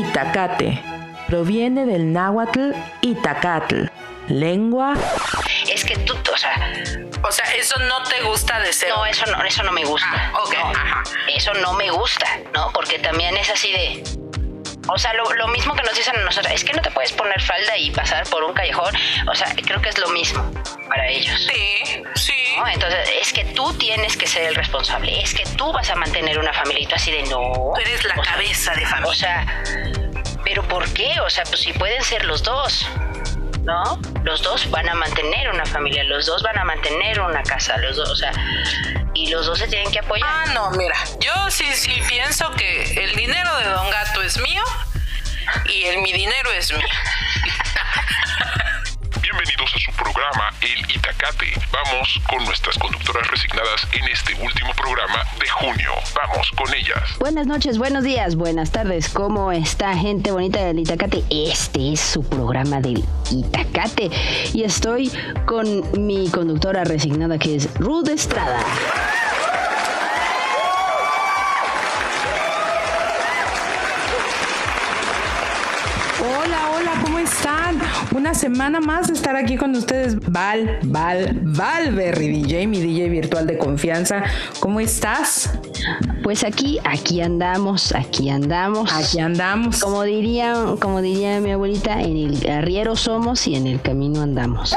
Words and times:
Itacate. 0.00 0.82
Proviene 1.28 1.86
del 1.86 2.12
náhuatl 2.12 2.72
Itacatl, 3.00 3.84
lengua 4.28 4.94
Es 5.72 5.84
que 5.84 5.96
tú, 5.98 6.14
o 6.32 6.36
sea, 6.36 6.52
O 7.22 7.30
sea, 7.32 7.44
eso 7.54 7.78
no 7.78 8.02
te 8.02 8.20
gusta 8.22 8.58
de 8.60 8.72
ser. 8.72 8.88
no, 8.90 9.06
eso 9.06 9.24
no, 9.26 9.42
eso 9.44 9.62
no 9.62 9.72
me 9.72 9.84
gusta. 9.84 10.08
Ah, 10.12 10.42
ok, 10.42 10.54
No, 10.54 10.70
ajá. 10.70 11.02
Eso 11.34 11.54
no 11.54 11.72
me 11.74 11.90
gusta, 11.90 12.26
¿no? 12.52 12.70
Porque 12.72 12.98
también 12.98 13.36
es 13.36 13.48
así 13.50 13.72
de. 13.72 14.02
O 14.88 14.98
sea, 14.98 15.14
lo, 15.14 15.24
lo 15.34 15.48
mismo 15.48 15.74
que 15.74 15.82
nos 15.82 15.94
dicen 15.96 16.14
a 16.16 16.24
nosotros, 16.24 16.52
es 16.52 16.62
que 16.64 16.74
no 16.74 16.82
te 16.82 16.90
puedes 16.90 17.12
poner 17.12 17.40
falda 17.40 17.78
y 17.78 17.90
pasar 17.90 18.26
por 18.28 18.44
un 18.44 18.52
callejón. 18.52 18.92
O 19.30 19.34
sea, 19.34 19.46
creo 19.64 19.80
que 19.80 19.88
es 19.88 19.98
lo 19.98 20.08
mismo 20.10 20.44
para 20.88 21.08
ellos. 21.08 21.40
Sí, 21.50 22.02
sí. 22.16 22.33
¿No? 22.56 22.68
Entonces, 22.68 23.08
es 23.20 23.32
que 23.32 23.44
tú 23.44 23.72
tienes 23.74 24.16
que 24.16 24.26
ser 24.26 24.44
el 24.44 24.54
responsable, 24.54 25.20
es 25.20 25.34
que 25.34 25.44
tú 25.56 25.72
vas 25.72 25.88
a 25.90 25.94
mantener 25.94 26.38
una 26.38 26.52
familia 26.52 26.82
y 26.82 26.86
tú 26.86 26.94
así 26.94 27.10
de 27.10 27.22
no. 27.24 27.52
Tú 27.74 27.80
eres 27.80 28.04
la 28.04 28.14
O 28.16 28.24
sea, 28.24 28.32
cabeza 28.34 28.74
de 28.74 28.84
O 28.84 28.88
familia. 28.88 29.14
sea, 29.14 29.62
¿pero 30.44 30.62
por 30.68 30.88
qué? 30.92 31.20
O 31.20 31.30
sea, 31.30 31.44
pues 31.44 31.60
si 31.60 31.72
pueden 31.72 32.02
ser 32.02 32.24
los 32.24 32.42
dos, 32.42 32.86
¿no? 33.62 33.98
Los 34.24 34.42
dos 34.42 34.70
van 34.70 34.88
a 34.88 34.94
mantener 34.94 35.48
una 35.50 35.64
familia, 35.66 36.04
los 36.04 36.26
dos 36.26 36.42
van 36.42 36.58
a 36.58 36.64
mantener 36.64 37.20
una 37.20 37.42
casa, 37.42 37.76
los 37.78 37.96
dos, 37.96 38.10
o 38.10 38.16
sea, 38.16 38.32
y 39.14 39.30
los 39.30 39.46
dos 39.46 39.58
se 39.58 39.68
tienen 39.68 39.90
que 39.90 40.00
apoyar. 40.00 40.28
Ah, 40.28 40.44
no, 40.52 40.70
mira, 40.72 40.96
yo 41.20 41.50
sí, 41.50 41.72
sí 41.72 42.02
pienso 42.08 42.50
que 42.52 42.82
el 43.04 43.14
dinero 43.16 43.56
de 43.58 43.64
Don 43.66 43.88
Gato 43.90 44.22
es 44.22 44.38
mío 44.38 44.62
y 45.66 45.84
el 45.84 45.98
mi 46.02 46.12
dinero 46.12 46.50
es 46.52 46.72
mío. 46.72 46.86
Bienvenidos 49.36 49.74
a 49.74 49.78
su 49.80 49.90
programa 49.96 50.50
El 50.60 50.78
Itacate. 50.94 51.46
Vamos 51.72 52.20
con 52.30 52.44
nuestras 52.44 52.78
conductoras 52.78 53.28
resignadas 53.28 53.84
en 53.92 54.04
este 54.04 54.32
último 54.34 54.72
programa 54.74 55.24
de 55.40 55.48
junio. 55.48 55.90
Vamos 56.14 56.52
con 56.52 56.72
ellas. 56.72 57.18
Buenas 57.18 57.48
noches, 57.48 57.76
buenos 57.76 58.04
días, 58.04 58.36
buenas 58.36 58.70
tardes. 58.70 59.08
¿Cómo 59.08 59.50
está 59.50 59.96
gente 59.96 60.30
bonita 60.30 60.64
del 60.64 60.78
Itacate? 60.78 61.24
Este 61.30 61.94
es 61.94 62.00
su 62.00 62.22
programa 62.22 62.80
del 62.80 63.04
Itacate. 63.32 64.08
Y 64.52 64.62
estoy 64.62 65.10
con 65.46 66.06
mi 66.06 66.30
conductora 66.30 66.84
resignada 66.84 67.36
que 67.36 67.56
es 67.56 67.74
Ruth 67.74 68.06
Estrada. 68.10 68.60
Están? 77.36 77.80
Una 78.14 78.32
semana 78.34 78.80
más 78.80 79.08
de 79.08 79.14
estar 79.14 79.34
aquí 79.36 79.56
con 79.56 79.74
ustedes. 79.74 80.16
Val, 80.30 80.78
Val, 80.84 81.40
Valberry 81.42 82.28
DJ, 82.28 82.66
mi 82.66 82.80
DJ 82.80 83.08
virtual 83.08 83.46
de 83.46 83.58
confianza. 83.58 84.22
¿Cómo 84.60 84.80
estás? 84.80 85.50
Pues 86.22 86.44
aquí, 86.44 86.78
aquí 86.84 87.20
andamos, 87.20 87.92
aquí 87.94 88.30
andamos. 88.30 88.92
Aquí 88.92 89.18
andamos. 89.18 89.80
Como 89.80 90.02
diría, 90.04 90.54
como 90.80 91.02
diría 91.02 91.40
mi 91.40 91.50
abuelita, 91.50 92.00
en 92.00 92.16
el 92.16 92.50
arriero 92.50 92.94
somos 92.96 93.46
y 93.46 93.56
en 93.56 93.66
el 93.66 93.80
camino 93.80 94.22
andamos. 94.22 94.74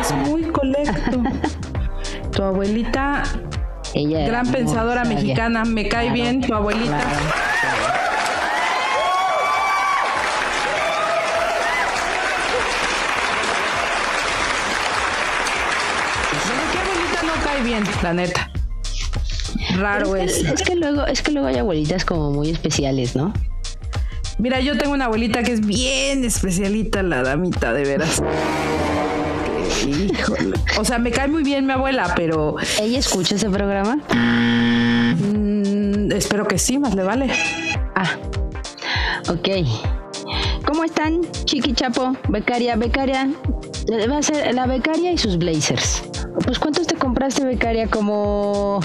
Es 0.00 0.12
muy 0.12 0.42
colecto. 0.44 1.22
Tu 2.32 2.42
abuelita, 2.42 3.22
Ella 3.94 4.26
gran 4.26 4.46
pensadora 4.50 5.04
sabia. 5.04 5.16
mexicana, 5.20 5.64
me 5.64 5.88
cae 5.88 6.06
Claro, 6.08 6.14
bien 6.14 6.40
tu 6.42 6.52
abuelita. 6.54 6.98
claro 6.98 7.44
¿qué 16.72 16.78
abuelita 16.78 17.22
no 17.22 17.44
cae 17.44 17.62
bien, 17.82 17.94
la 18.02 18.12
neta? 18.14 18.50
Raro 19.76 20.16
Es 20.16 20.38
es. 20.38 20.42
que, 20.44 20.54
es 20.54 20.62
que 20.62 20.76
luego, 20.76 21.06
es 21.06 21.22
que 21.22 21.32
luego 21.32 21.48
hay 21.48 21.56
abuelitas 21.58 22.04
como 22.04 22.30
muy 22.30 22.50
especiales, 22.50 23.16
¿no? 23.16 23.32
Mira, 24.38 24.60
yo 24.60 24.76
tengo 24.76 24.92
una 24.94 25.04
abuelita 25.06 25.42
que 25.42 25.52
es 25.52 25.60
bien 25.64 26.24
especialita, 26.24 27.02
la 27.02 27.22
damita, 27.22 27.72
de 27.72 27.84
veras. 27.84 28.22
Híjole. 29.86 30.56
O 30.78 30.84
sea, 30.84 30.98
me 30.98 31.10
cae 31.10 31.28
muy 31.28 31.42
bien 31.44 31.66
mi 31.66 31.72
abuela, 31.72 32.12
pero 32.16 32.56
¿Ella 32.80 32.98
escucha 32.98 33.36
ese 33.36 33.48
programa? 33.50 33.96
mm, 35.16 36.12
espero 36.12 36.46
que 36.46 36.58
sí, 36.58 36.78
más 36.78 36.94
le 36.94 37.02
vale. 37.04 37.30
Ah, 37.94 38.10
ok. 39.28 39.48
¿Cómo 40.66 40.84
están, 40.84 41.20
Chiqui 41.44 41.72
Chapo? 41.74 42.16
Becaria, 42.28 42.76
becaria. 42.76 43.28
Va 44.10 44.18
a 44.18 44.22
ser 44.22 44.52
la 44.54 44.66
becaria 44.66 45.12
y 45.12 45.18
sus 45.18 45.36
blazers. 45.38 46.02
Pues 46.42 46.58
¿cuántos 46.58 46.86
te 46.86 46.96
compraste, 46.96 47.44
becaria? 47.44 47.88
Como 47.88 48.80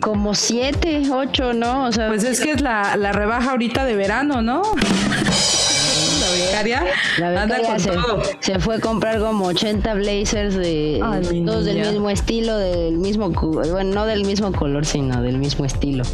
como 0.00 0.34
siete, 0.34 1.02
ocho, 1.10 1.52
¿no? 1.54 1.86
O 1.86 1.92
sea, 1.92 2.08
Pues 2.08 2.24
es 2.24 2.40
que 2.40 2.50
es 2.52 2.60
la, 2.60 2.96
la 2.96 3.12
rebaja 3.12 3.52
ahorita 3.52 3.84
de 3.84 3.94
verano, 3.96 4.42
¿no? 4.42 4.62
La 4.62 6.46
becaria 6.46 6.84
la 7.18 7.42
anda 7.42 7.56
becaria 7.56 7.66
con 7.70 7.80
se, 7.80 7.90
todo. 7.90 8.22
se 8.40 8.58
fue 8.58 8.76
a 8.76 8.80
comprar 8.80 9.18
como 9.20 9.46
80 9.46 9.94
blazers 9.94 10.54
de 10.54 11.00
Ay, 11.02 11.20
mi 11.40 11.44
todos 11.46 11.64
del 11.64 11.78
mismo 11.90 12.10
estilo, 12.10 12.58
del 12.58 12.98
mismo, 12.98 13.32
cu- 13.32 13.62
bueno, 13.70 13.94
no 13.94 14.04
del 14.06 14.24
mismo 14.24 14.52
color, 14.52 14.84
sino 14.84 15.22
del 15.22 15.38
mismo 15.38 15.64
estilo. 15.64 16.04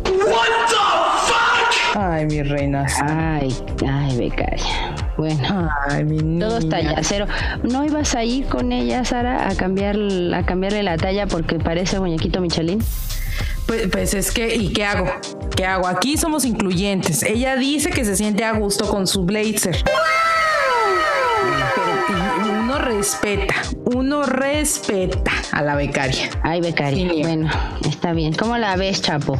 Ay, 1.94 2.26
mi 2.26 2.42
reina. 2.42 2.86
Ay, 3.02 3.54
ay, 3.86 4.16
becaria. 4.16 4.94
Bueno. 5.16 5.68
Ay, 5.88 6.04
mi 6.04 6.18
niña. 6.18 6.48
Todos 6.48 6.68
talla 6.68 6.96
cero. 7.02 7.26
¿No 7.62 7.84
ibas 7.84 8.14
a 8.14 8.24
ir 8.24 8.46
con 8.46 8.72
ella, 8.72 9.04
Sara, 9.04 9.48
a 9.48 9.54
cambiar 9.54 9.96
a 10.34 10.44
cambiarle 10.44 10.82
la 10.82 10.96
talla 10.96 11.26
porque 11.26 11.58
parece 11.58 11.98
muñequito 11.98 12.40
Michelin? 12.40 12.82
Pues, 13.66 13.88
pues 13.88 14.14
es 14.14 14.30
que, 14.30 14.54
¿y 14.54 14.72
qué 14.72 14.84
hago? 14.84 15.06
¿Qué 15.56 15.64
hago? 15.64 15.86
Aquí 15.86 16.16
somos 16.16 16.44
incluyentes. 16.44 17.22
Ella 17.22 17.56
dice 17.56 17.90
que 17.90 18.04
se 18.04 18.16
siente 18.16 18.44
a 18.44 18.52
gusto 18.52 18.88
con 18.88 19.06
su 19.06 19.24
blazer. 19.24 19.84
Pero 22.06 22.60
uno 22.60 22.78
respeta, 22.78 23.54
respeta 24.24 25.32
a 25.52 25.62
la 25.62 25.74
becaria. 25.74 26.30
Ay, 26.42 26.60
becaria. 26.60 27.10
Sí. 27.10 27.22
Bueno, 27.22 27.50
está 27.88 28.12
bien. 28.12 28.32
¿Cómo 28.34 28.56
la 28.58 28.76
ves, 28.76 29.02
Chapo? 29.02 29.38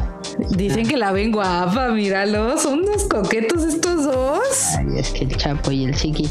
Dicen 0.49 0.87
que 0.87 0.97
la 0.97 1.11
ven 1.11 1.31
guapa, 1.31 1.89
míralo, 1.89 2.57
son 2.57 2.79
unos 2.79 3.03
coquetos 3.05 3.63
estos 3.63 4.05
dos. 4.05 4.41
Ay, 4.77 4.99
es 4.99 5.11
que 5.11 5.25
el 5.25 5.35
Chapo 5.37 5.71
y 5.71 5.85
el 5.85 5.95
Chiqui 5.95 6.29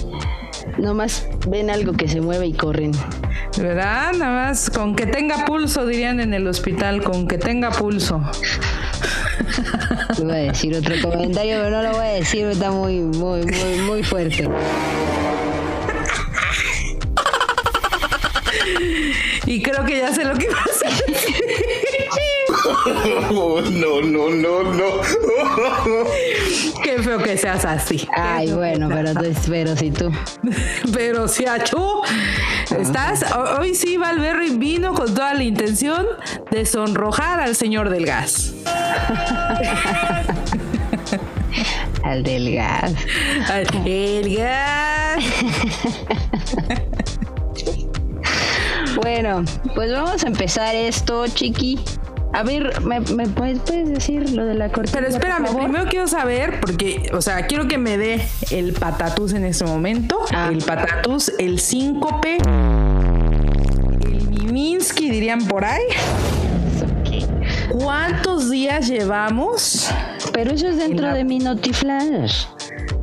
nomás 0.78 1.27
ven 1.49 1.71
algo 1.71 1.93
que 1.93 2.09
se 2.09 2.21
mueve 2.21 2.47
y 2.47 2.53
corren. 2.53 2.93
¿Verdad? 3.56 4.12
Nada 4.15 4.49
más 4.49 4.71
con 4.71 4.94
que 4.94 5.06
tenga 5.06 5.44
pulso, 5.44 5.87
dirían 5.87 6.21
en 6.21 6.34
el 6.34 6.47
hospital, 6.47 7.03
con 7.03 7.27
que 7.27 7.38
tenga 7.38 7.71
pulso. 7.71 8.21
Iba 10.19 10.34
a 10.34 10.37
decir 10.37 10.75
otro 10.75 10.94
comentario, 11.03 11.59
pero 11.62 11.71
no 11.71 11.82
lo 11.82 11.93
voy 11.93 12.06
a 12.06 12.11
decir, 12.11 12.47
está 12.47 12.71
muy, 12.71 13.00
muy, 13.00 13.43
muy, 13.43 13.78
muy 13.87 14.03
fuerte. 14.03 14.49
Y 19.50 19.61
creo 19.62 19.84
que 19.84 19.99
ya 19.99 20.12
sé 20.15 20.25
lo 20.25 20.34
que 20.38 20.49
va 20.49 20.59
a 20.59 20.65
hacer. 20.65 20.93
Oh, 23.33 23.61
no, 23.71 24.00
no, 24.00 24.31
no, 24.31 24.62
no. 24.62 24.84
Qué 26.84 27.03
feo 27.03 27.19
que 27.19 27.37
seas 27.37 27.65
así. 27.65 28.06
Ay, 28.16 28.53
bueno, 28.53 28.88
pero, 28.88 29.12
tú- 29.15 29.33
pero 29.49 29.75
si 29.77 29.91
tú. 29.91 30.12
Pero 30.93 31.27
si 31.28 31.47
achú, 31.47 32.03
estás, 32.78 33.25
ho- 33.33 33.59
hoy 33.61 33.75
sí 33.75 33.97
Valverri 33.97 34.50
vino 34.50 34.93
con 34.94 35.12
toda 35.15 35.34
la 35.34 35.43
intención 35.43 36.06
de 36.50 36.65
sonrojar 36.67 37.41
al 37.41 37.56
señor 37.56 37.91
del 37.91 38.06
gas. 38.06 38.53
Al 42.05 42.22
del 42.22 42.55
gas. 42.55 42.93
Al- 43.50 43.67
El 43.87 44.37
gas. 44.37 45.22
Bueno, 49.03 49.44
pues 49.75 49.93
vamos 49.93 50.22
a 50.25 50.27
empezar 50.27 50.75
esto, 50.75 51.27
chiqui. 51.28 51.78
A 52.33 52.43
ver, 52.44 52.81
¿me, 52.82 53.00
me 53.00 53.26
puedes, 53.26 53.58
puedes 53.61 53.88
decir 53.88 54.31
lo 54.31 54.44
de 54.44 54.55
la 54.55 54.70
cortina? 54.70 54.99
Pero 55.00 55.08
espérame, 55.08 55.47
primero 55.56 55.85
quiero 55.88 56.06
saber, 56.06 56.61
porque, 56.61 57.11
o 57.12 57.20
sea, 57.20 57.47
quiero 57.47 57.67
que 57.67 57.76
me 57.76 57.99
dé 57.99 58.23
el 58.50 58.73
patatús 58.73 59.32
en 59.32 59.44
este 59.44 59.64
momento. 59.64 60.20
Ah. 60.32 60.49
El 60.52 60.58
patatús, 60.62 61.32
el 61.38 61.58
síncope, 61.58 62.37
el 64.05 64.29
miminsky, 64.29 65.11
dirían 65.11 65.44
por 65.49 65.64
ahí. 65.64 65.82
¿Cuántos 67.73 68.50
días 68.50 68.87
llevamos? 68.88 69.91
Pero 70.32 70.53
eso 70.53 70.69
es 70.69 70.76
dentro 70.76 71.06
la- 71.06 71.14
de 71.14 71.25
mi 71.25 71.38
Notiflash. 71.38 72.44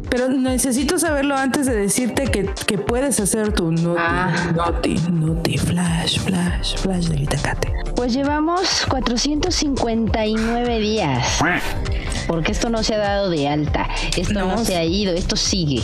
Pero 0.09 0.29
necesito 0.29 0.97
saberlo 0.99 1.35
antes 1.35 1.65
de 1.65 1.75
decirte 1.75 2.25
que, 2.31 2.49
que 2.65 2.77
puedes 2.77 3.19
hacer 3.19 3.51
tu 3.53 3.71
noti, 3.71 3.99
Ah. 4.01 4.51
noti, 4.55 4.95
noti, 5.11 5.57
flash, 5.57 6.19
flash, 6.19 6.75
flash 6.77 7.07
del 7.07 7.23
Itacate. 7.23 7.73
Pues 7.95 8.13
llevamos 8.13 8.85
459 8.89 10.79
días. 10.79 11.39
Porque 12.27 12.51
esto 12.51 12.69
no 12.69 12.83
se 12.83 12.93
ha 12.95 12.97
dado 12.97 13.29
de 13.29 13.47
alta. 13.47 13.87
Esto 14.17 14.33
no, 14.33 14.47
No. 14.57 14.65
se 14.65 14.75
ha 14.75 14.83
ido, 14.83 15.13
esto 15.13 15.35
sigue. 15.37 15.81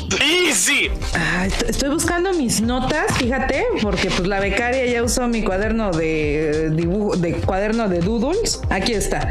Ah, 1.15 1.45
est- 1.45 1.69
estoy 1.69 1.89
buscando 1.89 2.33
mis 2.33 2.61
notas, 2.61 3.17
fíjate, 3.17 3.63
porque 3.81 4.09
pues 4.09 4.27
la 4.27 4.39
becaria 4.41 4.85
ya 4.85 5.03
usó 5.03 5.27
mi 5.27 5.41
cuaderno 5.43 5.91
de 5.91 6.69
dibujo, 6.75 7.15
de 7.15 7.33
cuaderno 7.35 7.87
de 7.87 7.99
doodles. 7.99 8.59
Aquí 8.69 8.91
está. 8.93 9.27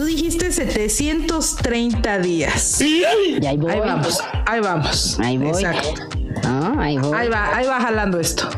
Tú 0.00 0.06
dijiste 0.06 0.50
730 0.50 2.18
días. 2.20 2.80
Y 2.80 3.04
ahí 3.04 3.58
voy. 3.58 3.70
Ahí 3.70 3.80
vamos, 3.80 4.24
ahí 4.46 4.60
vamos. 4.60 5.20
Ahí 5.20 5.36
voy. 5.36 5.48
Exacto. 5.48 5.94
No, 6.42 6.80
ahí 6.80 6.96
voy. 6.96 7.12
Ahí 7.14 7.28
va, 7.28 7.54
ahí 7.54 7.66
va 7.66 7.78
jalando 7.82 8.18
esto. 8.18 8.48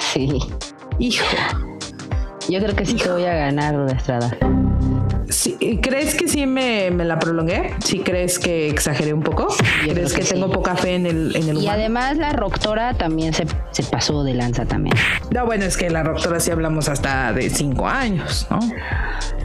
Sí. 0.00 0.36
Hijo. 0.98 1.24
Yo 2.48 2.58
creo 2.58 2.74
que 2.74 2.84
sí 2.84 2.94
te 2.94 3.08
voy 3.08 3.24
a 3.24 3.34
ganar 3.34 3.76
la 3.76 3.92
estrada. 3.92 4.36
Sí, 5.30 5.56
¿Crees 5.82 6.14
que 6.14 6.26
sí 6.26 6.46
me, 6.46 6.90
me 6.90 7.04
la 7.04 7.18
prolongué? 7.18 7.74
¿Sí 7.84 7.98
crees 7.98 8.38
que 8.38 8.68
exageré 8.70 9.12
un 9.12 9.22
poco? 9.22 9.48
¿Crees 9.84 10.12
que, 10.14 10.22
que 10.22 10.26
tengo 10.26 10.46
sí. 10.48 10.52
poca 10.54 10.74
fe 10.76 10.94
en 10.94 11.06
el, 11.06 11.36
en 11.36 11.42
el 11.48 11.56
Y 11.56 11.60
humano? 11.60 11.70
además 11.72 12.16
la 12.16 12.32
doctora 12.32 12.94
también 12.94 13.34
se, 13.34 13.46
se 13.72 13.82
pasó 13.82 14.24
de 14.24 14.34
lanza 14.34 14.64
también. 14.64 14.96
No, 15.30 15.44
bueno, 15.44 15.64
es 15.64 15.76
que 15.76 15.90
la 15.90 16.02
doctora 16.02 16.40
sí 16.40 16.50
hablamos 16.50 16.88
hasta 16.88 17.32
de 17.34 17.50
cinco 17.50 17.86
años, 17.86 18.46
¿no? 18.50 18.58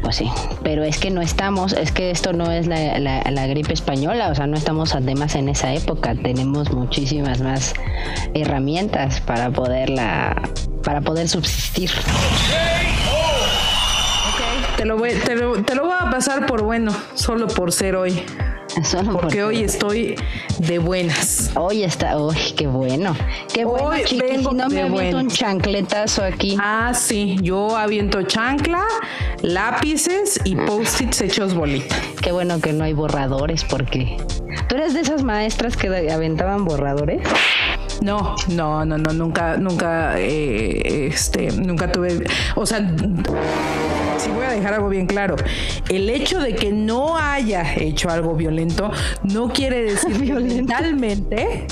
Pues 0.02 0.16
sí, 0.18 0.30
pero 0.64 0.84
es 0.84 0.98
que 0.98 1.10
no 1.12 1.22
estamos, 1.22 1.74
es 1.74 1.92
que 1.92 2.12
esto 2.12 2.32
no 2.34 2.52
es 2.52 2.68
la, 2.68 2.98
la- 3.00 3.24
la 3.30 3.48
gripe 3.48 3.74
española, 3.74 4.30
o 4.30 4.36
sea, 4.36 4.48
no 4.48 4.56
estamos 4.58 4.96
además 4.96 5.36
en 5.36 5.50
esa 5.50 5.74
época, 5.74 6.16
tenemos 6.16 6.72
muchísimas 6.72 7.42
más 7.42 7.74
herramientas 8.34 9.20
para 9.22 9.50
poderla, 9.50 10.42
para 10.84 11.02
poder 11.02 11.28
subsistir. 11.28 11.90
Te 14.84 14.90
lo, 14.90 14.98
voy, 14.98 15.12
te, 15.14 15.36
lo, 15.38 15.64
te 15.64 15.76
lo 15.76 15.86
voy 15.86 15.96
a 15.98 16.10
pasar 16.10 16.46
por 16.46 16.62
bueno, 16.62 16.92
solo 17.14 17.48
por 17.48 17.72
ser 17.72 17.96
hoy. 17.96 18.22
Solo 18.84 19.14
Porque 19.14 19.42
hoy 19.42 19.64
estoy 19.64 20.16
de 20.58 20.78
buenas. 20.78 21.52
Hoy 21.56 21.84
está, 21.84 22.18
uy, 22.18 22.36
qué 22.58 22.68
bueno, 22.68 23.16
qué 23.54 23.64
bueno, 23.64 23.88
Hoy 23.88 24.04
vengo 24.20 24.50
si 24.50 24.56
no 24.58 24.68
me 24.68 24.82
aviento 24.82 24.92
buenas. 24.92 25.24
un 25.24 25.30
chancletazo 25.30 26.26
aquí. 26.26 26.58
Ah, 26.60 26.92
sí, 26.94 27.38
yo 27.42 27.78
aviento 27.78 28.24
chancla, 28.24 28.84
lápices 29.42 30.42
y 30.44 30.58
post-its 30.58 31.22
hechos 31.22 31.54
bolita. 31.54 31.96
Qué 32.22 32.34
bueno 32.34 32.60
que 32.60 32.74
no 32.74 32.84
hay 32.84 32.92
borradores, 32.92 33.64
porque 33.64 34.18
tú 34.68 34.76
eres 34.76 34.94
de 34.94 35.00
esas 35.00 35.24
maestras 35.24 35.78
que 35.78 35.88
aventaban 36.12 36.66
borradores. 36.66 37.22
No, 38.02 38.36
no, 38.50 38.84
no, 38.84 38.98
no, 38.98 39.14
nunca, 39.14 39.56
nunca, 39.56 40.16
eh, 40.18 41.08
este, 41.08 41.54
nunca 41.54 41.90
tuve, 41.90 42.22
o 42.56 42.66
sea, 42.66 42.86
sí 44.24 44.32
voy 44.32 44.46
a 44.46 44.52
dejar 44.52 44.76
algo 44.76 44.90
bien 44.90 45.06
claro. 45.06 45.36
El 45.90 46.10
hecho 46.10 46.40
de 46.40 46.56
que 46.56 46.72
no 46.72 47.18
haya 47.18 47.76
hecho 47.76 48.10
algo 48.10 48.36
violento 48.36 48.92
no 49.24 49.50
quiere 49.50 49.84
decir 49.84 50.26
que 50.26 50.34
mentalmente 50.40 51.68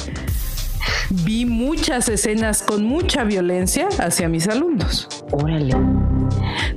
vi 1.23 1.45
muchas 1.45 2.07
escenas 2.09 2.61
con 2.63 2.83
mucha 2.83 3.23
violencia 3.23 3.87
hacia 3.99 4.27
mis 4.29 4.47
alumnos. 4.47 5.07
Órale. 5.31 5.75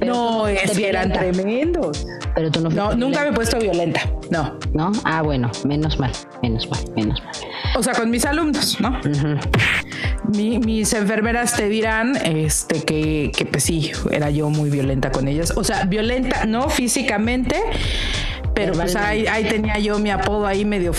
Pero 0.00 0.12
no, 0.14 0.44
fuiste 0.44 0.64
es 0.64 0.78
que 0.78 0.88
eran 0.88 1.12
tremendos. 1.12 2.06
Pero 2.34 2.50
tú 2.50 2.60
no 2.60 2.68
No, 2.70 2.94
nunca 2.94 3.22
me 3.22 3.28
he 3.28 3.32
puesto 3.32 3.58
violenta. 3.58 4.00
No. 4.30 4.58
¿No? 4.72 4.90
Ah, 5.04 5.22
bueno, 5.22 5.50
menos 5.64 5.98
mal, 6.00 6.10
menos 6.42 6.68
mal, 6.68 6.80
menos 6.96 7.22
mal. 7.22 7.32
O 7.76 7.82
sea, 7.82 7.94
con 7.94 8.10
mis 8.10 8.24
alumnos, 8.24 8.80
¿no? 8.80 9.00
Mi- 10.34 10.58
mis 10.58 10.92
enfermeras 10.94 11.54
te 11.56 11.68
dirán 11.68 12.16
este, 12.16 12.82
que, 12.82 13.30
que, 13.36 13.44
pues 13.46 13.62
sí, 13.64 13.92
era 14.10 14.30
yo 14.30 14.48
muy 14.50 14.70
violenta 14.70 15.10
con 15.12 15.28
ellas. 15.28 15.52
O 15.56 15.62
sea, 15.64 15.84
violenta, 15.84 16.44
no 16.46 16.68
físicamente, 16.70 17.56
pero 18.54 18.72
pues 18.74 18.96
ahí, 18.96 19.26
ahí 19.26 19.44
tenía 19.44 19.78
yo 19.78 19.98
mi 19.98 20.10
apodo 20.10 20.46
ahí 20.46 20.64
medio 20.64 20.92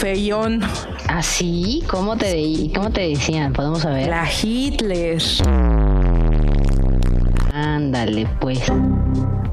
feyón. 1.07 1.17
¿Ah, 1.17 1.21
sí? 1.23 1.83
¿Cómo 1.89 2.15
te, 2.17 2.27
de- 2.27 2.71
cómo 2.75 2.89
te 2.91 3.01
decían? 3.09 3.53
Podemos 3.53 3.79
saber. 3.79 4.07
La 4.07 4.25
Hitler. 4.29 5.21
Ándale, 7.53 8.27
pues. 8.39 8.61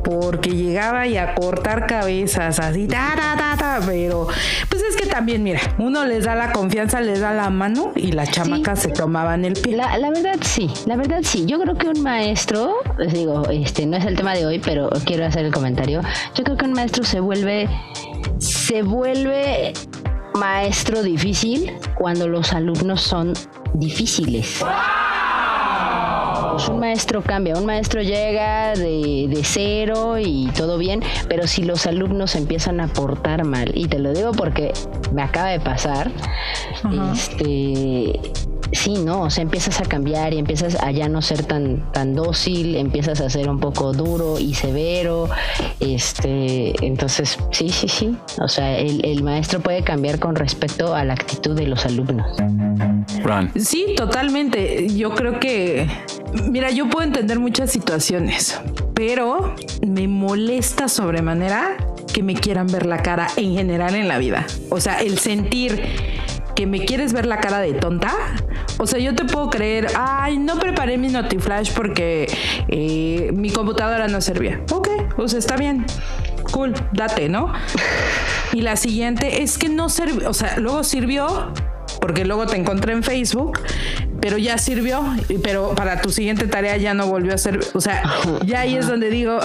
Porque 0.04 0.50
llegaba 0.50 1.06
y 1.06 1.16
a 1.16 1.34
cortar 1.36 1.86
cabezas 1.86 2.58
así, 2.58 2.88
ta, 2.88 3.12
ta, 3.14 3.36
ta, 3.38 3.56
ta, 3.56 3.80
pero 3.86 4.26
pues 4.68 4.82
es 4.82 4.96
que 4.96 5.06
también, 5.06 5.44
mira, 5.44 5.60
uno 5.78 6.04
les 6.04 6.24
da 6.24 6.34
la 6.34 6.50
confianza, 6.52 7.00
les 7.00 7.20
da 7.20 7.32
la 7.32 7.50
mano 7.50 7.92
y 7.94 8.10
las 8.10 8.28
chamacas 8.32 8.80
se 8.80 8.88
tomaban 8.88 9.44
el 9.44 9.52
pie. 9.52 9.76
La, 9.76 9.96
la 9.98 10.10
verdad 10.10 10.34
sí, 10.40 10.68
la 10.86 10.96
verdad 10.96 11.20
sí. 11.22 11.46
Yo 11.46 11.60
creo 11.60 11.76
que 11.76 11.88
un 11.88 12.02
maestro, 12.02 12.74
les 12.98 13.12
digo, 13.12 13.44
este 13.48 13.86
no 13.86 13.96
es 13.96 14.04
el 14.04 14.16
tema 14.16 14.34
de 14.34 14.44
hoy, 14.44 14.58
pero 14.58 14.90
quiero 15.04 15.24
hacer 15.24 15.44
el 15.44 15.52
comentario. 15.52 16.00
Yo 16.34 16.42
creo 16.42 16.56
que 16.56 16.64
un 16.64 16.72
maestro 16.72 17.04
se 17.04 17.20
vuelve, 17.20 17.68
se 18.38 18.82
vuelve 18.82 19.72
maestro 20.34 21.02
difícil 21.02 21.72
cuando 21.94 22.28
los 22.28 22.52
alumnos 22.52 23.02
son 23.02 23.32
difíciles. 23.74 24.64
Pues 26.52 26.68
un 26.68 26.80
maestro 26.80 27.22
cambia, 27.22 27.56
un 27.56 27.64
maestro 27.64 28.02
llega 28.02 28.74
de, 28.74 29.26
de 29.28 29.40
cero 29.42 30.16
y 30.18 30.50
todo 30.54 30.76
bien, 30.76 31.02
pero 31.28 31.46
si 31.46 31.62
los 31.62 31.86
alumnos 31.86 32.34
empiezan 32.34 32.80
a 32.80 32.88
portar 32.88 33.44
mal, 33.44 33.72
y 33.74 33.86
te 33.86 33.98
lo 33.98 34.12
digo 34.12 34.32
porque 34.32 34.72
me 35.12 35.22
acaba 35.22 35.48
de 35.48 35.60
pasar, 35.60 36.10
este 37.14 38.20
sí, 38.72 38.94
no, 38.94 39.22
o 39.22 39.30
sea, 39.30 39.42
empiezas 39.42 39.80
a 39.80 39.84
cambiar 39.84 40.34
y 40.34 40.38
empiezas 40.38 40.76
a 40.82 40.90
ya 40.90 41.08
no 41.08 41.22
ser 41.22 41.44
tan, 41.44 41.92
tan 41.92 42.14
dócil, 42.14 42.76
empiezas 42.76 43.20
a 43.20 43.30
ser 43.30 43.48
un 43.48 43.60
poco 43.60 43.92
duro 43.92 44.38
y 44.38 44.54
severo, 44.54 45.28
este, 45.80 46.74
entonces, 46.84 47.38
sí, 47.50 47.68
sí, 47.70 47.88
sí, 47.88 48.16
o 48.40 48.48
sea, 48.48 48.78
el, 48.78 49.04
el 49.04 49.22
maestro 49.22 49.60
puede 49.60 49.82
cambiar 49.82 50.18
con 50.18 50.34
respecto 50.34 50.94
a 50.94 51.04
la 51.04 51.14
actitud 51.14 51.54
de 51.54 51.66
los 51.66 51.86
alumnos. 51.86 52.26
Sí, 53.56 53.94
totalmente. 53.96 54.88
Yo 54.88 55.14
creo 55.14 55.38
que, 55.38 55.88
mira, 56.50 56.70
yo 56.70 56.88
puedo 56.88 57.06
entender 57.06 57.38
muchas 57.38 57.70
situaciones, 57.70 58.60
pero 58.94 59.54
me 59.86 60.08
molesta 60.08 60.88
sobremanera 60.88 61.76
que 62.12 62.22
me 62.22 62.34
quieran 62.34 62.66
ver 62.66 62.86
la 62.86 63.02
cara 63.02 63.28
en 63.36 63.54
general 63.54 63.94
en 63.94 64.08
la 64.08 64.18
vida. 64.18 64.46
O 64.70 64.80
sea, 64.80 65.00
el 65.00 65.18
sentir 65.18 65.82
que 66.54 66.66
me 66.66 66.84
quieres 66.84 67.12
ver 67.12 67.26
la 67.26 67.38
cara 67.40 67.60
de 67.60 67.72
tonta. 67.74 68.12
O 68.78 68.86
sea, 68.86 68.98
yo 68.98 69.14
te 69.14 69.24
puedo 69.24 69.50
creer, 69.50 69.88
ay, 69.96 70.38
no 70.38 70.58
preparé 70.58 70.98
mi 70.98 71.08
Notiflash 71.08 71.72
porque 71.72 72.26
eh, 72.68 73.30
mi 73.34 73.50
computadora 73.50 74.08
no 74.08 74.20
servía. 74.20 74.60
Ok, 74.70 74.88
o 75.16 75.24
está 75.24 75.56
bien. 75.56 75.86
Cool, 76.50 76.74
date, 76.92 77.28
¿no? 77.28 77.52
Y 78.52 78.62
la 78.62 78.76
siguiente 78.76 79.42
es 79.42 79.56
que 79.56 79.68
no 79.68 79.88
sirvió, 79.88 80.28
o 80.28 80.34
sea, 80.34 80.58
luego 80.58 80.84
sirvió 80.84 81.52
porque 82.00 82.24
luego 82.24 82.46
te 82.46 82.56
encontré 82.56 82.92
en 82.92 83.02
Facebook, 83.02 83.60
pero 84.20 84.36
ya 84.36 84.58
sirvió, 84.58 85.04
pero 85.42 85.74
para 85.74 86.00
tu 86.00 86.10
siguiente 86.10 86.46
tarea 86.46 86.76
ya 86.76 86.94
no 86.94 87.06
volvió 87.06 87.34
a 87.34 87.38
servir. 87.38 87.64
O 87.74 87.80
sea, 87.80 88.02
ya 88.44 88.60
ahí 88.60 88.74
es 88.74 88.88
donde 88.88 89.08
digo, 89.08 89.38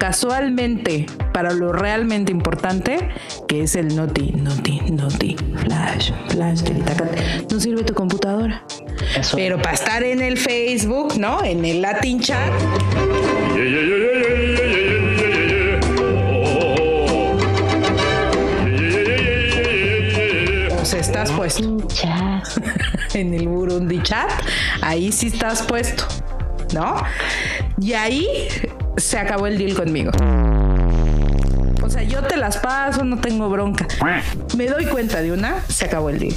casualmente, 0.00 1.04
para 1.34 1.52
lo 1.52 1.72
realmente 1.72 2.32
importante, 2.32 3.10
que 3.46 3.64
es 3.64 3.76
el 3.76 3.94
noti, 3.94 4.32
noti, 4.32 4.80
noti, 4.90 5.36
flash, 5.56 6.10
flash, 6.28 6.62
no 7.52 7.60
sirve 7.60 7.84
tu 7.84 7.92
computadora. 7.92 8.64
Eso. 9.14 9.36
Pero 9.36 9.60
para 9.60 9.74
estar 9.74 10.02
en 10.02 10.22
el 10.22 10.38
Facebook, 10.38 11.18
¿no? 11.18 11.44
En 11.44 11.66
el 11.66 11.82
Latin 11.82 12.18
chat, 12.18 12.50
pues 20.76 20.94
estás 20.94 21.30
puesto. 21.30 21.76
En 23.12 23.34
el 23.34 23.48
Burundi 23.48 24.00
chat, 24.02 24.30
ahí 24.82 25.10
sí 25.10 25.26
estás 25.26 25.62
puesto, 25.64 26.04
¿no? 26.72 26.94
Y 27.80 27.92
ahí 27.92 28.24
se 28.96 29.18
acabó 29.18 29.46
el 29.46 29.58
deal 29.58 29.74
conmigo. 29.74 30.10
O 31.82 31.88
sea, 31.88 32.02
yo 32.02 32.22
te 32.22 32.36
las 32.36 32.58
paso, 32.58 33.04
no 33.04 33.18
tengo 33.20 33.48
bronca. 33.48 33.86
Me 34.56 34.66
doy 34.66 34.86
cuenta 34.86 35.20
de 35.22 35.32
una, 35.32 35.60
se 35.68 35.86
acabó 35.86 36.10
el 36.10 36.18
deal. 36.18 36.34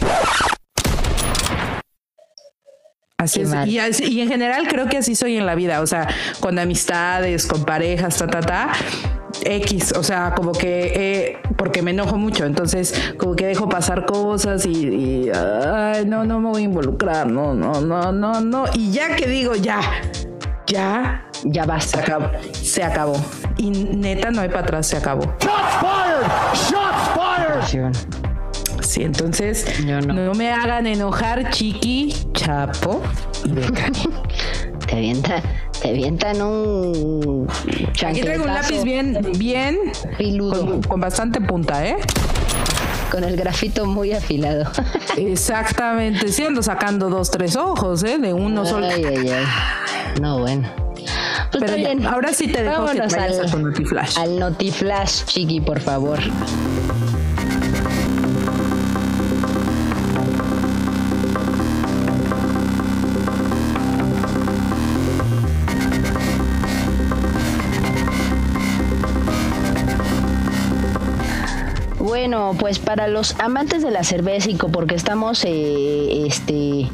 Así 3.17 3.41
es. 3.41 3.49
Y, 3.69 3.79
así- 3.79 4.05
y 4.05 4.21
en 4.21 4.27
general 4.27 4.67
creo 4.67 4.87
que 4.87 4.97
así 4.97 5.15
soy 5.15 5.37
en 5.37 5.45
la 5.45 5.55
vida. 5.55 5.81
O 5.81 5.87
sea, 5.87 6.07
con 6.39 6.59
amistades, 6.59 7.45
con 7.47 7.63
parejas, 7.65 8.17
ta, 8.17 8.27
ta, 8.27 8.41
ta. 8.41 8.71
X, 9.45 9.93
o 9.97 10.03
sea, 10.03 10.33
como 10.35 10.51
que, 10.53 10.93
eh, 10.95 11.37
porque 11.57 11.81
me 11.81 11.91
enojo 11.91 12.17
mucho, 12.17 12.45
entonces 12.45 13.13
como 13.17 13.35
que 13.35 13.45
dejo 13.47 13.67
pasar 13.67 14.05
cosas 14.05 14.65
y, 14.65 14.69
y, 14.87 15.31
ay, 15.33 16.05
no, 16.05 16.23
no 16.23 16.39
me 16.39 16.49
voy 16.49 16.61
a 16.61 16.65
involucrar, 16.65 17.27
no, 17.29 17.53
no, 17.53 17.81
no, 17.81 18.11
no, 18.13 18.39
no. 18.39 18.65
Y 18.73 18.91
ya 18.91 19.15
que 19.17 19.27
digo, 19.27 19.55
ya, 19.55 19.81
ya, 20.67 21.25
Ya 21.45 21.63
se 21.63 21.67
basta. 21.67 21.99
acabó, 21.99 22.29
se 22.53 22.83
acabó. 22.83 23.15
Y 23.57 23.69
neta, 23.69 24.31
no 24.31 24.41
hay 24.41 24.49
para 24.49 24.61
atrás, 24.61 24.87
se 24.87 24.97
acabó. 24.97 25.23
Sí, 28.81 29.03
entonces 29.03 29.65
Yo 29.85 30.01
no. 30.01 30.13
no. 30.13 30.33
me 30.33 30.51
hagan 30.51 30.87
enojar, 30.87 31.49
Chiqui, 31.51 32.13
Chapo 32.33 33.01
y. 33.45 33.51
Te 34.87 34.97
avienta, 34.99 35.41
te 35.81 35.89
avientan 35.89 36.39
un 36.41 37.47
Aquí 38.05 38.21
traigo 38.21 38.43
un 38.43 38.53
lápiz 38.53 38.83
bien, 38.83 39.17
bien, 39.39 39.77
Filudo. 40.17 40.59
con, 40.67 40.81
con 40.83 40.99
bastante 40.99 41.41
punta, 41.41 41.83
¿eh? 41.87 41.95
con 43.09 43.23
el 43.23 43.35
grafito 43.35 43.85
muy 43.85 44.11
afilado. 44.11 44.69
Exactamente, 45.17 46.27
sí 46.29 46.43
ando 46.43 46.61
sacando 46.61 47.09
dos, 47.09 47.31
tres 47.31 47.55
ojos, 47.55 48.03
¿eh? 48.03 48.19
De 48.19 48.33
uno 48.33 48.65
solo. 48.65 48.87
Ay, 48.87 49.03
ay, 49.05 49.29
ay. 49.29 49.45
No, 50.21 50.39
bueno. 50.39 50.67
Pues 51.51 51.63
Pero 51.63 51.77
ya, 51.77 51.93
bien. 51.93 52.05
ahora 52.05 52.33
sí 52.33 52.47
te 52.47 52.63
dejo 52.63 52.85
que 52.85 52.99
Vámonos 52.99 53.13
al, 53.13 53.63
Notiflash. 53.63 54.17
Al 54.17 54.39
Notiflash, 54.39 55.25
chiqui, 55.25 55.61
por 55.61 55.79
favor. 55.79 56.19
Bueno, 71.99 72.55
pues 72.59 72.79
para 72.79 73.07
los 73.07 73.39
amantes 73.39 73.81
de 73.81 73.91
la 73.91 74.03
cerveza 74.03 74.49
y 74.49 74.55
porque 74.55 74.95
estamos, 74.95 75.43
eh, 75.45 76.25
este, 76.25 76.89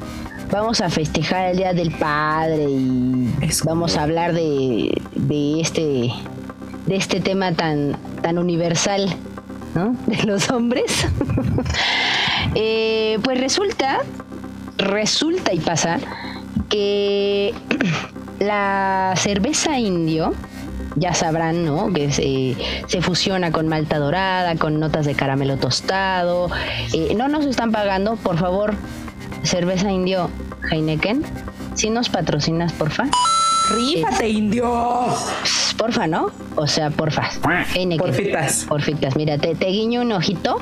vamos 0.51 0.82
a 0.82 0.89
festejar 0.89 1.51
el 1.51 1.58
Día 1.58 1.74
del 1.74 1.91
Padre 1.91 2.65
y 2.70 3.29
Es 3.41 3.63
vamos 3.63 3.98
a 3.98 4.03
hablar 4.03 4.34
de, 4.34 5.01
de 5.15 5.62
este, 5.62 6.12
de 6.86 6.96
este 6.96 7.20
tema 7.22 7.53
tan, 7.53 7.96
tan 8.22 8.38
universal, 8.38 9.15
¿no? 9.75 9.96
De 10.08 10.24
los 10.24 10.50
hombres. 10.50 11.08
Eh, 12.56 13.20
pues 13.22 13.39
resulta, 13.39 14.00
resulta 14.77 15.53
y 15.53 15.60
pasa 15.60 16.00
que 16.68 17.53
la 18.39 19.13
cerveza 19.18 19.77
indio, 19.77 20.34
ya 20.96 21.13
sabrán, 21.13 21.63
¿no? 21.63 21.94
Que 21.94 22.12
se, 22.12 22.56
se 22.88 23.01
fusiona 23.01 23.51
con 23.51 23.68
malta 23.68 24.00
dorada, 24.00 24.56
con 24.56 24.79
notas 24.79 25.06
de 25.06 25.13
caramelo 25.13 25.58
tostado. 25.58 26.50
Eh, 26.94 27.13
no 27.15 27.27
nos 27.27 27.46
están 27.46 27.72
pagando, 27.72 28.15
por 28.15 28.38
favor, 28.38 28.74
cerveza 29.43 29.91
indio 29.91 30.29
Heineken. 30.72 31.24
Si 31.75 31.89
nos 31.89 32.10
patrocinas, 32.10 32.74
porfa. 32.74 33.05
¡Rífate, 33.75 34.27
indio! 34.29 35.05
Pss, 35.43 35.75
Porfa, 35.77 36.08
¿no? 36.08 36.31
O 36.55 36.67
sea, 36.67 36.89
porfa. 36.89 37.29
Heineken. 37.74 38.08
Porfitas. 38.08 38.65
Porfitas. 38.67 39.15
Mira, 39.15 39.38
te, 39.38 39.55
te 39.55 39.67
guiño 39.67 40.01
un 40.01 40.12
ojito. 40.12 40.62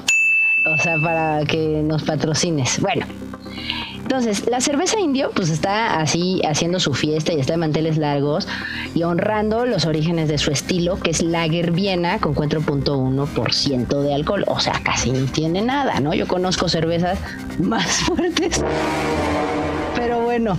O 0.65 0.77
sea, 0.77 0.97
para 1.01 1.45
que 1.45 1.81
nos 1.83 2.03
patrocines. 2.03 2.79
Bueno. 2.81 3.05
Entonces, 4.07 4.47
la 4.49 4.61
cerveza 4.61 4.97
indio 5.01 5.31
pues 5.35 5.49
está 5.49 5.99
así 5.99 6.41
haciendo 6.47 6.79
su 6.79 6.93
fiesta 6.93 7.33
y 7.33 7.41
está 7.41 7.51
de 7.51 7.57
manteles 7.57 7.97
largos 7.97 8.47
y 8.95 9.03
honrando 9.03 9.65
los 9.65 9.83
orígenes 9.83 10.29
de 10.29 10.37
su 10.37 10.49
estilo, 10.49 10.97
que 10.97 11.11
es 11.11 11.21
Lager 11.21 11.73
Viena 11.73 12.17
con 12.19 12.33
4.1% 12.33 14.01
de 14.01 14.13
alcohol. 14.13 14.45
O 14.47 14.61
sea, 14.61 14.79
casi 14.81 15.11
no 15.11 15.25
tiene 15.25 15.61
nada, 15.61 15.99
¿no? 15.99 16.13
Yo 16.13 16.25
conozco 16.25 16.69
cervezas 16.69 17.19
más 17.59 17.85
fuertes. 18.05 18.63
Pero 19.97 20.21
bueno, 20.21 20.57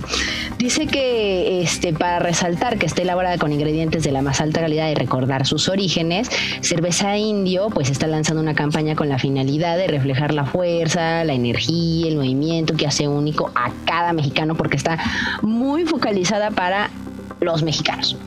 dice 0.59 0.87
que 0.87 1.61
este 1.61 1.93
para 1.93 2.19
resaltar 2.19 2.77
que 2.77 2.85
está 2.85 3.01
elaborada 3.01 3.37
con 3.37 3.51
ingredientes 3.51 4.03
de 4.03 4.11
la 4.11 4.21
más 4.21 4.41
alta 4.41 4.59
calidad 4.59 4.89
y 4.89 4.93
recordar 4.93 5.47
sus 5.47 5.69
orígenes, 5.69 6.29
Cerveza 6.61 7.17
Indio 7.17 7.69
pues 7.69 7.89
está 7.89 8.07
lanzando 8.07 8.41
una 8.41 8.53
campaña 8.53 8.95
con 8.95 9.07
la 9.09 9.17
finalidad 9.17 9.77
de 9.77 9.87
reflejar 9.87 10.33
la 10.33 10.45
fuerza, 10.45 11.23
la 11.23 11.33
energía, 11.33 12.09
el 12.09 12.17
movimiento 12.17 12.75
que 12.75 12.85
hace 12.85 13.07
único 13.07 13.51
a 13.55 13.71
cada 13.85 14.11
mexicano 14.11 14.55
porque 14.55 14.75
está 14.75 14.99
muy 15.41 15.85
focalizada 15.85 16.51
para 16.51 16.91
los 17.39 17.63
mexicanos. 17.63 18.17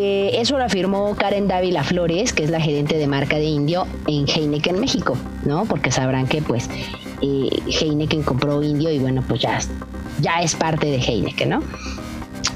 Eh, 0.00 0.40
eso 0.40 0.56
lo 0.56 0.64
afirmó 0.64 1.16
Karen 1.16 1.48
Dávila 1.48 1.82
Flores, 1.82 2.32
que 2.32 2.44
es 2.44 2.50
la 2.50 2.60
gerente 2.60 2.96
de 2.96 3.08
marca 3.08 3.36
de 3.36 3.46
Indio 3.46 3.84
en 4.06 4.28
Heineken 4.28 4.78
México, 4.78 5.16
¿no? 5.44 5.64
Porque 5.64 5.90
sabrán 5.90 6.28
que 6.28 6.40
pues 6.40 6.70
eh, 7.20 7.48
Heineken 7.66 8.22
compró 8.22 8.62
Indio 8.62 8.92
y 8.92 9.00
bueno, 9.00 9.24
pues 9.26 9.40
ya, 9.40 9.58
ya 10.20 10.40
es 10.40 10.54
parte 10.54 10.86
de 10.86 10.98
Heineken, 10.98 11.48
¿no? 11.48 11.62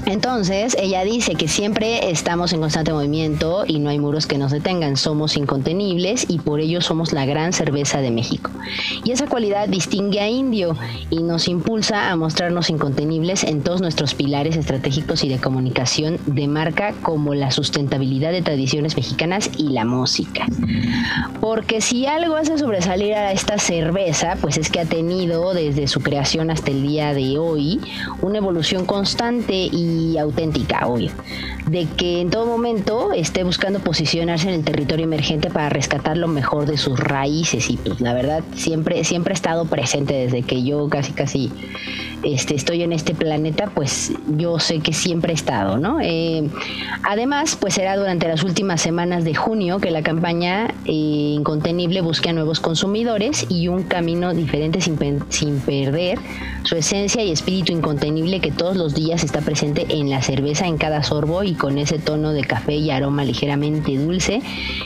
Entonces, 0.05 0.75
ella 0.79 1.03
dice 1.03 1.35
que 1.35 1.47
siempre 1.47 2.09
estamos 2.11 2.51
en 2.53 2.59
constante 2.59 2.91
movimiento 2.91 3.63
y 3.65 3.79
no 3.79 3.89
hay 3.89 3.99
muros 3.99 4.27
que 4.27 4.37
nos 4.37 4.51
detengan. 4.51 4.97
Somos 4.97 5.37
incontenibles 5.37 6.25
y 6.27 6.39
por 6.39 6.59
ello 6.59 6.81
somos 6.81 7.13
la 7.13 7.25
gran 7.25 7.53
cerveza 7.53 8.01
de 8.01 8.11
México. 8.11 8.51
Y 9.03 9.11
esa 9.11 9.27
cualidad 9.27 9.69
distingue 9.69 10.19
a 10.19 10.29
Indio 10.29 10.75
y 11.09 11.23
nos 11.23 11.47
impulsa 11.47 12.11
a 12.11 12.15
mostrarnos 12.15 12.69
incontenibles 12.69 13.43
en 13.43 13.61
todos 13.61 13.81
nuestros 13.81 14.13
pilares 14.13 14.57
estratégicos 14.57 15.23
y 15.23 15.29
de 15.29 15.39
comunicación 15.39 16.19
de 16.25 16.47
marca 16.47 16.93
como 17.01 17.33
la 17.33 17.51
sustentabilidad 17.51 18.31
de 18.31 18.41
tradiciones 18.41 18.97
mexicanas 18.97 19.49
y 19.57 19.69
la 19.69 19.85
música. 19.85 20.45
Porque 21.39 21.81
si 21.81 22.05
algo 22.05 22.35
hace 22.35 22.57
sobresalir 22.57 23.13
a 23.13 23.31
esta 23.31 23.57
cerveza, 23.57 24.37
pues 24.41 24.57
es 24.57 24.69
que 24.69 24.79
ha 24.79 24.85
tenido 24.85 25.53
desde 25.53 25.87
su 25.87 26.01
creación 26.01 26.51
hasta 26.51 26.71
el 26.71 26.83
día 26.83 27.13
de 27.13 27.37
hoy 27.37 27.79
una 28.21 28.37
evolución 28.37 28.85
constante 28.85 29.53
y 29.71 29.92
auténtica, 30.17 30.87
obvio. 30.87 31.11
De 31.67 31.87
que 31.97 32.21
en 32.21 32.29
todo 32.29 32.45
momento 32.45 33.13
esté 33.13 33.43
buscando 33.43 33.79
posicionarse 33.79 34.49
en 34.49 34.55
el 34.55 34.63
territorio 34.63 35.05
emergente 35.05 35.49
para 35.49 35.69
rescatar 35.69 36.17
lo 36.17 36.27
mejor 36.27 36.65
de 36.65 36.77
sus 36.77 36.99
raíces 36.99 37.69
y 37.69 37.77
pues 37.77 38.01
la 38.01 38.13
verdad 38.13 38.43
siempre, 38.55 39.03
siempre 39.03 39.33
ha 39.33 39.35
estado 39.35 39.65
presente 39.65 40.13
desde 40.13 40.41
que 40.43 40.63
yo 40.63 40.89
casi 40.89 41.13
casi 41.13 41.51
este, 42.23 42.55
estoy 42.55 42.83
en 42.83 42.93
este 42.93 43.13
planeta, 43.13 43.69
pues 43.73 44.13
yo 44.37 44.59
sé 44.59 44.79
que 44.79 44.93
siempre 44.93 45.33
he 45.33 45.35
estado, 45.35 45.77
¿no? 45.77 45.99
Eh, 46.01 46.49
además, 47.03 47.57
pues 47.59 47.73
será 47.73 47.97
durante 47.97 48.27
las 48.27 48.43
últimas 48.43 48.81
semanas 48.81 49.25
de 49.25 49.35
junio 49.35 49.79
que 49.79 49.91
la 49.91 50.03
campaña 50.03 50.73
eh, 50.85 51.33
Incontenible 51.33 52.01
busque 52.01 52.29
a 52.29 52.33
nuevos 52.33 52.59
consumidores 52.59 53.45
y 53.49 53.67
un 53.67 53.83
camino 53.83 54.33
diferente 54.33 54.79
sin, 54.79 54.97
sin 55.29 55.59
perder 55.59 56.19
su 56.63 56.75
esencia 56.75 57.23
y 57.23 57.31
espíritu 57.31 57.73
incontenible 57.73 58.39
que 58.39 58.51
todos 58.51 58.77
los 58.77 58.93
días 58.93 59.23
está 59.23 59.41
presente 59.41 59.82
en 59.89 60.09
la 60.09 60.21
cerveza 60.21 60.67
en 60.67 60.77
cada 60.77 61.03
sorbo 61.03 61.43
y 61.43 61.53
con 61.53 61.77
ese 61.77 61.99
tono 61.99 62.33
de 62.33 62.43
café 62.43 62.73
y 62.75 62.91
aroma 62.91 63.23
ligeramente 63.23 63.97
dulce 63.97 64.41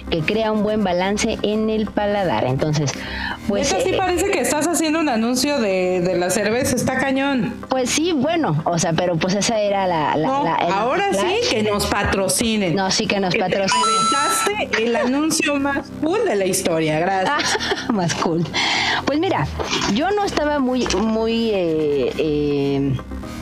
que 0.10 0.20
crea 0.20 0.52
un 0.52 0.64
buen 0.64 0.84
balance 0.84 1.38
en 1.42 1.70
el 1.70 1.86
paladar. 1.88 2.46
Entonces, 2.46 2.92
pues... 3.48 3.72
Eso 3.72 3.82
sí 3.84 3.90
eh, 3.92 3.98
parece 3.98 4.30
que 4.32 4.40
estás 4.42 4.68
haciendo 4.68 5.00
un 5.00 5.10
anuncio 5.10 5.60
de, 5.60 6.02
de 6.02 6.18
la 6.18 6.30
cerveza, 6.30 6.76
está 6.76 6.98
cañón. 7.00 7.54
pues 7.70 7.90
sí, 7.90 8.12
bueno, 8.14 8.62
o 8.66 8.78
sea, 8.78 8.94
pero 8.94 9.16
pues 9.18 9.36
esa 9.36 9.60
era 9.60 9.88
la... 9.88 10.16
la- 10.16 10.28
No, 10.28 10.44
la- 10.44 10.56
el 10.58 10.72
ahora 10.74 11.06
sí 11.14 11.36
que 11.50 11.64
nos 11.64 11.86
patrocinen. 11.88 12.76
No, 12.76 12.92
sí 12.92 13.08
que 13.08 13.20
nos 13.20 13.34
Que 13.34 13.40
te 13.40 13.46
patrocinen. 13.46 13.84
aventaste 14.16 14.84
el 14.84 14.96
anuncio 14.96 15.56
más 15.56 15.88
cool 16.02 16.20
de 16.26 16.36
la 16.36 16.46
historia, 16.46 17.00
gracias. 17.00 17.58
Más 17.94 18.14
cool. 18.16 18.46
Pues 19.06 19.20
mira, 19.20 19.48
yo 19.94 20.12
no 20.12 20.24
estaba 20.26 20.60
muy, 20.60 20.86
muy 21.02 21.50
eh, 21.54 22.14
eh, 22.18 22.94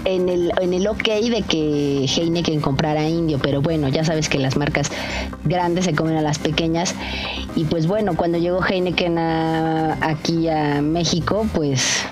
en, 0.06 0.30
el, 0.30 0.52
en 0.62 0.74
el 0.74 0.88
ok 0.88 1.04
de 1.04 1.44
que 1.48 2.06
Heineken 2.06 2.62
comprara 2.62 3.08
Indio, 3.08 3.40
pero 3.42 3.62
bueno, 3.62 3.88
ya 3.90 4.04
sabes 4.04 4.30
que 4.30 4.38
las 4.40 4.56
marcas 4.56 4.90
grandes 5.44 5.86
se 5.86 5.94
comen 5.94 6.16
a 6.18 6.22
las 6.22 6.40
pequeñas. 6.40 6.96
Y 7.56 7.66
pues 7.66 7.88
bueno, 7.88 8.16
cuando 8.16 8.38
llegó 8.38 8.64
Heineken 8.66 9.18
a- 9.18 9.98
aquí 10.02 10.48
a 10.50 10.82
México, 10.82 11.46
pues, 11.54 12.04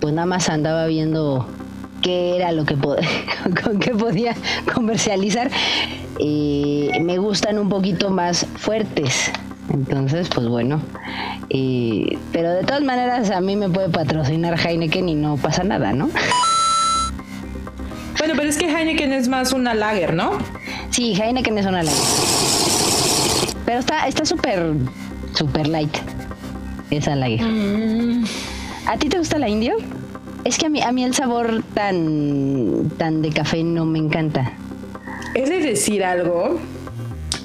pues 0.00 0.12
nada 0.14 0.26
más 0.26 0.48
andaba 0.48 0.86
viendo 0.86 1.46
qué 2.02 2.36
era 2.36 2.52
lo 2.52 2.64
que 2.64 2.76
con 3.64 3.78
qué 3.78 3.90
podía 3.92 4.34
comercializar. 4.74 5.50
Eh, 6.18 6.90
me 7.02 7.18
gustan 7.18 7.58
un 7.58 7.68
poquito 7.68 8.10
más 8.10 8.46
fuertes. 8.56 9.30
Entonces, 9.72 10.28
pues 10.32 10.46
bueno. 10.46 10.80
eh, 11.50 12.18
pero 12.32 12.52
de 12.52 12.62
todas 12.64 12.82
maneras, 12.82 13.30
a 13.30 13.40
mí 13.40 13.56
me 13.56 13.68
puede 13.68 13.88
patrocinar 13.88 14.58
Heineken 14.58 15.08
y 15.08 15.14
no 15.14 15.36
pasa 15.36 15.64
nada, 15.64 15.92
¿no? 15.92 16.08
Bueno, 18.24 18.38
pero 18.38 18.48
es 18.48 18.56
que 18.56 18.74
Heineken 18.74 19.12
es 19.12 19.28
más 19.28 19.52
una 19.52 19.74
lager, 19.74 20.14
¿no? 20.14 20.38
Sí, 20.88 21.12
Heineken 21.14 21.58
es 21.58 21.66
una 21.66 21.82
light. 21.82 21.98
Pero 23.66 23.80
está 23.80 24.08
está 24.08 24.24
súper, 24.24 24.72
súper 25.34 25.68
light. 25.68 25.94
Esa 26.88 27.16
lager. 27.16 27.44
¿A 28.86 28.96
ti 28.96 29.10
te 29.10 29.18
gusta 29.18 29.38
la 29.38 29.50
indio? 29.50 29.74
Es 30.42 30.56
que 30.56 30.64
a 30.64 30.68
mí, 30.70 30.80
a 30.80 30.90
mí 30.90 31.04
el 31.04 31.12
sabor 31.12 31.62
tan, 31.74 32.90
tan 32.96 33.20
de 33.20 33.28
café 33.28 33.62
no 33.62 33.84
me 33.84 33.98
encanta. 33.98 34.52
He 35.34 35.46
de 35.46 35.58
decir 35.58 36.02
algo. 36.02 36.58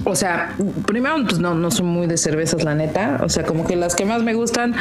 O 0.06 0.16
sea, 0.16 0.56
primero, 0.88 1.16
pues 1.26 1.40
no, 1.40 1.56
no 1.56 1.72
soy 1.72 1.88
muy 1.88 2.08
de 2.08 2.18
cervezas, 2.18 2.64
la 2.64 2.74
neta. 2.74 3.20
O 3.22 3.28
sea, 3.28 3.44
como 3.44 3.68
que 3.68 3.76
las 3.76 3.98
que 3.98 4.06
más 4.06 4.24
me 4.24 4.34
gustan, 4.34 4.76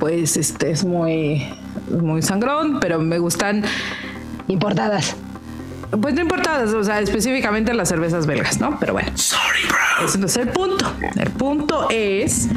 pues 0.00 0.38
este 0.38 0.70
es 0.70 0.82
muy, 0.82 1.46
muy 1.90 2.22
sangrón, 2.22 2.80
pero 2.80 2.98
me 3.00 3.18
gustan, 3.18 3.64
Importadas. 4.48 5.16
Pues 6.00 6.14
no 6.14 6.20
importadas, 6.22 6.72
o 6.74 6.82
sea, 6.84 7.00
específicamente 7.00 7.72
las 7.74 7.88
cervezas 7.88 8.26
belgas, 8.26 8.60
¿no? 8.60 8.78
Pero 8.80 8.92
bueno. 8.94 9.10
Ese 10.04 10.18
no 10.18 10.26
es 10.26 10.36
el 10.36 10.48
punto. 10.48 10.84
El 11.16 11.30
punto 11.30 11.88
es, 11.90 12.48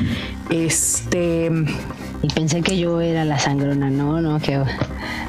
este, 0.49 1.51
Y 2.21 2.27
pensé 2.33 2.61
que 2.61 2.77
yo 2.77 2.99
era 3.01 3.23
la 3.25 3.39
sangrona. 3.39 3.89
No, 3.89 4.19
no, 4.21 4.39
que 4.39 4.61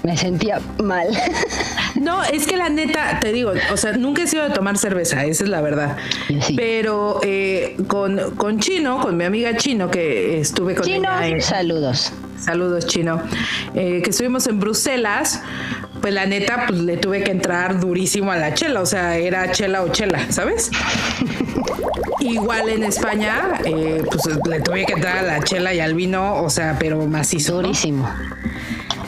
me 0.02 0.16
sentía 0.16 0.61
mal. 0.83 1.07
No, 1.97 2.23
es 2.23 2.47
que 2.47 2.57
la 2.57 2.69
neta, 2.71 3.19
te 3.21 3.33
digo, 3.33 3.52
o 3.73 3.76
sea, 3.76 3.92
nunca 3.92 4.23
he 4.23 4.26
sido 4.26 4.45
de 4.45 4.50
tomar 4.50 4.78
cerveza, 4.78 5.25
esa 5.25 5.42
es 5.45 5.50
la 5.50 5.61
verdad. 5.61 5.97
Sí. 6.47 6.54
Pero 6.57 7.19
eh, 7.23 7.76
con, 7.88 8.19
con 8.37 8.61
Chino, 8.61 9.00
con 9.00 9.16
mi 9.16 9.25
amiga 9.25 9.57
Chino, 9.57 9.90
que 9.90 10.40
estuve 10.40 10.76
con 10.76 10.87
Chino, 10.87 11.09
ella 11.19 11.26
en- 11.28 11.42
saludos. 11.42 12.12
Saludos, 12.40 12.87
chino. 12.87 13.23
Eh, 13.75 14.00
que 14.02 14.11
estuvimos 14.11 14.47
en 14.47 14.59
Bruselas, 14.59 15.42
pues 16.00 16.14
la 16.14 16.26
neta, 16.26 16.64
pues 16.66 16.80
le 16.80 16.97
tuve 16.97 17.23
que 17.23 17.30
entrar 17.30 17.78
durísimo 17.78 18.32
a 18.32 18.37
la 18.37 18.54
chela, 18.54 18.80
o 18.80 18.87
sea, 18.87 19.16
era 19.18 19.50
chela 19.52 19.82
o 19.82 19.88
chela, 19.90 20.32
¿sabes? 20.32 20.70
Igual 22.20 22.68
en 22.70 22.85
España, 22.85 23.61
eh, 23.64 24.02
pues 24.11 24.38
le 24.49 24.61
tuve 24.61 24.87
que 24.87 24.94
entrar 24.94 25.18
a 25.18 25.23
la 25.23 25.40
chela 25.42 25.75
y 25.75 25.80
al 25.80 25.94
vino, 25.94 26.42
o 26.42 26.50
sea, 26.50 26.76
pero 26.78 27.06
macizo. 27.06 27.62
¿no? 27.62 27.73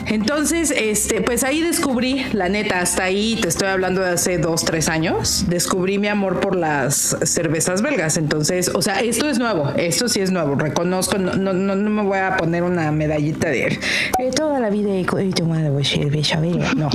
Entonces, 0.07 0.71
este, 0.75 1.21
pues 1.21 1.43
ahí 1.43 1.61
descubrí, 1.61 2.25
la 2.33 2.49
neta, 2.49 2.79
hasta 2.79 3.03
ahí 3.03 3.37
te 3.41 3.47
estoy 3.47 3.67
hablando 3.67 4.01
de 4.01 4.11
hace 4.11 4.37
dos, 4.37 4.65
tres 4.65 4.89
años, 4.89 5.45
descubrí 5.47 5.97
mi 5.97 6.07
amor 6.07 6.39
por 6.39 6.55
las 6.55 7.17
cervezas 7.23 7.81
belgas. 7.81 8.17
Entonces, 8.17 8.69
o 8.73 8.81
sea, 8.81 8.99
esto 8.99 9.29
es 9.29 9.39
nuevo, 9.39 9.71
esto 9.77 10.07
sí 10.07 10.21
es 10.21 10.31
nuevo, 10.31 10.55
reconozco, 10.55 11.17
no, 11.17 11.33
no, 11.33 11.53
no, 11.53 11.75
me 11.75 12.03
voy 12.03 12.19
a 12.19 12.37
poner 12.37 12.63
una 12.63 12.91
medallita 12.91 13.49
de 13.49 13.63
eh, 13.63 14.31
toda 14.35 14.59
la 14.59 14.69
vida 14.69 14.91
he 14.93 15.29
tomado 15.31 15.83
cerveza 15.83 16.39
belga. 16.39 16.73
No, 16.73 16.89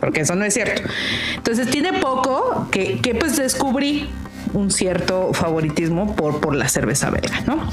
porque 0.00 0.20
eso 0.22 0.34
no 0.34 0.44
es 0.44 0.54
cierto. 0.54 0.82
Entonces, 1.36 1.68
tiene 1.70 1.92
poco 1.94 2.68
que, 2.70 2.98
que 3.00 3.14
pues 3.14 3.36
descubrí 3.36 4.08
un 4.54 4.70
cierto 4.70 5.32
favoritismo 5.32 6.14
por, 6.14 6.40
por 6.40 6.54
la 6.54 6.68
cerveza 6.68 7.10
belga, 7.10 7.40
¿no? 7.46 7.68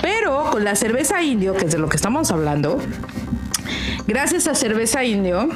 Pero 0.00 0.50
con 0.50 0.64
la 0.64 0.76
cerveza 0.76 1.22
indio, 1.22 1.54
que 1.54 1.66
es 1.66 1.72
de 1.72 1.78
lo 1.78 1.88
que 1.88 1.96
estamos 1.96 2.30
hablando, 2.30 2.78
Gracias 4.06 4.46
a 4.46 4.54
cerveza 4.54 5.02
indio, 5.02 5.48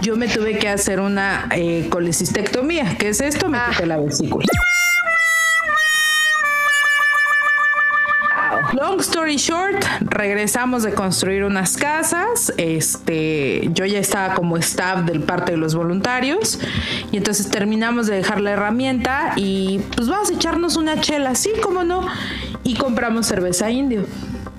yo 0.00 0.16
me 0.16 0.28
tuve 0.28 0.56
que 0.56 0.68
hacer 0.68 1.00
una 1.00 1.48
eh, 1.50 1.88
colecistectomía. 1.90 2.96
¿Qué 2.96 3.08
es 3.08 3.20
esto? 3.20 3.48
Me 3.48 3.58
quité 3.70 3.86
la 3.86 3.96
vesícula. 3.96 4.46
Long 8.72 9.00
story 9.00 9.36
short, 9.36 9.84
regresamos 10.00 10.84
de 10.84 10.92
construir 10.92 11.42
unas 11.42 11.76
casas. 11.76 12.52
Este, 12.56 13.68
yo 13.72 13.84
ya 13.84 13.98
estaba 13.98 14.34
como 14.34 14.56
staff 14.58 15.04
del 15.04 15.20
parte 15.20 15.52
de 15.52 15.58
los 15.58 15.74
voluntarios 15.74 16.60
y 17.10 17.16
entonces 17.16 17.50
terminamos 17.50 18.06
de 18.06 18.14
dejar 18.14 18.40
la 18.40 18.52
herramienta 18.52 19.32
y 19.34 19.80
pues 19.96 20.08
vamos 20.08 20.30
a 20.30 20.34
echarnos 20.34 20.76
una 20.76 21.00
chela, 21.00 21.34
sí, 21.34 21.50
cómo 21.60 21.82
no, 21.82 22.06
y 22.62 22.74
compramos 22.74 23.26
cerveza 23.26 23.70
indio. 23.70 24.04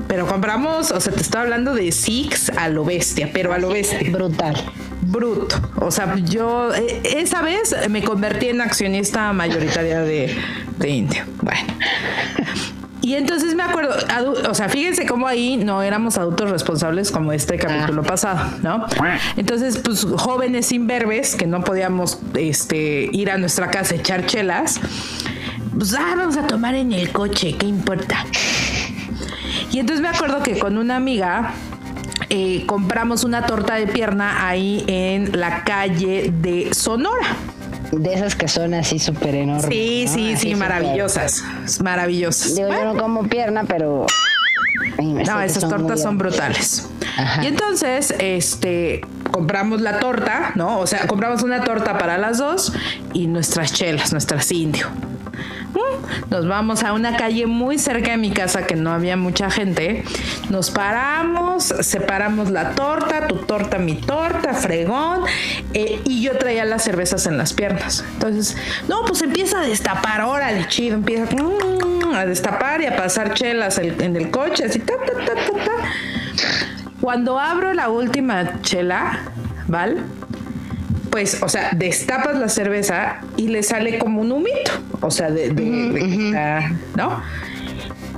Pero 0.08 0.26
compramos, 0.26 0.92
o 0.92 1.00
sea, 1.00 1.14
te 1.14 1.22
estoy 1.22 1.42
hablando 1.42 1.74
de 1.74 1.92
Six 1.92 2.52
a 2.58 2.70
lo 2.70 2.86
bestia, 2.86 3.30
pero 3.34 3.54
a 3.54 3.58
lo 3.58 3.70
bestia 3.70 4.00
Brutal. 4.10 4.56
bruto. 5.02 5.56
O 5.82 5.92
sea, 5.92 6.16
yo 6.16 6.74
eh, 6.74 7.02
esa 7.18 7.42
vez 7.42 7.76
me 7.90 8.04
convertí 8.04 8.48
en 8.50 8.62
accionista 8.62 9.34
mayoritaria 9.34 10.02
de, 10.02 10.36
de 10.78 10.90
Indio. 10.90 11.24
Bueno. 11.42 11.74
Y 13.02 13.16
entonces 13.16 13.56
me 13.56 13.64
acuerdo, 13.64 13.96
o 14.50 14.54
sea, 14.54 14.68
fíjense 14.68 15.06
cómo 15.06 15.28
ahí 15.28 15.56
no 15.56 15.82
éramos 15.82 16.18
adultos 16.18 16.50
responsables 16.50 17.10
como 17.10 17.32
este 17.32 17.58
capítulo 17.58 18.04
pasado, 18.04 18.50
¿no? 18.62 18.86
Entonces, 19.38 19.78
pues 19.78 20.06
jóvenes 20.18 20.74
imberbes 20.74 21.36
que 21.36 21.48
no 21.48 21.64
podíamos 21.64 22.20
este, 22.34 23.08
ir 23.14 23.32
a 23.32 23.38
nuestra 23.38 23.72
casa 23.72 23.96
a 23.96 23.98
echar 23.98 24.26
chelas, 24.26 24.82
pues 25.78 25.94
ah, 25.94 26.16
vamos 26.18 26.36
a 26.36 26.48
tomar 26.48 26.76
en 26.76 26.92
el 26.92 27.10
coche, 27.14 27.56
¿qué 27.58 27.68
importa? 27.68 28.26
Y 29.72 29.80
entonces 29.80 30.02
me 30.02 30.10
acuerdo 30.10 30.42
que 30.44 30.60
con 30.60 30.78
una 30.78 30.96
amiga 30.96 31.54
eh, 32.30 32.66
compramos 32.66 33.24
una 33.24 33.46
torta 33.46 33.76
de 33.76 33.88
pierna 33.88 34.48
ahí 34.48 34.84
en 34.88 35.40
la 35.40 35.64
calle 35.64 36.32
de 36.34 36.74
Sonora. 36.74 37.36
De 37.92 38.14
esas 38.14 38.36
que 38.36 38.48
son 38.48 38.74
así 38.74 39.00
súper 39.00 39.36
enormes. 39.36 39.70
Sí, 39.70 40.04
¿no? 40.06 40.14
sí, 40.14 40.34
Así 40.34 40.50
sí, 40.50 40.56
maravillosas. 40.56 41.44
Maravillosas. 41.82 42.56
Digo, 42.56 42.70
yo 42.70 42.94
no 42.94 42.98
como 43.02 43.24
pierna, 43.24 43.64
pero. 43.64 44.06
No, 45.02 45.42
esas 45.42 45.62
son 45.62 45.70
tortas 45.70 46.02
son 46.02 46.18
brutales. 46.18 46.90
Ajá. 47.18 47.44
Y 47.44 47.48
entonces, 47.48 48.14
este, 48.20 49.02
compramos 49.32 49.82
la 49.82 50.00
torta, 50.00 50.52
¿no? 50.56 50.80
O 50.80 50.88
sea, 50.88 51.08
compramos 51.08 51.44
una 51.44 51.64
torta 51.64 51.98
para 51.98 52.18
las 52.18 52.40
dos 52.40 52.74
y 53.14 53.28
nuestras 53.28 53.72
chelas, 53.74 54.12
nuestras 54.12 54.52
indio. 54.52 54.88
Mm, 55.74 56.30
Nos 56.32 56.48
vamos 56.48 56.84
a 56.84 56.94
una 56.94 57.18
calle 57.18 57.46
muy 57.46 57.78
cerca 57.78 58.12
de 58.12 58.18
mi 58.18 58.32
casa 58.32 58.66
que 58.66 58.76
no 58.76 58.92
había 58.92 59.18
mucha 59.18 59.50
gente. 59.52 60.04
Nos 60.50 60.72
paramos, 60.72 61.64
separamos 61.82 62.50
la 62.52 62.72
torta, 62.72 63.28
tu 63.28 63.38
torta, 63.38 63.78
mi 63.78 63.96
torta, 63.96 64.54
fregón. 64.54 65.22
eh, 65.74 66.00
y 66.06 66.22
yo 66.22 66.38
traía 66.38 66.66
las 66.66 66.84
cervezas 66.84 67.26
en 67.28 67.38
las 67.38 67.54
piernas. 67.54 68.04
Entonces, 68.14 68.56
no, 68.88 69.04
pues 69.06 69.22
empieza 69.22 69.62
a 69.62 69.64
destapar, 69.68 70.22
órale, 70.22 70.68
chido, 70.68 70.96
empieza 70.96 71.26
mm, 71.36 72.14
a 72.16 72.26
destapar 72.26 72.82
y 72.82 72.86
a 72.86 72.96
pasar 72.96 73.34
chelas 73.34 73.78
el- 73.78 74.02
en 74.02 74.16
el 74.16 74.32
coche, 74.32 74.66
así, 74.66 74.80
ta, 74.80 74.94
ta, 75.06 75.14
ta, 75.26 75.34
ta, 75.36 75.66
ta. 75.66 75.72
Cuando 77.02 77.40
abro 77.40 77.74
la 77.74 77.90
última 77.90 78.62
chela, 78.62 79.20
¿vale? 79.68 79.98
Pues, 81.10 81.42
o 81.42 81.50
sea, 81.50 81.70
destapas 81.76 82.38
la 82.38 82.50
cerveza 82.50 83.22
y 83.38 83.48
le 83.48 83.64
sale 83.64 83.98
como 84.00 84.22
un 84.22 84.32
humito. 84.32 84.72
O 85.02 85.10
sea, 85.12 85.30
de, 85.32 85.50
de- 85.50 85.90
de 85.92 86.76
¿no? 86.96 87.22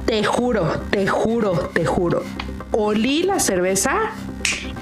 Te 0.06 0.24
juro, 0.24 0.82
te 0.90 1.08
juro, 1.08 1.52
te 1.74 1.86
juro. 1.86 2.24
Olí 2.72 3.24
la 3.24 3.40
cerveza 3.40 3.94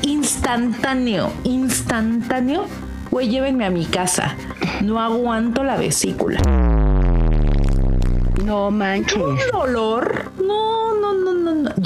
instantáneo, 0.02 1.32
instantáneo. 1.44 2.66
Güey, 3.12 3.30
llévenme 3.30 3.66
a 3.66 3.70
mi 3.70 3.86
casa. 3.86 4.36
No 4.82 5.00
aguanto 5.02 5.64
la 5.64 5.76
vesícula. 5.78 6.40
No 8.44 8.72
manches. 8.72 9.18
Un 9.18 9.38
dolor. 9.52 10.32
No. 10.46 10.78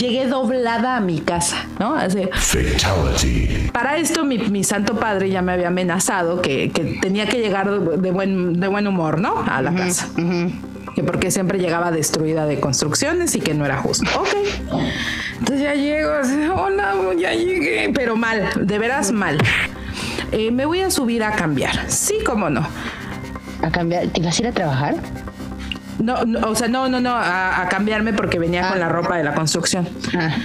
Llegué 0.02 0.26
doblada 0.26 0.98
a 0.98 1.00
mi 1.00 1.20
casa, 1.20 1.58
¿no? 1.78 1.94
Así. 1.94 2.28
Fatality. 2.34 3.70
Para 3.72 3.98
esto 3.98 4.26
mi, 4.26 4.40
mi 4.40 4.64
santo 4.64 4.96
padre 4.96 5.30
ya 5.30 5.44
me 5.44 5.52
había 5.52 5.68
amenazado 5.68 6.42
que, 6.42 6.72
que 6.72 6.98
tenía 7.00 7.28
que 7.28 7.38
llegar 7.38 7.70
de, 7.70 8.10
buen, 8.10 8.60
de 8.60 8.68
buen 8.68 8.88
humor, 8.88 9.22
¿no? 9.22 9.44
A 9.48 9.62
la 9.62 9.72
casa. 9.76 10.10
Que 10.96 11.04
porque 11.04 11.30
siempre 11.30 11.60
llegaba 11.60 11.92
destruida 11.92 12.48
de 12.48 12.60
construcciones 12.60 13.36
y 13.36 13.42
que 13.42 13.54
no 13.54 13.64
era 13.64 13.78
justo. 13.78 14.10
Ok. 14.20 14.82
Entonces 15.38 15.62
ya 15.62 15.76
llego, 15.76 16.14
así, 16.14 16.48
hola, 16.52 16.96
ya 17.20 17.34
llegué, 17.36 17.92
pero 17.94 18.16
mal, 18.16 18.50
de 18.56 18.80
veras 18.80 19.12
mal. 19.12 19.38
Eh, 20.32 20.50
me 20.50 20.66
voy 20.66 20.80
a 20.80 20.90
subir 20.90 21.24
a 21.24 21.34
cambiar. 21.34 21.92
Sí, 21.92 22.16
cómo 22.26 22.50
no. 22.50 22.68
A 23.62 23.70
cambiar. 23.70 24.08
¿Te 24.08 24.20
ibas 24.20 24.40
a 24.40 24.42
ir 24.42 24.48
a 24.48 24.52
trabajar? 24.52 24.96
No, 26.00 26.24
no, 26.26 26.50
o 26.50 26.56
sea, 26.56 26.68
no, 26.68 26.90
no, 26.90 27.00
no, 27.00 27.12
a, 27.12 27.62
a 27.62 27.70
cambiarme 27.70 28.14
porque 28.14 28.40
venía 28.40 28.70
con 28.70 28.80
la 28.80 28.90
ropa 28.90 29.18
de 29.18 29.24
la 29.24 29.34
construcción. 29.34 29.88
Ah, 30.18 30.36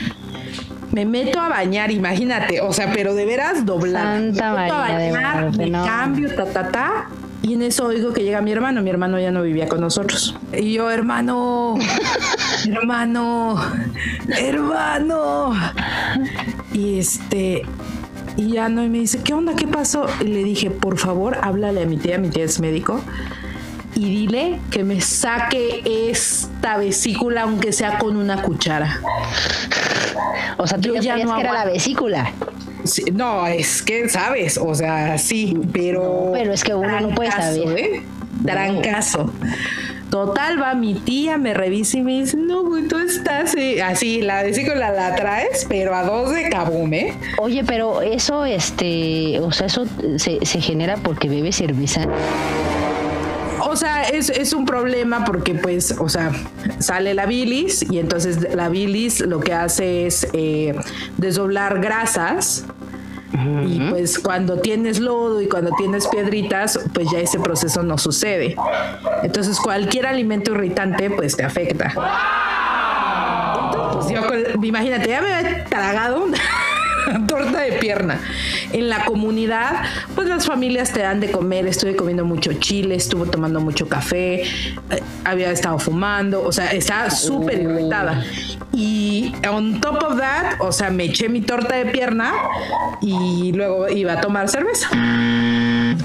Me 0.92 1.04
meto 1.04 1.40
a 1.40 1.48
bañar, 1.48 1.90
imagínate, 1.90 2.60
o 2.60 2.72
sea, 2.72 2.90
pero 2.92 3.14
de 3.14 3.24
veras 3.26 3.64
doblada. 3.66 4.16
Santa 4.16 4.54
me 4.54 4.62
meto 4.62 4.74
a 4.74 4.98
de 4.98 5.12
bañar, 5.12 5.56
me 5.56 5.66
no. 5.70 5.84
cambio, 5.84 6.34
ta, 6.34 6.44
ta, 6.46 6.68
ta. 6.68 7.06
Y 7.42 7.54
en 7.54 7.62
eso 7.62 7.86
oigo 7.86 8.12
que 8.12 8.24
llega 8.24 8.40
mi 8.40 8.50
hermano. 8.50 8.82
Mi 8.82 8.90
hermano 8.90 9.20
ya 9.20 9.30
no 9.30 9.42
vivía 9.42 9.68
con 9.68 9.80
nosotros. 9.80 10.34
Y 10.52 10.72
yo, 10.72 10.90
hermano, 10.90 11.76
hermano, 12.66 13.56
hermano. 14.36 15.52
Y 16.72 16.98
este, 16.98 17.62
y 18.36 18.52
ya 18.52 18.68
no, 18.68 18.84
y 18.84 18.88
me 18.88 18.98
dice, 18.98 19.20
¿qué 19.22 19.32
onda? 19.34 19.54
¿Qué 19.54 19.66
pasó? 19.66 20.06
Y 20.20 20.24
le 20.24 20.42
dije, 20.44 20.70
por 20.70 20.98
favor, 20.98 21.38
háblale 21.40 21.82
a 21.82 21.86
mi 21.86 21.96
tía, 21.98 22.18
mi 22.18 22.28
tía 22.30 22.44
es 22.44 22.58
médico, 22.60 23.00
y 23.96 24.04
dile 24.04 24.60
que 24.70 24.84
me 24.84 25.00
saque 25.00 25.82
esta 26.10 26.76
vesícula, 26.76 27.42
aunque 27.42 27.72
sea 27.72 27.98
con 27.98 28.16
una 28.16 28.42
cuchara. 28.42 29.00
o 30.58 30.66
sea, 30.66 30.78
tú 30.78 30.94
Yo 30.94 31.00
ya, 31.00 31.16
no 31.16 31.34
que 31.34 31.40
era 31.40 31.52
la 31.52 31.64
vesícula. 31.64 32.30
Sí, 32.84 33.04
no, 33.12 33.46
es 33.46 33.82
que 33.82 34.08
sabes, 34.08 34.58
o 34.58 34.74
sea, 34.74 35.16
sí, 35.18 35.58
pero. 35.72 36.26
No, 36.26 36.32
pero 36.32 36.52
es 36.52 36.62
que 36.62 36.74
uno 36.74 37.00
no 37.00 37.08
puede 37.14 37.32
saber. 37.32 37.78
¿eh? 37.78 38.02
Trancazo. 38.44 39.32
Total, 40.10 40.62
va 40.62 40.74
mi 40.74 40.94
tía, 40.94 41.36
me 41.36 41.52
revisa 41.52 41.98
y 41.98 42.02
me 42.02 42.20
dice, 42.20 42.36
no, 42.36 42.62
güey, 42.64 42.86
tú 42.86 42.98
estás 42.98 43.56
eh, 43.56 43.82
así, 43.82 44.22
la 44.22 44.44
vesícula 44.44 44.92
la 44.92 45.16
traes, 45.16 45.66
pero 45.68 45.94
a 45.96 46.04
dos 46.04 46.32
de 46.32 46.48
cabum, 46.48 46.92
¿eh? 46.94 47.12
Oye, 47.38 47.64
pero 47.64 48.02
eso, 48.02 48.44
este, 48.44 49.40
o 49.40 49.50
sea, 49.50 49.66
eso 49.66 49.84
se, 50.18 50.44
se 50.46 50.60
genera 50.60 50.96
porque 50.98 51.28
bebe 51.28 51.50
cerveza. 51.50 52.06
O 53.68 53.76
sea, 53.76 54.02
es, 54.04 54.30
es 54.30 54.52
un 54.52 54.64
problema 54.64 55.24
porque 55.24 55.54
pues, 55.54 55.94
o 55.98 56.08
sea, 56.08 56.30
sale 56.78 57.14
la 57.14 57.26
bilis 57.26 57.84
y 57.90 57.98
entonces 57.98 58.54
la 58.54 58.68
bilis 58.68 59.20
lo 59.20 59.40
que 59.40 59.52
hace 59.54 60.06
es 60.06 60.26
eh, 60.32 60.74
desdoblar 61.16 61.80
grasas. 61.80 62.64
Y 63.66 63.80
pues 63.90 64.18
cuando 64.18 64.60
tienes 64.60 64.98
lodo 64.98 65.42
y 65.42 65.48
cuando 65.48 65.70
tienes 65.76 66.06
piedritas, 66.06 66.80
pues 66.94 67.10
ya 67.10 67.18
ese 67.18 67.38
proceso 67.38 67.82
no 67.82 67.98
sucede. 67.98 68.56
Entonces 69.22 69.58
cualquier 69.60 70.06
alimento 70.06 70.52
irritante 70.52 71.10
pues 71.10 71.36
te 71.36 71.44
afecta. 71.44 71.92
Entonces, 73.64 74.12
yo 74.14 74.26
con- 74.26 74.64
imagínate, 74.64 75.08
ya 75.08 75.20
me 75.20 75.34
había 75.34 75.64
tragado 75.64 76.26
de 77.70 77.78
pierna. 77.78 78.20
En 78.72 78.88
la 78.88 79.04
comunidad, 79.04 79.82
pues 80.14 80.28
las 80.28 80.46
familias 80.46 80.92
te 80.92 81.00
dan 81.00 81.20
de 81.20 81.30
comer. 81.30 81.66
Estuve 81.66 81.96
comiendo 81.96 82.24
mucho 82.24 82.52
chile, 82.54 82.94
estuve 82.94 83.28
tomando 83.28 83.60
mucho 83.60 83.88
café, 83.88 84.42
eh, 84.42 84.46
había 85.24 85.50
estado 85.50 85.78
fumando, 85.78 86.42
o 86.42 86.52
sea, 86.52 86.72
estaba 86.72 87.10
súper 87.10 87.60
irritada. 87.60 88.24
Y 88.72 89.32
on 89.50 89.80
top 89.80 90.02
of 90.02 90.18
that, 90.18 90.60
o 90.60 90.70
sea, 90.70 90.90
me 90.90 91.04
eché 91.04 91.28
mi 91.28 91.40
torta 91.40 91.76
de 91.76 91.86
pierna 91.86 92.32
y 93.00 93.52
luego 93.52 93.88
iba 93.88 94.14
a 94.14 94.20
tomar 94.20 94.48
cerveza. 94.48 94.90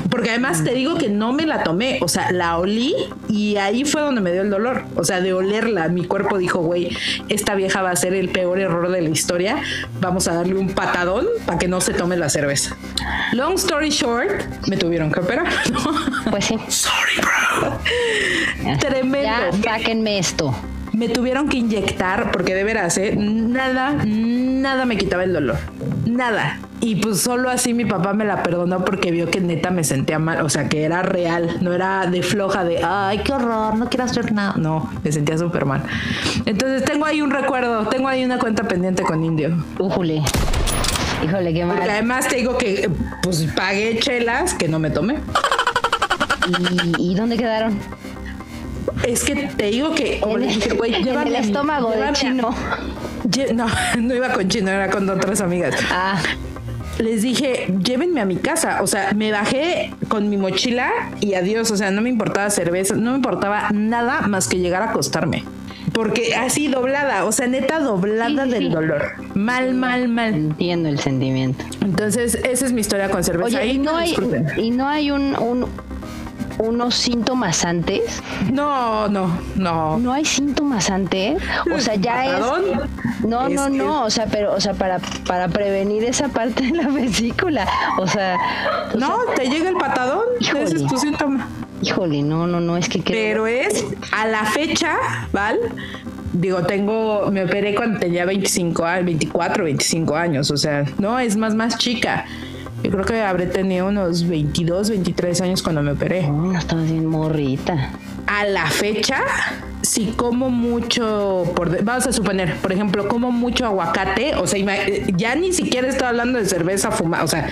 Porque 0.10 0.30
además 0.30 0.64
te 0.64 0.74
digo 0.74 0.98
que 0.98 1.10
no 1.10 1.34
me 1.34 1.46
la 1.46 1.64
tomé, 1.64 2.00
o 2.02 2.08
sea, 2.08 2.32
la 2.32 2.58
olí 2.58 2.94
y 3.28 3.58
ahí 3.58 3.86
fue 3.86 4.02
donde 4.02 4.22
me 4.22 4.32
dio 4.32 4.42
el 4.42 4.50
dolor. 4.50 4.84
O 4.96 5.04
sea, 5.04 5.22
de 5.22 5.34
olerla, 5.34 5.88
mi 5.88 6.06
cuerpo 6.06 6.38
dijo, 6.38 6.60
güey, 6.60 6.96
esta 7.30 7.56
vieja 7.56 7.82
va 7.82 7.92
a 7.92 7.96
ser 7.96 8.14
el 8.14 8.30
peor 8.30 8.60
error 8.60 8.90
de 8.92 9.02
la 9.02 9.10
historia. 9.10 9.58
Vamos 10.00 10.28
a 10.28 10.34
darle 10.34 10.56
un 10.56 10.70
patadón 10.70 11.26
para 11.52 11.60
que 11.60 11.68
no 11.68 11.82
se 11.82 11.94
tome 11.94 12.16
la 12.16 12.30
cerveza. 12.30 12.78
Long 13.34 13.56
story 13.56 13.90
short, 13.90 14.42
me 14.70 14.78
tuvieron 14.78 15.12
que 15.12 15.20
operar. 15.20 15.48
Pues 16.30 16.46
sí. 16.46 16.58
Sorry, 16.70 17.18
bro. 17.18 18.78
Tremendo. 18.80 19.22
Ya, 19.22 19.52
sáquenme 19.62 20.18
esto. 20.18 20.56
Me 20.94 21.10
tuvieron 21.10 21.50
que 21.50 21.58
inyectar 21.58 22.32
porque 22.32 22.56
de 22.56 22.64
veras, 22.64 22.98
¿eh? 22.98 23.18
nada, 23.18 23.98
nada 24.06 24.86
me 24.86 24.96
quitaba 24.96 25.26
el 25.26 25.34
dolor. 25.34 25.58
Nada. 26.06 26.58
Y 26.80 26.96
pues 26.96 27.20
solo 27.20 27.50
así 27.50 27.74
mi 27.74 27.84
papá 27.84 28.14
me 28.14 28.24
la 28.24 28.44
perdonó 28.44 28.86
porque 28.86 29.12
vio 29.12 29.30
que 29.30 29.42
neta 29.42 29.72
me 29.72 29.84
sentía 29.84 30.20
mal, 30.20 30.42
o 30.46 30.50
sea, 30.50 30.70
que 30.70 30.84
era 30.84 31.02
real, 31.02 31.58
no 31.60 31.74
era 31.74 32.08
de 32.08 32.24
floja 32.24 32.64
de, 32.64 32.82
ay, 32.82 33.20
qué 33.26 33.34
horror, 33.34 33.76
no 33.76 33.90
quiero 33.90 34.06
hacer 34.06 34.32
nada. 34.32 34.54
No, 34.56 34.90
me 35.04 35.12
sentía 35.12 35.38
súper 35.38 35.66
mal. 35.66 35.84
Entonces 36.46 36.86
tengo 36.86 37.06
ahí 37.06 37.22
un 37.22 37.32
recuerdo, 37.32 37.88
tengo 37.88 38.08
ahí 38.08 38.24
una 38.24 38.40
cuenta 38.40 38.64
pendiente 38.64 39.04
con 39.04 39.22
Indio. 39.22 39.52
Újule. 39.80 40.24
Híjole, 41.24 41.54
qué 41.54 41.66
mal. 41.66 41.78
Porque 41.78 41.92
además 41.92 42.28
te 42.28 42.36
digo 42.38 42.58
que 42.58 42.90
pues 43.24 43.44
pagué 43.56 44.00
chelas 44.00 44.54
que 44.54 44.68
no 44.68 44.80
me 44.80 44.90
tomé. 44.90 45.18
¿Y, 46.98 47.12
y 47.12 47.16
dónde 47.16 47.38
quedaron? 47.38 47.78
Es 49.08 49.24
que 49.24 49.36
te 49.36 49.66
digo 49.66 49.94
que 49.94 50.20
En 50.20 50.42
dije, 50.42 50.74
güey, 50.78 50.96
en 50.96 51.08
el 51.08 51.36
estómago 51.36 51.92
de 51.92 52.04
a- 52.04 52.14
chino. 52.14 52.54
No, 53.54 53.66
no 54.00 54.16
iba 54.16 54.30
con 54.34 54.48
chino, 54.50 54.70
era 54.72 54.90
con 54.90 55.10
otras 55.10 55.42
amigas. 55.42 55.76
Ah, 55.92 56.20
les 56.98 57.22
dije, 57.22 57.74
llévenme 57.84 58.22
a 58.22 58.26
mi 58.26 58.36
casa. 58.38 58.80
O 58.82 58.88
sea, 58.88 59.12
me 59.16 59.32
bajé 59.32 59.94
con 60.08 60.30
mi 60.30 60.38
mochila 60.38 60.90
y 61.20 61.36
adiós. 61.36 61.72
O 61.72 61.78
sea, 61.78 61.92
no 61.92 62.02
me 62.02 62.10
importaba 62.10 62.50
cerveza, 62.50 62.96
no 62.96 63.12
me 63.12 63.18
importaba 63.18 63.70
nada 63.72 64.22
más 64.28 64.48
que 64.48 64.58
llegar 64.58 64.82
a 64.82 64.90
acostarme. 64.90 65.44
Porque 65.94 66.36
así 66.36 66.68
doblada, 66.68 67.26
o 67.26 67.32
sea, 67.32 67.48
neta 67.48 67.80
doblada 67.80 68.46
Sí, 68.46 68.50
sí, 68.52 68.56
del 68.56 68.64
sí. 68.64 68.70
dolor. 68.70 69.04
Mal, 69.36 69.74
mal, 69.74 70.08
mal. 70.08 70.34
entiendo 70.34 70.88
el 70.90 71.00
sentimiento. 71.00 71.64
Entonces, 71.82 72.36
esa 72.36 72.66
es 72.66 72.72
mi 72.72 72.82
historia 72.82 73.10
con 73.10 73.24
cerveza. 73.24 73.46
Oye, 73.48 73.58
Ahí 73.58 73.72
¿y 73.72 73.78
no 73.78 73.96
hay, 73.98 74.16
y 74.58 74.72
no 74.72 74.88
hay 74.88 75.12
un, 75.12 75.36
un- 75.38 75.68
unos 76.60 76.96
síntomas 76.96 77.66
antes? 77.66 78.22
No, 78.52 79.08
no, 79.10 79.38
no. 79.56 79.98
¿No 79.98 80.14
hay 80.14 80.24
síntomas 80.26 80.90
antes? 80.90 81.42
O 81.76 81.80
sea, 81.80 81.96
ya 81.96 82.26
es... 82.26 82.32
Patadón. 82.40 82.64
No, 83.28 83.48
Es 83.48 83.54
no, 83.56 83.66
que- 83.66 83.78
no, 83.78 84.04
o 84.04 84.10
sea, 84.10 84.26
pero, 84.28 84.54
o 84.54 84.60
sea, 84.62 84.74
para, 84.74 85.00
para 85.28 85.48
prevenir 85.50 86.04
esa 86.06 86.28
parte 86.30 86.64
de 86.64 86.72
la 86.72 86.88
vesícula, 86.88 87.68
o 87.98 88.08
sea, 88.08 88.38
o 88.94 88.98
No, 88.98 89.18
te 89.36 89.50
llega 89.50 89.70
el 89.70 89.76
patadón. 89.76 90.24
Híjole. 90.40 90.64
Ese 90.64 90.76
es 90.78 90.86
tu 90.88 90.98
síntoma. 90.98 91.48
Híjole, 91.82 92.22
no, 92.24 92.48
no, 92.48 92.60
no, 92.60 92.78
es 92.78 92.88
que 92.90 93.02
creo- 93.02 93.44
Pero 93.44 93.48
es 93.48 93.86
a 94.12 94.26
la 94.28 94.46
fecha, 94.46 94.98
¿vale? 95.34 95.60
Digo, 96.34 96.64
tengo, 96.64 97.30
me 97.32 97.44
operé 97.44 97.76
cuando 97.76 98.00
tenía 98.00 98.26
25 98.26 98.86
años, 98.86 99.06
24, 99.06 99.64
25 99.66 100.16
años, 100.16 100.50
o 100.52 100.58
sea, 100.58 100.86
no, 100.98 101.20
es 101.20 101.36
más, 101.36 101.56
más 101.56 101.78
chica. 101.78 102.26
Yo 102.84 102.90
creo 102.90 103.06
que 103.06 103.22
habré 103.22 103.46
tenido 103.48 103.88
unos 103.88 104.28
22, 104.28 104.90
23 104.90 105.42
años 105.42 105.62
cuando 105.62 105.84
me 105.84 105.92
operé. 105.92 106.24
No, 106.28 106.52
no 106.54 106.58
estabas 106.58 106.86
bien 106.86 107.06
morrita. 107.06 107.92
A 108.28 108.46
la 108.46 108.66
fecha, 108.68 109.18
si 109.92 110.06
como 110.14 110.50
mucho, 110.50 111.52
por, 111.54 111.70
de- 111.70 111.82
vamos 111.82 112.08
a 112.08 112.14
suponer, 112.14 112.56
por 112.62 112.72
ejemplo, 112.72 113.10
como 113.10 113.30
mucho 113.30 113.66
aguacate, 113.66 114.36
o 114.36 114.48
sea, 114.48 114.64
ya 115.18 115.36
ni 115.36 115.52
siquiera 115.52 115.90
estoy 115.90 116.08
hablando 116.08 116.40
de 116.40 116.46
cerveza 116.46 116.92
fumada, 116.92 117.26
o 117.26 117.28
sea, 117.28 117.50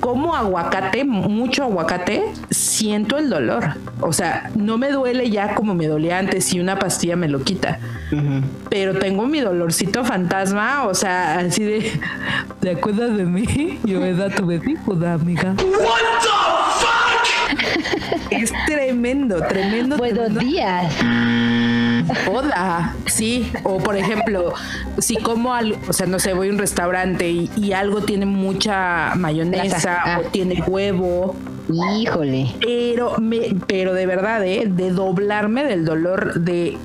como 0.00 0.34
aguacate, 0.34 1.04
mucho 1.04 1.64
aguacate, 1.64 2.24
siento 2.48 3.18
el 3.18 3.28
dolor. 3.28 3.74
O 4.00 4.14
sea, 4.14 4.50
no 4.54 4.78
me 4.78 4.90
duele 4.90 5.28
ya 5.28 5.54
como 5.54 5.74
me 5.74 5.86
dolía 5.86 6.16
antes 6.16 6.54
y 6.54 6.60
una 6.60 6.78
pastilla 6.78 7.14
me 7.14 7.28
lo 7.28 7.42
quita. 7.42 7.78
Pero 8.70 8.98
tengo 8.98 9.26
mi 9.26 9.40
dolorcito 9.40 10.02
fantasma, 10.02 10.84
o 10.86 10.94
sea, 10.94 11.40
así 11.40 11.62
de, 11.62 12.00
¿te 12.60 12.70
acuerdas 12.70 13.14
de 13.18 13.24
mí? 13.26 13.78
Yo 13.84 14.00
me 14.00 14.14
da 14.14 14.30
tu 14.30 14.46
vesícula, 14.46 15.12
amiga. 15.12 15.54
Es 18.30 18.52
tremendo, 18.66 19.40
tremendo. 19.42 19.96
Buenos 19.96 20.26
tremendo. 20.26 20.40
días. 20.40 20.94
Hola, 22.30 22.94
sí. 23.06 23.50
O 23.62 23.78
por 23.78 23.96
ejemplo, 23.96 24.54
si 24.98 25.16
como 25.16 25.54
algo, 25.54 25.78
o 25.88 25.92
sea, 25.92 26.06
no 26.06 26.18
sé, 26.18 26.32
voy 26.32 26.48
a 26.48 26.52
un 26.52 26.58
restaurante 26.58 27.30
y, 27.30 27.50
y 27.56 27.72
algo 27.72 28.02
tiene 28.02 28.26
mucha 28.26 29.14
mayonesa 29.16 29.64
Grasa, 29.64 30.00
ah. 30.04 30.20
o 30.20 30.28
tiene 30.30 30.62
huevo, 30.62 31.36
Híjole. 31.98 32.52
pero 32.60 33.18
me, 33.18 33.54
pero 33.66 33.94
de 33.94 34.06
verdad, 34.06 34.44
¿eh? 34.44 34.64
de 34.66 34.90
doblarme 34.90 35.64
del 35.64 35.84
dolor 35.84 36.40
de 36.40 36.76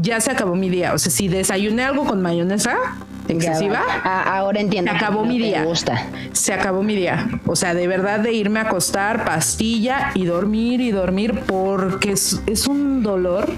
ya 0.00 0.20
se 0.20 0.30
acabó 0.30 0.54
mi 0.54 0.68
día. 0.68 0.94
O 0.94 0.98
sea, 0.98 1.10
si 1.10 1.28
desayuné 1.28 1.84
algo 1.84 2.04
con 2.04 2.20
mayonesa 2.22 2.76
excesiva, 3.28 3.80
Ah, 4.04 4.36
ahora 4.38 4.60
entiendo. 4.60 4.90
se 4.90 4.96
acabó 4.96 5.20
No 5.22 5.26
mi 5.26 5.38
día. 5.38 5.64
gusta. 5.64 6.06
Se 6.32 6.52
acabó 6.52 6.82
mi 6.82 6.94
día. 6.96 7.28
O 7.46 7.56
sea, 7.56 7.74
de 7.74 7.86
verdad 7.86 8.20
de 8.20 8.32
irme 8.32 8.60
a 8.60 8.62
acostar, 8.64 9.24
pastilla 9.24 10.10
y 10.14 10.24
dormir 10.24 10.80
y 10.80 10.90
dormir 10.90 11.40
porque 11.46 12.12
es, 12.12 12.40
es 12.46 12.66
un 12.66 13.02
dolor 13.02 13.48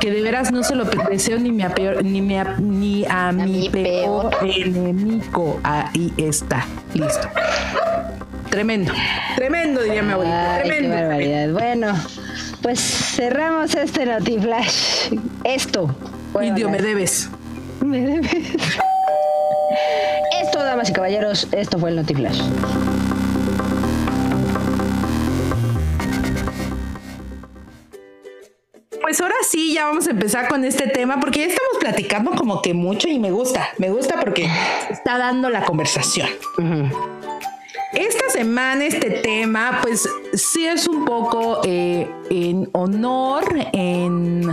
que 0.00 0.10
de 0.10 0.22
veras 0.22 0.52
no 0.52 0.62
se 0.62 0.74
lo 0.74 0.84
deseo 0.84 1.38
ni, 1.38 1.50
mi 1.50 1.62
a 1.62 1.70
peor, 1.74 2.04
ni, 2.04 2.20
mi 2.20 2.36
a, 2.38 2.44
ni 2.60 3.04
a, 3.08 3.32
mi 3.32 3.42
mi 3.62 3.68
peor, 3.70 4.30
peor. 4.38 4.50
enemigo. 4.50 5.60
Ahí 5.62 6.12
está. 6.16 6.64
Listo. 6.94 7.28
Tremendo. 8.50 8.92
Tremendo, 9.36 9.82
diría 9.82 10.02
mi 10.02 10.12
abuelita. 10.12 10.58
Qué 10.62 10.68
Tremendo. 10.68 10.94
barbaridad. 10.96 11.48
Bueno, 11.52 11.94
pues 12.62 12.78
cerramos 12.80 13.74
este 13.74 14.06
Notiflash. 14.06 15.12
Esto. 15.42 15.94
Bueno, 16.32 16.48
Indio, 16.48 16.70
me 16.70 16.78
debes. 16.78 17.28
Me 17.84 18.00
debes. 18.00 18.32
Esto, 20.42 20.62
damas 20.62 20.90
y 20.90 20.92
caballeros, 20.92 21.48
esto 21.52 21.78
fue 21.78 21.90
el 21.90 21.96
Notiflash. 21.96 22.40
Pues 29.00 29.20
ahora 29.20 29.34
sí, 29.48 29.74
ya 29.74 29.86
vamos 29.86 30.06
a 30.06 30.10
empezar 30.10 30.48
con 30.48 30.64
este 30.64 30.88
tema 30.88 31.20
porque 31.20 31.40
ya 31.40 31.46
estamos 31.46 31.78
platicando 31.80 32.32
como 32.32 32.62
que 32.62 32.74
mucho 32.74 33.08
y 33.08 33.18
me 33.18 33.30
gusta, 33.30 33.68
me 33.78 33.90
gusta 33.90 34.20
porque 34.20 34.48
está 34.90 35.18
dando 35.18 35.50
la 35.50 35.64
conversación. 35.64 36.28
Esta 37.94 38.28
semana 38.30 38.84
este 38.84 39.10
tema, 39.10 39.78
pues 39.82 40.08
sí 40.34 40.66
es 40.66 40.86
un 40.88 41.04
poco 41.04 41.60
eh, 41.64 42.08
en 42.30 42.68
honor, 42.72 43.44
en 43.72 44.52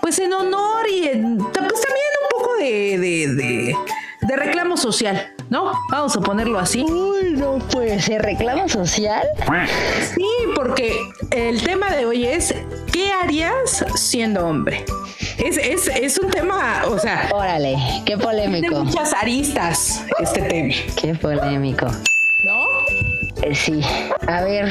pues 0.00 0.18
en 0.18 0.32
honor 0.32 0.88
y 0.88 1.08
en, 1.08 1.36
pues 1.38 1.52
también 1.52 2.06
un 2.22 2.28
poco 2.38 2.56
de, 2.56 2.98
de, 2.98 3.34
de, 3.34 3.76
de 4.22 4.36
reclamo 4.36 4.76
social, 4.78 5.32
¿no? 5.50 5.72
Vamos 5.90 6.16
a 6.16 6.20
ponerlo 6.20 6.58
así. 6.58 6.82
Uy, 6.82 7.32
no 7.36 7.58
puede 7.58 8.00
ser 8.00 8.22
reclamo 8.22 8.68
social. 8.68 9.26
Sí, 10.14 10.26
porque 10.54 10.96
el 11.32 11.62
tema 11.62 11.90
de 11.90 12.06
hoy 12.06 12.24
es 12.26 12.54
¿qué 12.90 13.12
harías 13.12 13.84
siendo 13.96 14.46
hombre? 14.46 14.84
Es, 15.38 15.58
es, 15.58 15.88
es 15.88 16.18
un 16.18 16.30
tema, 16.30 16.82
o 16.88 16.98
sea, 16.98 17.28
Órale, 17.34 17.76
qué 18.06 18.16
tiene 18.16 18.22
polémico. 18.24 18.84
muchas 18.84 19.12
aristas 19.14 20.04
este 20.18 20.40
tema, 20.42 20.74
Qué 21.00 21.14
polémico. 21.14 21.86
¿No? 22.44 22.66
Eh, 23.42 23.54
sí. 23.54 23.80
A 24.26 24.42
ver, 24.42 24.68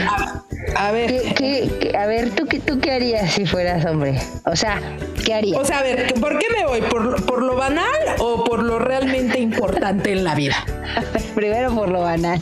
A 0.76 0.92
ver, 0.92 1.10
¿qué, 1.10 1.34
qué- 1.36 1.72
qué- 1.80 1.98
a 1.98 2.06
ver, 2.06 2.30
¿tú, 2.32 2.46
qué- 2.46 2.60
¿tú 2.60 2.80
qué 2.80 2.92
harías 2.92 3.32
si 3.34 3.46
fueras 3.46 3.86
hombre? 3.86 4.20
O 4.46 4.56
sea, 4.56 4.80
¿qué 5.26 5.34
harías? 5.34 5.60
o 5.60 5.66
sea, 5.66 5.80
a 5.80 5.84
ver, 5.84 6.14
¿por 6.20 6.38
qué 6.38 6.46
me 6.56 6.66
voy? 6.66 6.82
¿Por, 6.82 7.26
¿Por 7.26 7.42
lo 7.44 7.56
banal 7.56 7.90
o 8.20 8.44
por 8.44 8.62
lo 8.64 8.78
realmente 8.80 9.40
importante 9.40 10.12
en 10.12 10.24
la 10.24 10.36
vida? 10.36 10.56
Primero 11.36 11.74
por 11.74 11.90
lo 11.90 12.02
banal. 12.02 12.40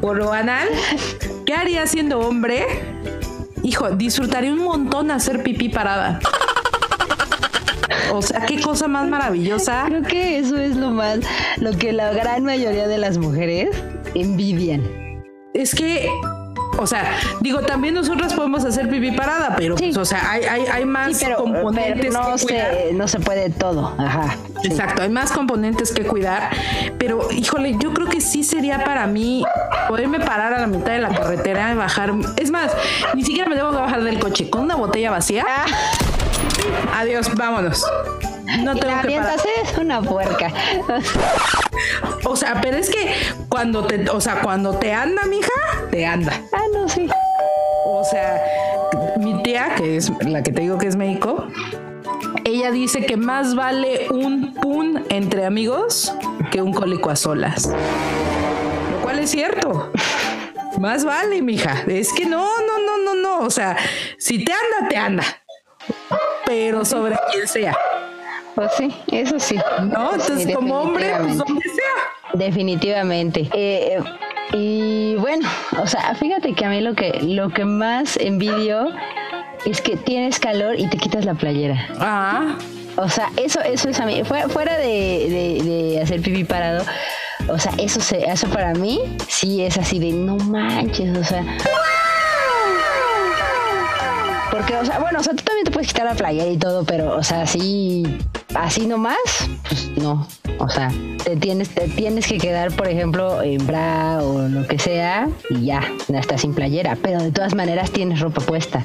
Por 0.00 0.16
lo 0.18 0.28
banal, 0.28 0.68
¿qué 1.46 1.54
haría 1.54 1.86
siendo 1.86 2.20
hombre? 2.20 2.64
Hijo, 3.62 3.90
disfrutaría 3.90 4.52
un 4.52 4.62
montón 4.62 5.10
hacer 5.10 5.42
pipí 5.42 5.70
parada. 5.70 6.20
O 8.12 8.22
sea, 8.22 8.40
qué 8.46 8.60
cosa 8.60 8.88
más 8.88 9.08
maravillosa. 9.08 9.84
Creo 9.86 10.02
que 10.02 10.38
eso 10.38 10.56
es 10.58 10.76
lo 10.76 10.90
más, 10.90 11.20
lo 11.58 11.72
que 11.72 11.92
la 11.92 12.12
gran 12.12 12.44
mayoría 12.44 12.86
de 12.88 12.98
las 12.98 13.18
mujeres 13.18 13.70
envidian. 14.14 14.82
Es 15.52 15.74
que, 15.74 16.08
o 16.78 16.86
sea, 16.86 17.12
digo, 17.40 17.60
también 17.60 17.94
nosotras 17.94 18.34
podemos 18.34 18.64
hacer 18.64 18.88
pipí 18.88 19.12
parada, 19.12 19.54
pero, 19.56 19.76
Sí. 19.78 19.84
pues, 19.86 19.96
o 19.98 20.04
sea, 20.04 20.30
hay, 20.32 20.42
hay, 20.44 20.62
hay 20.66 20.84
más 20.84 21.16
Sí, 21.16 21.24
pero, 21.26 21.36
componentes 21.38 22.06
pero 22.08 22.12
no, 22.12 22.34
que 22.36 22.42
cuidar. 22.44 22.74
se, 22.88 22.92
no 22.94 23.08
se 23.08 23.20
puede 23.20 23.50
todo. 23.50 23.94
Ajá. 23.98 24.36
sí. 24.62 24.68
Exacto, 24.68 25.02
hay 25.02 25.10
más 25.10 25.30
componentes 25.30 25.92
que 25.92 26.02
cuidar, 26.04 26.50
pero 26.98 27.28
híjole, 27.30 27.76
yo 27.78 27.92
creo 27.94 28.08
que 28.08 28.20
sí 28.20 28.42
sería 28.42 28.82
para 28.84 29.06
mí 29.06 29.44
poderme 29.88 30.18
parar 30.18 30.52
a 30.54 30.60
la 30.60 30.66
mitad 30.66 30.92
de 30.92 30.98
la 31.00 31.10
carretera 31.10 31.72
y 31.72 31.76
bajar. 31.76 32.12
Es 32.36 32.50
más, 32.50 32.72
ni 33.14 33.22
siquiera 33.22 33.48
me 33.48 33.54
debo 33.54 33.70
de 33.70 33.78
bajar 33.78 34.02
del 34.02 34.18
coche 34.18 34.50
con 34.50 34.62
una 34.62 34.74
botella 34.74 35.10
vacía. 35.12 35.44
Ah, 35.48 35.66
Adiós, 36.94 37.34
vámonos. 37.34 37.84
No 38.60 38.74
tengo 38.76 39.00
que 39.02 39.16
parar. 39.16 39.38
eres 39.58 39.78
una 39.78 40.00
puerca. 40.00 40.52
O 42.24 42.36
sea, 42.36 42.60
pero 42.60 42.76
es 42.76 42.90
que 42.90 43.14
cuando 43.48 43.86
te, 43.86 44.08
o 44.10 44.20
sea, 44.20 44.40
cuando 44.40 44.74
te 44.78 44.92
anda, 44.92 45.24
mija, 45.24 45.50
te 45.90 46.06
anda. 46.06 46.32
ah, 46.52 46.64
no, 46.72 46.88
sí. 46.88 47.08
O 47.86 48.02
sea, 48.04 48.40
mi 49.18 49.42
tía, 49.42 49.74
que 49.76 49.96
es 49.96 50.10
la 50.24 50.42
que 50.42 50.52
te 50.52 50.62
digo 50.62 50.78
que 50.78 50.86
es 50.86 50.96
médico, 50.96 51.46
ella 52.44 52.70
dice 52.70 53.04
que 53.04 53.16
más 53.16 53.54
vale 53.54 54.08
un 54.10 54.54
pun 54.54 55.04
entre 55.08 55.44
amigos 55.46 56.14
que 56.50 56.62
un 56.62 56.72
cólico 56.72 57.10
a 57.10 57.16
solas. 57.16 57.68
Lo 58.92 59.02
cual 59.02 59.18
es 59.18 59.30
cierto. 59.30 59.92
Más 60.78 61.04
vale, 61.04 61.40
mija. 61.42 61.84
Es 61.86 62.12
que 62.12 62.26
no, 62.26 62.46
no, 62.60 62.78
no, 62.78 62.98
no, 63.04 63.14
no. 63.14 63.46
O 63.46 63.50
sea, 63.50 63.76
si 64.18 64.44
te 64.44 64.52
anda, 64.52 64.88
te 64.88 64.96
anda. 64.96 65.24
Pero 66.46 66.84
sobre 66.84 67.16
quien 67.32 67.46
sea. 67.48 67.76
Pues 68.54 68.70
sí, 68.76 68.94
eso 69.10 69.38
sí. 69.40 69.56
¿No? 69.82 70.12
Entonces, 70.12 70.44
Sí, 70.44 70.52
como 70.52 70.80
hombre, 70.82 71.12
pues 71.20 71.38
donde 71.38 71.62
sea. 71.62 72.34
Definitivamente. 72.34 73.48
Eh, 73.52 73.98
y 74.52 75.16
bueno, 75.16 75.48
o 75.80 75.86
sea, 75.86 76.14
fíjate 76.14 76.52
que 76.54 76.64
a 76.64 76.68
mí 76.68 76.80
lo 76.80 76.94
que, 76.94 77.18
lo 77.22 77.48
que 77.50 77.64
más 77.64 78.16
envidio 78.16 78.88
es 79.66 79.80
que 79.80 79.96
tienes 79.96 80.38
calor 80.38 80.78
y 80.78 80.88
te 80.88 80.98
quitas 80.98 81.24
la 81.24 81.34
playera. 81.34 81.88
Ah, 81.98 82.56
O 82.96 83.08
sea, 83.08 83.30
eso, 83.36 83.60
eso 83.62 83.88
es 83.88 83.98
a 83.98 84.06
mí. 84.06 84.22
Fuera, 84.24 84.48
fuera 84.48 84.76
de, 84.76 84.84
de- 84.86 85.62
de 85.64 86.00
hacer 86.02 86.20
pipí 86.20 86.44
parado, 86.44 86.84
o 87.48 87.58
sea, 87.58 87.72
eso 87.78 88.00
se, 88.00 88.18
eso 88.30 88.46
para 88.48 88.72
mí 88.74 89.00
sí 89.26 89.62
es 89.64 89.76
así 89.78 89.98
de 89.98 90.12
no 90.12 90.36
manches, 90.36 91.16
o 91.18 91.24
sea. 91.24 91.44
Porque, 94.50 94.76
o 94.76 94.84
sea, 94.84 94.98
bueno, 95.00 95.18
o 95.18 95.22
sea, 95.22 95.34
tú 95.34 95.42
puedes 95.70 95.88
quitar 95.88 96.04
la 96.06 96.14
playera 96.14 96.50
y 96.50 96.56
todo, 96.56 96.84
pero, 96.84 97.16
o 97.16 97.22
sea, 97.22 97.42
así, 97.42 98.04
así 98.54 98.86
nomás, 98.86 99.16
pues 99.68 99.90
no. 99.96 100.26
O 100.58 100.68
sea, 100.68 100.90
te 101.24 101.36
tienes, 101.36 101.70
te 101.70 101.88
tienes 101.88 102.26
que 102.26 102.38
quedar, 102.38 102.72
por 102.72 102.88
ejemplo, 102.88 103.42
en 103.42 103.66
bra 103.66 104.18
o 104.22 104.48
lo 104.48 104.66
que 104.66 104.78
sea, 104.78 105.28
y 105.50 105.66
ya, 105.66 105.82
no 106.08 106.18
estás 106.18 106.42
sin 106.42 106.54
playera. 106.54 106.96
Pero 107.02 107.22
de 107.22 107.32
todas 107.32 107.54
maneras 107.54 107.90
tienes 107.90 108.20
ropa 108.20 108.40
puesta. 108.40 108.84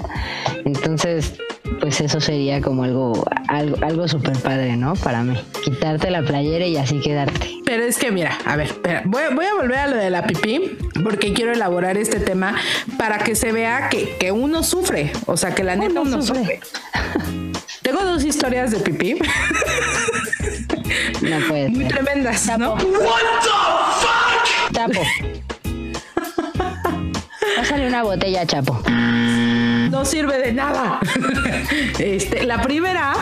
Entonces, 0.65 1.33
pues 1.79 2.01
eso 2.01 2.19
sería 2.19 2.61
como 2.61 2.83
algo, 2.83 3.25
algo, 3.47 3.77
algo 3.83 4.07
súper 4.07 4.37
padre, 4.39 4.75
¿no? 4.75 4.93
Para 4.95 5.23
mí. 5.23 5.37
Quitarte 5.63 6.09
la 6.11 6.21
playera 6.23 6.65
y 6.65 6.77
así 6.77 6.99
quedarte. 6.99 7.57
Pero 7.65 7.83
es 7.83 7.97
que 7.97 8.11
mira, 8.11 8.37
a 8.45 8.55
ver, 8.55 8.67
espera, 8.67 9.03
voy, 9.05 9.21
voy 9.33 9.45
a 9.45 9.53
volver 9.55 9.77
a 9.77 9.87
lo 9.87 9.95
de 9.95 10.09
la 10.09 10.25
pipí 10.25 10.77
porque 11.03 11.33
quiero 11.33 11.51
elaborar 11.53 11.97
este 11.97 12.19
tema 12.19 12.55
para 12.97 13.19
que 13.19 13.35
se 13.35 13.51
vea 13.51 13.89
que, 13.89 14.15
que 14.17 14.31
uno 14.31 14.63
sufre, 14.63 15.11
o 15.27 15.37
sea, 15.37 15.53
que 15.53 15.63
la 15.63 15.75
neta 15.75 16.01
Uno 16.01 16.21
sufre. 16.21 16.39
sufre. 16.39 16.59
Tengo 17.81 18.03
dos 18.03 18.23
historias 18.23 18.71
de 18.71 18.79
pipí 18.79 19.15
No 21.21 21.39
puede 21.47 21.69
muy 21.69 21.83
ser. 21.85 21.91
tremendas, 21.93 22.57
¿no? 22.57 22.75
Chapo. 24.73 25.01
Pásale 27.59 27.87
una 27.89 28.03
botella, 28.03 28.45
Chapo. 28.45 28.81
No 28.87 30.05
sirve 30.05 30.37
de 30.37 30.53
nada. 30.53 31.01
Este, 31.99 32.45
la 32.45 32.61
primera, 32.61 33.13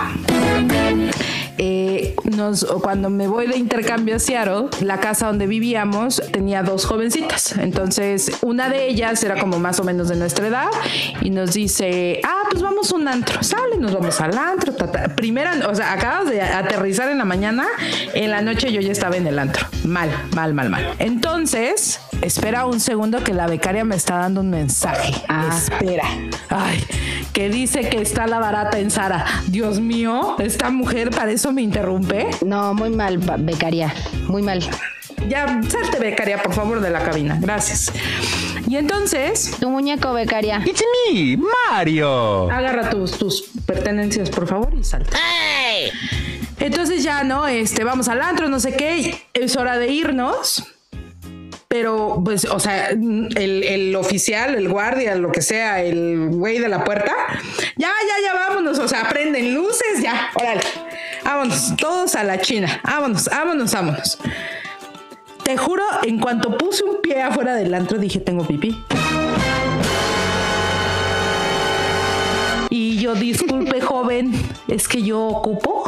eh, 1.58 2.16
nos, 2.24 2.66
cuando 2.82 3.10
me 3.10 3.28
voy 3.28 3.48
de 3.48 3.58
intercambio 3.58 4.16
a 4.16 4.20
Seattle, 4.20 4.68
la 4.82 5.00
casa 5.00 5.28
donde 5.28 5.48
vivíamos 5.48 6.22
tenía 6.32 6.64
dos 6.64 6.86
jovencitas. 6.86 7.58
Entonces, 7.58 8.32
una 8.42 8.70
de 8.70 8.88
ellas 8.88 9.24
era 9.24 9.40
como 9.40 9.60
más 9.60 9.80
o 9.80 9.84
menos 9.84 10.10
de 10.10 10.16
nuestra 10.16 10.48
edad 10.48 10.68
y 11.22 11.30
nos 11.30 11.54
dice, 11.54 12.22
ah, 12.24 12.44
pues 12.50 12.62
vamos 12.62 12.92
a 12.92 12.96
un 12.96 13.08
antro. 13.08 13.42
Sale, 13.44 13.78
nos 13.78 13.94
vamos 13.94 14.20
al 14.22 14.38
antro. 14.38 14.74
ta, 14.74 14.92
ta". 14.92 15.16
Primera, 15.16 15.68
o 15.68 15.76
sea, 15.76 15.94
acabas 15.94 16.30
de 16.30 16.42
aterrizar 16.42 17.10
en 17.10 17.18
la 17.18 17.26
mañana, 17.26 17.66
en 18.14 18.32
la 18.32 18.42
noche 18.42 18.72
yo 18.72 18.82
ya 18.82 18.92
estaba 18.92 19.18
en 19.18 19.28
el 19.28 19.40
antro. 19.40 19.66
Mal, 19.84 20.10
mal, 20.36 20.54
mal, 20.54 20.70
mal. 20.70 20.96
Entonces, 21.00 22.00
espera 22.22 22.66
un 22.66 22.80
segundo 22.80 23.24
que 23.24 23.34
la 23.34 23.48
becaria 23.48 23.84
me 23.84 23.96
está 23.96 24.18
dando 24.18 24.42
un 24.42 24.50
mensaje. 24.50 25.14
Ah. 25.28 25.50
Espera. 25.56 26.08
Ay, 26.50 26.84
que 27.34 27.50
dice 27.50 27.90
que 27.90 28.02
está 28.02 28.28
la 28.28 28.40
barata 28.40 28.80
en 28.80 28.92
Sara. 28.92 29.26
Dios 29.48 29.80
mío, 29.80 30.36
esta 30.40 30.70
mujer 30.70 31.10
para 31.12 31.32
eso 31.32 31.47
me 31.52 31.62
interrumpe. 31.62 32.28
No, 32.46 32.74
muy 32.74 32.90
mal, 32.90 33.18
becaria. 33.40 33.94
Muy 34.28 34.42
mal. 34.42 34.60
Ya, 35.28 35.60
salte, 35.68 36.00
becaria, 36.00 36.42
por 36.42 36.54
favor, 36.54 36.80
de 36.80 36.90
la 36.90 37.04
cabina. 37.04 37.38
Gracias. 37.42 37.92
Y 38.68 38.78
entonces, 38.78 39.52
Tu 39.60 39.70
muñeco, 39.70 40.14
becaria. 40.14 40.62
It's 40.66 40.84
me, 41.12 41.38
Mario. 41.72 42.50
agarra 42.52 42.90
tus, 42.90 43.18
tus 43.18 43.44
pertenencias, 43.66 44.30
por 44.30 44.48
favor, 44.48 44.74
y 44.80 44.84
salta. 44.84 45.18
Entonces 46.60 47.04
ya, 47.04 47.24
¿no? 47.24 47.48
Este, 47.48 47.84
vamos 47.84 48.08
al 48.08 48.22
antro, 48.22 48.48
no 48.50 48.60
sé 48.60 48.76
qué. 48.76 49.22
Es 49.34 49.56
hora 49.56 49.78
de 49.78 49.88
irnos. 49.88 50.64
Pero, 51.68 52.22
pues, 52.24 52.46
o 52.46 52.60
sea, 52.60 52.90
el, 52.90 53.30
el 53.36 53.96
oficial, 53.96 54.56
el 54.56 54.70
guardia, 54.70 55.16
lo 55.16 55.32
que 55.32 55.42
sea, 55.42 55.82
el 55.84 56.30
güey 56.32 56.60
de 56.60 56.70
la 56.70 56.86
puerta, 56.86 57.14
ya, 57.76 57.90
ya, 57.90 58.24
ya, 58.24 58.34
vámonos. 58.48 58.80
O 58.80 58.88
sea, 58.88 59.08
prenden 59.10 59.54
luces, 59.54 60.02
ya, 60.02 60.30
órale. 60.36 60.62
Vámonos, 61.24 61.74
todos 61.78 62.16
a 62.16 62.24
la 62.24 62.40
China. 62.40 62.80
Vámonos, 62.84 63.26
vámonos, 63.26 63.72
vámonos. 63.72 64.18
Te 65.44 65.58
juro, 65.58 65.84
en 66.04 66.20
cuanto 66.20 66.58
puse 66.58 66.84
un 66.84 67.02
pie 67.02 67.22
afuera 67.22 67.56
del 67.56 67.74
antro, 67.74 67.98
dije, 67.98 68.20
tengo 68.20 68.46
pipí. 68.46 68.84
Y 72.70 72.98
yo, 73.00 73.16
disculpe, 73.16 73.80
joven, 73.82 74.34
es 74.68 74.88
que 74.88 75.02
yo 75.02 75.24
ocupo 75.26 75.86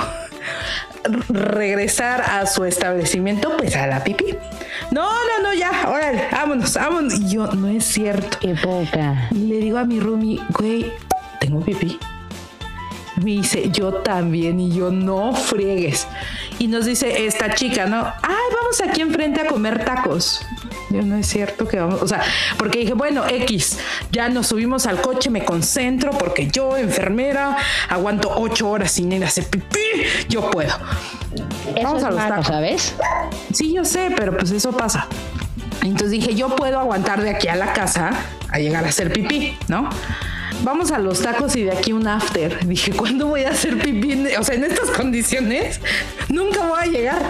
regresar 1.29 2.21
a 2.21 2.45
su 2.45 2.65
establecimiento, 2.65 3.55
pues 3.57 3.75
a 3.75 3.87
la 3.87 4.03
pipí. 4.03 4.35
No, 4.91 5.09
no, 5.09 5.43
no, 5.43 5.53
ya, 5.53 5.89
órale, 5.89 6.27
vámonos, 6.31 6.73
vámonos. 6.73 7.19
Y 7.19 7.29
yo, 7.29 7.47
no 7.47 7.67
es 7.67 7.83
cierto. 7.85 8.37
Qué 8.39 8.55
poca. 8.55 9.29
Le 9.31 9.57
digo 9.57 9.77
a 9.77 9.85
mi 9.85 9.99
roomie, 9.99 10.39
güey, 10.57 10.91
tengo 11.39 11.61
pipí. 11.61 11.99
Me 13.19 13.31
dice, 13.31 13.69
yo 13.71 13.93
también, 13.95 14.59
y 14.59 14.71
yo 14.73 14.91
no 14.91 15.33
friegues. 15.33 16.07
Y 16.57 16.67
nos 16.67 16.85
dice 16.85 17.25
esta 17.25 17.53
chica, 17.53 17.85
¿no? 17.85 17.97
Ay, 18.21 18.35
vamos 18.55 18.81
aquí 18.87 19.01
enfrente 19.01 19.41
a 19.41 19.47
comer 19.47 19.83
tacos. 19.83 20.41
Yo 20.89 21.01
no 21.03 21.15
es 21.17 21.27
cierto 21.27 21.67
que 21.67 21.79
vamos, 21.79 22.01
o 22.01 22.07
sea, 22.07 22.21
porque 22.57 22.79
dije, 22.79 22.93
bueno, 22.93 23.23
X, 23.27 23.77
ya 24.11 24.27
nos 24.29 24.47
subimos 24.47 24.87
al 24.87 25.01
coche, 25.01 25.29
me 25.29 25.45
concentro, 25.45 26.11
porque 26.11 26.47
yo, 26.47 26.77
enfermera, 26.77 27.57
aguanto 27.89 28.31
ocho 28.35 28.69
horas 28.69 28.91
sin 28.91 29.11
ir 29.11 29.23
a 29.23 29.27
hacer 29.27 29.45
pipí, 29.47 29.77
yo 30.29 30.49
puedo. 30.49 30.73
Eso 31.75 31.83
Vamos 31.83 31.99
es 31.99 32.03
a 32.05 32.09
los 32.09 32.15
malo, 32.19 32.29
tacos. 32.29 32.47
¿sabes? 32.47 32.95
Sí, 33.53 33.73
yo 33.73 33.85
sé, 33.85 34.11
pero 34.15 34.35
pues 34.35 34.49
eso 34.51 34.71
pasa. 34.71 35.07
Entonces 35.83 36.09
dije, 36.11 36.33
yo 36.33 36.55
puedo 36.55 36.79
aguantar 36.79 37.21
de 37.21 37.29
aquí 37.29 37.47
a 37.47 37.55
la 37.55 37.71
casa 37.73 38.09
a 38.49 38.57
llegar 38.57 38.83
a 38.83 38.89
hacer 38.89 39.13
pipí, 39.13 39.57
¿no? 39.67 39.89
Vamos 40.63 40.91
a 40.91 40.99
los 40.99 41.21
tacos 41.21 41.55
y 41.55 41.63
de 41.63 41.71
aquí 41.71 41.93
un 41.93 42.07
after. 42.07 42.65
Dije, 42.67 42.91
¿cuándo 42.91 43.27
voy 43.27 43.43
a 43.43 43.49
hacer 43.51 43.77
pipí? 43.77 44.11
en- 44.13 44.27
O 44.39 44.43
sea, 44.43 44.55
en 44.55 44.63
estas 44.65 44.89
condiciones, 44.91 45.79
nunca 46.29 46.65
voy 46.67 46.79
a 46.81 46.85
llegar. 46.85 47.21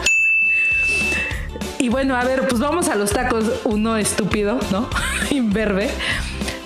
Y 1.77 1.89
bueno, 1.89 2.15
a 2.15 2.23
ver, 2.25 2.47
pues 2.47 2.59
vamos 2.59 2.89
a 2.89 2.95
los 2.95 3.11
tacos. 3.11 3.45
Uno 3.63 3.97
estúpido, 3.97 4.59
¿no? 4.71 4.89
Imberbe. 5.31 5.89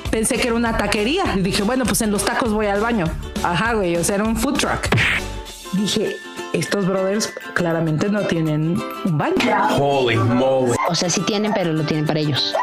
Pensé 0.10 0.38
que 0.38 0.48
era 0.48 0.56
una 0.56 0.78
taquería. 0.78 1.24
Y 1.36 1.42
dije, 1.42 1.64
bueno, 1.64 1.86
pues 1.86 2.02
en 2.02 2.12
los 2.12 2.24
tacos 2.26 2.52
voy 2.54 2.68
al 2.68 2.80
baño. 2.82 3.06
Ajá, 3.44 3.74
güey, 3.74 3.96
o 3.98 4.04
sea, 4.04 4.16
era 4.16 4.24
un 4.24 4.36
food 4.36 4.58
truck. 4.58 4.88
Dije, 5.74 6.16
estos 6.54 6.88
brothers 6.88 7.34
claramente 7.54 8.10
no 8.10 8.22
tienen 8.22 8.80
un 9.06 9.18
baño. 9.18 9.34
Holy 9.80 10.16
moly. 10.18 10.72
O 10.88 10.96
sea, 10.96 11.10
sí 11.10 11.22
tienen, 11.22 11.52
pero 11.54 11.74
lo 11.74 11.84
tienen 11.84 12.06
para 12.06 12.20
ellos. 12.20 12.54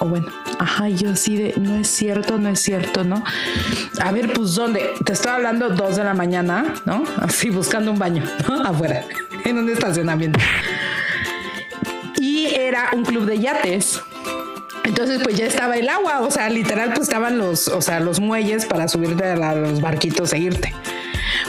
O 0.00 0.06
bueno, 0.06 0.26
ajá, 0.58 0.88
yo 0.88 1.10
así 1.10 1.36
de, 1.36 1.54
no 1.58 1.76
es 1.76 1.88
cierto, 1.88 2.38
no 2.38 2.48
es 2.48 2.60
cierto, 2.60 3.04
¿no? 3.04 3.22
A 4.00 4.12
ver, 4.12 4.32
pues, 4.32 4.54
¿dónde? 4.54 4.90
Te 5.04 5.12
estoy 5.12 5.32
hablando 5.32 5.70
dos 5.70 5.96
de 5.96 6.04
la 6.04 6.14
mañana, 6.14 6.74
¿no? 6.84 7.04
Así 7.20 7.50
buscando 7.50 7.90
un 7.90 7.98
baño, 7.98 8.24
¿no? 8.48 8.62
Afuera, 8.62 9.04
en 9.44 9.58
un 9.58 9.68
estacionamiento. 9.68 10.38
Y 12.20 12.54
era 12.54 12.90
un 12.94 13.04
club 13.04 13.26
de 13.26 13.38
yates. 13.38 14.00
Entonces, 14.84 15.20
pues 15.22 15.36
ya 15.36 15.46
estaba 15.46 15.76
el 15.76 15.88
agua, 15.88 16.20
o 16.20 16.30
sea, 16.30 16.48
literal, 16.50 16.90
pues 16.90 17.02
estaban 17.02 17.38
los, 17.38 17.68
o 17.68 17.80
sea, 17.80 18.00
los 18.00 18.20
muelles 18.20 18.66
para 18.66 18.88
subirte 18.88 19.24
a 19.24 19.54
los 19.54 19.80
barquitos 19.80 20.32
e 20.32 20.38
irte. 20.38 20.74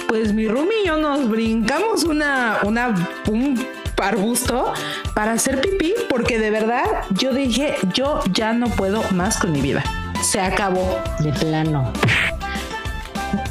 Pues 0.07 0.33
mi 0.33 0.47
Rumi 0.47 0.75
y 0.83 0.87
yo 0.87 0.97
nos 0.97 1.27
brincamos 1.27 2.03
una, 2.03 2.59
una, 2.63 2.93
un 3.27 3.65
arbusto 3.97 4.73
para 5.13 5.33
hacer 5.33 5.61
pipí, 5.61 5.93
porque 6.09 6.39
de 6.39 6.49
verdad 6.49 6.85
yo 7.11 7.33
dije, 7.33 7.75
yo 7.93 8.19
ya 8.31 8.53
no 8.53 8.67
puedo 8.67 9.03
más 9.11 9.37
con 9.37 9.51
mi 9.51 9.61
vida. 9.61 9.83
Se 10.23 10.39
acabó. 10.39 11.01
De 11.19 11.31
plano. 11.33 11.91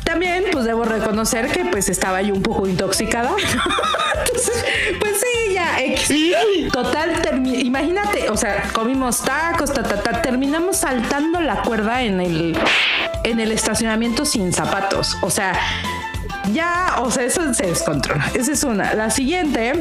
También, 0.05 0.44
pues 0.52 0.64
debo 0.64 0.85
reconocer 0.85 1.48
que 1.48 1.64
pues 1.64 1.88
estaba 1.88 2.22
yo 2.22 2.35
un 2.35 2.42
poco 2.42 2.66
intoxicada. 2.66 3.31
Entonces, 4.26 4.64
pues 5.00 5.20
sí, 5.20 5.55
ya. 5.55 6.70
Total, 6.72 7.22
imagínate, 7.44 8.31
o 8.31 8.37
sea, 8.37 8.62
comimos 8.72 9.22
tacos, 9.22 9.72
ta, 9.72 9.83
ta, 9.83 10.02
ta, 10.02 10.22
terminamos 10.22 10.78
saltando 10.78 11.40
la 11.40 11.62
cuerda 11.62 12.02
en 12.02 12.20
el, 12.20 12.59
en 13.24 13.40
el 13.40 13.52
estacionamiento 13.52 14.24
sin 14.24 14.52
zapatos. 14.52 15.16
O 15.22 15.31
sea, 15.31 15.59
ya, 16.52 16.96
o 17.00 17.11
sea, 17.11 17.24
eso 17.24 17.52
se 17.55 17.66
descontrola. 17.66 18.31
Esa 18.35 18.52
es 18.52 18.64
una. 18.64 18.94
La 18.94 19.11
siguiente, 19.11 19.72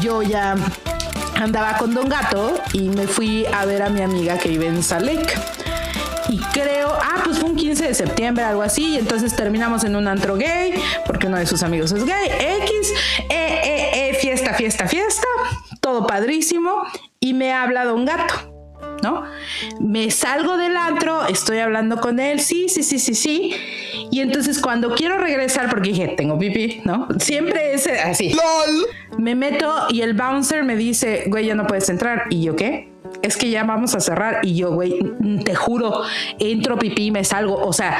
yo 0.00 0.22
ya 0.22 0.56
andaba 1.36 1.76
con 1.76 1.94
Don 1.94 2.08
Gato 2.08 2.54
y 2.72 2.88
me 2.88 3.06
fui 3.06 3.46
a 3.46 3.64
ver 3.64 3.82
a 3.82 3.90
mi 3.90 4.00
amiga 4.02 4.38
que 4.38 4.48
vive 4.48 4.66
en 4.66 4.80
Lake. 5.04 5.34
Y 6.28 6.38
creo, 6.52 6.88
ah, 6.92 7.20
pues 7.24 7.38
fue 7.38 7.50
un 7.50 7.56
15 7.56 7.88
de 7.88 7.94
septiembre, 7.94 8.44
algo 8.44 8.62
así, 8.62 8.94
y 8.94 8.98
entonces 8.98 9.36
terminamos 9.36 9.84
en 9.84 9.94
un 9.94 10.08
antro 10.08 10.36
gay, 10.36 10.74
porque 11.06 11.26
uno 11.26 11.36
de 11.36 11.46
sus 11.46 11.62
amigos 11.62 11.92
es 11.92 12.04
gay, 12.04 12.30
X, 12.62 12.92
eh, 13.28 13.60
eh, 13.64 13.90
eh, 14.10 14.14
fiesta, 14.14 14.54
fiesta, 14.54 14.88
fiesta, 14.88 15.26
todo 15.80 16.06
padrísimo, 16.06 16.82
y 17.20 17.34
me 17.34 17.52
habla 17.52 17.84
Don 17.84 18.04
Gato. 18.04 18.53
¿No? 19.02 19.24
Me 19.80 20.10
salgo 20.10 20.56
del 20.56 20.76
antro, 20.76 21.26
estoy 21.26 21.58
hablando 21.58 22.00
con 22.00 22.18
él, 22.20 22.40
sí, 22.40 22.68
sí, 22.68 22.82
sí, 22.82 22.98
sí, 22.98 23.14
sí. 23.14 23.54
Y 24.10 24.20
entonces 24.20 24.60
cuando 24.60 24.94
quiero 24.94 25.18
regresar, 25.18 25.68
porque 25.68 25.90
dije, 25.90 26.08
tengo 26.16 26.38
pipí, 26.38 26.80
¿no? 26.84 27.08
Siempre 27.18 27.74
es 27.74 27.86
así. 27.86 28.36
Me 29.18 29.34
meto 29.34 29.72
y 29.90 30.02
el 30.02 30.14
bouncer 30.14 30.64
me 30.64 30.76
dice, 30.76 31.24
güey, 31.26 31.46
ya 31.46 31.54
no 31.54 31.66
puedes 31.66 31.88
entrar. 31.88 32.24
¿Y 32.30 32.42
yo 32.42 32.56
qué? 32.56 32.92
Es 33.22 33.36
que 33.36 33.50
ya 33.50 33.64
vamos 33.64 33.94
a 33.94 34.00
cerrar. 34.00 34.40
Y 34.42 34.56
yo, 34.56 34.72
güey, 34.72 34.98
te 35.44 35.54
juro, 35.54 36.02
entro 36.38 36.78
pipí 36.78 37.06
y 37.06 37.10
me 37.10 37.24
salgo. 37.24 37.56
O 37.56 37.72
sea, 37.72 37.98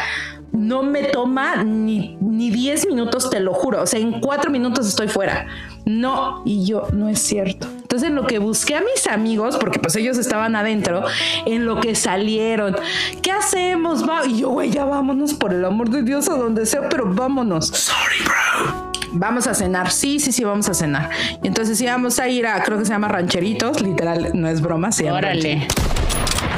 no 0.53 0.83
me 0.83 1.05
toma 1.05 1.65
ni, 1.65 2.17
ni 2.21 2.51
10 2.51 2.87
minutos, 2.87 3.31
te 3.31 3.41
lo 3.41 3.55
juro. 3.55 3.83
O 3.83 3.87
sea, 3.87 4.01
en 4.01 4.21
cuatro 4.21 4.51
minutos 4.51 4.87
estoy 4.87 5.09
fuera. 5.09 5.47
No, 5.85 6.43
y 6.45 6.65
yo, 6.65 6.89
no 6.93 7.09
es 7.09 7.21
cierto. 7.21 7.67
Entonces, 7.67 8.09
en 8.09 8.15
lo 8.15 8.27
que 8.27 8.39
busqué 8.39 8.75
a 8.75 8.81
mis 8.81 9.07
amigos, 9.07 9.57
porque 9.59 9.79
pues 9.79 9.95
ellos 9.97 10.19
estaban 10.19 10.57
adentro, 10.57 11.05
en 11.47 11.67
lo 11.67 11.81
que 11.81 11.95
salieron, 11.95 12.77
¿qué 13.23 13.31
hacemos? 13.31 14.09
Va? 14.09 14.27
Y 14.27 14.41
yo, 14.41 14.51
güey, 14.51 14.71
ya 14.71 14.85
vámonos 14.85 15.35
por 15.35 15.53
el 15.53 15.65
amor 15.65 15.91
de 15.91 16.03
Dios 16.03 16.29
a 16.29 16.37
donde 16.37 16.67
sea, 16.67 16.89
pero 16.89 17.13
vámonos. 17.13 17.67
Sorry, 17.69 18.25
bro 18.25 18.85
vamos 19.15 19.47
a 19.47 19.55
cenar. 19.55 19.91
Sí, 19.91 20.19
sí, 20.21 20.33
sí, 20.33 20.45
vamos 20.45 20.69
a 20.69 20.75
cenar. 20.75 21.11
Y 21.43 21.47
entonces 21.47 21.81
íbamos 21.81 22.19
a 22.19 22.29
ir 22.29 22.47
a, 22.47 22.63
creo 22.63 22.79
que 22.79 22.85
se 22.85 22.93
llama 22.93 23.09
Rancheritos, 23.09 23.81
literal, 23.81 24.31
no 24.35 24.49
es 24.49 24.61
broma, 24.61 24.93
se 24.93 25.05
llama 25.05 25.19
Órale. 25.19 25.69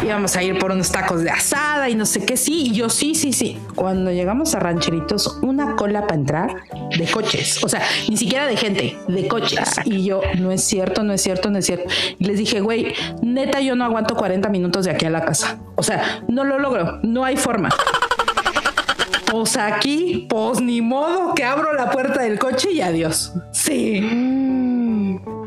Íbamos 0.04 0.37
a 0.37 0.42
ir 0.42 0.59
por 0.59 0.72
unos 0.72 0.90
tacos 0.90 1.22
de 1.22 1.30
asada 1.30 1.88
y 1.88 1.94
no 1.94 2.06
sé 2.06 2.24
qué, 2.24 2.37
sí, 2.37 2.68
y 2.68 2.72
yo 2.72 2.88
sí, 2.88 3.14
sí, 3.14 3.32
sí. 3.32 3.59
Cuando 3.74 4.11
llegamos 4.11 4.54
a 4.54 4.61
Rancheritos, 4.61 5.38
una 5.42 5.76
cola 5.76 6.02
para 6.02 6.14
entrar 6.14 6.54
de 6.96 7.06
coches, 7.06 7.62
o 7.62 7.68
sea, 7.68 7.82
ni 8.09 8.16
siquiera 8.16 8.46
de 8.46 8.56
gente, 8.56 8.98
de 9.09 9.28
coches. 9.28 9.80
Y 9.85 10.04
yo, 10.04 10.20
no 10.38 10.50
es 10.52 10.62
cierto, 10.64 11.02
no 11.02 11.12
es 11.12 11.22
cierto, 11.22 11.50
no 11.50 11.59
es 11.59 11.66
cierto. 11.66 11.88
Y 12.18 12.24
les 12.24 12.38
dije, 12.38 12.61
güey, 12.61 12.94
neta, 13.22 13.61
yo 13.61 13.76
no 13.76 13.85
aguanto 13.85 14.16
40 14.16 14.48
minutos 14.48 14.85
de 14.85 14.90
aquí 14.92 15.06
a 15.06 15.11
la 15.11 15.24
casa. 15.24 15.59
O 15.76 15.82
sea, 15.82 16.22
no 16.28 16.44
lo 16.44 16.59
logro, 16.59 17.00
no 17.02 17.24
hay 17.24 17.37
forma. 17.37 17.70
Pues 19.30 19.56
aquí, 19.56 20.26
pues 20.30 20.61
ni 20.61 20.80
modo 20.80 21.35
que 21.35 21.44
abro 21.44 21.72
la 21.74 21.90
puerta 21.90 22.22
del 22.22 22.38
coche 22.38 22.70
y 22.72 22.80
adiós. 22.80 23.32
Sí. 23.52 24.00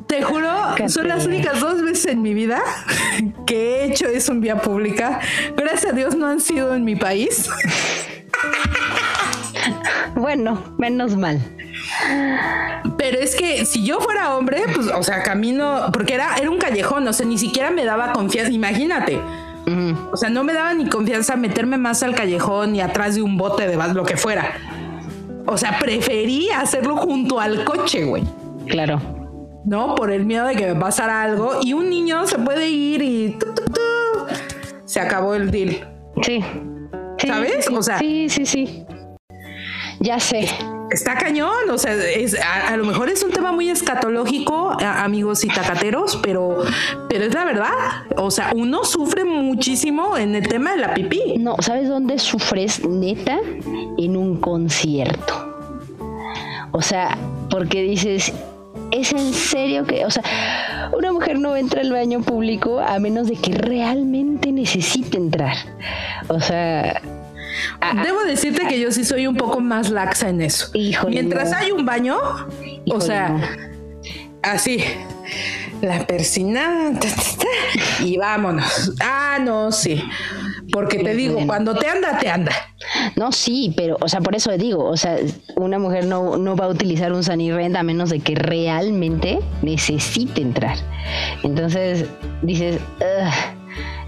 Te 0.08 0.22
juro, 0.22 0.49
son 0.88 1.08
las 1.08 1.26
únicas 1.26 1.60
dos 1.60 1.82
veces 1.82 2.14
en 2.14 2.22
mi 2.22 2.34
vida 2.34 2.62
que 3.46 3.82
he 3.82 3.86
hecho 3.86 4.08
eso 4.08 4.32
en 4.32 4.42
vía 4.42 4.62
pública. 4.62 5.20
Gracias 5.58 5.92
a 5.92 5.96
Dios 5.96 6.16
no 6.16 6.28
han 6.28 6.40
sido 6.40 6.76
en 6.76 6.86
mi 6.86 6.96
país. 6.96 7.50
Bueno, 10.16 10.62
menos 10.78 11.16
mal. 11.16 11.40
Pero 12.98 13.20
es 13.20 13.36
que 13.36 13.66
si 13.66 13.86
yo 13.86 14.00
fuera 14.00 14.36
hombre, 14.36 14.64
pues, 14.74 14.88
o 14.88 15.02
sea, 15.04 15.24
camino, 15.24 15.90
porque 15.94 16.16
era, 16.16 16.36
era 16.36 16.50
un 16.50 16.58
callejón, 16.58 17.08
o 17.08 17.14
sea, 17.14 17.26
ni 17.26 17.38
siquiera 17.38 17.72
me 17.72 17.86
daba 17.86 18.12
confianza. 18.12 18.52
Imagínate. 18.52 19.20
O 20.12 20.18
sea, 20.18 20.30
no 20.30 20.44
me 20.44 20.54
daba 20.54 20.74
ni 20.74 20.90
confianza 20.90 21.36
meterme 21.36 21.78
más 21.78 22.02
al 22.02 22.16
callejón 22.16 22.76
y 22.76 22.82
atrás 22.82 23.16
de 23.16 23.22
un 23.22 23.38
bote 23.38 23.68
de 23.68 23.76
bas, 23.76 23.94
lo 23.94 24.04
que 24.04 24.18
fuera. 24.18 24.52
O 25.46 25.58
sea, 25.58 25.78
prefería 25.80 26.60
hacerlo 26.60 26.98
junto 26.98 27.40
al 27.40 27.64
coche, 27.64 28.04
güey. 28.04 28.24
Claro. 28.68 29.19
¿No? 29.66 29.96
Por 29.96 30.12
el 30.12 30.26
miedo 30.26 30.46
de 30.48 30.56
que 30.56 30.68
me 30.74 30.80
pasara 30.80 31.22
algo. 31.24 31.60
Y 31.62 31.74
un 31.74 31.90
niño 31.90 32.26
se 32.28 32.38
puede 32.40 32.68
ir 32.70 33.02
y 33.02 33.38
tu, 33.40 33.54
tu, 33.54 33.64
tu, 33.66 33.82
se 34.86 35.00
acabó 35.00 35.34
el 35.36 35.52
deal. 35.52 35.88
Sí. 36.22 36.44
Sí, 37.18 37.28
¿Sabes? 37.28 37.66
sí, 37.66 37.76
O 37.76 37.84
sea- 37.84 38.00
Sí, 38.00 38.30
sí, 38.30 38.46
sí. 38.46 38.86
Ya 40.00 40.20
sé. 40.20 40.48
Está 40.92 41.16
cañón, 41.16 41.70
o 41.70 41.78
sea, 41.78 41.94
es, 41.94 42.36
a, 42.42 42.70
a 42.70 42.78
lo 42.78 42.84
mejor 42.86 43.10
es 43.10 43.22
un 43.24 43.30
tema 43.32 43.52
muy 43.52 43.70
escatológico, 43.70 44.72
a- 44.82 45.04
amigos 45.04 45.44
y 45.44 45.48
tacateros, 45.50 46.16
pero, 46.24 46.64
pero 47.10 47.26
es 47.26 47.34
la 47.34 47.44
verdad. 47.46 47.70
O 48.18 48.32
sea, 48.32 48.52
uno 48.56 48.84
sufre 48.86 49.24
muchísimo 49.24 50.18
en 50.18 50.34
el 50.36 50.48
tema 50.48 50.72
de 50.72 50.78
la 50.78 50.94
pipí. 50.96 51.36
No, 51.38 51.56
¿sabes 51.60 51.90
dónde 51.90 52.18
sufres 52.18 52.84
neta? 52.88 53.38
En 54.00 54.18
un 54.18 54.38
concierto. 54.40 55.46
O 56.72 56.82
sea, 56.82 57.18
porque 57.52 57.84
dices, 57.84 58.34
¿es 58.92 59.12
en 59.12 59.34
serio 59.34 59.86
que, 59.86 60.06
o 60.06 60.10
sea, 60.10 60.24
una 60.94 61.12
mujer 61.12 61.40
no 61.40 61.56
entra 61.56 61.82
al 61.82 61.92
baño 61.92 62.22
público 62.22 62.80
a 62.80 63.00
menos 63.00 63.28
de 63.28 63.36
que 63.36 63.54
realmente 63.54 64.52
necesite 64.52 65.18
entrar? 65.18 65.56
O 66.28 66.40
sea, 66.40 67.02
Debo 68.04 68.24
decirte 68.24 68.68
que 68.68 68.80
yo 68.80 68.92
sí 68.92 69.04
soy 69.04 69.28
un 69.28 69.36
poco 69.36 69.60
más 69.60 69.90
laxa 69.90 70.30
en 70.30 70.42
eso. 70.42 70.70
Híjole, 70.74 71.12
Mientras 71.16 71.52
no. 71.52 71.58
hay 71.58 71.72
un 71.72 71.86
baño, 71.86 72.18
o 72.88 73.02
sea, 73.02 73.30
no. 73.30 73.42
así, 74.42 74.84
la 75.82 76.06
persina, 76.06 76.92
ta, 77.00 77.08
ta, 77.08 77.16
ta, 77.16 78.04
y 78.04 78.18
vámonos. 78.18 78.94
Ah, 79.02 79.40
no, 79.42 79.72
sí. 79.72 80.04
Porque 80.72 81.00
te 81.00 81.16
digo, 81.16 81.34
Bueno. 81.36 81.48
cuando 81.48 81.76
te 81.76 81.88
anda, 81.88 82.18
te 82.20 82.30
anda. 82.30 82.52
No, 83.16 83.32
sí, 83.32 83.74
pero, 83.76 83.98
o 84.02 84.08
sea, 84.08 84.22
por 84.22 84.36
eso 84.36 84.52
digo, 84.58 84.86
o 84.86 84.98
sea, 84.98 85.18
una 85.56 85.80
mujer 85.80 86.06
no, 86.06 86.38
no 86.38 86.56
va 86.56 86.66
a 86.66 86.70
utilizar 86.70 87.12
un 87.14 87.24
Sanirrent 87.24 87.76
a 87.76 87.84
menos 87.84 88.10
de 88.10 88.20
que 88.20 88.36
realmente 88.36 89.40
necesite 89.62 90.42
entrar. 90.42 90.78
Entonces 91.44 92.06
dices, 92.42 92.80
"Ugh, 93.00 93.34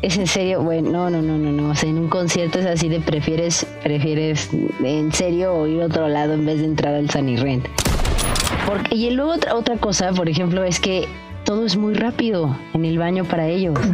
¿es 0.02 0.18
en 0.18 0.28
serio? 0.28 0.62
Bueno, 0.62 0.90
no, 0.92 1.10
no, 1.10 1.22
no, 1.22 1.38
no, 1.38 1.52
no. 1.52 1.70
O 1.72 1.76
sea, 1.76 1.90
en 1.90 1.98
un 1.98 2.10
concierto 2.10 2.60
es 2.60 2.66
así 2.66 2.90
de 2.90 3.00
prefieres, 3.00 3.66
prefieres 3.84 4.50
en 4.84 5.12
serio 5.12 5.54
o 5.54 5.68
ir 5.68 5.82
a 5.82 5.86
otro 5.86 6.08
lado 6.08 6.34
en 6.34 6.46
vez 6.46 6.60
de 6.60 6.66
entrar 6.66 6.94
al 6.96 7.10
Sanirrent. 7.10 7.66
Porque, 8.66 8.96
y 8.96 9.10
luego 9.12 9.34
otra, 9.34 9.56
otra 9.56 9.78
cosa, 9.78 10.12
por 10.12 10.30
ejemplo, 10.30 10.64
es 10.64 10.80
que 10.80 11.08
todo 11.44 11.66
es 11.66 11.76
muy 11.76 11.94
rápido 11.96 12.56
en 12.74 12.86
el 12.86 12.98
baño 13.00 13.26
para 13.26 13.48
ellos. 13.48 13.78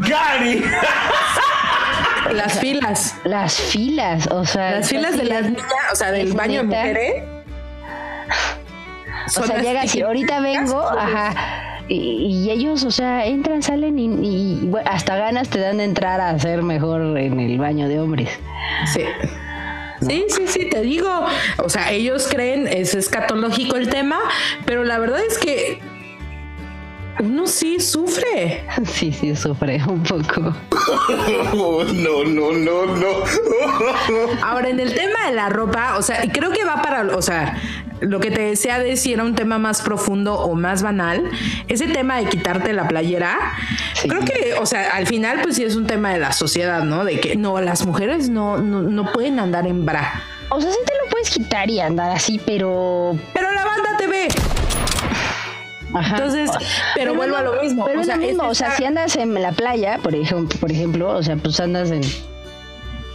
Las 2.34 2.60
filas. 2.60 3.16
Las 3.24 3.56
filas, 3.56 4.28
o 4.28 4.46
sea, 4.46 4.72
Las 4.72 4.90
filas 4.90 5.18
de 5.18 5.26
las 5.26 5.44
niñas, 5.44 5.66
o 5.92 5.96
sea, 5.96 6.12
del 6.12 6.34
baño 6.34 6.62
de 6.62 6.68
mujeres. 6.68 7.24
O 9.38 9.44
sea, 9.44 9.62
llega 9.62 9.82
así, 9.82 10.02
ahorita 10.02 10.40
vengo, 10.40 10.82
ajá. 10.82 11.84
Y, 11.90 12.46
y 12.46 12.52
ellos, 12.52 12.84
o 12.84 12.92
sea, 12.92 13.26
entran, 13.26 13.63
salen 13.63 13.98
y, 13.98 14.06
y, 14.06 14.60
bueno, 14.66 14.90
hasta 14.92 15.16
ganas 15.16 15.50
te 15.50 15.60
dan 15.60 15.78
de 15.78 15.86
entrar 15.86 16.20
a 16.20 16.32
hacer 16.32 16.62
mejor 16.62 17.18
en 17.18 17.40
el 17.40 17.58
baño 17.58 17.88
de 17.88 18.00
hombres. 18.00 18.30
Sí. 18.94 19.04
Sí, 20.02 20.26
sí, 20.30 20.48
sí, 20.48 20.70
te 20.70 20.82
digo. 20.82 21.26
O 21.58 21.70
sea, 21.70 21.92
ellos 21.92 22.28
creen, 22.30 22.68
es 22.68 22.94
escatológico 22.94 23.78
el 23.78 23.90
tema, 23.90 24.20
pero 24.66 24.84
la 24.84 25.00
verdad 25.00 25.20
es 25.28 25.38
que 25.38 25.80
uno 27.19 27.47
sí 27.47 27.80
sufre. 27.80 28.65
Sí, 28.86 29.12
sí, 29.12 29.36
sufre 29.36 29.82
un 29.88 30.03
poco. 30.03 30.53
Oh, 31.53 31.84
no, 31.84 32.23
no, 32.23 32.51
no, 32.53 32.86
no. 32.95 33.08
Ahora, 34.43 34.69
en 34.69 34.80
el 34.80 34.93
tema 34.93 35.27
de 35.27 35.34
la 35.36 35.49
ropa, 35.49 35.95
o 35.97 36.01
sea, 36.01 36.23
y 36.23 36.30
creo 36.30 36.51
que 36.51 36.63
va 36.63 36.82
para, 36.82 37.15
o 37.15 37.21
sea, 37.21 37.58
lo 37.99 38.19
que 38.19 38.30
te 38.32 38.41
decía 38.41 38.80
de 38.80 38.95
si 38.97 39.13
era 39.13 39.23
un 39.23 39.36
tema 39.36 39.58
más 39.58 39.82
profundo 39.82 40.36
o 40.36 40.56
más 40.56 40.84
banal, 40.84 41.30
ese 41.67 41.88
tema 41.88 42.17
de 42.17 42.25
quitarte 42.25 42.73
la 42.73 42.88
playera, 42.88 43.38
Sí. 43.93 44.08
creo 44.08 44.21
que, 44.21 44.53
o 44.60 44.65
sea, 44.65 44.91
al 44.91 45.08
final, 45.08 45.39
pues 45.41 45.56
sí 45.56 45.63
es 45.63 45.75
un 45.75 45.88
tema 45.88 46.13
de 46.13 46.19
la 46.19 46.32
sociedad, 46.32 46.84
¿no? 46.84 47.03
De 47.03 47.19
que 47.19 47.36
no, 47.36 47.60
las 47.62 47.86
mujeres 47.86 48.30
no, 48.30 48.58
no, 48.58 48.82
no 48.84 49.12
pueden 49.12 49.39
andar 49.39 49.65
en 49.67 49.86
bra. 49.86 50.21
O 50.49 50.62
sea, 50.62 50.71
sí 50.71 50.77
te 50.86 50.93
lo 51.03 51.10
puedes 51.10 51.30
quitar 51.30 51.69
y 51.69 51.80
andar 51.80 52.12
así, 52.12 52.39
pero. 52.45 53.17
Pero 53.34 53.51
la 53.51 53.65
banda 53.65 53.97
te 53.97 54.08
ve. 54.08 54.27
Ajá. 55.93 56.17
Entonces, 56.17 56.52
pero, 56.95 57.12
es 57.12 57.17
vuelvo 57.17 57.38
a 57.38 57.41
lo 57.41 57.62
mismo. 57.62 57.86
Pero 57.86 58.00
o 58.00 58.02
es 58.02 58.08
sea, 58.08 58.17
lo 58.17 58.21
mismo, 58.26 58.43
es 58.45 58.52
o 58.52 58.56
sea, 58.56 58.71
si 58.76 58.84
andas 58.86 59.15
en 59.15 59.34
la 59.34 59.52
playa, 59.52 60.00
por 60.04 60.13
ejemplo, 60.15 60.60
por 60.60 60.71
ejemplo, 60.71 61.10
o 61.10 61.23
sea, 61.23 61.35
pues 61.38 61.60
andas 61.60 61.92
en 61.92 62.02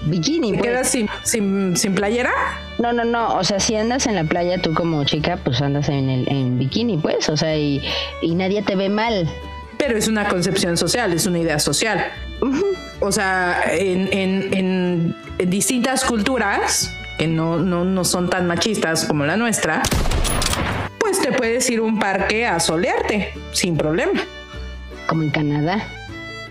bikini, 0.07 0.53
¿Te 0.53 0.59
pues. 0.59 0.71
quedas 0.71 0.89
sin, 0.89 1.09
sin, 1.23 1.77
sin 1.77 1.95
playera? 1.95 2.31
No, 2.79 2.93
no, 2.93 3.05
no, 3.05 3.37
o 3.37 3.45
sea, 3.45 3.61
si 3.61 3.77
andas 3.77 4.07
en 4.07 4.15
la 4.17 4.25
playa 4.25 4.61
tú 4.61 4.75
como 4.75 5.05
chica, 5.05 5.39
pues 5.45 5.61
andas 5.63 5.89
en 5.89 6.11
el 6.11 6.29
en 6.29 6.59
bikini, 6.59 6.97
pues, 6.99 7.29
o 7.29 7.37
sea, 7.37 7.57
y, 7.57 7.83
y 8.21 8.35
nadie 8.35 8.63
te 8.63 8.75
ve 8.75 8.89
mal. 8.89 9.29
Pero 9.79 9.97
es 9.97 10.09
una 10.09 10.29
concepción 10.29 10.77
social, 10.77 11.13
es 11.13 11.27
una 11.27 11.39
idea 11.41 11.59
social. 11.59 12.05
O 13.01 13.13
sea, 13.13 13.63
en, 13.73 14.09
en- 14.13 14.55
en- 14.55 15.17
en 15.39 15.51
distintas 15.51 16.05
culturas 16.05 16.93
que 17.19 17.27
no, 17.27 17.59
no, 17.59 17.85
no 17.85 18.05
son 18.05 18.29
tan 18.31 18.47
machistas 18.47 19.05
como 19.05 19.25
la 19.25 19.37
nuestra, 19.37 19.83
pues 21.13 21.29
te 21.29 21.33
puedes 21.37 21.69
ir 21.69 21.81
a 21.81 21.83
un 21.83 21.99
parque 21.99 22.47
a 22.47 22.59
solearte 22.59 23.35
sin 23.53 23.77
problema. 23.77 24.19
Como 25.07 25.23
en 25.23 25.31
Canadá. 25.31 25.87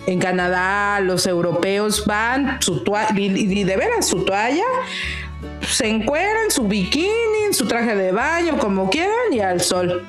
En 0.06 0.20
Canadá 0.20 1.00
los 1.00 1.26
europeos 1.26 2.06
van 2.06 2.62
su 2.62 2.84
toalla, 2.84 3.10
y, 3.18 3.26
y 3.26 3.64
de 3.64 3.76
veras 3.76 4.08
su 4.08 4.24
toalla, 4.24 4.66
se 5.68 5.88
encueran 5.88 6.52
su 6.52 6.68
bikini, 6.68 7.54
su 7.54 7.68
traje 7.68 7.96
de 7.96 8.12
baño, 8.12 8.60
como 8.60 8.92
quieran, 8.92 9.32
y 9.32 9.40
al 9.40 9.62
sol. 9.62 10.06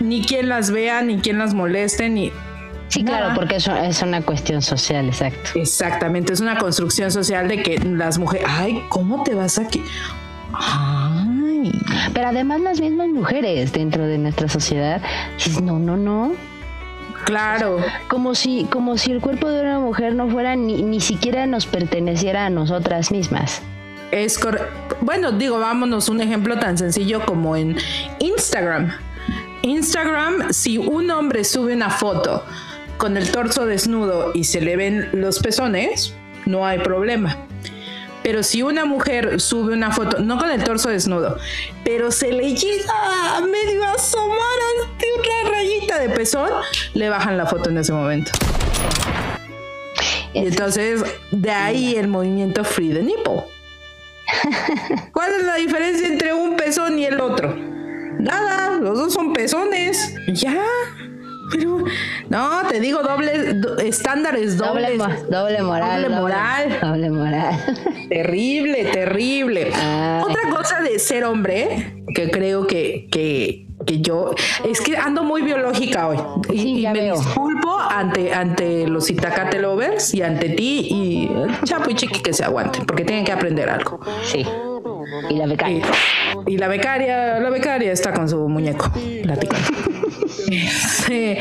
Ni 0.00 0.24
quien 0.24 0.48
las 0.48 0.72
vea, 0.72 1.02
ni 1.02 1.20
quien 1.20 1.38
las 1.38 1.54
moleste, 1.54 2.08
ni 2.08 2.32
Sí, 2.88 3.04
claro, 3.04 3.36
porque 3.36 3.56
eso 3.56 3.76
es 3.76 4.02
una 4.02 4.20
cuestión 4.22 4.62
social, 4.62 5.06
exacto. 5.06 5.50
Exactamente, 5.54 6.32
es 6.32 6.40
una 6.40 6.58
construcción 6.58 7.12
social 7.12 7.46
de 7.46 7.62
que 7.62 7.78
las 7.78 8.18
mujeres, 8.18 8.48
ay, 8.50 8.82
¿cómo 8.88 9.22
te 9.22 9.36
vas 9.36 9.58
aquí? 9.58 9.80
Ay. 10.52 11.72
Pero 12.12 12.28
además 12.28 12.60
las 12.60 12.80
mismas 12.80 13.08
mujeres 13.08 13.72
dentro 13.72 14.06
de 14.06 14.18
nuestra 14.18 14.48
sociedad, 14.48 15.00
dices, 15.36 15.60
no, 15.60 15.78
no, 15.78 15.96
no. 15.96 16.32
Claro. 17.24 17.78
Como 18.08 18.34
si, 18.34 18.64
como 18.64 18.96
si 18.96 19.12
el 19.12 19.20
cuerpo 19.20 19.48
de 19.48 19.60
una 19.60 19.78
mujer 19.78 20.14
no 20.14 20.28
fuera 20.28 20.56
ni, 20.56 20.82
ni 20.82 21.00
siquiera 21.00 21.46
nos 21.46 21.66
perteneciera 21.66 22.46
a 22.46 22.50
nosotras 22.50 23.10
mismas. 23.10 23.62
Es 24.10 24.38
correcto. 24.38 24.96
Bueno, 25.00 25.32
digo, 25.32 25.60
vámonos 25.60 26.08
un 26.08 26.20
ejemplo 26.20 26.58
tan 26.58 26.76
sencillo 26.76 27.24
como 27.24 27.56
en 27.56 27.76
Instagram. 28.18 28.92
Instagram, 29.62 30.52
si 30.52 30.78
un 30.78 31.10
hombre 31.10 31.44
sube 31.44 31.74
una 31.74 31.90
foto 31.90 32.42
con 32.96 33.16
el 33.16 33.30
torso 33.30 33.66
desnudo 33.66 34.32
y 34.34 34.44
se 34.44 34.60
le 34.60 34.76
ven 34.76 35.08
los 35.12 35.38
pezones, 35.38 36.14
no 36.46 36.66
hay 36.66 36.78
problema. 36.78 37.36
Pero 38.22 38.42
si 38.42 38.62
una 38.62 38.84
mujer 38.84 39.40
sube 39.40 39.72
una 39.72 39.90
foto, 39.90 40.18
no 40.18 40.38
con 40.38 40.50
el 40.50 40.62
torso 40.62 40.90
desnudo, 40.90 41.38
pero 41.84 42.10
se 42.10 42.32
le 42.32 42.54
llega 42.54 43.36
a 43.36 43.40
medio 43.40 43.84
asomar 43.84 44.58
ante 44.78 45.06
una 45.18 45.50
rayita 45.50 45.98
de 45.98 46.10
pezón, 46.10 46.50
le 46.94 47.08
bajan 47.08 47.38
la 47.38 47.46
foto 47.46 47.70
en 47.70 47.78
ese 47.78 47.92
momento. 47.92 48.30
Y 50.32 50.46
entonces, 50.46 51.02
de 51.30 51.50
ahí 51.50 51.96
el 51.96 52.08
movimiento 52.08 52.62
Free 52.62 52.92
the 52.92 53.02
Nipple. 53.02 53.44
¿Cuál 55.12 55.32
es 55.32 55.44
la 55.44 55.56
diferencia 55.56 56.06
entre 56.06 56.32
un 56.32 56.56
pezón 56.56 56.98
y 56.98 57.06
el 57.06 57.20
otro? 57.20 57.54
Nada, 58.18 58.78
los 58.78 58.98
dos 58.98 59.12
son 59.14 59.32
pezones. 59.32 60.14
Ya. 60.28 60.62
Pero, 61.50 61.84
no, 62.28 62.62
te 62.68 62.80
digo, 62.80 63.02
doble, 63.02 63.54
do- 63.54 63.78
estándares 63.78 64.56
Doble, 64.56 64.96
dobles. 64.96 64.98
mo- 64.98 65.30
doble 65.38 65.62
moral. 65.62 66.02
Doble 66.02 66.16
moral. 66.16 66.78
Doble 66.80 67.10
moral. 67.10 67.76
Terrible, 68.08 68.84
terrible. 68.86 69.70
Ay. 69.74 70.22
Otra 70.24 70.50
cosa 70.56 70.80
de 70.80 70.98
ser 70.98 71.24
hombre, 71.24 72.02
que 72.14 72.30
creo 72.30 72.66
que, 72.66 73.08
que, 73.10 73.66
que 73.86 74.00
yo, 74.00 74.32
es 74.68 74.80
que 74.80 74.96
ando 74.96 75.24
muy 75.24 75.42
biológica 75.42 76.08
hoy. 76.08 76.18
Y, 76.52 76.58
Sí, 76.58 76.80
y 76.80 76.86
me 76.86 76.92
veo. 76.92 77.14
disculpo 77.16 77.78
ante, 77.78 78.32
ante 78.32 78.86
los 78.86 79.10
Itacate 79.10 79.58
lovers 79.60 80.12
y 80.14 80.22
ante 80.22 80.50
ti 80.50 80.86
y 80.90 81.28
el 81.32 81.60
Chapo 81.64 81.90
y 81.90 81.94
Chiqui 81.94 82.20
que 82.20 82.32
se 82.32 82.44
aguanten, 82.44 82.84
porque 82.86 83.04
tienen 83.04 83.24
que 83.24 83.32
aprender 83.32 83.68
algo. 83.70 84.00
Sí. 84.24 84.44
Y 85.28 85.34
la 85.34 85.46
becaria. 85.46 85.78
Y, 85.78 86.19
y 86.46 86.56
la 86.56 86.68
becaria, 86.68 87.38
la 87.40 87.50
becaria 87.50 87.92
está 87.92 88.12
con 88.12 88.28
su 88.28 88.48
muñeco 88.48 88.90
platicando. 89.22 89.68
Este, 90.50 91.38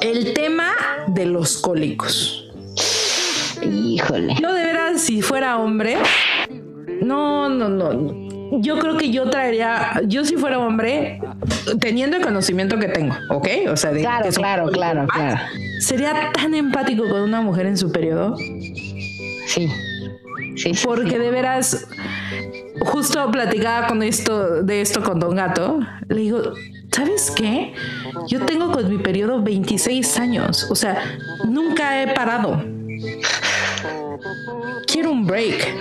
el 0.00 0.32
tema 0.34 0.72
de 1.08 1.26
los 1.26 1.58
cólicos. 1.58 2.52
Híjole. 3.62 4.34
Yo 4.40 4.52
de 4.52 4.64
veras, 4.64 5.00
si 5.00 5.22
fuera 5.22 5.58
hombre, 5.58 5.96
no, 7.02 7.48
no, 7.48 7.68
no. 7.68 8.24
Yo 8.60 8.78
creo 8.78 8.96
que 8.96 9.10
yo 9.10 9.28
traería, 9.30 10.00
yo 10.06 10.24
si 10.24 10.36
fuera 10.36 10.58
hombre, 10.58 11.20
teniendo 11.80 12.16
el 12.16 12.22
conocimiento 12.22 12.78
que 12.78 12.88
tengo, 12.88 13.14
¿ok? 13.30 13.48
O 13.70 13.76
sea, 13.76 13.90
de 13.90 14.00
Claro, 14.00 14.30
claro, 14.30 14.68
claro, 14.70 15.06
claro. 15.08 15.40
Sería 15.80 16.30
tan 16.32 16.54
empático 16.54 17.08
con 17.08 17.22
una 17.22 17.40
mujer 17.40 17.66
en 17.66 17.76
su 17.76 17.90
periodo, 17.90 18.36
Sí. 19.46 19.68
Sí, 20.56 20.74
sí, 20.74 20.86
porque 20.86 21.18
de 21.18 21.30
veras, 21.30 21.86
justo 22.80 23.30
platicaba 23.30 23.86
con 23.86 24.02
esto, 24.02 24.62
de 24.62 24.80
esto 24.80 25.02
con 25.02 25.18
Don 25.18 25.36
Gato, 25.36 25.80
le 26.08 26.20
digo, 26.20 26.52
¿sabes 26.92 27.32
qué? 27.34 27.74
Yo 28.28 28.44
tengo 28.46 28.70
con 28.70 28.88
mi 28.88 28.98
periodo 28.98 29.42
26 29.42 30.18
años, 30.18 30.66
o 30.70 30.74
sea, 30.74 31.02
nunca 31.44 32.02
he 32.02 32.14
parado. 32.14 32.62
Quiero 34.86 35.10
un 35.10 35.26
break. 35.26 35.74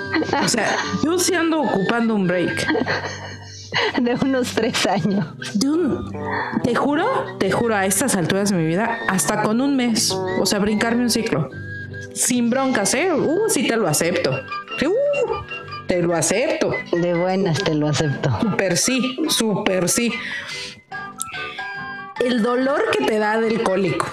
O 0.44 0.48
sea, 0.48 0.76
yo 1.04 1.20
sí 1.20 1.34
ando 1.36 1.62
ocupando 1.62 2.16
un 2.16 2.28
break. 2.28 2.68
De 4.02 4.16
unos 4.24 4.54
tres 4.54 4.86
años. 4.86 5.26
De 5.54 5.70
un, 5.70 6.12
te 6.64 6.76
juro, 6.76 7.06
te 7.40 7.52
juro, 7.52 7.76
a 7.76 7.86
estas 7.86 8.16
alturas 8.16 8.52
de 8.52 8.58
mi 8.58 8.66
vida, 8.66 9.00
hasta 9.08 9.42
con 9.42 9.62
un 9.62 9.76
mes, 9.76 10.12
o 10.12 10.46
sea, 10.46 10.60
brincarme 10.60 11.04
un 11.04 11.10
ciclo. 11.10 11.50
Sin 12.14 12.50
broncas, 12.50 12.94
¿eh? 12.94 13.14
Uh, 13.14 13.50
sí 13.50 13.68
te 13.68 13.76
lo 13.76 13.88
acepto. 13.88 14.32
Uh, 14.32 15.88
te 15.88 16.02
lo 16.02 16.16
acepto. 16.16 16.72
De 16.92 17.14
buenas 17.14 17.64
te 17.64 17.74
lo 17.74 17.88
acepto. 17.90 18.30
Super 18.42 18.78
sí, 18.78 19.18
super 19.30 19.90
sí. 19.90 20.14
El 22.20 22.42
dolor 22.42 22.86
que 22.92 23.06
te 23.06 23.20
da 23.20 23.40
del 23.40 23.64
cólico. 23.64 24.08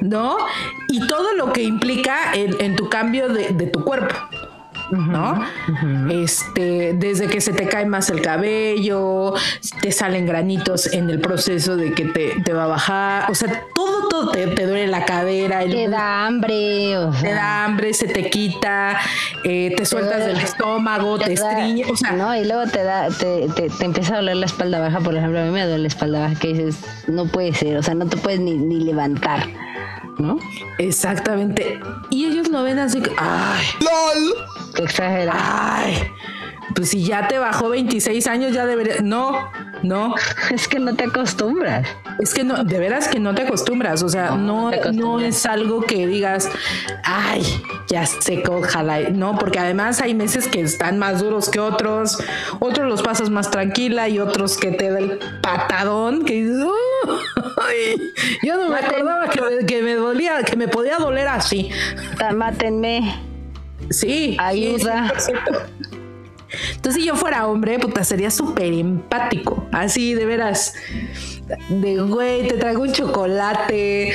¿no? 0.00 0.36
Y 0.88 1.06
todo 1.06 1.34
lo 1.34 1.52
que 1.52 1.62
implica 1.62 2.32
en, 2.34 2.60
en 2.60 2.76
tu 2.76 2.88
cambio 2.88 3.28
de, 3.28 3.48
de 3.48 3.66
tu 3.66 3.84
cuerpo. 3.84 4.14
¿No? 4.90 5.40
Este, 6.10 6.92
desde 6.94 7.26
que 7.26 7.40
se 7.40 7.52
te 7.52 7.66
cae 7.66 7.86
más 7.86 8.08
el 8.10 8.20
cabello, 8.22 9.34
te 9.80 9.90
salen 9.92 10.26
granitos 10.26 10.92
en 10.92 11.10
el 11.10 11.20
proceso 11.20 11.76
de 11.76 11.92
que 11.92 12.04
te, 12.04 12.40
te 12.42 12.52
va 12.52 12.64
a 12.64 12.66
bajar, 12.68 13.30
o 13.30 13.34
sea, 13.34 13.64
todo, 13.74 14.08
todo 14.08 14.30
te, 14.30 14.46
te 14.46 14.66
duele 14.66 14.86
la 14.86 15.04
cadera, 15.04 15.62
el 15.64 15.72
Te 15.72 15.88
da 15.88 16.26
hambre, 16.26 16.98
o 16.98 17.10
te 17.10 17.18
sea. 17.18 17.34
da 17.34 17.64
hambre, 17.64 17.94
se 17.94 18.06
te 18.06 18.30
quita, 18.30 18.98
eh, 19.44 19.74
te 19.76 19.84
sueltas 19.84 20.18
duele- 20.20 20.34
del 20.34 20.36
estómago, 20.44 21.18
te 21.18 21.32
estriñe, 21.32 21.84
o 21.90 21.96
sea, 21.96 22.12
no, 22.12 22.36
y 22.36 22.44
luego 22.44 22.70
te 22.70 22.82
da, 22.84 23.08
te, 23.08 23.48
te, 23.56 23.68
te 23.70 23.84
empieza 23.84 24.14
a 24.14 24.16
doler 24.18 24.36
la 24.36 24.46
espalda 24.46 24.78
baja, 24.78 25.00
por 25.00 25.16
ejemplo, 25.16 25.40
a 25.40 25.44
mí 25.44 25.50
me 25.50 25.62
duele 25.64 25.78
la 25.82 25.88
espalda 25.88 26.20
baja 26.20 26.34
que 26.38 26.48
dices, 26.48 26.76
no 27.08 27.26
puede 27.26 27.52
ser, 27.54 27.76
o 27.76 27.82
sea, 27.82 27.94
no 27.94 28.06
te 28.06 28.16
puedes 28.16 28.38
ni, 28.40 28.54
ni 28.54 28.80
levantar, 28.84 29.46
¿no? 30.18 30.38
Exactamente. 30.78 31.80
Y 32.10 32.26
ellos 32.26 32.48
lo 32.48 32.62
ven 32.62 32.78
así 32.78 33.00
que, 33.00 33.10
ay, 33.18 33.64
Qué 34.76 34.82
exagerado. 34.84 35.38
ay, 35.42 35.98
pues 36.74 36.90
si 36.90 37.04
ya 37.04 37.26
te 37.28 37.38
bajó 37.38 37.70
26 37.70 38.26
años, 38.26 38.52
ya 38.52 38.66
debería. 38.66 38.96
No, 39.02 39.50
no. 39.82 40.14
Es 40.50 40.68
que 40.68 40.78
no 40.78 40.94
te 40.94 41.04
acostumbras. 41.04 41.86
Es 42.18 42.32
que 42.34 42.44
no, 42.44 42.64
de 42.64 42.78
veras 42.78 43.08
que 43.08 43.18
no 43.20 43.34
te 43.34 43.42
acostumbras. 43.42 44.02
O 44.02 44.08
sea, 44.08 44.32
no, 44.32 44.70
no 44.92 45.20
es 45.20 45.44
algo 45.46 45.82
que 45.82 46.06
digas, 46.06 46.48
ay, 47.04 47.42
ya 47.88 48.04
sé, 48.06 48.42
ojalá. 48.48 49.00
No, 49.10 49.38
porque 49.38 49.58
además 49.58 50.00
hay 50.00 50.14
meses 50.14 50.48
que 50.48 50.60
están 50.60 50.98
más 50.98 51.20
duros 51.22 51.48
que 51.50 51.60
otros. 51.60 52.18
Otros 52.58 52.88
los 52.88 53.02
pasas 53.02 53.30
más 53.30 53.50
tranquila 53.50 54.08
y 54.08 54.18
otros 54.18 54.56
que 54.56 54.70
te 54.72 54.90
da 54.90 54.98
el 54.98 55.18
patadón 55.42 56.24
que 56.24 56.34
dices, 56.44 56.64
"Ay, 57.68 58.12
yo 58.42 58.56
no 58.56 58.68
me 58.70 58.76
acordaba 58.78 59.28
que 59.28 59.40
me, 59.40 59.66
que 59.66 59.82
me 59.82 59.94
dolía, 59.94 60.42
que 60.42 60.56
me 60.56 60.68
podía 60.68 60.96
doler 60.98 61.28
así. 61.28 61.70
Mátenme. 62.34 63.35
Sí. 63.90 64.36
Ayuda. 64.38 65.12
sí, 65.18 65.32
100%. 65.32 65.96
Entonces, 66.74 67.02
si 67.02 67.08
yo 67.08 67.16
fuera 67.16 67.46
hombre, 67.46 67.78
puta, 67.78 68.04
sería 68.04 68.30
súper 68.30 68.72
empático. 68.72 69.66
Así, 69.72 70.14
de 70.14 70.24
veras. 70.26 70.74
De 71.68 71.98
güey, 71.98 72.48
te 72.48 72.54
traigo 72.56 72.82
un 72.82 72.92
chocolate. 72.92 74.12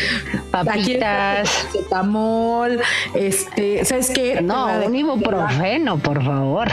Papitas. 0.51 1.67
Tamol. 1.89 2.81
Este, 3.13 3.83
¿sabes 3.85 4.09
qué? 4.09 4.41
No, 4.41 4.67
un 4.85 4.95
ibuprofeno, 4.95 5.97
por 5.97 6.23
favor. 6.23 6.69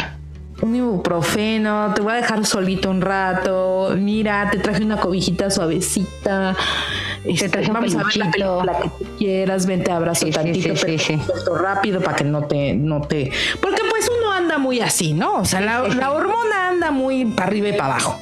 Un 0.61 0.74
ibuprofeno, 0.74 1.92
te 1.94 2.02
voy 2.02 2.12
a 2.12 2.16
dejar 2.16 2.44
solito 2.44 2.90
un 2.90 3.00
rato. 3.00 3.94
Mira, 3.96 4.50
te 4.50 4.59
traje 4.59 4.82
una 4.82 4.98
cobijita 4.98 5.50
suavecita. 5.50 6.56
Este, 7.24 7.48
traje 7.48 7.68
un 7.68 7.74
vamos 7.74 7.94
a 7.94 7.98
ver 7.98 8.16
la 8.16 8.30
peluchito. 8.30 8.59
película 8.59 8.78
que 8.98 9.04
quieras, 9.18 9.66
ven 9.66 9.84
te 9.84 9.92
abrazo 9.92 10.26
Sí, 10.26 10.32
tantito, 10.32 10.74
sí, 10.74 10.82
pero 10.84 10.98
sí, 10.98 11.20
suelto 11.26 11.54
rápido 11.56 12.00
para 12.00 12.16
que 12.16 12.24
no 12.24 12.42
te, 12.44 12.74
no 12.74 13.02
te. 13.02 13.30
Porque 13.61 13.82
pues 13.88 14.11
uno 14.18 14.32
anda 14.32 14.59
muy 14.59 14.80
así, 14.80 15.12
¿no? 15.12 15.34
O 15.34 15.44
sea, 15.44 15.61
la, 15.61 15.86
la 15.86 16.11
hormona 16.11 16.68
anda 16.70 16.90
muy 16.90 17.24
para 17.24 17.46
arriba 17.48 17.68
y 17.68 17.72
para 17.72 17.94
abajo. 17.94 18.18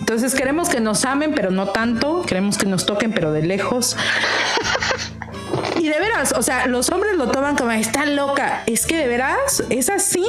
Entonces 0.00 0.34
queremos 0.34 0.68
que 0.68 0.80
nos 0.80 1.04
amen, 1.04 1.32
pero 1.34 1.50
no 1.50 1.66
tanto. 1.68 2.22
Queremos 2.22 2.58
que 2.58 2.66
nos 2.66 2.86
toquen, 2.86 3.12
pero 3.12 3.32
de 3.32 3.42
lejos. 3.42 3.96
Y 5.80 5.88
de 5.88 5.98
veras, 5.98 6.32
o 6.36 6.42
sea, 6.42 6.66
los 6.66 6.90
hombres 6.90 7.16
lo 7.16 7.26
toman 7.28 7.56
como 7.56 7.70
está 7.72 8.06
loca. 8.06 8.62
Es 8.66 8.86
que 8.86 8.96
de 8.96 9.08
veras 9.08 9.64
es 9.70 9.88
así. 9.88 10.24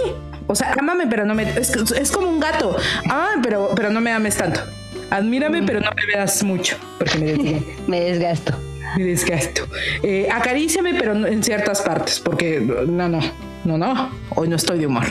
O 0.47 0.55
sea, 0.55 0.73
ámame, 0.79 1.07
pero 1.07 1.25
no 1.25 1.33
me. 1.35 1.43
Es, 1.57 1.71
es 1.75 2.11
como 2.11 2.29
un 2.29 2.39
gato. 2.39 2.75
Ámame, 3.05 3.41
pero, 3.43 3.71
pero 3.75 3.89
no 3.89 4.01
me 4.01 4.11
ames 4.11 4.37
tanto. 4.37 4.61
Admírame, 5.09 5.63
pero 5.63 5.79
no 5.79 5.89
me 5.95 6.05
veas 6.05 6.43
mucho. 6.43 6.77
Porque 6.97 7.61
me 7.87 7.99
desgasto. 8.01 8.53
Me 8.97 9.03
desgasto. 9.03 9.03
me 9.03 9.03
desgasto. 9.03 9.67
Eh, 10.03 10.29
acaríciame, 10.31 10.93
pero 10.93 11.13
no- 11.15 11.27
en 11.27 11.43
ciertas 11.43 11.81
partes. 11.81 12.19
Porque 12.19 12.61
no, 12.61 13.09
no, 13.09 13.19
no, 13.65 13.77
no. 13.77 14.09
Hoy 14.35 14.47
no 14.47 14.55
estoy 14.55 14.79
de 14.79 14.87
humor. 14.87 15.03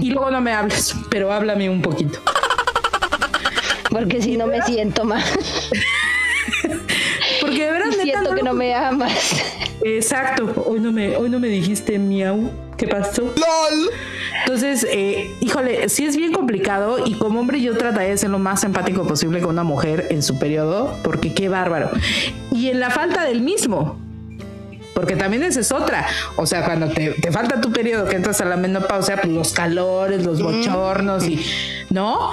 Y 0.00 0.10
luego 0.10 0.30
no 0.30 0.40
me 0.40 0.52
hables, 0.52 0.94
pero 1.10 1.30
háblame 1.32 1.68
un 1.68 1.82
poquito. 1.82 2.20
Porque 3.90 4.22
si 4.22 4.36
no 4.38 4.46
me 4.46 4.62
siento 4.62 5.04
mal. 5.04 5.22
Porque 7.40 7.64
de 7.66 7.72
veras, 7.72 7.88
neta, 7.90 8.02
Siento 8.02 8.34
que 8.34 8.42
no 8.42 8.54
me 8.54 8.74
amas. 8.74 9.42
Exacto. 9.84 10.64
Hoy 10.66 10.80
no 10.80 10.92
me, 10.92 11.16
hoy 11.16 11.28
no 11.28 11.38
me 11.38 11.48
dijiste 11.48 11.98
miau. 11.98 12.50
¿Qué 12.82 12.88
pasó? 12.88 13.32
Entonces, 14.40 14.84
eh, 14.90 15.30
híjole, 15.40 15.88
sí 15.88 16.04
es 16.04 16.16
bien 16.16 16.32
complicado 16.32 17.06
y 17.06 17.14
como 17.14 17.38
hombre 17.38 17.60
yo 17.60 17.76
trataría 17.76 18.10
de 18.10 18.18
ser 18.18 18.30
lo 18.30 18.40
más 18.40 18.64
empático 18.64 19.06
posible 19.06 19.40
con 19.40 19.50
una 19.50 19.62
mujer 19.62 20.08
en 20.10 20.20
su 20.20 20.36
periodo, 20.40 20.98
porque 21.04 21.32
qué 21.32 21.48
bárbaro. 21.48 21.90
Y 22.50 22.70
en 22.70 22.80
la 22.80 22.90
falta 22.90 23.22
del 23.22 23.40
mismo, 23.40 24.00
porque 24.94 25.14
también 25.14 25.44
esa 25.44 25.60
es 25.60 25.70
otra. 25.70 26.08
O 26.34 26.44
sea, 26.44 26.64
cuando 26.64 26.88
te, 26.88 27.10
te, 27.10 27.30
falta 27.30 27.60
tu 27.60 27.70
periodo, 27.70 28.08
que 28.08 28.16
entras 28.16 28.40
a 28.40 28.46
la 28.46 28.56
menopausia, 28.56 29.20
pues 29.20 29.32
los 29.32 29.52
calores, 29.52 30.24
los 30.24 30.42
bochornos 30.42 31.28
y, 31.28 31.40
¿no? 31.90 32.32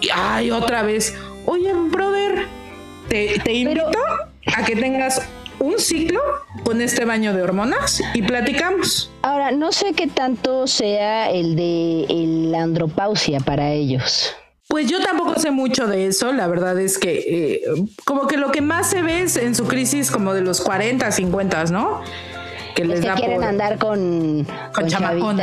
Y, 0.00 0.08
ay, 0.12 0.50
otra 0.50 0.82
vez, 0.82 1.14
oye, 1.44 1.72
brother, 1.72 2.48
te, 3.08 3.40
te 3.44 3.52
invito 3.52 3.92
a 4.56 4.64
que 4.64 4.74
tengas 4.74 5.22
un 5.58 5.78
ciclo 5.78 6.20
con 6.64 6.80
este 6.80 7.04
baño 7.04 7.34
de 7.34 7.42
hormonas 7.42 8.00
y 8.14 8.22
platicamos. 8.22 9.10
Ahora, 9.22 9.50
no 9.50 9.72
sé 9.72 9.92
qué 9.92 10.06
tanto 10.06 10.66
sea 10.66 11.30
el 11.30 11.56
de 11.56 12.06
la 12.50 12.62
andropausia 12.62 13.40
para 13.40 13.72
ellos. 13.72 14.34
Pues 14.68 14.88
yo 14.88 15.00
tampoco 15.00 15.38
sé 15.38 15.52
mucho 15.52 15.86
de 15.86 16.06
eso, 16.06 16.32
la 16.32 16.48
verdad 16.48 16.78
es 16.80 16.98
que 16.98 17.24
eh, 17.28 17.62
como 18.04 18.26
que 18.26 18.36
lo 18.36 18.50
que 18.50 18.60
más 18.60 18.90
se 18.90 19.00
ve 19.00 19.22
es 19.22 19.36
en 19.36 19.54
su 19.54 19.66
crisis 19.66 20.10
como 20.10 20.34
de 20.34 20.40
los 20.40 20.60
40, 20.60 21.12
50, 21.12 21.64
¿no? 21.66 22.00
Que 22.74 22.84
les 22.84 23.02
da 23.02 23.14
quieren 23.14 23.44
andar 23.44 23.78
con, 23.78 24.44
con. 24.74 24.90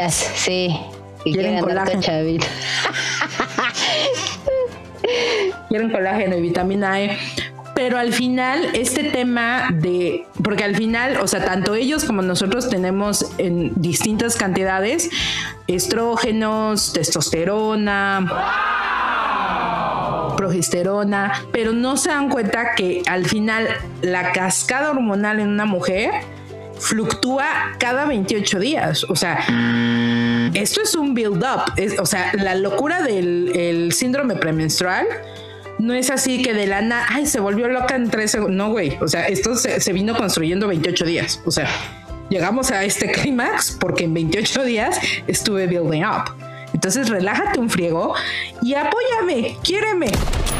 Sí, 0.09 0.77
quieren, 1.23 1.57
andar 1.57 1.89
con 1.89 2.01
chavitas. 2.01 2.49
quieren 5.69 5.89
colágeno 5.89 6.35
y 6.35 6.41
vitamina 6.41 7.01
E. 7.01 7.17
Pero 7.75 7.97
al 7.97 8.13
final, 8.13 8.69
este 8.73 9.05
tema 9.05 9.69
de, 9.73 10.27
porque 10.43 10.63
al 10.63 10.75
final, 10.75 11.17
o 11.17 11.27
sea, 11.27 11.43
tanto 11.43 11.73
ellos 11.73 12.03
como 12.05 12.21
nosotros 12.21 12.69
tenemos 12.69 13.31
en 13.39 13.73
distintas 13.75 14.35
cantidades 14.35 15.09
estrógenos, 15.67 16.93
testosterona, 16.93 18.27
progesterona, 20.37 21.33
pero 21.51 21.71
no 21.71 21.97
se 21.97 22.09
dan 22.09 22.29
cuenta 22.29 22.75
que 22.75 23.01
al 23.07 23.25
final 23.25 23.67
la 24.01 24.31
cascada 24.33 24.91
hormonal 24.91 25.39
en 25.39 25.47
una 25.47 25.65
mujer 25.65 26.11
fluctúa 26.79 27.45
cada 27.79 28.05
28 28.05 28.59
días. 28.59 29.05
O 29.05 29.15
sea, 29.15 29.39
esto 30.53 30.81
es 30.81 30.93
un 30.95 31.13
build-up. 31.13 31.73
O 31.99 32.05
sea, 32.05 32.31
la 32.33 32.55
locura 32.55 33.01
del 33.01 33.91
síndrome 33.93 34.35
premenstrual 34.35 35.07
no 35.83 35.93
es 35.93 36.09
así 36.09 36.41
que 36.41 36.53
de 36.53 36.65
lana, 36.65 37.05
ay, 37.09 37.25
se 37.25 37.41
volvió 37.41 37.67
loca 37.67 37.95
en 37.95 38.09
tres 38.09 38.31
segundos. 38.31 38.55
No, 38.55 38.71
güey. 38.71 38.97
O 39.01 39.07
sea, 39.07 39.27
esto 39.27 39.55
se, 39.55 39.91
vino 39.91 40.15
construyendo 40.15 40.67
28 40.67 41.05
días. 41.05 41.41
O 41.45 41.51
sea, 41.51 41.67
llegamos 42.29 42.71
a 42.71 42.85
este 42.85 43.11
clímax 43.11 43.77
porque 43.79 44.05
en 44.05 44.13
28 44.13 44.63
días 44.63 44.97
estuve 45.27 45.67
building 45.67 46.03
up. 46.03 46.33
Entonces 46.73 47.09
relájate 47.09 47.59
un 47.59 47.69
friego 47.69 48.15
y 48.61 48.73
apóyame, 48.73 49.57
quiéreme, 49.61 50.07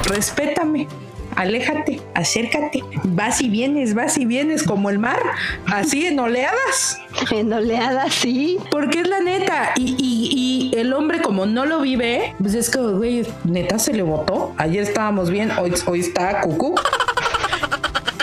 respétame 0.06 0.88
aléjate, 1.36 2.00
acércate, 2.14 2.84
vas 3.04 3.42
y 3.42 3.50
vienes, 3.50 3.94
vas 3.94 4.18
y 4.18 4.26
vienes 4.26 4.64
como 4.64 4.90
el 4.90 5.00
mar, 5.00 5.20
así 5.68 6.06
en 6.06 6.20
oleadas. 6.20 7.00
En 7.32 7.54
oleadas, 7.54 8.14
sí. 8.14 8.58
Porque 8.72 9.02
es 9.02 9.08
la 9.08 9.20
neta. 9.20 9.74
Y, 9.78 9.96
y, 10.00 10.78
el 10.78 10.94
hombre, 10.94 11.22
como 11.22 11.46
no 11.46 11.66
lo 11.66 11.80
vive, 11.82 12.36
pues 12.40 12.54
es 12.56 12.70
que, 12.70 12.80
güey, 12.80 13.26
neta 13.44 13.78
se 13.80 13.94
le 13.94 14.02
votó. 14.02 14.54
Ayer 14.58 14.84
estábamos 14.84 15.30
bien, 15.30 15.52
hoy, 15.52 15.74
hoy 15.86 16.00
está 16.00 16.42
cucú. 16.42 16.76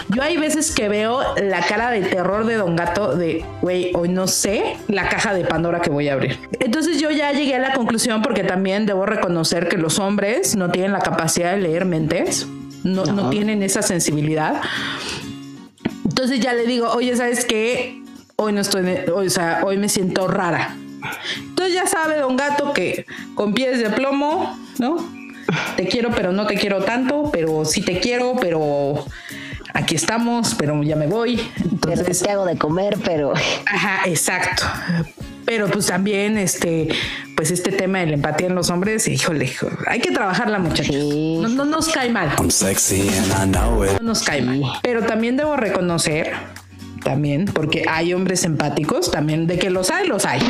Yo 0.09 0.23
hay 0.23 0.37
veces 0.37 0.73
que 0.73 0.89
veo 0.89 1.21
la 1.37 1.61
cara 1.61 1.93
de 1.93 2.03
terror 2.03 2.45
de 2.45 2.57
Don 2.57 2.75
Gato 2.75 3.15
de, 3.15 3.45
güey, 3.63 3.93
hoy 3.95 4.09
no 4.09 4.27
sé 4.27 4.77
la 4.89 5.09
caja 5.09 5.33
de 5.33 5.45
Pandora 5.45 5.81
que 5.81 5.91
voy 5.91 6.09
a 6.09 6.15
abrir. 6.15 6.37
Entonces 6.59 7.01
yo 7.01 7.13
ya 7.13 7.31
llegué 7.31 7.55
a 7.55 7.61
la 7.61 7.75
conclusión 7.75 8.21
porque 8.21 8.43
también 8.43 8.87
debo 8.87 9.07
reconocer 9.07 9.69
que 9.69 9.77
los 9.77 10.01
hombres 10.01 10.57
no 10.57 10.71
tienen 10.73 10.93
la 10.93 10.99
capacidad 10.99 11.53
de 11.53 11.59
leer 11.59 11.85
mentes 11.85 12.49
no, 12.85 13.31
tienen 13.31 13.63
esa 13.63 13.83
sensibilidad. 13.83 14.61
Entonces 16.05 16.41
ya 16.41 16.53
le 16.53 16.67
digo, 16.67 16.89
oye, 16.91 17.17
¿sabes 17.17 17.45
qué? 17.45 18.03
Hoy 18.37 18.53
no 18.53 18.61
estoy, 18.61 18.85
hoy, 19.15 19.27
o 19.27 19.31
sea, 19.31 19.63
hoy 19.65 19.77
me 19.77 19.89
siento 19.89 20.29
rara. 20.29 20.77
Entonces 21.37 21.75
ya 21.75 21.87
sabe 21.87 22.19
Don 22.19 22.37
Gato 22.37 22.73
que 22.73 23.07
con 23.35 23.55
pies 23.55 23.79
de 23.79 23.91
plomo, 23.91 24.59
¿no? 24.79 24.97
Te 25.77 25.89
quiero, 25.89 26.11
pero 26.11 26.33
no 26.33 26.47
te 26.47 26.55
quiero 26.55 26.85
tanto, 26.85 27.31
pero 27.33 27.65
sí 27.65 27.83
te 27.83 27.99
quiero, 28.01 28.37
pero 28.41 29.05
aquí 29.75 29.95
estamos, 29.95 30.55
pero 30.55 30.83
ya 30.83 30.97
me 30.97 31.07
voy. 31.07 31.41
Entonces 31.59 32.23
te 32.23 32.31
hago 32.31 32.45
de 32.45 32.57
comer, 32.57 32.99
pero. 33.05 33.33
Ajá, 33.67 34.01
exacto. 34.07 34.65
Pero 35.45 35.69
pues 35.69 35.87
también 35.87 36.39
este, 36.39 36.89
pues 37.35 37.51
este 37.51 37.73
tema 37.73 37.99
de 37.99 38.07
la 38.07 38.15
empatía 38.15 38.47
en 38.47 38.55
los 38.55 38.71
hombres, 38.71 39.09
híjole, 39.09 39.53
hay 39.89 40.01
que 40.01 40.13
trabajarla 40.13 40.61
muchachos. 40.61 40.95
No, 40.95 41.49
no, 41.49 41.65
nos 41.65 41.89
cae 41.89 42.09
mal. 42.09 42.31
No 43.95 44.07
nos 44.07 44.23
cae 44.23 44.43
mal. 44.43 44.63
Pero 44.83 45.03
también 45.03 45.37
debo 45.37 45.57
reconocer, 45.57 46.35
también, 47.03 47.47
porque 47.47 47.85
hay 47.89 48.15
hombres 48.15 48.45
empáticos, 48.45 49.11
también 49.11 49.49
de 49.49 49.59
que 49.59 49.71
los 49.71 49.91
hay, 49.91 50.07
los 50.07 50.25
hay. 50.25 50.41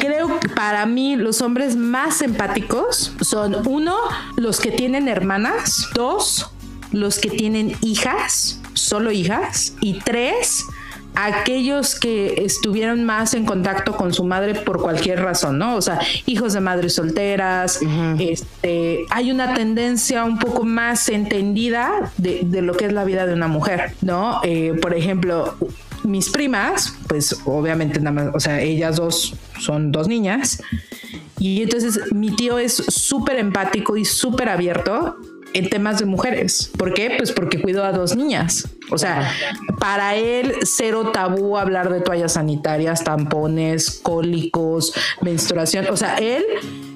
Creo 0.00 0.40
que 0.40 0.48
para 0.48 0.84
mí 0.86 1.14
los 1.14 1.40
hombres 1.42 1.76
más 1.76 2.22
empáticos 2.22 3.12
son 3.20 3.68
uno, 3.68 3.96
los 4.36 4.60
que 4.60 4.72
tienen 4.72 5.06
hermanas, 5.06 5.88
dos, 5.94 6.50
los 6.92 7.18
que 7.18 7.30
tienen 7.30 7.76
hijas, 7.82 8.60
solo 8.74 9.10
hijas, 9.10 9.74
y 9.80 9.94
tres, 10.00 10.64
aquellos 11.14 11.98
que 11.98 12.44
estuvieron 12.44 13.04
más 13.04 13.34
en 13.34 13.44
contacto 13.44 13.96
con 13.96 14.14
su 14.14 14.24
madre 14.24 14.54
por 14.54 14.80
cualquier 14.80 15.20
razón, 15.20 15.58
¿no? 15.58 15.76
O 15.76 15.82
sea, 15.82 15.98
hijos 16.26 16.52
de 16.52 16.60
madres 16.60 16.94
solteras, 16.94 17.80
este, 18.20 19.04
hay 19.10 19.32
una 19.32 19.54
tendencia 19.54 20.24
un 20.24 20.38
poco 20.38 20.64
más 20.64 21.08
entendida 21.08 22.12
de, 22.18 22.62
lo 22.62 22.74
que 22.74 22.86
es 22.86 22.92
la 22.92 23.04
vida 23.04 23.26
de 23.26 23.34
una 23.34 23.48
mujer, 23.48 23.94
¿no? 24.00 24.40
Eh, 24.44 24.78
por 24.80 24.94
ejemplo, 24.94 25.56
mis 26.04 26.30
primas, 26.30 26.94
pues 27.08 27.36
obviamente 27.44 27.98
nada 28.00 28.24
más, 28.24 28.34
o 28.34 28.40
sea, 28.40 28.60
ellas 28.60 28.96
dos 28.96 29.34
son 29.58 29.90
dos 29.90 30.06
niñas. 30.06 30.62
Y 31.40 31.62
entonces 31.62 32.12
mi 32.12 32.34
tío 32.34 32.58
es 32.58 32.74
súper 32.74 33.38
empático 33.38 33.96
y 33.96 34.04
súper 34.04 34.48
abierto 34.48 35.16
en 35.54 35.68
temas 35.68 35.98
de 35.98 36.04
mujeres. 36.04 36.70
¿Por 36.76 36.94
qué? 36.94 37.14
Pues 37.16 37.32
porque 37.32 37.60
cuidó 37.60 37.84
a 37.84 37.92
dos 37.92 38.16
niñas. 38.16 38.68
O 38.90 38.98
sea, 38.98 39.30
para 39.78 40.16
él 40.16 40.54
cero 40.62 41.10
tabú 41.12 41.56
hablar 41.56 41.90
de 41.90 42.00
toallas 42.00 42.34
sanitarias, 42.34 43.04
tampones, 43.04 44.00
cólicos, 44.02 44.92
menstruación. 45.20 45.86
O 45.90 45.96
sea, 45.96 46.16
él 46.16 46.44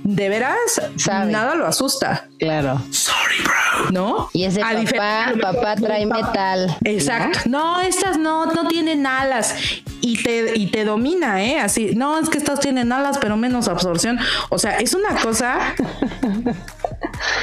de 0.05 0.29
veras 0.29 0.59
nada 1.07 1.55
lo 1.55 1.67
asusta. 1.67 2.29
Claro. 2.39 2.81
Sorry, 2.91 3.37
bro. 3.45 3.91
¿No? 3.91 4.31
Y 4.33 4.45
ese 4.45 4.61
papá, 4.61 5.33
papá 5.41 5.77
trae 5.77 6.07
metal. 6.07 6.77
Exacto. 6.85 7.41
¿no? 7.47 7.81
estas 7.81 8.19
no, 8.19 8.47
no 8.47 8.69
tienen 8.69 9.07
alas. 9.07 9.55
Y 10.01 10.21
te, 10.21 10.59
y 10.59 10.67
te 10.67 10.85
domina, 10.85 11.45
¿eh? 11.45 11.61
Así, 11.61 11.95
no, 11.95 12.19
es 12.19 12.29
que 12.29 12.39
estas 12.39 12.59
tienen 12.59 12.91
alas, 12.91 13.19
pero 13.21 13.37
menos 13.37 13.69
absorción. 13.69 14.19
O 14.51 14.59
sea, 14.59 14.79
es 14.79 14.95
una 14.95 15.15
cosa 15.21 15.61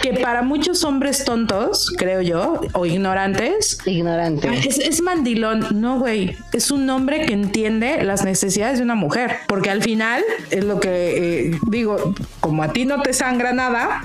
que 0.02 0.14
para 0.14 0.42
muchos 0.42 0.84
hombres 0.84 1.24
tontos, 1.26 1.94
creo 1.98 2.22
yo, 2.22 2.62
o 2.74 2.86
ignorantes. 2.86 3.80
Ignorantes. 3.86 4.66
Es, 4.66 4.78
es 4.80 5.02
mandilón. 5.02 5.66
No, 5.72 6.00
güey. 6.00 6.36
Es 6.54 6.72
un 6.72 6.90
hombre 6.90 7.26
que 7.26 7.34
entiende 7.34 8.04
las 8.04 8.24
necesidades 8.24 8.78
de 8.78 8.84
una 8.84 8.96
mujer. 8.96 9.38
Porque 9.48 9.70
al 9.70 9.82
final, 9.82 10.24
es 10.50 10.64
lo 10.64 10.80
que 10.80 11.50
eh, 11.50 11.60
digo, 11.68 12.16
como 12.40 12.64
a 12.64 12.74
ti 12.74 12.86
no 12.86 13.02
te 13.02 13.14
sangra 13.14 13.54
nada, 13.54 14.02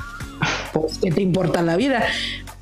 pues 0.73 0.99
que 0.99 1.11
te 1.11 1.23
importa 1.23 1.63
la 1.63 1.77
vida 1.77 2.05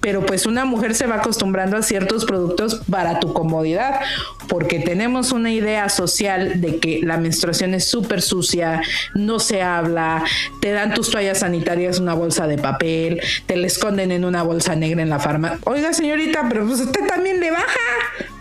pero 0.03 0.27
pues 0.27 0.45
una 0.45 0.67
mujer 0.67 0.95
se 0.95 1.07
va 1.07 1.17
acostumbrando 1.17 1.77
a 1.77 1.83
ciertos 1.83 2.27
productos 2.27 2.83
para 2.91 3.21
tu 3.21 3.33
comodidad, 3.33 4.01
porque 4.49 4.81
tenemos 4.81 5.33
una 5.33 5.53
idea 5.53 5.89
social 5.89 6.61
de 6.61 6.79
que 6.79 7.01
la 7.03 7.17
menstruación 7.17 7.73
es 7.73 7.87
súper 7.87 8.21
sucia, 8.21 8.83
no 9.15 9.39
se 9.39 9.63
habla, 9.63 10.25
te 10.61 10.73
dan 10.73 10.93
tus 10.93 11.11
toallas 11.11 11.39
sanitarias 11.39 12.01
una 12.01 12.15
bolsa 12.15 12.47
de 12.47 12.59
papel, 12.59 13.21
te 13.47 13.57
la 13.57 13.69
esconden 13.69 14.11
en 14.11 14.25
una 14.25 14.43
bolsa 14.43 14.75
negra 14.75 15.03
en 15.03 15.09
la 15.09 15.21
farmacia. 15.21 15.59
Oiga, 15.65 15.93
señorita, 15.93 16.47
pero 16.49 16.67
pues 16.67 16.81
usted 16.81 17.07
también 17.07 17.39
le 17.39 17.53
baja. 17.53 17.65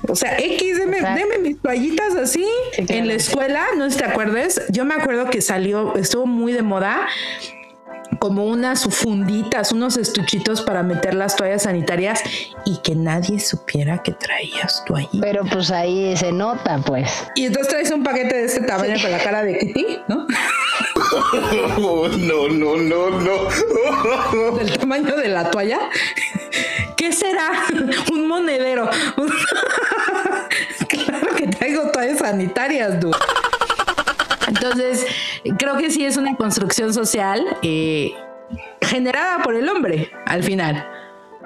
O 0.07 0.16
sea, 0.16 0.38
X, 0.39 0.80
deme, 0.80 1.38
mis 1.41 1.62
toallitas 1.62 2.16
así. 2.16 2.45
En 2.76 3.07
la 3.07 3.14
escuela, 3.14 3.64
no 3.78 3.88
te 3.88 4.03
acuerdes, 4.03 4.62
yo 4.70 4.84
me 4.84 4.95
acuerdo 4.95 5.30
que 5.30 5.41
salió, 5.41 5.95
estuvo 5.95 6.26
muy 6.26 6.53
de 6.53 6.64
moda 6.64 7.07
como 8.20 8.45
unas 8.45 8.84
funditas, 8.84 9.72
unos 9.72 9.97
estuchitos 9.97 10.62
para 10.62 10.84
meter 10.84 11.14
las 11.14 11.36
toallas 11.36 11.64
sanitarias 11.64 12.22
y 12.66 12.78
que 12.78 12.95
nadie 12.95 13.39
supiera 13.39 14.03
que 14.03 14.12
traías 14.12 14.84
tú 14.86 14.95
ahí. 14.95 15.09
Pero 15.20 15.43
pues 15.45 15.72
ahí 15.72 16.16
se 16.18 16.32
nota, 16.32 16.80
pues. 16.86 17.26
Y 17.36 17.45
entonces 17.45 17.70
traes 17.70 17.91
un 17.91 18.03
paquete 18.03 18.36
de 18.36 18.45
este 18.45 18.62
tamaño 18.62 18.95
con 19.01 19.12
la 19.12 19.20
cara 19.20 19.43
de 19.43 19.57
Kitty, 19.57 19.99
¿no? 20.07 20.28
no, 21.78 22.47
no, 22.47 22.78
no, 22.78 23.09
no. 23.09 24.57
Del 24.57 24.78
tamaño 24.78 25.16
de 25.16 25.28
la 25.28 25.49
toalla. 25.49 25.80
¿Qué 26.95 27.12
será? 27.12 27.51
Un 28.12 28.28
monedero. 28.28 28.88
claro 30.88 31.36
que 31.36 31.47
traigo 31.47 31.91
toallas 31.91 32.20
sanitarias, 32.20 32.99
dude. 32.99 33.18
Entonces, 34.52 35.06
creo 35.58 35.78
que 35.78 35.89
sí 35.89 36.06
es 36.06 36.18
una 36.18 36.36
construcción 36.36 36.93
social 36.93 37.43
eh, 37.64 38.14
generada 38.82 39.41
por 39.43 39.56
el 39.56 39.68
hombre 39.70 40.12
al 40.26 40.43
final. 40.43 40.88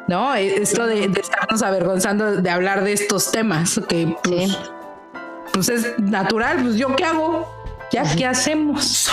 ¿No? 0.07 0.35
E, 0.35 0.61
Esto 0.61 0.85
de, 0.85 1.07
de 1.07 1.19
estarnos 1.21 1.63
avergonzando 1.63 2.35
de 2.41 2.49
hablar 2.49 2.83
de 2.83 2.93
estos 2.93 3.31
temas, 3.31 3.79
que 3.87 4.15
pues, 4.23 4.51
Sí. 4.51 4.57
pues 5.53 5.69
es 5.69 5.97
natural, 5.99 6.59
pues 6.61 6.75
yo 6.75 6.95
qué 6.95 7.05
hago, 7.05 7.51
ya 7.91 8.03
qué 8.15 8.25
hacemos. 8.27 9.09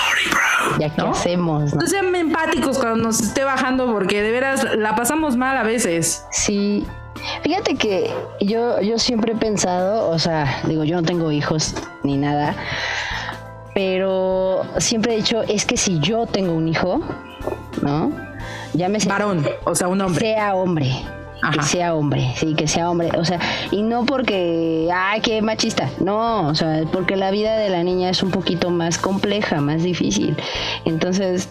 Ya 0.79 0.91
que 0.95 1.01
¿no? 1.01 1.11
hacemos, 1.13 1.73
¿no? 1.75 1.81
No 1.81 1.87
sean 1.87 2.15
empáticos 2.15 2.79
cuando 2.79 3.05
nos 3.05 3.21
esté 3.21 3.43
bajando, 3.45 3.91
porque 3.93 4.21
de 4.23 4.33
veras 4.33 4.67
la 4.77 4.95
pasamos 4.95 5.37
mal 5.37 5.57
a 5.57 5.63
veces. 5.63 6.25
Sí. 6.31 6.87
Fíjate 7.43 7.77
que 7.77 8.11
yo, 8.41 8.81
yo 8.83 8.99
siempre 8.99 9.33
he 9.33 9.37
pensado, 9.37 10.09
o 10.11 10.19
sea, 10.19 10.61
digo, 10.65 10.85
yo 10.85 10.97
no 10.97 11.03
tengo 11.05 11.31
hijos 11.31 11.75
ni 12.03 12.17
nada, 12.19 12.55
pero 13.75 14.63
siempre 14.79 15.15
he 15.15 15.17
dicho, 15.17 15.43
es 15.43 15.65
que 15.65 15.77
si 15.77 15.99
yo 16.01 16.27
tengo 16.27 16.53
un 16.53 16.69
hijo, 16.69 17.01
¿no? 17.81 18.13
Llámese 18.75 19.09
Varón, 19.09 19.47
o 19.65 19.75
sea, 19.75 19.89
un 19.89 20.01
hombre. 20.01 20.21
sea 20.21 20.55
hombre. 20.55 20.91
Ajá. 21.43 21.55
Que 21.55 21.63
sea 21.63 21.95
hombre, 21.97 22.33
sí, 22.37 22.55
que 22.55 22.69
sea 22.69 22.89
hombre. 22.89 23.11
O 23.19 23.25
sea, 23.25 23.41
y 23.73 23.83
no 23.83 24.07
porque, 24.07 24.89
ay, 24.95 25.21
qué 25.21 25.43
machista. 25.43 25.91
No, 25.99 26.47
o 26.47 26.55
sea, 26.55 26.85
porque 26.93 27.17
la 27.17 27.33
vida 27.33 27.57
de 27.57 27.69
la 27.69 27.83
niña 27.83 28.11
es 28.11 28.23
un 28.23 28.31
poquito 28.31 28.71
más 28.71 28.97
compleja, 28.97 29.61
más 29.61 29.83
difícil. 29.83 30.37
Entonces, 30.85 31.49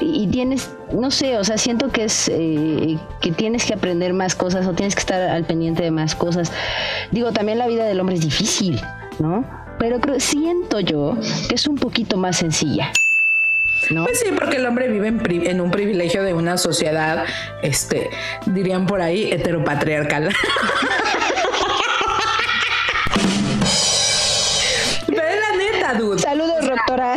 y, 0.00 0.22
y 0.22 0.26
tienes, 0.28 0.70
no 0.92 1.10
sé, 1.10 1.36
o 1.36 1.42
sea, 1.42 1.58
siento 1.58 1.88
que 1.88 2.04
es 2.04 2.30
eh, 2.32 2.96
que 3.20 3.32
tienes 3.32 3.64
que 3.64 3.74
aprender 3.74 4.12
más 4.12 4.36
cosas 4.36 4.68
o 4.68 4.72
tienes 4.72 4.94
que 4.94 5.00
estar 5.00 5.20
al 5.20 5.44
pendiente 5.44 5.82
de 5.82 5.90
más 5.90 6.14
cosas. 6.14 6.52
Digo, 7.10 7.32
también 7.32 7.58
la 7.58 7.66
vida 7.66 7.84
del 7.84 7.98
hombre 7.98 8.14
es 8.14 8.20
difícil, 8.20 8.80
¿no? 9.18 9.44
Pero 9.78 10.00
creo, 10.00 10.18
siento 10.20 10.80
yo 10.80 11.16
que 11.48 11.54
es 11.54 11.66
un 11.66 11.76
poquito 11.76 12.16
más 12.16 12.36
sencilla. 12.38 12.90
¿No? 13.90 14.04
Pues 14.04 14.18
sí, 14.20 14.26
porque 14.36 14.56
el 14.56 14.66
hombre 14.66 14.88
vive 14.88 15.06
en, 15.08 15.18
pri- 15.18 15.46
en 15.48 15.60
un 15.60 15.70
privilegio 15.70 16.22
de 16.24 16.34
una 16.34 16.58
sociedad, 16.58 17.24
este, 17.62 18.10
dirían 18.46 18.86
por 18.86 19.00
ahí, 19.00 19.30
heteropatriarcal. 19.32 20.30
Pero 25.06 25.22
es 25.22 25.36
la 25.40 25.56
neta, 25.56 25.94
dude. 25.94 26.18
Saludos, 26.18 26.66
doctora. 26.66 27.14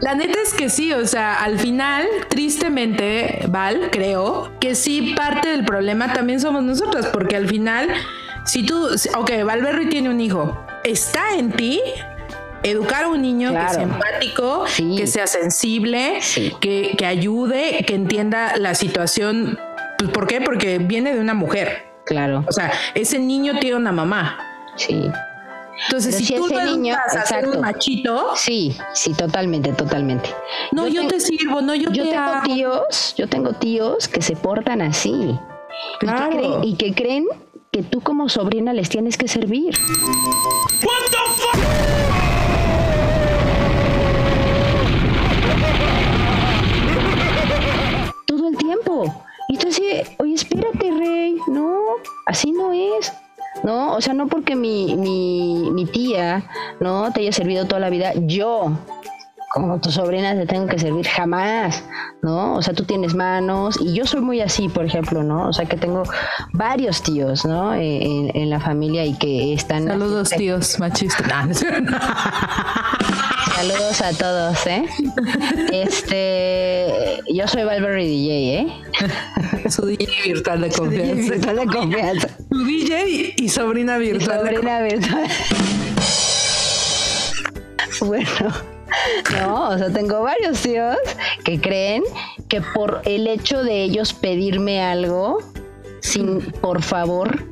La 0.00 0.14
neta 0.14 0.38
es 0.42 0.52
que 0.52 0.68
sí, 0.68 0.92
o 0.92 1.06
sea, 1.06 1.42
al 1.42 1.58
final, 1.58 2.06
tristemente, 2.28 3.40
Val, 3.48 3.88
creo 3.90 4.52
que 4.60 4.74
sí 4.74 5.14
parte 5.16 5.48
del 5.48 5.64
problema 5.64 6.12
también 6.12 6.38
somos 6.40 6.62
nosotras, 6.62 7.06
porque 7.06 7.36
al 7.36 7.48
final, 7.48 7.88
si 8.44 8.64
tú, 8.66 8.88
ok, 9.16 9.30
Valverri 9.44 9.88
tiene 9.88 10.10
un 10.10 10.20
hijo, 10.20 10.64
está 10.84 11.34
en 11.36 11.50
ti 11.52 11.80
educar 12.62 13.04
a 13.04 13.08
un 13.08 13.22
niño 13.22 13.52
que 13.52 13.68
sea 13.74 13.82
empático, 13.82 14.66
Sí. 14.66 14.96
que 14.98 15.06
sea 15.06 15.26
sensible, 15.26 16.18
Sí. 16.20 16.52
que, 16.60 16.94
que 16.98 17.06
ayude, 17.06 17.84
que 17.86 17.94
entienda 17.94 18.56
la 18.58 18.74
situación. 18.74 19.58
Pues, 19.98 20.10
¿Por 20.10 20.26
qué? 20.26 20.40
Porque 20.42 20.78
viene 20.78 21.14
de 21.14 21.20
una 21.20 21.34
mujer. 21.34 21.86
Claro, 22.04 22.44
O 22.46 22.52
sea, 22.52 22.70
ese 22.94 23.18
niño 23.18 23.58
tiene 23.60 23.76
una 23.76 23.92
mamá. 23.92 24.38
sí. 24.76 25.10
Entonces, 25.84 26.16
si, 26.16 26.24
si 26.24 26.34
tú 26.34 26.46
ese 26.46 26.54
lo 26.54 26.76
niño- 26.76 26.94
a 26.96 27.08
ser 27.10 27.20
exacto. 27.20 27.50
un 27.50 27.60
machito, 27.60 28.36
Sí, 28.36 28.76
sí, 28.94 29.12
totalmente, 29.14 29.72
totalmente. 29.72 30.30
no, 30.72 30.88
yo, 30.88 31.06
te 31.06 31.20
sirvo, 31.20 31.60
no, 31.60 31.74
yo, 31.74 31.90
yo 31.92 32.04
te 32.04 32.10
tengo 32.10 32.22
hago. 32.22 32.42
tíos, 32.54 33.14
yo 33.16 33.28
tengo 33.28 33.52
tíos 33.52 34.08
que 34.08 34.22
se 34.22 34.36
portan 34.36 34.80
así. 34.82 35.10
Y, 35.12 35.38
Claro. 35.98 36.30
que 36.30 36.36
creen, 36.38 36.64
y 36.64 36.74
que 36.76 36.94
creen 36.94 37.26
que 37.70 37.82
tú 37.82 38.00
como 38.00 38.28
sobrina 38.30 38.72
les 38.72 38.88
tienes 38.88 39.18
que 39.18 39.28
servir. 39.28 39.74
Todo 48.26 48.48
el 48.48 48.56
tiempo. 48.56 49.24
Y 49.48 49.56
tú 49.58 49.68
así, 49.68 49.82
oye, 50.18 50.34
espérate, 50.34 50.90
rey. 50.90 51.36
No, 51.46 51.78
así 52.26 52.50
no 52.52 52.72
es. 52.72 53.12
No, 53.64 53.94
o 53.94 54.00
sea, 54.00 54.14
no 54.14 54.26
porque 54.28 54.54
mi, 54.54 54.96
mi, 54.96 55.70
mi 55.72 55.86
tía, 55.86 56.44
¿no? 56.80 57.10
Te 57.12 57.20
haya 57.20 57.32
servido 57.32 57.64
toda 57.66 57.80
la 57.80 57.90
vida, 57.90 58.12
yo, 58.14 58.70
como 59.52 59.80
tu 59.80 59.90
sobrina, 59.90 60.34
te 60.34 60.46
tengo 60.46 60.66
que 60.66 60.78
servir 60.78 61.06
jamás, 61.06 61.82
¿no? 62.22 62.54
O 62.54 62.62
sea, 62.62 62.74
tú 62.74 62.84
tienes 62.84 63.14
manos 63.14 63.78
y 63.80 63.94
yo 63.94 64.04
soy 64.06 64.20
muy 64.20 64.40
así, 64.40 64.68
por 64.68 64.84
ejemplo, 64.84 65.22
¿no? 65.22 65.48
O 65.48 65.52
sea, 65.52 65.64
que 65.64 65.76
tengo 65.76 66.02
varios 66.52 67.02
tíos, 67.02 67.44
¿no? 67.44 67.74
Eh, 67.74 68.04
En, 68.04 68.30
en 68.36 68.50
la 68.50 68.60
familia 68.60 69.04
y 69.04 69.14
que 69.14 69.54
están... 69.54 69.86
Saludos, 69.86 70.30
tíos 70.30 70.78
machistas. 70.78 71.64
Saludos 73.56 74.02
a 74.02 74.12
todos, 74.12 74.66
¿eh? 74.66 74.84
Este, 75.72 77.22
yo 77.32 77.48
soy 77.48 77.64
Valverde 77.64 78.04
DJ, 78.04 78.58
¿eh? 78.58 78.66
Su 79.70 79.86
DJ 79.86 80.06
virtual 80.26 80.60
de 80.60 80.68
confianza. 80.68 81.32
Virtual 81.32 81.56
de 81.56 81.66
confianza. 81.66 82.28
Su 82.50 82.64
DJ 82.66 83.34
y 83.38 83.48
sobrina 83.48 83.96
virtual. 83.96 84.44
de 84.44 84.50
sobrina 84.56 84.82
virtual. 84.82 85.30
Bueno, 88.02 88.52
no, 89.32 89.70
o 89.70 89.78
sea, 89.78 89.90
tengo 89.90 90.20
varios 90.20 90.60
tíos 90.60 90.98
que 91.42 91.58
creen 91.58 92.02
que 92.50 92.60
por 92.60 93.00
el 93.06 93.26
hecho 93.26 93.64
de 93.64 93.84
ellos 93.84 94.12
pedirme 94.12 94.82
algo, 94.82 95.38
sin 96.00 96.42
por 96.60 96.82
favor, 96.82 97.42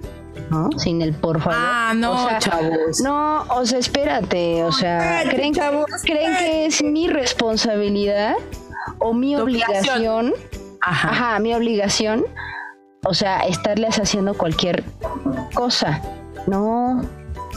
¿no? 0.51 0.71
Sin 0.79 1.03
el 1.03 1.13
por 1.15 1.41
favor. 1.41 1.59
Ah, 1.61 1.93
no, 1.97 2.25
o 2.25 2.29
sea, 2.29 2.39
chavos. 2.39 3.01
No, 3.03 3.43
o 3.51 3.65
sea, 3.67 3.79
espérate, 3.79 4.63
o 4.65 4.73
sea, 4.73 4.99
Espérate, 5.21 5.37
creen, 5.37 5.55
chavos, 5.55 5.87
creen 6.05 6.37
que 6.37 6.67
es 6.67 6.83
mi 6.83 7.09
responsabilidad 7.09 8.35
o 8.99 9.13
mi 9.15 9.37
obligación. 9.37 10.27
obligación 10.33 10.35
Ajá. 10.81 11.09
Ajá, 11.11 11.39
mi 11.39 11.55
obligación, 11.55 12.25
o 13.07 13.15
sea, 13.15 13.41
estarles 13.41 13.99
haciendo 13.99 14.35
cualquier 14.35 14.85
cosa. 15.55 16.03
No, 16.47 17.01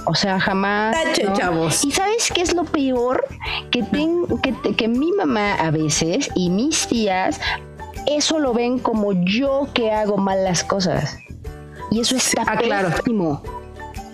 o 0.06 0.16
sea, 0.16 0.40
jamás. 0.40 0.96
Tache, 1.04 1.26
¿no? 1.26 1.34
chavos. 1.34 1.84
Y 1.84 1.92
sabes 1.92 2.32
qué 2.34 2.42
es 2.42 2.54
lo 2.54 2.64
peor? 2.64 3.26
Que, 3.70 3.84
ten- 3.84 4.26
que, 4.42 4.54
que 4.76 4.88
mi 4.88 5.12
mamá 5.12 5.56
a 5.56 5.72
veces 5.72 6.30
y 6.36 6.50
mis 6.50 6.88
tías, 6.88 7.42
eso 8.06 8.40
lo 8.40 8.54
ven 8.54 8.80
como 8.80 9.12
yo 9.26 9.68
que 9.74 9.92
hago 9.92 10.16
mal 10.18 10.46
las 10.46 10.64
cosas. 10.64 11.18
Y 11.92 12.02
eso 12.02 12.16
está 12.16 12.44
ah, 12.46 12.58
claro. 12.58 12.90
pésimo. 12.90 13.42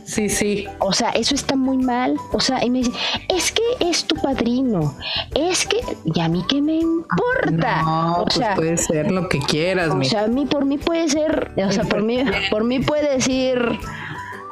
Sí, 0.06 0.30
sí. 0.30 0.66
O 0.80 0.92
sea, 0.92 1.10
eso 1.12 1.34
está 1.34 1.56
muy 1.56 1.78
mal. 1.78 2.18
O 2.34 2.40
sea, 2.40 2.64
y 2.64 2.70
me 2.70 2.80
dicen, 2.80 2.94
es 3.30 3.52
que 3.52 3.64
es 3.80 4.06
tu 4.06 4.16
padrino. 4.16 4.96
Es 5.34 5.66
que, 5.66 5.78
¿y 6.06 6.20
a 6.20 6.28
mí 6.28 6.44
qué 6.48 6.62
me 6.62 6.76
importa? 6.76 7.82
No, 7.84 8.14
o 8.18 8.24
pues 8.26 8.36
sea, 8.36 8.56
puede 8.56 8.78
ser 8.78 9.12
lo 9.12 9.30
que 9.30 9.40
quieras, 9.40 9.90
o 9.90 9.96
mi. 9.96 10.06
sea, 10.06 10.26
a 10.26 10.28
mí 10.28 10.46
por 10.46 10.66
mí 10.66 10.78
puede 10.78 11.08
ser, 11.10 11.52
o 11.56 11.72
sea, 11.72 11.86
por 11.86 12.04
mí, 12.04 12.24
por 12.52 12.64
mí 12.64 12.80
puede 12.80 13.14
decir 13.14 13.80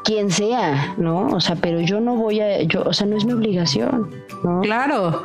quien 0.04 0.32
sea, 0.32 0.96
¿no? 0.98 1.28
O 1.28 1.40
sea, 1.40 1.56
pero 1.56 1.80
yo 1.82 2.00
no 2.00 2.16
voy 2.16 2.40
a, 2.40 2.62
yo, 2.64 2.84
o 2.84 2.94
sea, 2.94 3.06
no 3.08 3.18
es 3.18 3.26
mi 3.26 3.34
obligación, 3.34 4.10
¿no? 4.44 4.62
Claro, 4.62 5.24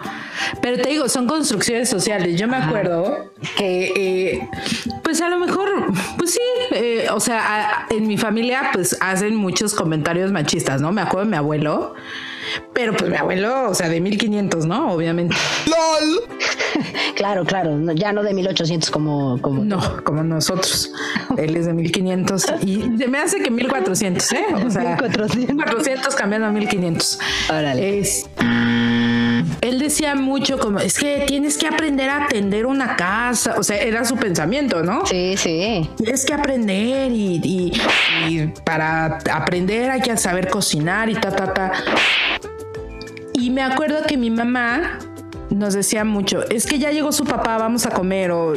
pero 0.60 0.80
te 0.82 0.88
digo, 0.90 1.08
son 1.08 1.26
construcciones 1.26 1.88
sociales. 1.88 2.38
Yo 2.38 2.46
me 2.48 2.56
acuerdo 2.56 3.30
que, 3.56 3.92
eh, 3.96 4.48
pues 5.02 5.20
a 5.22 5.28
lo 5.28 5.38
mejor, 5.38 5.68
pues 6.18 6.32
sí, 6.32 6.40
eh, 6.72 7.06
o 7.12 7.20
sea, 7.20 7.40
a- 7.40 7.86
en 7.90 8.06
mi 8.06 8.18
familia, 8.18 8.70
pues 8.72 8.96
hacen 9.00 9.34
muchos 9.36 9.74
comentarios 9.74 10.30
machistas, 10.32 10.80
¿no? 10.80 10.92
Me 10.92 11.00
acuerdo 11.00 11.24
de 11.24 11.30
mi 11.30 11.36
abuelo, 11.36 11.94
pero 12.72 12.92
pues 12.94 13.10
mi 13.10 13.16
abuelo, 13.16 13.70
o 13.70 13.74
sea, 13.74 13.88
de 13.88 14.00
1500, 14.00 14.66
¿no? 14.66 14.92
Obviamente. 14.92 15.36
Claro, 17.14 17.44
claro, 17.46 17.76
no- 17.78 17.92
ya 17.92 18.12
no 18.12 18.22
de 18.22 18.34
1800 18.34 18.90
como, 18.90 19.40
como 19.40 19.64
No, 19.64 19.80
como 20.04 20.22
nosotros. 20.22 20.90
Él 21.38 21.56
es 21.56 21.64
de 21.64 21.72
1500 21.72 22.44
y 22.62 22.82
se 22.98 23.08
me 23.08 23.18
hace 23.18 23.38
que 23.40 23.50
1400, 23.50 24.32
¿eh? 24.32 24.44
O 24.66 24.70
sea, 24.70 24.82
1400. 25.00 25.54
1400 25.56 26.14
cambiando 26.14 26.48
a 26.48 26.50
1500. 26.50 27.18
Órale. 27.48 27.98
Es- 28.00 28.28
él 29.60 29.78
decía 29.78 30.14
mucho 30.14 30.58
como, 30.58 30.78
es 30.80 30.98
que 30.98 31.24
tienes 31.26 31.56
que 31.58 31.66
aprender 31.66 32.08
a 32.10 32.24
atender 32.24 32.66
una 32.66 32.96
casa. 32.96 33.54
O 33.58 33.62
sea, 33.62 33.76
era 33.78 34.04
su 34.04 34.16
pensamiento, 34.16 34.82
¿no? 34.82 35.04
Sí, 35.06 35.34
sí. 35.36 35.88
Tienes 35.96 36.24
que 36.24 36.34
aprender 36.34 37.10
y, 37.12 37.40
y- 37.42 37.72
y 38.28 38.46
para 38.64 39.18
aprender 39.32 39.90
hay 39.90 40.00
que 40.00 40.16
saber 40.16 40.48
cocinar 40.48 41.08
y 41.08 41.14
ta, 41.14 41.30
ta, 41.34 41.52
ta. 41.52 41.72
Y 43.34 43.50
me 43.50 43.62
acuerdo 43.62 44.02
que 44.06 44.16
mi 44.16 44.30
mamá 44.30 44.98
nos 45.50 45.74
decía 45.74 46.04
mucho, 46.04 46.42
es 46.50 46.66
que 46.66 46.78
ya 46.78 46.90
llegó 46.90 47.12
su 47.12 47.24
papá, 47.24 47.58
vamos 47.58 47.86
a 47.86 47.90
comer 47.90 48.30
o 48.32 48.54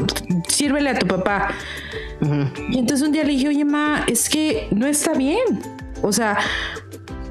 sírvele 0.48 0.90
a 0.90 0.98
tu 1.00 1.06
papá. 1.08 1.50
Y 2.70 2.80
entonces 2.80 3.06
un 3.06 3.14
día 3.14 3.24
le 3.24 3.30
dije, 3.32 3.48
oye, 3.50 3.64
ma, 3.66 4.04
es 4.08 4.28
que 4.30 4.68
no 4.72 4.86
está 4.88 5.14
bien. 5.14 5.62
O 6.02 6.12
sea, 6.12 6.38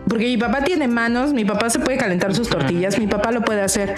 porque 0.09 0.25
mi 0.27 0.37
papá 0.37 0.63
tiene 0.65 0.89
manos, 0.89 1.33
mi 1.33 1.45
papá 1.45 1.71
se 1.71 1.79
puede 1.79 1.99
calentar 1.99 2.35
sus 2.35 2.49
tortillas, 2.49 2.99
mi 2.99 3.07
papá 3.07 3.31
lo 3.33 3.43
puede 3.43 3.61
hacer. 3.61 3.95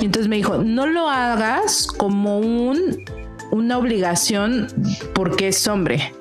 Y 0.00 0.04
entonces 0.04 0.28
me 0.28 0.36
dijo, 0.36 0.58
no 0.58 0.86
lo 0.86 1.08
hagas 1.08 1.86
como 1.86 2.38
un, 2.38 3.04
una 3.50 3.78
obligación 3.78 4.68
porque 5.14 5.48
es 5.48 5.66
hombre. 5.66 6.12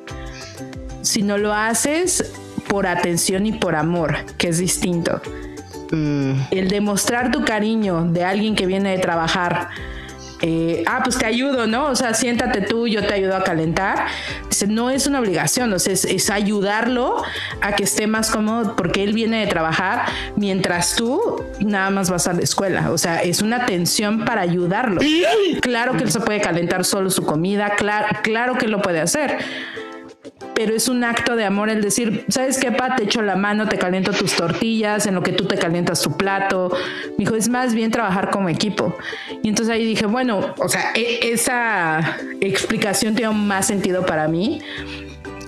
sino 1.01 1.37
lo 1.37 1.53
haces 1.53 2.33
por 2.67 2.87
atención 2.87 3.45
y 3.45 3.51
por 3.51 3.75
amor, 3.75 4.15
que 4.37 4.47
es 4.47 4.57
distinto. 4.57 5.21
Mm. 5.91 6.33
El 6.49 6.69
demostrar 6.69 7.31
tu 7.31 7.43
cariño 7.45 8.05
de 8.05 8.23
alguien 8.23 8.55
que 8.55 8.65
viene 8.65 8.91
de 8.91 8.97
trabajar. 8.97 9.69
Eh, 10.45 10.83
ah, 10.87 10.99
pues 11.01 11.17
te 11.17 11.25
ayudo, 11.25 11.67
¿no? 11.67 11.85
O 11.85 11.95
sea, 11.95 12.13
siéntate 12.13 12.59
tú, 12.59 12.85
yo 12.85 13.07
te 13.07 13.13
ayudo 13.13 13.37
a 13.37 13.45
calentar. 13.45 14.07
Dice, 14.49 14.67
no 14.67 14.89
es 14.89 15.07
una 15.07 15.21
obligación, 15.21 15.71
o 15.71 15.79
sea, 15.79 15.93
es, 15.93 16.03
es 16.03 16.29
ayudarlo 16.29 17.23
a 17.61 17.71
que 17.71 17.85
esté 17.85 18.07
más 18.07 18.29
cómodo 18.29 18.75
porque 18.75 19.03
él 19.03 19.13
viene 19.13 19.39
de 19.39 19.47
trabajar 19.47 20.05
mientras 20.35 20.95
tú 20.97 21.41
nada 21.61 21.89
más 21.91 22.09
vas 22.09 22.27
a 22.27 22.33
la 22.33 22.41
escuela. 22.41 22.91
O 22.91 22.97
sea, 22.97 23.23
es 23.23 23.41
una 23.41 23.63
atención 23.63 24.25
para 24.25 24.41
ayudarlo. 24.41 24.99
Claro 25.61 25.93
que 25.93 26.03
él 26.03 26.11
se 26.11 26.19
puede 26.19 26.41
calentar 26.41 26.83
solo 26.83 27.09
su 27.09 27.23
comida, 27.23 27.75
claro, 27.77 28.07
claro 28.21 28.57
que 28.57 28.67
lo 28.67 28.81
puede 28.81 28.99
hacer 28.99 29.37
pero 30.55 30.75
es 30.75 30.87
un 30.87 31.03
acto 31.03 31.35
de 31.35 31.45
amor 31.45 31.69
el 31.69 31.81
decir, 31.81 32.25
¿sabes 32.29 32.57
qué, 32.59 32.71
pa? 32.71 32.95
Te 32.95 33.03
echo 33.03 33.21
la 33.21 33.35
mano, 33.35 33.67
te 33.67 33.77
caliento 33.77 34.11
tus 34.11 34.35
tortillas, 34.35 35.05
en 35.07 35.15
lo 35.15 35.23
que 35.23 35.31
tú 35.31 35.45
te 35.45 35.57
calientas 35.57 36.01
tu 36.01 36.15
plato. 36.17 36.71
Me 37.17 37.25
dijo, 37.25 37.35
es 37.35 37.49
más 37.49 37.73
bien 37.73 37.91
trabajar 37.91 38.29
como 38.29 38.49
equipo. 38.49 38.95
Y 39.41 39.49
entonces 39.49 39.73
ahí 39.73 39.85
dije, 39.85 40.05
bueno, 40.05 40.53
o 40.57 40.69
sea, 40.69 40.91
e- 40.95 41.31
esa 41.31 42.17
explicación 42.41 43.15
tiene 43.15 43.33
más 43.33 43.67
sentido 43.67 44.05
para 44.05 44.27
mí. 44.27 44.61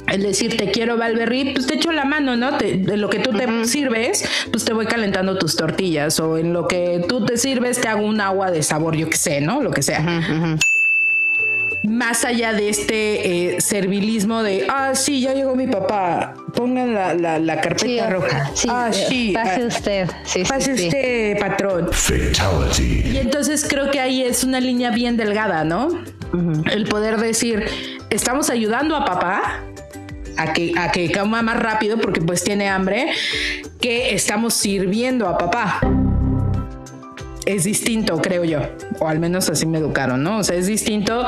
El 0.08 0.22
decir, 0.22 0.56
te 0.56 0.70
quiero, 0.70 0.98
Valverri, 0.98 1.54
pues 1.54 1.66
te 1.66 1.76
echo 1.76 1.92
la 1.92 2.06
mano, 2.06 2.36
¿no? 2.36 2.58
Te- 2.58 2.78
de 2.78 2.96
lo 2.98 3.10
que 3.10 3.18
tú 3.20 3.32
te 3.32 3.66
sirves, 3.66 4.24
pues 4.52 4.64
te 4.64 4.72
voy 4.72 4.86
calentando 4.86 5.38
tus 5.38 5.56
tortillas. 5.56 6.20
O 6.20 6.38
en 6.38 6.54
lo 6.54 6.68
que 6.68 7.04
tú 7.10 7.26
te 7.26 7.38
sirves, 7.38 7.82
te 7.82 7.88
hago 7.88 8.06
un 8.06 8.22
agua 8.22 8.52
de 8.52 8.62
sabor, 8.62 8.96
yo 8.96 9.10
qué 9.10 9.18
sé, 9.18 9.42
¿no? 9.42 9.62
Lo 9.64 9.72
que 9.72 9.82
sea 9.82 10.58
más 11.88 12.26
allá 12.26 12.54
de 12.54 12.70
este 12.70 13.56
eh, 13.56 13.62
servilismo 13.62 14.44
de, 14.44 14.68
ah, 14.70 14.96
sí, 14.96 15.22
ya 15.22 15.34
llegó 15.34 15.56
mi 15.56 15.68
papá, 15.68 16.34
pongan 16.54 16.94
la, 16.94 17.14
la, 17.14 17.40
la 17.40 17.62
carpeta 17.62 17.86
Sí, 17.86 18.00
roja. 18.14 18.52
sí, 18.54 18.68
ah, 18.72 18.90
eh, 18.92 19.06
sí, 19.08 19.32
pase 19.34 19.62
ah, 19.62 19.68
usted. 19.68 20.10
Sí, 20.24 20.44
sí, 20.46 20.50
pase 20.50 20.78
sí. 20.78 20.86
usted, 20.88 21.40
patrón. 21.40 21.90
Fatality. 21.92 23.10
Y 23.14 23.18
entonces 23.18 23.66
creo 23.68 23.92
que 23.92 24.00
ahí 24.00 24.22
es 24.24 24.44
una 24.44 24.60
línea 24.60 24.92
bien 24.92 25.18
delgada, 25.18 25.64
¿no? 25.64 25.88
El 26.72 26.86
poder 26.86 27.18
decir, 27.18 27.66
estamos 28.10 28.50
ayudando 28.50 28.96
a 28.96 29.06
papá 29.06 29.62
a 30.38 30.52
que, 30.52 30.74
a 30.78 30.92
que 30.92 31.10
coma 31.12 31.42
más 31.42 31.58
rápido 31.58 31.98
porque 31.98 32.20
pues 32.20 32.44
tiene 32.44 32.68
hambre, 32.68 33.08
que 33.80 34.14
estamos 34.14 34.54
sirviendo 34.54 35.28
a 35.30 35.38
papá. 35.38 35.80
Es 37.46 37.64
distinto, 37.64 38.20
creo 38.22 38.44
yo, 38.44 38.60
o 39.00 39.08
al 39.08 39.20
menos 39.20 39.50
así 39.50 39.66
me 39.66 39.78
educaron, 39.78 40.24
¿no? 40.24 40.40
O 40.40 40.44
sea, 40.44 40.56
es 40.56 40.66
distinto. 40.66 41.26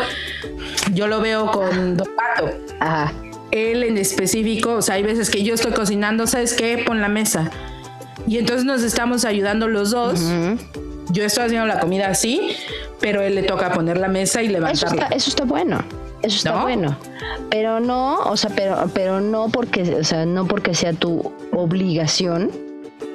Yo 0.94 1.08
lo 1.08 1.22
veo 1.22 1.52
con 1.52 1.96
Don 1.98 2.08
Pato 2.16 2.50
Ajá. 2.80 3.14
él 3.52 3.84
en 3.84 3.98
específico, 3.98 4.74
o 4.76 4.82
sea, 4.82 4.96
hay 4.96 5.04
veces 5.04 5.30
que 5.30 5.44
yo 5.44 5.54
estoy 5.54 5.74
cocinando, 5.74 6.26
¿sabes 6.26 6.54
qué? 6.54 6.84
Pon 6.86 7.02
la 7.02 7.08
mesa. 7.10 7.52
Y 8.28 8.38
entonces 8.40 8.66
nos 8.66 8.82
estamos 8.84 9.26
ayudando 9.26 9.68
los 9.68 9.92
dos. 9.92 10.20
Yo 11.12 11.24
estoy 11.24 11.46
haciendo 11.46 11.68
la 11.68 11.80
comida 11.80 12.08
así, 12.08 12.52
pero 13.00 13.22
él 13.22 13.36
le 13.36 13.44
toca 13.44 13.72
poner 13.72 13.98
la 13.98 14.08
mesa 14.10 14.42
y 14.42 14.46
Eso 14.48 14.54
levantarla. 14.54 15.04
está, 15.04 15.16
eso 15.16 15.30
está 15.30 15.44
bueno. 15.46 15.80
Eso 16.24 16.38
está 16.38 16.52
¿No? 16.54 16.64
bueno. 16.64 16.98
Pero 17.52 17.80
no, 17.80 18.18
o 18.24 18.36
sea, 18.36 18.50
pero, 18.56 18.90
pero 18.94 19.22
no 19.22 19.50
porque, 19.50 19.84
o 19.96 20.04
sea, 20.04 20.26
no 20.26 20.48
porque 20.48 20.74
sea 20.74 20.92
tu 20.94 21.32
obligación 21.54 22.52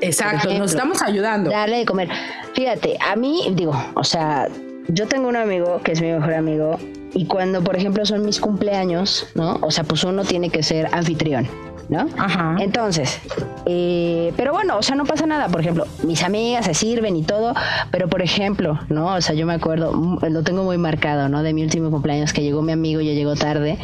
Exacto, 0.00 0.36
ejemplo, 0.48 0.58
nos 0.60 0.70
estamos 0.70 1.02
ayudando. 1.02 1.50
darle 1.50 1.78
de 1.78 1.84
comer. 1.84 2.08
Fíjate, 2.54 2.98
a 3.00 3.16
mí, 3.16 3.52
digo, 3.54 3.72
o 3.94 4.04
sea, 4.04 4.48
yo 4.88 5.06
tengo 5.06 5.28
un 5.28 5.36
amigo 5.36 5.80
que 5.82 5.92
es 5.92 6.02
mi 6.02 6.08
mejor 6.12 6.34
amigo 6.34 6.78
y 7.14 7.26
cuando, 7.26 7.62
por 7.62 7.76
ejemplo, 7.76 8.04
son 8.04 8.24
mis 8.24 8.40
cumpleaños, 8.40 9.26
¿no? 9.34 9.58
O 9.62 9.70
sea, 9.70 9.84
pues 9.84 10.04
uno 10.04 10.24
tiene 10.24 10.50
que 10.50 10.62
ser 10.62 10.88
anfitrión, 10.92 11.48
¿no? 11.88 12.08
Ajá. 12.18 12.56
Entonces, 12.58 13.20
eh, 13.66 14.32
pero 14.36 14.52
bueno, 14.52 14.78
o 14.78 14.82
sea, 14.82 14.96
no 14.96 15.04
pasa 15.04 15.26
nada. 15.26 15.48
Por 15.48 15.60
ejemplo, 15.60 15.86
mis 16.04 16.22
amigas 16.22 16.66
se 16.66 16.74
sirven 16.74 17.16
y 17.16 17.22
todo, 17.22 17.54
pero 17.90 18.08
por 18.08 18.22
ejemplo, 18.22 18.78
¿no? 18.88 19.14
O 19.14 19.20
sea, 19.20 19.34
yo 19.34 19.46
me 19.46 19.54
acuerdo, 19.54 19.92
mm, 19.92 20.18
lo 20.30 20.42
tengo 20.42 20.62
muy 20.64 20.78
marcado, 20.78 21.28
¿no? 21.28 21.42
De 21.42 21.52
mi 21.52 21.62
último 21.62 21.90
cumpleaños 21.90 22.32
que 22.32 22.42
llegó 22.42 22.62
mi 22.62 22.72
amigo, 22.72 23.00
ya 23.00 23.12
llegó 23.12 23.34
tarde. 23.34 23.78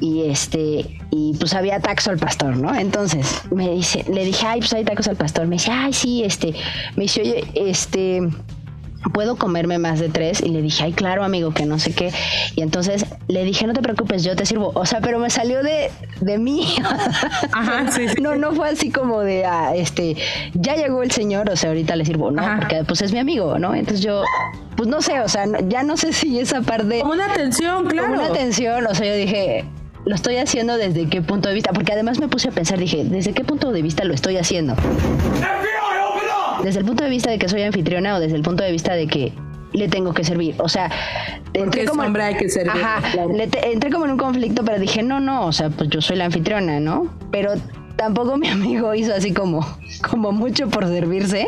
Y 0.00 0.22
este, 0.22 0.98
y 1.10 1.34
pues 1.38 1.54
había 1.54 1.78
tacos 1.80 2.08
al 2.08 2.18
pastor, 2.18 2.56
¿no? 2.56 2.74
Entonces 2.74 3.42
me 3.50 3.70
dice, 3.70 4.04
le 4.10 4.24
dije, 4.24 4.46
ay, 4.46 4.60
pues 4.60 4.72
hay 4.72 4.84
tacos 4.84 5.08
al 5.08 5.16
pastor. 5.16 5.46
Me 5.46 5.56
dice, 5.56 5.70
ay, 5.70 5.92
sí, 5.92 6.24
este, 6.24 6.54
me 6.96 7.02
dice, 7.02 7.20
oye, 7.20 7.44
este, 7.54 8.22
puedo 9.12 9.36
comerme 9.36 9.78
más 9.78 9.98
de 9.98 10.08
tres 10.08 10.42
y 10.42 10.50
le 10.50 10.60
dije 10.60 10.84
ay 10.84 10.92
claro 10.92 11.24
amigo 11.24 11.52
que 11.54 11.64
no 11.64 11.78
sé 11.78 11.94
qué 11.94 12.12
y 12.54 12.60
entonces 12.60 13.06
le 13.28 13.44
dije 13.44 13.66
no 13.66 13.72
te 13.72 13.80
preocupes 13.80 14.22
yo 14.22 14.36
te 14.36 14.44
sirvo 14.44 14.72
o 14.74 14.84
sea 14.84 15.00
pero 15.00 15.18
me 15.18 15.30
salió 15.30 15.62
de 15.62 15.90
de 16.20 16.36
mí 16.36 16.76
Ajá, 17.52 17.90
sí, 17.90 18.08
sí. 18.08 18.20
no 18.20 18.36
no 18.36 18.52
fue 18.52 18.68
así 18.68 18.90
como 18.92 19.20
de 19.20 19.46
ah, 19.46 19.74
este 19.74 20.16
ya 20.52 20.76
llegó 20.76 21.02
el 21.02 21.10
señor 21.10 21.48
o 21.48 21.56
sea 21.56 21.70
ahorita 21.70 21.96
le 21.96 22.04
sirvo 22.04 22.30
no 22.30 22.42
Ajá. 22.42 22.56
porque 22.58 22.84
pues 22.84 23.00
es 23.00 23.12
mi 23.12 23.18
amigo 23.18 23.58
no 23.58 23.74
entonces 23.74 24.04
yo 24.04 24.22
pues 24.76 24.88
no 24.88 25.02
sé 25.02 25.20
o 25.20 25.28
sea 25.28 25.44
ya 25.68 25.82
no 25.82 25.96
sé 25.96 26.12
si 26.12 26.38
esa 26.38 26.62
parte 26.62 27.00
Como 27.00 27.12
una 27.12 27.26
atención, 27.26 27.86
claro. 27.86 28.08
como 28.08 28.20
una 28.20 28.30
atención, 28.30 28.86
o 28.86 28.94
sea, 28.94 29.06
yo 29.06 29.14
dije, 29.14 29.66
lo 30.04 30.14
estoy 30.14 30.36
haciendo 30.36 30.76
desde 30.76 31.08
qué 31.08 31.20
punto 31.22 31.48
de 31.48 31.54
vista, 31.54 31.72
porque 31.72 31.92
además 31.92 32.18
me 32.20 32.28
puse 32.28 32.48
a 32.48 32.52
pensar, 32.52 32.78
dije, 32.78 33.04
¿desde 33.04 33.32
qué 33.32 33.44
punto 33.44 33.70
de 33.72 33.82
vista 33.82 34.04
lo 34.04 34.14
estoy 34.14 34.36
haciendo? 34.38 34.74
Desde 36.62 36.80
el 36.80 36.84
punto 36.86 37.04
de 37.04 37.10
vista 37.10 37.30
de 37.30 37.38
que 37.38 37.48
soy 37.48 37.62
anfitriona 37.62 38.16
o 38.16 38.20
desde 38.20 38.36
el 38.36 38.42
punto 38.42 38.62
de 38.62 38.70
vista 38.72 38.94
de 38.94 39.06
que 39.06 39.32
le 39.72 39.88
tengo 39.88 40.12
que 40.12 40.24
servir, 40.24 40.56
o 40.58 40.68
sea, 40.68 40.90
Porque 41.56 41.84
es 41.84 41.90
hombre, 41.90 42.22
hay 42.24 42.34
que 42.36 42.48
servir, 42.48 42.72
Ajá, 42.72 43.00
claro. 43.12 43.32
le 43.32 43.46
te- 43.46 43.72
entré 43.72 43.90
como 43.90 44.04
en 44.04 44.12
un 44.12 44.18
conflicto, 44.18 44.64
pero 44.64 44.78
dije, 44.80 45.02
no, 45.02 45.20
no, 45.20 45.46
o 45.46 45.52
sea, 45.52 45.70
pues 45.70 45.88
yo 45.90 46.00
soy 46.00 46.16
la 46.16 46.24
anfitriona, 46.26 46.80
¿no? 46.80 47.06
Pero 47.30 47.52
tampoco 48.00 48.38
mi 48.38 48.48
amigo 48.56 48.94
hizo 48.94 49.14
así 49.14 49.32
como, 49.32 49.60
como 50.08 50.32
mucho 50.32 50.68
por 50.68 50.86
servirse. 50.86 51.46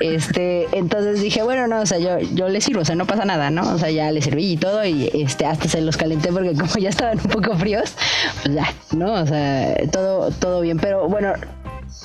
Este, 0.00 0.66
entonces 0.72 1.20
dije, 1.20 1.42
bueno, 1.44 1.68
no, 1.68 1.80
o 1.80 1.86
sea, 1.86 1.98
yo, 1.98 2.18
yo 2.34 2.48
le 2.48 2.60
sirvo, 2.60 2.80
o 2.80 2.84
sea, 2.84 2.96
no 2.96 3.06
pasa 3.06 3.24
nada, 3.24 3.50
¿no? 3.50 3.72
O 3.72 3.78
sea, 3.78 3.90
ya 3.90 4.10
le 4.10 4.20
serví 4.20 4.52
y 4.52 4.56
todo, 4.56 4.84
y 4.84 5.08
este, 5.14 5.46
hasta 5.46 5.68
se 5.68 5.80
los 5.80 5.96
calenté 5.96 6.32
porque 6.32 6.54
como 6.54 6.74
ya 6.74 6.88
estaban 6.88 7.20
un 7.20 7.30
poco 7.30 7.56
fríos, 7.56 7.94
pues 8.42 8.54
ya, 8.56 8.66
¿no? 8.96 9.12
O 9.12 9.26
sea, 9.26 9.76
todo, 9.92 10.32
todo 10.32 10.60
bien. 10.60 10.78
Pero 10.78 11.08
bueno, 11.08 11.34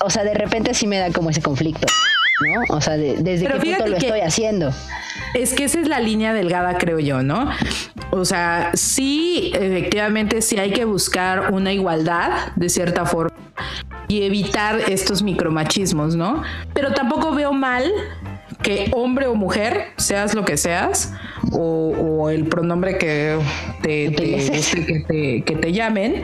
o 0.00 0.10
sea, 0.10 0.22
de 0.22 0.34
repente 0.34 0.74
sí 0.74 0.86
me 0.86 0.98
da 0.98 1.10
como 1.10 1.30
ese 1.30 1.42
conflicto, 1.42 1.88
¿no? 2.42 2.76
O 2.76 2.80
sea, 2.80 2.96
de- 2.96 3.16
desde 3.16 3.46
Pero 3.46 3.60
qué 3.60 3.70
punto 3.76 3.86
lo 3.86 3.96
que- 3.98 4.06
estoy 4.06 4.20
haciendo. 4.20 4.70
Es 5.34 5.54
que 5.54 5.64
esa 5.64 5.80
es 5.80 5.88
la 5.88 6.00
línea 6.00 6.32
delgada, 6.34 6.76
creo 6.78 6.98
yo, 6.98 7.22
¿no? 7.22 7.48
O 8.10 8.24
sea, 8.24 8.70
sí, 8.74 9.50
efectivamente, 9.54 10.42
sí 10.42 10.58
hay 10.58 10.72
que 10.72 10.84
buscar 10.84 11.52
una 11.54 11.72
igualdad 11.72 12.52
de 12.56 12.68
cierta 12.68 13.06
forma 13.06 13.34
y 14.08 14.22
evitar 14.24 14.78
estos 14.90 15.22
micromachismos, 15.22 16.16
¿no? 16.16 16.42
Pero 16.74 16.92
tampoco 16.92 17.34
veo 17.34 17.52
mal 17.54 17.90
que 18.62 18.90
hombre 18.92 19.26
o 19.26 19.34
mujer, 19.34 19.86
seas 19.96 20.34
lo 20.34 20.44
que 20.44 20.56
seas, 20.58 21.12
o, 21.52 21.94
o 22.20 22.30
el 22.30 22.44
pronombre 22.44 22.98
que 22.98 23.38
te, 23.82 24.12
que 24.14 25.04
te- 25.08 25.42
que 25.44 25.56
te 25.56 25.72
llamen, 25.72 26.22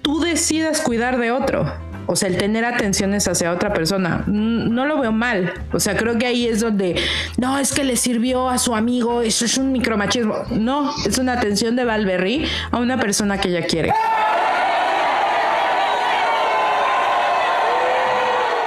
tú 0.00 0.20
decidas 0.20 0.80
cuidar 0.80 1.18
de 1.18 1.30
otro. 1.30 1.70
O 2.06 2.16
sea, 2.16 2.28
el 2.28 2.36
tener 2.36 2.64
atenciones 2.64 3.26
hacia 3.28 3.52
otra 3.52 3.72
persona, 3.72 4.24
no 4.26 4.86
lo 4.86 5.00
veo 5.00 5.12
mal. 5.12 5.52
O 5.72 5.80
sea, 5.80 5.96
creo 5.96 6.18
que 6.18 6.26
ahí 6.26 6.46
es 6.46 6.60
donde, 6.60 6.96
no, 7.38 7.58
es 7.58 7.72
que 7.72 7.84
le 7.84 7.96
sirvió 7.96 8.48
a 8.48 8.58
su 8.58 8.74
amigo, 8.74 9.22
eso 9.22 9.44
es 9.44 9.56
un 9.56 9.72
micromachismo. 9.72 10.34
No, 10.50 10.92
es 11.06 11.18
una 11.18 11.34
atención 11.34 11.76
de 11.76 11.84
Valverri 11.84 12.44
a 12.70 12.78
una 12.78 12.98
persona 12.98 13.38
que 13.38 13.48
ella 13.48 13.66
quiere. 13.66 13.92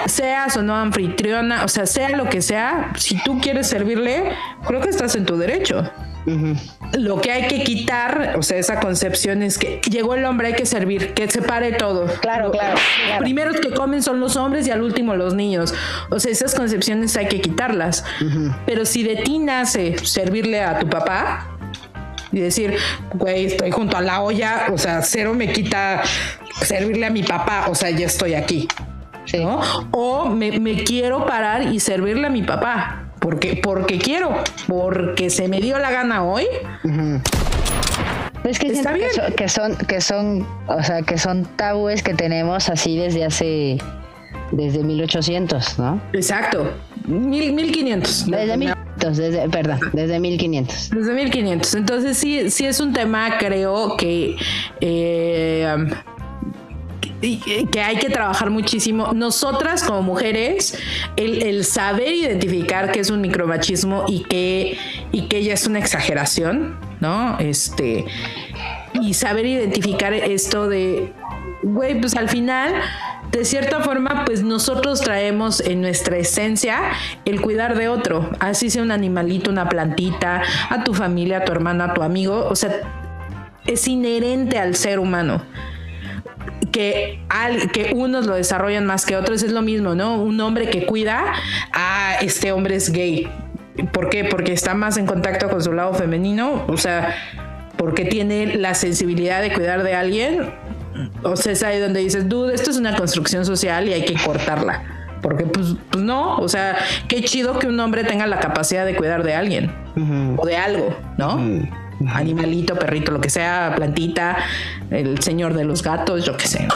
Seas 0.06 0.56
o 0.56 0.62
no 0.62 0.76
anfitriona, 0.76 1.66
o 1.66 1.68
sea, 1.68 1.86
sea 1.86 2.10
lo 2.10 2.30
que 2.30 2.42
sea, 2.42 2.94
si 2.96 3.22
tú 3.24 3.42
quieres 3.42 3.68
servirle, 3.68 4.32
creo 4.66 4.80
que 4.80 4.90
estás 4.90 5.16
en 5.16 5.26
tu 5.26 5.36
derecho. 5.36 5.92
Lo 6.98 7.22
que 7.22 7.32
hay 7.32 7.48
que 7.48 7.64
quitar, 7.64 8.36
o 8.38 8.42
sea, 8.42 8.58
esa 8.58 8.80
concepción 8.80 9.44
es 9.44 9.58
que 9.58 9.80
llegó 9.90 10.16
el 10.16 10.26
hombre, 10.26 10.48
hay 10.48 10.54
que 10.54 10.66
servir, 10.66 11.14
que 11.14 11.30
se 11.30 11.42
pare 11.42 11.74
todo. 11.74 12.06
Claro, 12.22 12.52
claro, 12.52 12.78
claro. 13.06 13.24
primeros 13.24 13.60
que 13.60 13.72
comen 13.72 14.02
son 14.02 14.20
los 14.20 14.36
hombres 14.36 14.68
y 14.68 14.72
al 14.72 14.82
último 14.82 15.16
los 15.16 15.36
niños. 15.36 15.74
O 16.10 16.20
sea, 16.20 16.32
esas 16.32 16.56
concepciones 16.56 17.16
hay 17.18 17.28
que 17.28 17.42
quitarlas. 17.42 18.04
Pero 18.66 18.86
si 18.86 19.04
de 19.04 19.18
ti 19.18 19.40
nace 19.40 19.98
servirle 20.04 20.62
a 20.62 20.80
tu 20.80 20.90
papá 20.90 21.48
y 22.32 22.40
decir, 22.40 22.76
güey, 23.14 23.46
estoy 23.46 23.72
junto 23.72 23.98
a 23.98 24.02
la 24.02 24.22
olla, 24.22 24.68
o 24.72 24.78
sea, 24.78 25.02
cero 25.02 25.34
me 25.34 25.52
quita 25.52 26.02
servirle 26.62 27.06
a 27.06 27.10
mi 27.10 27.24
papá, 27.24 27.68
o 27.70 27.76
sea, 27.76 27.92
ya 27.92 28.08
estoy 28.08 28.34
aquí. 28.34 28.68
Sí. 29.26 29.38
¿no? 29.44 29.60
O 29.92 30.26
me, 30.26 30.60
me 30.60 30.84
quiero 30.84 31.26
parar 31.26 31.64
y 31.64 31.80
servirle 31.80 32.28
a 32.28 32.30
mi 32.30 32.44
papá. 32.44 33.05
Porque, 33.26 33.60
porque 33.64 33.98
quiero, 33.98 34.36
porque 34.68 35.32
se 35.32 35.48
me 35.48 35.60
dio 35.60 35.80
la 35.80 35.90
gana 35.90 36.24
hoy. 36.24 36.46
Es 38.44 38.60
que 38.60 38.68
Está 38.68 38.94
siento 38.94 38.94
que 38.94 38.98
bien. 38.98 39.10
son, 39.10 39.34
que 39.34 39.50
son, 39.50 39.76
que 39.88 40.02
son, 40.02 40.48
o 40.68 40.84
sea, 40.84 41.02
que 41.02 41.18
son 41.18 41.46
tabúes 41.56 42.04
que 42.04 42.14
tenemos 42.14 42.70
así 42.70 42.96
desde 42.96 43.26
hace, 43.26 43.80
desde 44.52 44.84
1800, 44.84 45.80
¿no? 45.80 46.00
Exacto. 46.14 46.72
Mil, 47.08 47.52
1500. 47.54 48.30
Desde 48.30 48.58
1500, 48.58 49.18
desde, 49.18 49.50
perdón, 49.50 49.80
desde 49.94 50.20
1500. 50.20 50.90
Desde 50.92 51.14
1500. 51.16 51.74
Entonces 51.74 52.18
sí, 52.20 52.52
sí 52.52 52.68
es 52.68 52.80
un 52.80 52.94
tema, 52.94 53.40
creo 53.40 53.98
que 53.98 54.36
eh, 54.82 55.88
que 57.22 57.82
hay 57.82 57.98
que 57.98 58.10
trabajar 58.10 58.50
muchísimo. 58.50 59.14
Nosotras 59.14 59.84
como 59.84 60.02
mujeres, 60.02 60.78
el, 61.16 61.64
saber 61.66 62.14
identificar 62.14 62.92
que 62.92 63.00
es 63.00 63.10
un 63.10 63.22
micromachismo 63.22 64.06
y 64.08 64.24
que, 64.24 64.78
y 65.12 65.24
que 65.24 65.44
ya 65.44 65.54
es 65.54 65.68
una 65.68 65.80
exageración, 65.80 66.78
¿no? 67.00 67.38
Este, 67.40 68.06
y 69.02 69.14
saber 69.14 69.46
identificar 69.46 70.14
esto 70.14 70.68
de, 70.68 71.14
güey, 71.64 72.00
pues 72.00 72.16
al 72.16 72.30
final, 72.30 72.74
de 73.32 73.46
cierta 73.46 73.82
forma, 73.82 74.24
pues 74.26 74.44
nosotros 74.44 75.02
traemos 75.02 75.60
en 75.60 75.82
nuestra 75.82 76.18
esencia 76.18 76.80
el 77.26 77.42
cuidar 77.42 77.78
de 77.78 77.88
otro, 77.88 78.30
así 78.40 78.70
sea 78.70 78.84
un 78.84 78.92
animalito, 78.92 79.50
una 79.50 79.68
plantita, 79.68 80.42
a 80.70 80.84
tu 80.84 80.94
familia, 80.94 81.40
a 81.40 81.46
tu 81.46 81.52
hermano, 81.52 81.84
a 81.84 81.94
tu 81.94 82.04
amigo, 82.04 82.48
o 82.50 82.56
sea, 82.56 82.82
es 83.66 83.88
inherente 83.88 84.60
al 84.60 84.76
ser 84.76 85.00
humano. 85.00 85.42
Que, 86.72 87.20
al, 87.30 87.72
que 87.72 87.92
unos 87.94 88.26
lo 88.26 88.36
desarrollan 88.36 88.86
más 88.86 89.06
que 89.06 89.16
otros 89.16 89.44
es 89.44 89.52
lo 89.52 89.62
mismo, 89.62 89.96
¿no? 89.96 90.22
Un 90.22 90.40
hombre 90.42 90.70
que 90.70 90.86
cuida, 90.86 91.34
ah, 91.74 92.16
este 92.22 92.52
hombre 92.52 92.76
es 92.76 92.92
gay. 92.92 93.28
¿Por 93.92 94.10
qué? 94.10 94.24
Porque 94.24 94.54
está 94.54 94.74
más 94.74 94.98
en 94.98 95.06
contacto 95.06 95.50
con 95.50 95.62
su 95.62 95.74
lado 95.74 95.94
femenino, 95.94 96.64
o 96.68 96.78
sea, 96.78 97.16
porque 97.78 98.06
tiene 98.06 98.56
la 98.56 98.74
sensibilidad 98.74 99.42
de 99.42 99.54
cuidar 99.54 99.84
de 99.84 99.94
alguien. 99.94 100.54
O 101.24 101.36
sea, 101.36 101.52
es 101.52 101.62
ahí 101.64 101.80
donde 101.80 102.00
dices, 102.00 102.30
dude, 102.30 102.56
esto 102.56 102.72
es 102.72 102.78
una 102.78 102.96
construcción 102.96 103.46
social 103.46 103.88
y 103.88 103.94
hay 103.94 104.06
que 104.06 104.16
cortarla. 104.24 104.84
Porque, 105.22 105.46
pues, 105.46 105.76
pues 105.90 106.04
no, 106.04 106.38
o 106.38 106.48
sea, 106.48 106.78
qué 107.08 107.24
chido 107.24 107.60
que 107.60 107.68
un 107.68 107.80
hombre 107.80 108.04
tenga 108.04 108.28
la 108.28 108.40
capacidad 108.40 108.86
de 108.86 108.96
cuidar 108.96 109.24
de 109.24 109.34
alguien 109.34 109.72
o 110.38 110.46
de 110.46 110.56
algo, 110.56 110.96
¿no? 111.18 111.40
Animalito, 112.08 112.76
perrito, 112.76 113.12
lo 113.12 113.22
que 113.22 113.30
sea, 113.30 113.74
plantita, 113.76 114.38
el 114.92 115.22
señor 115.22 115.54
de 115.54 115.64
los 115.64 115.82
gatos, 115.82 116.26
yo 116.26 116.36
qué 116.38 116.48
sé. 116.48 116.68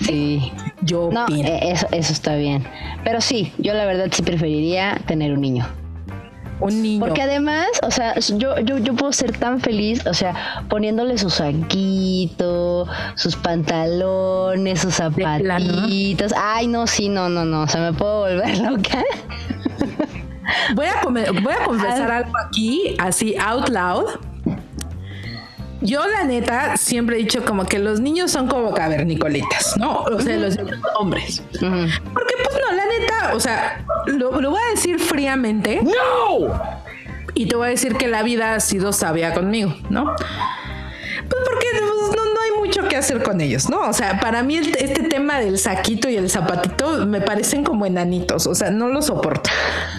Sí. 0.00 0.52
Yo 0.82 1.10
No, 1.12 1.26
eh, 1.28 1.70
eso, 1.72 1.86
eso 1.92 2.12
está 2.12 2.34
bien. 2.36 2.64
Pero 3.04 3.20
sí, 3.20 3.52
yo 3.58 3.74
la 3.74 3.84
verdad 3.84 4.08
sí 4.10 4.22
preferiría 4.22 5.00
tener 5.06 5.32
un 5.32 5.40
niño. 5.40 5.66
un 6.60 6.82
niño. 6.82 7.00
Porque 7.00 7.22
además, 7.22 7.68
o 7.82 7.90
sea, 7.90 8.18
yo, 8.18 8.58
yo, 8.60 8.78
yo 8.78 8.94
puedo 8.94 9.12
ser 9.12 9.36
tan 9.36 9.60
feliz, 9.60 10.06
o 10.06 10.14
sea, 10.14 10.64
poniéndole 10.68 11.18
su 11.18 11.30
saquito, 11.30 12.86
sus 13.14 13.36
pantalones, 13.36 14.80
sus 14.80 14.94
zapatitos. 14.94 16.32
Ay, 16.36 16.66
no, 16.66 16.86
sí, 16.86 17.08
no, 17.08 17.28
no, 17.28 17.44
no. 17.44 17.62
O 17.62 17.68
sea, 17.68 17.80
me 17.82 17.92
puedo 17.92 18.20
volver 18.20 18.58
loca. 18.70 19.04
Voy 20.74 20.86
a, 20.86 21.02
voy 21.04 21.52
a 21.52 21.64
confesar 21.64 22.10
algo 22.10 22.32
aquí, 22.46 22.94
así 22.98 23.36
out 23.38 23.68
loud. 23.68 24.04
Yo, 25.82 26.06
la 26.06 26.24
neta, 26.24 26.76
siempre 26.76 27.16
he 27.16 27.20
dicho 27.20 27.42
como 27.44 27.64
que 27.64 27.78
los 27.78 28.00
niños 28.00 28.30
son 28.30 28.48
como 28.48 28.74
cavernicolitas, 28.74 29.78
¿no? 29.78 30.02
O 30.02 30.20
sea, 30.20 30.36
los 30.36 30.58
niños 30.58 30.78
hombres. 30.98 31.42
Porque, 31.52 32.34
pues 32.44 32.58
no, 32.68 32.76
la 32.76 32.84
neta, 32.84 33.30
o 33.34 33.40
sea, 33.40 33.82
lo, 34.04 34.40
lo 34.42 34.50
voy 34.50 34.60
a 34.68 34.70
decir 34.72 34.98
fríamente. 35.00 35.80
¡No! 35.82 36.52
Y 37.32 37.46
te 37.46 37.56
voy 37.56 37.68
a 37.68 37.70
decir 37.70 37.96
que 37.96 38.08
la 38.08 38.22
vida 38.22 38.54
ha 38.54 38.60
sido 38.60 38.92
sabia 38.92 39.32
conmigo, 39.32 39.74
¿no? 39.88 40.04
Pues 40.14 41.42
porque 41.48 41.66
pues, 41.72 42.16
no, 42.16 42.24
no 42.34 42.40
hay 42.42 42.58
mucho 42.58 42.86
que 42.86 42.96
hacer 42.96 43.22
con 43.22 43.40
ellos, 43.40 43.70
¿no? 43.70 43.80
O 43.88 43.92
sea, 43.94 44.20
para 44.20 44.42
mí 44.42 44.56
el- 44.58 44.76
este 44.76 45.04
tema 45.04 45.38
del 45.40 45.56
saquito 45.58 46.10
y 46.10 46.16
el 46.16 46.28
zapatito 46.28 47.06
me 47.06 47.22
parecen 47.22 47.64
como 47.64 47.86
enanitos, 47.86 48.46
o 48.46 48.54
sea, 48.54 48.70
no 48.70 48.88
lo 48.88 49.00
soporto. 49.00 49.48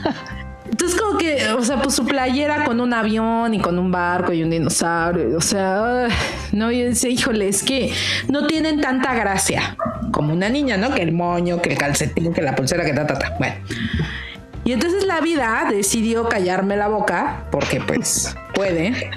Entonces 0.72 1.00
como 1.00 1.18
que, 1.18 1.50
o 1.50 1.62
sea, 1.64 1.82
pues 1.82 1.94
su 1.94 2.06
playera 2.06 2.64
con 2.64 2.80
un 2.80 2.94
avión 2.94 3.54
y 3.54 3.60
con 3.60 3.78
un 3.78 3.92
barco 3.92 4.32
y 4.32 4.42
un 4.42 4.50
dinosaurio, 4.50 5.38
o 5.38 5.42
sea, 5.42 6.08
no, 6.54 6.72
yo 6.72 6.86
decía, 6.86 7.10
híjole, 7.10 7.50
es 7.50 7.62
que 7.62 7.94
no 8.30 8.48
tienen 8.48 8.80
tanta 8.80 9.14
gracia 9.14 9.76
como 10.12 10.34
una 10.34 10.48
niña, 10.48 10.78
¿no? 10.78 10.94
Que 10.94 11.02
el 11.02 11.12
moño, 11.12 11.62
que 11.62 11.72
el 11.72 11.78
calcetín, 11.78 12.34
que 12.34 12.42
la 12.42 12.56
pulsera, 12.56 12.86
que 12.86 12.94
ta, 12.94 13.06
ta, 13.06 13.20
ta. 13.20 13.36
Bueno. 13.38 13.56
Y 14.64 14.72
entonces 14.72 15.06
la 15.06 15.20
vida 15.20 15.68
decidió 15.70 16.30
callarme 16.30 16.78
la 16.78 16.88
boca, 16.88 17.48
porque 17.52 17.82
pues 17.82 18.34
puede, 18.54 19.10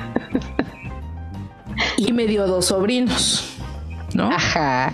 y 1.97 2.13
me 2.13 2.27
dio 2.27 2.49
dos 2.49 2.67
sobrinos, 2.67 3.57
¿no? 4.13 4.31
Ajá. 4.31 4.93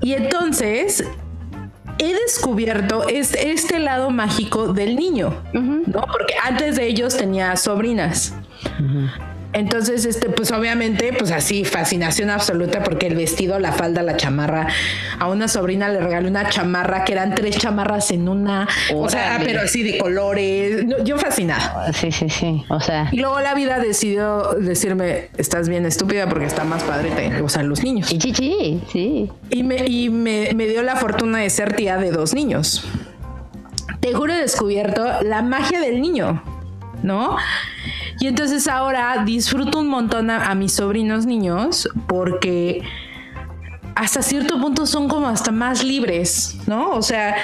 Y 0.00 0.14
entonces 0.14 1.04
he 1.98 2.14
descubierto 2.14 3.08
este, 3.08 3.50
este 3.50 3.78
lado 3.78 4.10
mágico 4.10 4.72
del 4.72 4.96
niño, 4.96 5.34
¿no? 5.52 6.00
Porque 6.02 6.34
antes 6.42 6.76
de 6.76 6.86
ellos 6.86 7.16
tenía 7.16 7.56
sobrinas. 7.56 8.34
Entonces, 9.58 10.04
este, 10.04 10.28
pues 10.30 10.50
obviamente, 10.52 11.12
pues 11.18 11.30
así, 11.30 11.64
fascinación 11.64 12.30
absoluta 12.30 12.82
porque 12.82 13.06
el 13.08 13.14
vestido, 13.16 13.58
la 13.58 13.72
falda, 13.72 14.02
la 14.02 14.16
chamarra. 14.16 14.68
A 15.18 15.28
una 15.28 15.48
sobrina 15.48 15.88
le 15.88 16.00
regalé 16.00 16.28
una 16.28 16.48
chamarra 16.48 17.04
que 17.04 17.12
eran 17.12 17.34
tres 17.34 17.58
chamarras 17.58 18.10
en 18.10 18.28
una. 18.28 18.68
O 18.94 19.08
sea, 19.08 19.40
pero 19.44 19.60
así 19.62 19.82
de 19.82 19.98
colores. 19.98 20.84
No, 20.86 21.02
Yo 21.04 21.18
fascinada. 21.18 21.92
Sí, 21.92 22.12
sí, 22.12 22.28
sí. 22.30 22.64
O 22.68 22.80
sea, 22.80 23.08
Y 23.12 23.18
luego 23.18 23.40
la 23.40 23.54
vida 23.54 23.78
decidió 23.80 24.52
decirme, 24.54 25.28
estás 25.36 25.68
bien 25.68 25.84
estúpida 25.86 26.28
porque 26.28 26.46
está 26.46 26.64
más 26.64 26.82
padre, 26.84 27.10
te- 27.10 27.42
o 27.42 27.48
sea, 27.48 27.62
los 27.62 27.82
niños. 27.82 28.08
sí, 28.08 28.18
sí, 28.20 28.32
sí, 28.34 28.80
sí. 28.92 29.30
Y, 29.50 29.62
me, 29.62 29.86
y 29.86 30.08
me, 30.10 30.50
me 30.54 30.66
dio 30.66 30.82
la 30.82 30.96
fortuna 30.96 31.38
de 31.38 31.50
ser 31.50 31.74
tía 31.74 31.96
de 31.96 32.10
dos 32.10 32.34
niños. 32.34 32.84
Te 34.00 34.12
juro, 34.12 34.32
he 34.32 34.36
descubierto 34.38 35.04
la 35.22 35.42
magia 35.42 35.80
del 35.80 36.00
niño, 36.00 36.42
¿no? 37.02 37.36
Y 38.20 38.26
entonces 38.26 38.66
ahora 38.66 39.22
disfruto 39.24 39.78
un 39.78 39.88
montón 39.88 40.30
a, 40.30 40.54
mis 40.54 40.72
sobrinos 40.72 41.24
niños 41.24 41.88
porque 42.08 42.82
hasta 43.98 44.22
cierto 44.22 44.60
punto 44.60 44.86
son 44.86 45.08
como 45.08 45.28
hasta 45.28 45.50
más 45.50 45.82
libres, 45.82 46.56
¿no? 46.68 46.90
O 46.90 47.02
sea, 47.02 47.34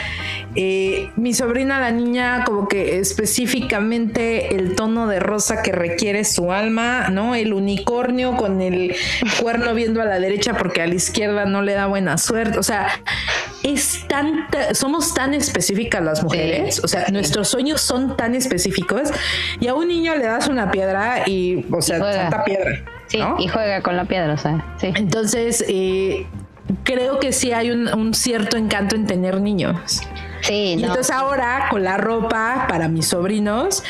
eh, 0.55 1.11
mi 1.17 1.35
sobrina, 1.35 1.81
la 1.81 1.91
niña, 1.91 2.45
como 2.45 2.69
que 2.69 3.01
específicamente 3.01 4.55
el 4.55 4.77
tono 4.77 5.09
de 5.09 5.19
rosa 5.19 5.63
que 5.63 5.73
requiere 5.73 6.23
su 6.25 6.53
alma, 6.53 7.09
¿no? 7.09 7.35
El 7.35 7.53
unicornio 7.55 8.37
con 8.37 8.63
el 8.63 8.95
cuerno 9.41 9.75
viendo 9.75 10.01
a 10.01 10.05
la 10.05 10.21
derecha 10.21 10.57
porque 10.57 10.81
a 10.81 10.87
la 10.87 10.95
izquierda 10.95 11.45
no 11.45 11.61
le 11.61 11.73
da 11.73 11.89
buena 11.89 12.19
suerte. 12.19 12.57
O 12.61 12.63
sea, 12.63 12.87
es 13.65 14.07
tan, 14.07 14.47
somos 14.75 15.13
tan 15.13 15.35
específicas 15.35 16.05
las 16.05 16.23
mujeres, 16.23 16.81
o 16.85 16.87
sea, 16.87 17.07
nuestros 17.11 17.49
sueños 17.49 17.81
son 17.81 18.17
tan 18.17 18.37
específicos 18.37 19.11
y 19.59 19.67
a 19.67 19.75
un 19.75 19.89
niño 19.89 20.15
le 20.15 20.27
das 20.27 20.47
una 20.47 20.71
piedra 20.71 21.25
y, 21.27 21.67
o 21.73 21.83
sea, 21.83 21.99
tanta 21.99 22.45
piedra. 22.45 22.85
Sí, 23.07 23.19
¿no? 23.19 23.37
y 23.39 23.49
juega 23.49 23.83
con 23.83 23.97
la 23.97 24.05
piedra, 24.05 24.33
o 24.33 24.39
sea, 24.39 24.65
sí. 24.81 24.93
Entonces, 24.95 25.65
eh, 25.69 26.27
creo 26.83 27.21
que 27.21 27.33
sí 27.33 27.53
hay 27.53 27.71
un, 27.71 27.93
un 27.93 28.15
cierto 28.15 28.57
encanto 28.57 28.97
en 28.97 29.07
tener 29.07 29.41
niños. 29.41 30.03
Sí, 30.43 30.77
no. 30.77 30.89
entonces 30.89 31.11
ahora 31.11 31.69
con 31.71 31.85
la 31.85 31.97
ropa 31.97 32.67
para 32.69 32.89
mis 32.89 33.07
sobrinos, 33.09 33.83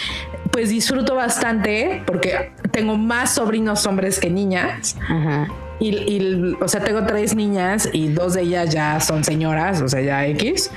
pues 0.52 0.68
disfruto 0.68 1.16
bastante 1.16 2.02
porque 2.06 2.52
tengo 2.70 2.96
más 2.96 3.34
sobrinos 3.34 3.86
hombres 3.86 4.20
que 4.20 4.30
niñas. 4.30 4.96
Ajá. 5.02 5.48
Y, 5.80 5.88
y, 5.88 6.56
o 6.60 6.68
sea, 6.68 6.82
tengo 6.84 7.04
tres 7.04 7.34
niñas 7.34 7.88
y 7.92 8.08
dos 8.08 8.34
de 8.34 8.42
ellas 8.42 8.70
ya 8.70 9.00
son 9.00 9.24
señoras, 9.24 9.82
o 9.82 9.88
sea, 9.88 10.00
ya 10.00 10.24
X. 10.26 10.70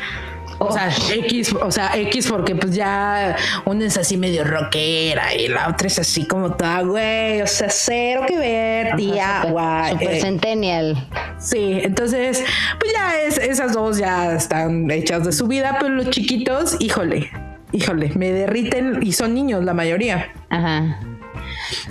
O 0.60 0.72
sea, 0.72 0.90
X, 1.14 1.54
o 1.54 1.72
sea, 1.72 1.96
X 1.96 2.28
porque 2.28 2.56
pues 2.56 2.74
ya 2.74 3.36
una 3.66 3.86
es 3.86 3.98
así 3.98 4.18
medio 4.18 4.44
rockera 4.44 5.36
y 5.36 5.48
la 5.48 5.70
otra 5.70 5.88
es 5.88 6.00
así 6.00 6.26
como 6.26 6.54
toda, 6.54 6.82
güey, 6.82 7.42
o 7.42 7.48
sea, 7.48 7.70
cero 7.70 8.24
que 8.28 8.38
ver, 8.38 8.96
tía, 8.96 9.38
Super, 9.42 9.52
guay. 9.52 9.92
super 9.92 10.12
eh, 10.12 10.22
centennial. 10.22 11.08
Sí, 11.38 11.80
entonces, 11.84 12.44
pues 12.80 12.94
ya 12.94 13.22
es, 13.22 13.38
esas 13.38 13.74
dos 13.74 13.98
ya 13.98 14.34
están 14.34 14.90
hechas 14.90 15.24
de 15.26 15.32
su 15.32 15.48
vida, 15.48 15.78
pero 15.80 15.94
los 15.94 16.10
chiquitos, 16.10 16.78
híjole, 16.80 17.30
híjole, 17.72 18.12
me 18.16 18.32
derriten 18.32 19.00
y 19.04 19.12
son 19.14 19.34
niños 19.34 19.64
la 19.64 19.74
mayoría. 19.74 20.32
Ajá. 20.50 21.00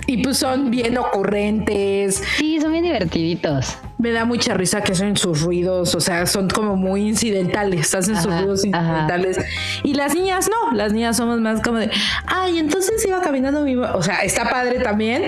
Y 0.07 0.23
pues 0.23 0.37
son 0.37 0.71
bien 0.71 0.97
ocurrentes. 0.97 2.21
Sí, 2.37 2.59
son 2.59 2.71
bien 2.71 2.83
divertiditos. 2.83 3.77
Me 3.99 4.11
da 4.11 4.25
mucha 4.25 4.53
risa 4.53 4.81
que 4.81 4.91
hacen 4.91 5.17
sus 5.17 5.41
ruidos, 5.41 5.95
o 5.95 5.99
sea, 5.99 6.27
son 6.27 6.49
como 6.49 6.75
muy 6.75 7.07
incidentales, 7.07 7.95
hacen 7.95 8.15
sus 8.15 8.25
ruidos 8.31 8.63
ajá. 8.71 8.79
incidentales. 9.07 9.39
Y 9.83 9.95
las 9.95 10.13
niñas 10.13 10.47
no, 10.49 10.75
las 10.75 10.93
niñas 10.93 11.17
somos 11.17 11.39
más 11.41 11.61
como 11.61 11.79
de, 11.79 11.89
ay, 12.27 12.59
entonces 12.59 13.03
iba 13.07 13.19
caminando 13.21 13.61
mi... 13.61 13.75
O 13.75 14.03
sea, 14.03 14.19
está 14.19 14.49
padre 14.49 14.79
también, 14.81 15.23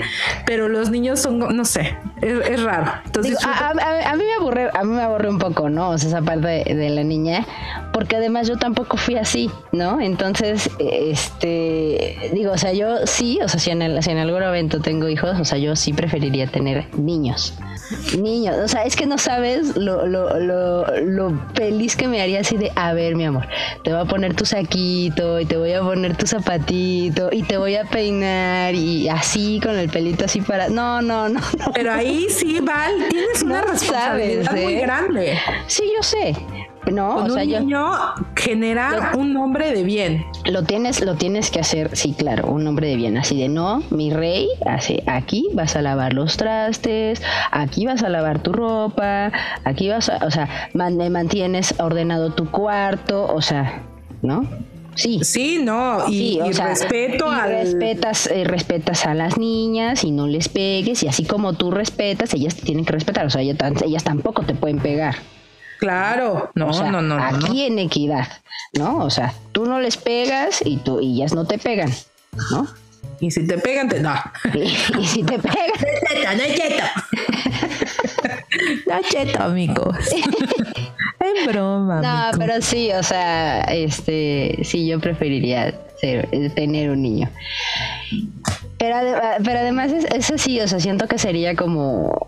pero 0.46 0.70
los 0.70 0.92
niños 0.92 1.20
son, 1.20 1.40
no 1.40 1.66
sé, 1.66 1.98
es, 2.22 2.48
es 2.48 2.62
raro. 2.64 2.92
Entonces, 3.06 3.38
Digo, 3.40 3.52
a, 3.52 3.70
a- 3.70 4.12
a 4.12 4.16
mí 4.16 4.24
me 4.24 4.34
aburre, 4.34 4.70
a 4.72 4.84
mí 4.84 4.92
me 4.94 5.02
aburre 5.02 5.30
un 5.30 5.40
poco, 5.40 5.70
¿no? 5.70 5.90
O 5.90 5.98
sea, 5.98 6.10
esa 6.10 6.22
parte 6.22 6.64
de, 6.68 6.76
de 6.76 6.90
la 6.92 7.04
niña, 7.04 7.48
porque 7.92 8.18
además 8.18 8.48
yo 8.48 8.58
tampoco 8.58 8.98
fui 8.98 9.16
así, 9.16 9.50
¿no? 9.72 10.00
Entonces, 10.00 10.70
este, 10.80 12.32
digo, 12.34 12.52
o 12.54 12.58
sea, 12.58 12.74
yo 12.74 13.06
sí, 13.06 13.40
o 13.44 13.48
sea, 13.48 13.60
si 13.60 13.72
en, 13.72 13.82
el- 13.82 14.02
si 14.04 14.12
en 14.12 14.18
algún 14.20 14.44
evento 14.44 14.80
tengo 14.80 15.08
hijos, 15.10 15.40
o 15.40 15.46
sea, 15.46 15.58
yo 15.58 15.76
sí 15.76 15.94
preferiría 15.94 16.48
tener 16.48 16.86
niños. 16.98 17.56
Niños, 18.20 18.56
o 18.60 18.68
sea, 18.68 18.84
es 18.84 18.96
que 18.96 19.06
no 19.06 19.18
sabes 19.18 19.76
lo, 19.76 20.06
lo, 20.06 20.40
lo, 20.40 20.86
lo 21.02 21.34
feliz 21.56 21.96
que 21.96 22.08
me 22.08 22.22
haría 22.22 22.42
así 22.42 22.58
de, 22.58 22.72
a 22.76 22.94
ver, 22.94 23.16
mi 23.16 23.26
amor, 23.26 23.48
te 23.84 23.92
voy 23.92 24.02
a 24.02 24.06
poner 24.06 24.36
tu 24.36 24.46
saquito 24.46 25.40
y 25.40 25.46
te 25.46 25.58
voy 25.58 25.74
a 25.74 25.82
poner 25.82 26.16
tu 26.18 26.28
zapatito 26.28 27.30
y 27.32 27.44
te 27.44 27.58
voy 27.58 27.76
a 27.76 27.86
peinar 27.86 28.76
y 28.76 29.10
así 29.10 29.60
con 29.62 29.78
el 29.78 29.90
pelito 29.90 30.26
así 30.26 30.42
para... 30.42 30.70
No, 30.70 31.02
no, 31.02 31.30
no, 31.30 31.40
no. 31.40 31.72
Pero 31.74 31.94
ahí 31.94 32.28
sí, 32.30 32.60
Val, 32.60 32.94
tienes 33.10 33.42
una 33.44 33.62
No 33.62 33.68
responsabilidad 33.68 34.46
sabes, 34.46 34.64
muy 34.64 34.74
¿eh? 34.74 34.82
grande. 34.82 35.40
Sí, 35.68 35.84
yo 35.96 36.04
sé. 36.04 36.36
No, 36.92 37.16
Con 37.16 37.30
o 37.30 37.34
sea, 37.34 37.44
un 37.44 37.50
yo... 37.50 37.60
niño 37.60 37.92
generar 38.36 39.16
un 39.18 39.36
hombre 39.38 39.72
de 39.74 39.84
bien. 39.84 40.26
Lo 40.46 40.64
tienes, 40.64 41.02
lo 41.06 41.16
tienes 41.16 41.52
que 41.52 41.60
hacer, 41.60 41.96
sí, 41.96 42.14
claro, 42.18 42.48
un 42.50 42.66
hombre 42.66 42.88
de 42.88 42.96
bien, 42.96 43.18
así 43.18 43.40
de 43.40 43.48
no, 43.50 43.84
mi 43.92 44.12
rey, 44.12 44.48
así, 44.66 45.04
aquí 45.06 45.50
vas 45.54 45.76
a 45.76 45.82
lavar 45.82 46.14
los 46.14 46.38
trastes, 46.38 47.22
aquí 47.52 47.86
vas 47.86 48.02
a 48.02 48.10
lavar 48.10 48.40
tu 48.42 48.54
ropa, 48.54 49.32
aquí 49.66 49.90
vas 49.90 50.10
a, 50.10 50.26
o 50.26 50.32
sea, 50.32 50.70
man- 50.74 50.98
mantienes 51.12 51.76
ordenado 51.80 52.32
tu 52.32 52.50
cuarto, 52.50 53.26
o 53.32 53.42
sea, 53.42 53.84
¿no? 54.22 54.46
Sí. 54.96 55.20
Sí, 55.24 55.60
no, 55.64 56.08
y, 56.10 56.12
Sí, 56.34 56.40
o 56.42 56.46
y 56.48 56.54
sea, 56.54 56.68
respeto 56.70 57.26
y 57.32 57.36
al... 57.40 57.50
respetas, 57.52 58.28
eh, 58.28 58.44
respetas 58.46 59.06
a 59.06 59.14
las 59.14 59.38
niñas 59.38 60.04
y 60.04 60.12
no 60.12 60.28
les 60.28 60.50
pegues 60.50 61.04
y 61.04 61.08
así 61.08 61.24
como 61.26 61.54
tú 61.54 61.72
respetas, 61.72 62.34
ellas 62.34 62.56
te 62.56 62.64
tienen 62.64 62.84
que 62.86 62.94
respetar, 62.94 63.26
o 63.26 63.30
sea, 63.30 63.42
ellas 63.42 64.04
tampoco 64.04 64.42
te 64.44 64.56
pueden 64.56 64.80
pegar. 64.80 65.16
Claro, 65.80 66.52
no, 66.56 66.68
O 66.70 66.74
sea, 66.74 66.92
no, 66.92 67.02
no, 67.02 67.16
no, 67.18 67.32
no. 67.32 67.48
Aquí 67.48 67.64
en 67.66 67.80
equidad, 67.80 68.28
¿no? 68.74 68.98
O 68.98 69.10
sea, 69.10 69.34
tú 69.54 69.66
no 69.66 69.80
les 69.80 69.96
pegas 69.98 70.62
y 70.66 70.78
tú 70.78 71.00
y 71.00 71.16
ellas 71.16 71.34
no 71.34 71.46
te 71.46 71.58
pegan, 71.58 71.90
¿no? 72.52 72.68
Y 73.22 73.32
si 73.32 73.46
te 73.48 73.58
pegan, 73.58 73.88
te... 73.90 74.00
No. 74.02 74.14
Y, 74.54 74.74
y 75.00 75.06
si 75.06 75.24
te 75.24 75.40
pegan, 75.40 75.72
cheto, 75.80 76.36
no 76.36 76.44
es 76.44 76.56
cheto. 76.56 76.84
no 78.88 78.96
es 78.98 79.08
cheto, 79.10 79.44
amigos. 79.44 79.98
es 81.20 81.48
broma. 81.48 82.02
no, 82.02 82.38
pero 82.38 82.62
sí, 82.62 82.92
o 82.92 83.04
sea, 83.04 83.62
este, 83.62 84.60
sí, 84.64 84.88
yo 84.88 85.00
preferiría 85.00 85.74
ser- 86.00 86.30
tener 86.56 86.90
un 86.92 87.02
niño. 87.02 87.30
Pero, 88.78 88.96
ade- 88.96 89.38
pero 89.44 89.60
además 89.60 89.92
es, 89.92 90.06
es 90.06 90.32
así, 90.32 90.60
o 90.62 90.68
sea, 90.68 90.80
siento 90.80 91.08
que 91.08 91.18
sería 91.18 91.56
como, 91.56 92.28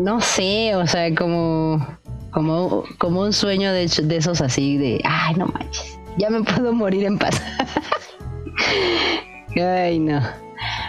no 0.00 0.20
sé, 0.22 0.74
o 0.76 0.86
sea, 0.86 1.14
como, 1.14 1.86
como, 2.32 2.84
como 2.98 3.20
un 3.20 3.32
sueño 3.32 3.72
de, 3.72 3.84
esos 3.84 4.40
así 4.40 4.76
de, 4.76 5.00
ay, 5.04 5.34
no 5.34 5.46
manches, 5.46 5.98
ya 6.18 6.30
me 6.30 6.42
puedo 6.42 6.72
morir 6.72 7.04
en 7.04 7.18
paz. 7.18 7.40
ay, 9.56 9.98
no. 9.98 10.20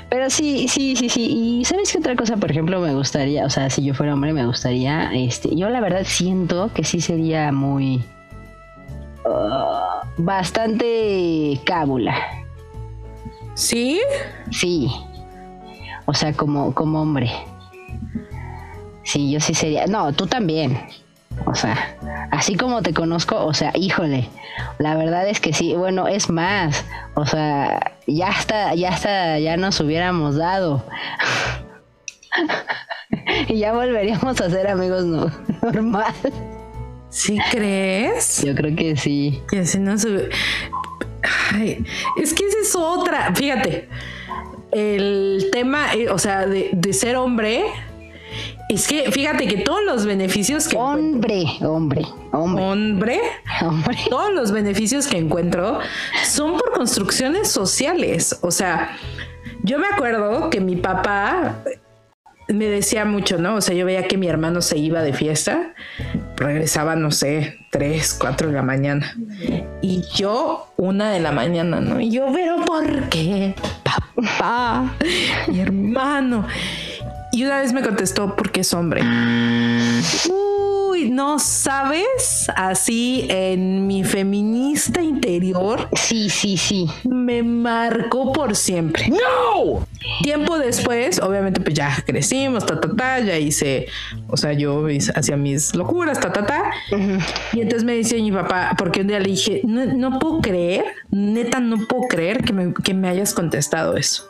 Pero 0.09 0.29
sí, 0.29 0.67
sí, 0.67 0.95
sí, 0.95 1.09
sí. 1.09 1.59
Y 1.59 1.65
sabes 1.65 1.91
qué 1.91 1.97
otra 1.97 2.15
cosa, 2.15 2.37
por 2.37 2.51
ejemplo, 2.51 2.79
me 2.79 2.93
gustaría, 2.93 3.45
o 3.45 3.49
sea, 3.49 3.69
si 3.69 3.83
yo 3.83 3.93
fuera 3.93 4.13
hombre, 4.13 4.31
me 4.31 4.45
gustaría, 4.45 5.11
este, 5.13 5.55
yo 5.55 5.69
la 5.69 5.81
verdad 5.81 6.03
siento 6.05 6.71
que 6.73 6.83
sí 6.83 7.01
sería 7.01 7.51
muy, 7.51 8.03
ah, 9.25 10.01
bastante 10.17 11.59
cábula. 11.65 12.15
¿Sí? 13.55 14.01
Sí. 14.51 14.91
O 16.05 16.13
sea, 16.13 16.33
como, 16.33 16.73
como 16.73 17.01
hombre. 17.01 17.31
Sí, 19.03 19.31
yo 19.31 19.39
sí 19.39 19.53
sería. 19.53 19.85
No, 19.87 20.11
tú 20.13 20.25
también. 20.27 20.79
O 21.45 21.55
sea, 21.55 21.97
así 22.31 22.55
como 22.55 22.81
te 22.81 22.93
conozco, 22.93 23.43
o 23.45 23.53
sea, 23.53 23.71
híjole. 23.75 24.29
La 24.79 24.95
verdad 24.95 25.27
es 25.27 25.39
que 25.39 25.53
sí. 25.53 25.75
Bueno, 25.75 26.07
es 26.07 26.29
más. 26.29 26.86
O 27.15 27.25
sea, 27.25 27.93
ya 28.07 28.27
hasta, 28.29 28.73
ya 28.75 28.89
hasta, 28.89 29.39
ya 29.39 29.57
nos 29.57 29.79
hubiéramos 29.79 30.36
dado. 30.36 30.86
y 33.47 33.59
ya 33.59 33.73
volveríamos 33.73 34.39
a 34.41 34.49
ser 34.49 34.67
amigos 34.67 35.03
no- 35.05 35.31
normal. 35.61 36.13
¿Sí 37.09 37.38
crees? 37.51 38.41
Yo 38.43 38.55
creo 38.55 38.75
que 38.75 38.95
sí. 38.95 39.41
Que 39.49 39.65
si 39.65 39.79
no 39.79 39.97
se... 39.97 40.29
Ay, 41.53 41.86
es 42.17 42.34
que 42.34 42.45
esa 42.47 42.57
es 42.61 42.75
otra. 42.75 43.34
Fíjate, 43.36 43.88
el 44.71 45.49
tema, 45.51 45.93
eh, 45.93 46.09
o 46.09 46.17
sea, 46.17 46.47
de, 46.47 46.69
de 46.73 46.93
ser 46.93 47.15
hombre, 47.17 47.63
es 48.70 48.88
que 48.88 49.11
fíjate 49.11 49.47
que 49.47 49.57
todos 49.57 49.84
los 49.86 50.05
beneficios 50.05 50.68
que 50.68 50.78
Hombre, 50.78 51.45
hombre, 51.61 52.05
hombre, 52.32 52.64
hombre, 52.64 53.20
hombre. 53.61 53.97
todos 54.09 54.34
los 54.34 54.51
beneficios 54.51 55.07
que 55.07 55.18
encuentro 55.18 55.80
son 56.26 56.53
por 56.53 56.72
construcciones 56.72 57.49
sociales. 57.49 58.39
O 58.41 58.51
sea, 58.51 58.97
yo 59.64 59.80
me 59.80 59.88
acuerdo 59.88 60.49
que 60.49 60.59
mi 60.59 60.76
papá 60.76 61.64
me 62.47 62.66
decía 62.66 63.05
mucho, 63.05 63.38
¿no? 63.38 63.55
O 63.55 63.61
sea, 63.61 63.76
yo 63.76 63.86
veía 63.86 64.07
que 64.07 64.18
mi 64.18 64.28
hermano 64.28 64.61
se 64.61 64.78
iba 64.78 65.01
de 65.01 65.14
fiesta, 65.14 65.74
regresaba, 66.36 66.95
no 66.95 67.11
sé, 67.11 67.57
3, 67.72 68.18
4 68.20 68.47
de 68.47 68.53
la 68.53 68.61
mañana. 68.61 69.16
Y 69.82 70.03
yo, 70.14 70.74
una 70.78 71.11
de 71.11 71.20
la 71.20 71.32
mañana, 71.32 71.80
¿no? 71.80 71.99
Y 71.99 72.11
yo, 72.11 72.28
pero 72.34 72.57
¿por 72.66 73.09
qué? 73.09 73.55
Papá, 73.84 74.93
mi 75.47 75.59
hermano. 75.61 76.45
Y 77.34 77.43
una 77.45 77.61
vez 77.61 77.73
me 77.73 77.81
contestó, 77.81 78.36
porque 78.36 78.61
es 78.61 78.71
hombre. 78.75 79.01
Uy, 80.29 81.09
no 81.09 81.39
sabes, 81.39 82.47
así 82.55 83.25
en 83.27 83.88
mi 83.88 84.03
feminista 84.03 85.01
interior 85.01 85.89
Sí, 85.95 86.29
sí, 86.29 86.57
sí. 86.57 86.88
me 87.09 87.41
marcó 87.41 88.31
por 88.31 88.55
siempre. 88.55 89.09
¡No! 89.09 89.88
Tiempo 90.21 90.59
después, 90.59 91.19
obviamente, 91.21 91.59
pues 91.59 91.73
ya 91.73 91.97
crecimos, 92.05 92.67
ta, 92.67 92.79
ta, 92.79 92.95
ta, 92.95 93.19
ya 93.19 93.36
hice, 93.39 93.88
o 94.27 94.38
sea, 94.38 94.53
yo 94.53 94.86
hacía 95.15 95.36
mis 95.36 95.73
locuras, 95.73 96.19
ta, 96.19 96.31
ta, 96.31 96.45
ta. 96.45 96.71
Y 97.53 97.61
entonces 97.61 97.84
me 97.84 97.93
dice 97.93 98.21
mi 98.21 98.31
papá, 98.31 98.75
porque 98.77 99.01
un 99.01 99.07
día 99.07 99.19
le 99.19 99.29
dije, 99.29 99.61
no, 99.63 99.86
no 99.88 100.19
puedo 100.19 100.39
creer, 100.39 100.86
neta, 101.09 101.59
no 101.59 101.77
puedo 101.88 102.03
creer 102.09 102.43
que 102.43 102.53
me, 102.53 102.75
que 102.75 102.93
me 102.93 103.09
hayas 103.09 103.34
contestado 103.34 103.97
eso. 103.97 104.29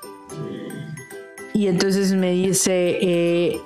Y 1.54 1.68
entonces 1.68 2.14
me 2.14 2.32
dice, 2.32 2.98
eh, 3.02 3.62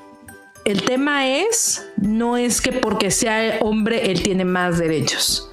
el 0.66 0.82
tema 0.82 1.28
es, 1.28 1.88
no 1.96 2.36
es 2.36 2.60
que 2.60 2.74
porque 2.74 3.12
sea 3.12 3.60
hombre 3.62 4.12
él 4.12 4.22
tiene 4.22 4.44
más 4.44 4.78
derechos, 4.78 5.50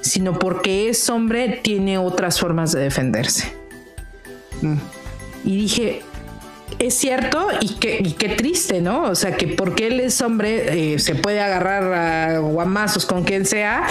sino 0.00 0.38
porque 0.38 0.88
es 0.88 1.08
hombre 1.08 1.60
tiene 1.62 1.98
otras 1.98 2.40
formas 2.40 2.72
de 2.72 2.80
defenderse. 2.80 3.54
Y 5.44 5.56
dije, 5.56 6.02
es 6.80 6.94
cierto 6.94 7.46
y 7.60 7.74
qué, 7.76 8.00
y 8.04 8.12
qué 8.12 8.30
triste, 8.30 8.80
¿no? 8.80 9.04
O 9.04 9.14
sea, 9.14 9.36
que 9.36 9.46
porque 9.46 9.86
él 9.86 10.00
es 10.00 10.20
hombre 10.20 10.94
eh, 10.94 10.98
se 10.98 11.14
puede 11.14 11.40
agarrar 11.40 11.92
a 11.92 12.38
guamazos 12.38 13.06
con 13.06 13.22
quien 13.22 13.46
sea. 13.46 13.86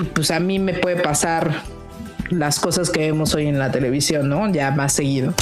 Y 0.00 0.04
pues 0.04 0.30
a 0.30 0.38
mí 0.38 0.58
me 0.58 0.74
puede 0.74 1.02
pasar 1.02 1.62
las 2.30 2.60
cosas 2.60 2.90
que 2.90 3.00
vemos 3.00 3.34
hoy 3.34 3.46
en 3.46 3.58
la 3.58 3.72
televisión, 3.72 4.28
¿no? 4.28 4.50
Ya 4.52 4.70
más 4.70 4.92
seguido. 4.92 5.34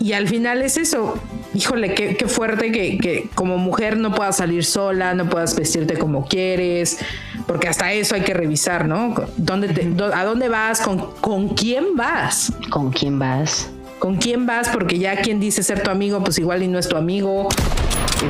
Y 0.00 0.14
al 0.14 0.26
final 0.28 0.62
es 0.62 0.76
eso. 0.78 1.14
Híjole, 1.54 1.94
qué, 1.94 2.16
qué 2.16 2.26
fuerte 2.26 2.72
que, 2.72 2.96
que 2.98 3.28
como 3.34 3.58
mujer 3.58 3.96
no 3.98 4.14
puedas 4.14 4.38
salir 4.38 4.64
sola, 4.64 5.12
no 5.14 5.28
puedas 5.28 5.54
vestirte 5.54 5.98
como 5.98 6.26
quieres, 6.26 6.98
porque 7.46 7.68
hasta 7.68 7.92
eso 7.92 8.14
hay 8.14 8.22
que 8.22 8.32
revisar, 8.32 8.88
¿no? 8.88 9.14
¿Dónde 9.36 9.68
te- 9.68 9.84
dó- 9.90 10.14
¿A 10.14 10.24
dónde 10.24 10.48
vas? 10.48 10.80
¿Con, 10.80 10.98
¿Con 11.20 11.50
quién 11.50 11.96
vas? 11.96 12.52
¿Con 12.70 12.90
quién 12.92 13.18
vas? 13.18 13.68
¿Con 13.98 14.16
quién 14.16 14.46
vas? 14.46 14.68
Porque 14.70 14.98
ya 14.98 15.16
quien 15.20 15.38
dice 15.40 15.62
ser 15.62 15.82
tu 15.82 15.90
amigo, 15.90 16.22
pues 16.24 16.38
igual 16.38 16.62
y 16.62 16.68
no 16.68 16.78
es 16.78 16.88
tu 16.88 16.96
amigo. 16.96 17.48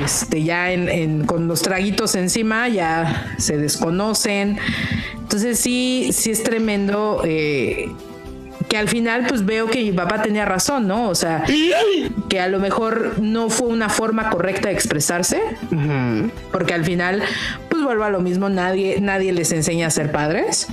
Este, 0.04 0.42
ya 0.42 0.72
en, 0.72 0.88
en- 0.88 1.24
con 1.26 1.46
los 1.46 1.62
traguitos 1.62 2.14
encima 2.16 2.68
ya 2.68 3.34
se 3.38 3.56
desconocen. 3.58 4.58
Entonces 5.18 5.58
sí, 5.60 6.10
sí 6.12 6.30
es 6.32 6.42
tremendo. 6.42 7.22
eh, 7.24 7.90
que 8.70 8.78
al 8.78 8.88
final 8.88 9.26
pues 9.28 9.44
veo 9.44 9.66
que 9.66 9.82
mi 9.82 9.90
papá 9.90 10.22
tenía 10.22 10.44
razón, 10.44 10.86
¿no? 10.86 11.08
O 11.08 11.14
sea, 11.16 11.44
que 12.28 12.40
a 12.40 12.46
lo 12.46 12.60
mejor 12.60 13.20
no 13.20 13.50
fue 13.50 13.66
una 13.66 13.88
forma 13.88 14.30
correcta 14.30 14.68
de 14.68 14.74
expresarse, 14.74 15.42
porque 16.52 16.72
al 16.72 16.84
final 16.84 17.20
pues 17.68 17.82
vuelvo 17.82 18.04
a 18.04 18.10
lo 18.10 18.20
mismo, 18.20 18.48
nadie, 18.48 19.00
nadie 19.00 19.32
les 19.32 19.50
enseña 19.50 19.88
a 19.88 19.90
ser 19.90 20.12
padres. 20.12 20.68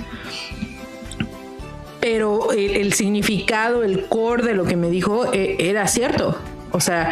Pero 2.00 2.52
el, 2.52 2.76
el 2.76 2.92
significado, 2.92 3.82
el 3.82 4.06
core 4.06 4.44
de 4.44 4.54
lo 4.54 4.64
que 4.64 4.76
me 4.76 4.90
dijo 4.90 5.32
eh, 5.34 5.56
era 5.58 5.88
cierto. 5.88 6.38
O 6.70 6.78
sea, 6.78 7.10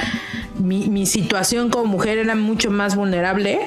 mi, 0.56 0.86
mi 0.88 1.04
situación 1.04 1.68
como 1.68 1.86
mujer 1.86 2.18
era 2.18 2.36
mucho 2.36 2.70
más 2.70 2.94
vulnerable 2.94 3.58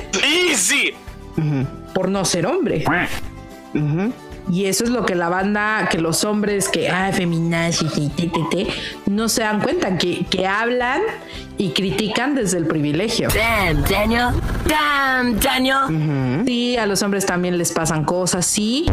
por 1.93 2.07
no 2.07 2.23
ser 2.23 2.45
hombre. 2.45 2.85
Y 4.49 4.65
eso 4.65 4.83
es 4.83 4.89
lo 4.89 5.05
que 5.05 5.13
la 5.13 5.29
banda, 5.29 5.87
que 5.91 5.99
los 5.99 6.23
hombres 6.23 6.69
que, 6.69 6.89
ah, 6.89 7.11
feminazis 7.13 7.95
y 7.97 8.09
te, 8.09 8.27
te, 8.27 8.39
te, 8.49 8.67
no 9.05 9.29
se 9.29 9.41
dan 9.41 9.61
cuenta, 9.61 9.97
que, 9.97 10.25
que 10.25 10.47
hablan 10.47 11.01
y 11.57 11.69
critican 11.69 12.33
desde 12.33 12.57
el 12.57 12.65
privilegio. 12.65 13.27
Damn, 13.29 13.83
Daniel. 13.83 14.29
Damn, 14.67 15.39
Daniel. 15.39 16.43
Sí, 16.45 16.77
a 16.77 16.87
los 16.87 17.03
hombres 17.03 17.27
también 17.27 17.59
les 17.59 17.71
pasan 17.71 18.03
cosas, 18.05 18.45
sí. 18.45 18.87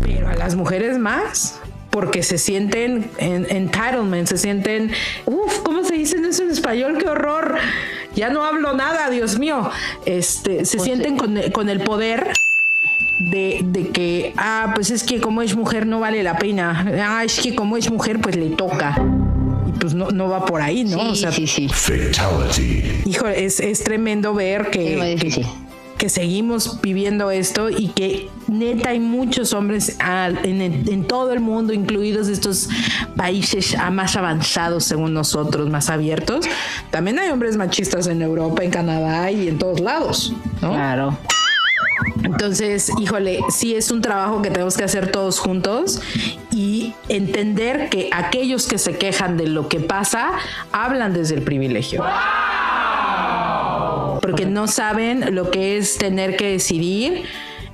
Pero 0.00 0.28
a 0.28 0.34
las 0.34 0.54
mujeres 0.54 0.98
más. 0.98 1.60
Porque 1.90 2.22
se 2.22 2.38
sienten 2.38 3.10
en 3.16 3.46
entitlement, 3.50 4.28
se 4.28 4.36
sienten, 4.36 4.92
uff, 5.24 5.60
¿cómo 5.60 5.82
se 5.82 5.94
dice 5.94 6.18
eso 6.18 6.42
en 6.42 6.50
español? 6.50 6.98
¡Qué 6.98 7.08
horror! 7.08 7.58
ya 8.14 8.30
no 8.30 8.44
hablo 8.44 8.74
nada, 8.74 9.10
Dios 9.10 9.38
mío. 9.38 9.70
Este, 10.04 10.64
se 10.64 10.78
sienten 10.78 11.16
con, 11.16 11.40
con 11.52 11.68
el 11.68 11.80
poder 11.80 12.32
de, 13.18 13.60
de, 13.64 13.88
que, 13.88 14.32
ah, 14.36 14.72
pues 14.74 14.90
es 14.90 15.02
que 15.04 15.20
como 15.20 15.42
es 15.42 15.56
mujer 15.56 15.86
no 15.86 16.00
vale 16.00 16.22
la 16.22 16.36
pena. 16.38 16.86
Ah, 17.04 17.24
es 17.24 17.40
que 17.40 17.54
como 17.54 17.76
es 17.76 17.90
mujer, 17.90 18.20
pues 18.20 18.36
le 18.36 18.50
toca. 18.50 18.96
Y 19.66 19.72
pues 19.72 19.94
no, 19.94 20.10
no 20.10 20.28
va 20.28 20.44
por 20.46 20.60
ahí, 20.62 20.84
¿no? 20.84 20.98
Sí, 21.00 21.06
o 21.10 21.14
sea, 21.14 21.32
sí, 21.32 21.46
sí. 21.46 21.68
Fatality. 21.68 22.82
hijo, 23.06 23.26
es, 23.28 23.60
es 23.60 23.82
tremendo 23.84 24.34
ver 24.34 24.70
que, 24.70 25.16
que- 25.98 26.08
seguimos 26.08 26.80
viviendo 26.80 27.30
esto 27.32 27.68
y 27.70 27.88
que 27.88 28.28
neta 28.46 28.90
hay 28.90 29.00
muchos 29.00 29.52
hombres 29.52 29.96
al- 29.98 30.38
en, 30.46 30.62
en 30.62 31.04
todo 31.04 31.32
el 31.32 31.40
mundo, 31.40 31.72
incluidos 31.72 32.28
estos 32.28 32.68
países 33.16 33.74
ah, 33.76 33.90
más 33.90 34.14
avanzados 34.14 34.84
según 34.84 35.12
nosotros, 35.12 35.68
más 35.68 35.90
abiertos. 35.90 36.46
También 36.92 37.18
hay 37.18 37.30
hombres 37.30 37.56
machistas 37.56 38.06
en 38.06 38.22
Europa, 38.22 38.62
en 38.62 38.70
Canadá 38.70 39.28
y 39.32 39.48
en 39.48 39.58
todos 39.58 39.80
lados, 39.80 40.32
¿no? 40.62 40.70
Claro. 40.72 41.18
Entonces, 42.24 42.90
híjole, 43.00 43.40
sí 43.50 43.74
es 43.74 43.90
un 43.90 44.00
trabajo 44.02 44.42
que 44.42 44.50
tenemos 44.50 44.76
que 44.76 44.84
hacer 44.84 45.10
todos 45.10 45.38
juntos 45.38 46.00
y 46.52 46.94
entender 47.08 47.88
que 47.90 48.08
aquellos 48.12 48.66
que 48.66 48.78
se 48.78 48.96
quejan 48.96 49.36
de 49.36 49.46
lo 49.48 49.68
que 49.68 49.80
pasa 49.80 50.30
hablan 50.72 51.12
desde 51.14 51.34
el 51.34 51.42
privilegio. 51.42 52.04
Porque 54.20 54.46
no 54.46 54.66
saben 54.66 55.34
lo 55.34 55.50
que 55.50 55.78
es 55.78 55.96
tener 55.98 56.36
que 56.36 56.50
decidir. 56.52 57.24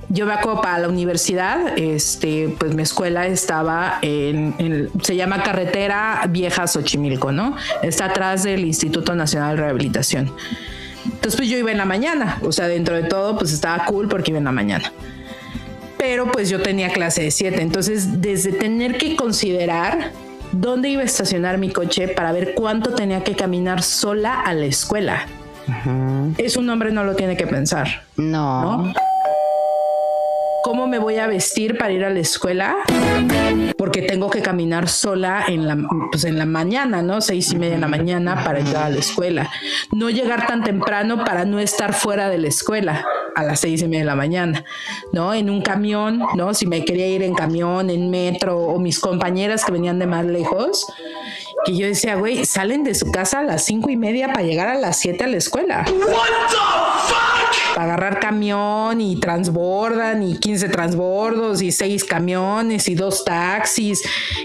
Yo 0.09 0.27
me 0.27 0.33
acuerdo 0.33 0.61
para 0.61 0.77
la 0.79 0.87
universidad, 0.87 1.77
este, 1.77 2.55
pues 2.59 2.75
mi 2.75 2.83
escuela 2.83 3.25
estaba 3.25 3.97
en, 4.03 4.53
en- 4.59 4.89
se 5.03 5.15
llama 5.15 5.41
Carretera 5.41 6.21
Vieja 6.29 6.67
Xochimilco, 6.67 7.31
¿no? 7.31 7.55
Está 7.81 8.05
atrás 8.05 8.43
del 8.43 8.63
Instituto 8.65 9.15
Nacional 9.15 9.55
de 9.55 9.63
Rehabilitación. 9.63 10.31
Entonces, 11.05 11.35
pues 11.35 11.49
yo 11.49 11.57
iba 11.57 11.71
en 11.71 11.77
la 11.77 11.85
mañana, 11.85 12.39
o 12.41 12.51
sea, 12.51 12.67
dentro 12.67 12.95
de 12.95 13.03
todo, 13.03 13.37
pues 13.37 13.53
estaba 13.53 13.85
cool 13.85 14.07
porque 14.07 14.31
iba 14.31 14.37
en 14.39 14.45
la 14.45 14.51
mañana. 14.51 14.91
Pero 15.97 16.31
pues 16.31 16.49
yo 16.49 16.61
tenía 16.61 16.89
clase 16.89 17.23
de 17.23 17.31
7, 17.31 17.61
entonces 17.61 18.21
desde 18.21 18.51
tener 18.51 18.97
que 18.97 19.15
considerar 19.15 20.11
dónde 20.51 20.89
iba 20.89 21.01
a 21.01 21.05
estacionar 21.05 21.57
mi 21.57 21.69
coche 21.71 22.07
para 22.07 22.31
ver 22.31 22.53
cuánto 22.53 22.93
tenía 22.93 23.23
que 23.23 23.35
caminar 23.35 23.81
sola 23.81 24.41
a 24.41 24.53
la 24.53 24.65
escuela. 24.65 25.25
Es 26.37 26.57
un 26.57 26.69
hombre 26.69 26.91
no 26.91 27.03
lo 27.03 27.15
tiene 27.15 27.35
que 27.37 27.47
pensar. 27.47 28.03
No. 28.17 28.83
¿no? 28.83 28.93
¿Cómo 30.65 30.87
me 30.87 30.97
voy 30.97 31.17
a 31.17 31.27
vestir 31.27 31.77
para 31.77 31.93
ir 31.93 32.03
a 32.03 32.09
la 32.09 32.21
escuela? 32.21 32.77
Porque 33.77 34.01
tengo 34.01 34.31
que 34.31 34.41
caminar 34.41 34.89
sola 34.89 35.45
en 35.47 35.67
la, 35.67 35.77
pues 36.09 36.23
en 36.23 36.39
la 36.39 36.47
mañana, 36.47 37.03
¿no? 37.03 37.21
Seis 37.21 37.51
y 37.51 37.55
media 37.55 37.75
de 37.75 37.81
la 37.81 37.87
mañana 37.87 38.43
para 38.43 38.57
entrar 38.57 38.85
a 38.85 38.89
la 38.89 38.97
escuela. 38.97 39.51
No 39.91 40.09
llegar 40.09 40.47
tan 40.47 40.63
temprano 40.63 41.23
para 41.23 41.45
no 41.45 41.59
estar 41.59 41.93
fuera 41.93 42.29
de 42.29 42.39
la 42.39 42.47
escuela 42.47 43.05
a 43.35 43.43
las 43.43 43.59
seis 43.59 43.83
y 43.83 43.85
media 43.85 43.99
de 43.99 44.05
la 44.05 44.15
mañana, 44.15 44.65
¿no? 45.11 45.35
En 45.35 45.51
un 45.51 45.61
camión, 45.61 46.23
¿no? 46.35 46.55
Si 46.55 46.65
me 46.65 46.83
quería 46.83 47.09
ir 47.09 47.21
en 47.21 47.35
camión, 47.35 47.91
en 47.91 48.09
metro 48.09 48.57
o 48.57 48.79
mis 48.79 48.99
compañeras 48.99 49.65
que 49.65 49.71
venían 49.71 49.99
de 49.99 50.07
más 50.07 50.25
lejos, 50.25 50.87
que 51.65 51.75
yo 51.75 51.87
decía, 51.87 52.15
güey, 52.15 52.45
salen 52.45 52.83
de 52.83 52.95
su 52.95 53.11
casa 53.11 53.39
a 53.39 53.43
las 53.43 53.65
cinco 53.65 53.89
y 53.89 53.97
media 53.97 54.27
para 54.27 54.43
llegar 54.43 54.67
a 54.67 54.75
las 54.75 54.99
siete 54.99 55.23
a 55.23 55.27
la 55.27 55.37
escuela 55.37 55.85
para 57.75 57.93
agarrar 57.95 58.21
camión 58.21 59.01
y 59.01 59.19
transbordan 59.19 60.23
y 60.23 60.39
15 60.39 60.69
transbordos 60.69 61.61
y 61.61 61.73
seis 61.73 62.05
camiones 62.05 62.87
y 62.87 62.95
dos 62.95 63.25
taxis. 63.25 64.01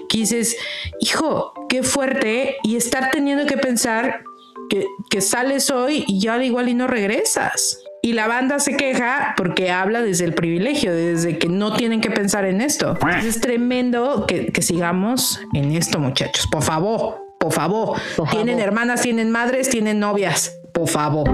Que 0.09 0.18
dices, 0.18 0.57
hijo, 0.99 1.53
qué 1.68 1.85
fuerte. 1.85 2.57
Y 2.64 2.77
estar 2.77 3.11
teniendo 3.12 3.47
que 3.47 3.57
pensar 3.57 4.25
que, 4.68 4.85
que 5.09 5.21
sales 5.21 5.71
hoy 5.71 6.05
y 6.09 6.21
ya 6.21 6.35
al 6.35 6.43
igual 6.43 6.68
y 6.68 6.75
no 6.75 6.89
regresas. 6.89 7.79
Y 8.03 8.14
la 8.14 8.26
banda 8.26 8.59
se 8.59 8.76
queja 8.76 9.34
porque 9.36 9.70
habla 9.70 10.01
desde 10.01 10.24
el 10.24 10.34
privilegio, 10.34 10.94
desde 10.94 11.38
que 11.38 11.48
no 11.48 11.76
tienen 11.76 12.01
que 12.01 12.11
pensar 12.11 12.46
en 12.46 12.61
esto. 12.61 12.92
Entonces, 12.92 13.36
es 13.36 13.40
tremendo 13.40 14.24
que, 14.26 14.46
que 14.46 14.62
sigamos 14.62 15.40
en 15.53 15.72
esto, 15.72 15.98
muchachos. 15.98 16.46
Por 16.51 16.62
favor, 16.62 17.18
por 17.38 17.53
favor. 17.53 17.98
Por 18.16 18.26
favor. 18.26 18.30
Tienen 18.30 18.61
hermanas, 18.61 19.03
tienen 19.03 19.30
madres, 19.30 19.68
tienen 19.68 19.98
novias. 20.01 20.59
Por 20.72 20.88
favor. 20.88 21.28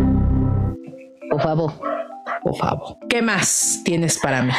Por 1.30 1.40
favor. 1.42 1.72
Por 2.42 2.56
favor. 2.56 2.96
¿Qué 3.08 3.22
más 3.22 3.80
tienes 3.84 4.18
para 4.18 4.42
mí? 4.42 4.52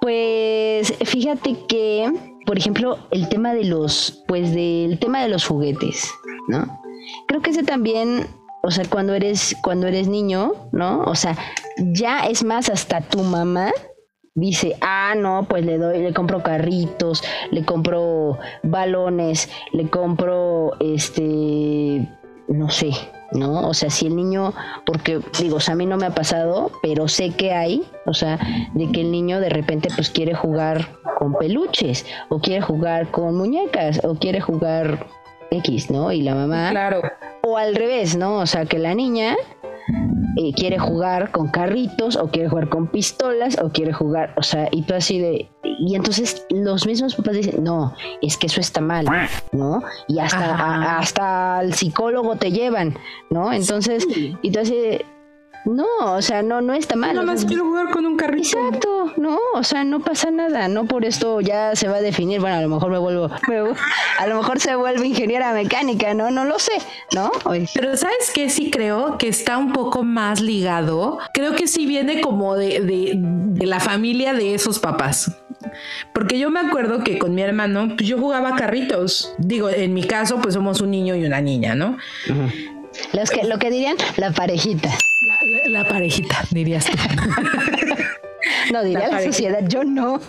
Pues 0.00 0.94
fíjate 1.04 1.56
que, 1.68 2.10
por 2.46 2.56
ejemplo, 2.56 2.98
el 3.10 3.28
tema 3.28 3.52
de 3.52 3.64
los, 3.64 4.22
pues 4.26 4.54
del 4.54 4.98
tema 4.98 5.22
de 5.22 5.28
los 5.28 5.46
juguetes, 5.46 6.10
¿no? 6.48 6.80
Creo 7.26 7.42
que 7.42 7.50
ese 7.50 7.62
también, 7.62 8.26
o 8.62 8.70
sea, 8.70 8.84
cuando 8.88 9.14
eres, 9.14 9.56
cuando 9.62 9.86
eres 9.86 10.08
niño, 10.08 10.52
¿no? 10.72 11.02
O 11.04 11.14
sea, 11.14 11.36
ya 11.78 12.26
es 12.26 12.44
más 12.44 12.68
hasta 12.68 13.00
tu 13.00 13.20
mamá 13.20 13.70
dice, 14.38 14.76
ah, 14.80 15.14
no, 15.16 15.46
pues 15.48 15.64
le 15.64 15.78
doy, 15.78 15.98
le 15.98 16.14
compro 16.14 16.42
carritos, 16.42 17.22
le 17.50 17.64
compro 17.64 18.38
balones, 18.62 19.50
le 19.72 19.88
compro, 19.88 20.72
este, 20.80 22.08
no 22.48 22.70
sé, 22.70 22.90
¿no? 23.32 23.68
O 23.68 23.74
sea, 23.74 23.90
si 23.90 24.06
el 24.06 24.16
niño, 24.16 24.54
porque 24.86 25.20
digo, 25.40 25.56
o 25.56 25.60
sea, 25.60 25.74
a 25.74 25.76
mí 25.76 25.86
no 25.86 25.96
me 25.96 26.06
ha 26.06 26.14
pasado, 26.14 26.70
pero 26.82 27.08
sé 27.08 27.30
que 27.30 27.52
hay, 27.52 27.84
o 28.06 28.14
sea, 28.14 28.38
de 28.74 28.90
que 28.90 29.00
el 29.00 29.10
niño 29.10 29.40
de 29.40 29.50
repente 29.50 29.88
pues 29.94 30.10
quiere 30.10 30.34
jugar 30.34 30.88
con 31.18 31.34
peluches, 31.34 32.06
o 32.28 32.38
quiere 32.38 32.60
jugar 32.62 33.10
con 33.10 33.36
muñecas, 33.36 34.00
o 34.04 34.14
quiere 34.14 34.40
jugar 34.40 35.06
X, 35.50 35.90
¿no? 35.90 36.12
Y 36.12 36.22
la 36.22 36.34
mamá, 36.34 36.70
Claro. 36.70 37.02
o 37.42 37.56
al 37.56 37.74
revés, 37.74 38.16
¿no? 38.16 38.38
O 38.38 38.46
sea, 38.46 38.64
que 38.66 38.78
la 38.78 38.94
niña 38.94 39.34
eh, 40.36 40.52
quiere 40.54 40.78
jugar 40.78 41.30
con 41.32 41.48
carritos 41.48 42.16
o 42.16 42.28
quiere 42.28 42.48
jugar 42.48 42.68
con 42.68 42.86
pistolas 42.88 43.58
o 43.62 43.70
quiere 43.70 43.92
jugar, 43.92 44.34
o 44.36 44.42
sea, 44.42 44.68
y 44.70 44.82
tú 44.82 44.94
así 44.94 45.18
de... 45.18 45.48
Y 45.80 45.94
entonces 45.94 46.46
los 46.50 46.86
mismos 46.86 47.14
papás 47.14 47.34
dicen, 47.36 47.62
no, 47.64 47.94
es 48.22 48.36
que 48.36 48.46
eso 48.48 48.60
está 48.60 48.80
mal, 48.80 49.06
¿no? 49.52 49.82
Y 50.08 50.18
hasta, 50.18 50.54
a- 50.54 50.98
hasta 50.98 51.58
al 51.58 51.72
psicólogo 51.74 52.36
te 52.36 52.50
llevan, 52.52 52.96
¿no? 53.30 53.52
Entonces, 53.52 54.06
y 54.42 54.50
tú 54.50 54.60
así 54.60 54.74
de... 54.74 55.04
No, 55.64 55.84
o 56.00 56.22
sea, 56.22 56.42
no, 56.42 56.60
no 56.62 56.72
está 56.72 56.96
mal. 56.96 57.10
Nada 57.14 57.20
o 57.20 57.24
sea, 57.26 57.34
más 57.34 57.44
quiero 57.44 57.64
jugar 57.64 57.90
con 57.90 58.06
un 58.06 58.16
carrito. 58.16 58.58
Exacto, 58.58 59.12
no, 59.18 59.38
o 59.54 59.62
sea, 59.62 59.84
no 59.84 60.00
pasa 60.00 60.30
nada, 60.30 60.66
no 60.68 60.86
por 60.86 61.04
esto 61.04 61.40
ya 61.42 61.76
se 61.76 61.88
va 61.88 61.96
a 61.96 62.00
definir, 62.00 62.40
bueno, 62.40 62.56
a 62.56 62.60
lo 62.62 62.68
mejor 62.68 62.90
me 62.90 62.98
vuelvo, 62.98 63.28
me 63.48 63.58
a 64.18 64.26
lo 64.26 64.36
mejor 64.36 64.60
se 64.60 64.74
vuelve 64.76 65.06
ingeniera 65.06 65.52
mecánica, 65.52 66.14
no, 66.14 66.30
no 66.30 66.44
lo 66.46 66.58
sé, 66.58 66.72
¿no? 67.14 67.30
Oye, 67.44 67.68
Pero 67.74 67.96
¿sabes 67.96 68.30
qué? 68.34 68.48
Sí 68.48 68.70
creo 68.70 69.18
que 69.18 69.28
está 69.28 69.58
un 69.58 69.72
poco 69.72 70.02
más 70.04 70.40
ligado. 70.40 71.18
Creo 71.34 71.54
que 71.54 71.66
sí 71.66 71.84
viene 71.86 72.20
como 72.22 72.54
de, 72.56 72.80
de- 72.80 73.12
de 73.18 73.66
la 73.66 73.80
familia 73.80 74.32
de 74.34 74.54
esos 74.54 74.78
papás. 74.78 75.32
Porque 76.14 76.38
yo 76.38 76.50
me 76.50 76.60
acuerdo 76.60 77.02
que 77.04 77.18
con 77.18 77.34
mi 77.34 77.42
hermano, 77.42 77.88
pues 77.96 78.08
yo 78.08 78.18
jugaba 78.18 78.54
carritos. 78.54 79.34
Digo, 79.38 79.68
en 79.68 79.92
mi 79.92 80.04
caso, 80.04 80.38
pues 80.40 80.54
somos 80.54 80.80
un 80.80 80.90
niño 80.92 81.14
y 81.16 81.24
una 81.26 81.40
niña, 81.40 81.74
¿no? 81.74 81.96
Los 83.12 83.30
que, 83.30 83.44
lo 83.44 83.58
que 83.58 83.70
dirían, 83.70 83.96
la 84.16 84.32
parejita. 84.32 84.90
La, 85.22 85.38
la- 85.42 85.68
la 85.82 85.88
parejita, 85.88 86.44
dirías 86.50 86.84
tú. 86.86 86.92
No, 88.72 88.82
diría 88.84 89.08
La 89.08 89.22
sociedad, 89.22 89.60
yo 89.66 89.82
no. 89.84 90.20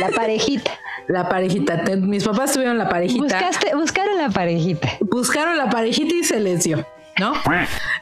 La 0.00 0.08
parejita. 0.14 0.72
La 1.08 1.28
parejita. 1.28 1.84
Te- 1.84 1.96
mis 1.96 2.24
papás 2.24 2.52
tuvieron 2.52 2.78
la 2.78 2.88
parejita. 2.88 3.22
Buscaste, 3.22 3.74
buscaron 3.76 4.18
la 4.18 4.28
parejita. 4.30 4.88
buscaron 5.00 5.56
la 5.56 5.68
parejita 5.70 6.14
y 6.14 6.24
se 6.24 6.40
les 6.40 6.64
dio, 6.64 6.84
¿no? 7.18 7.34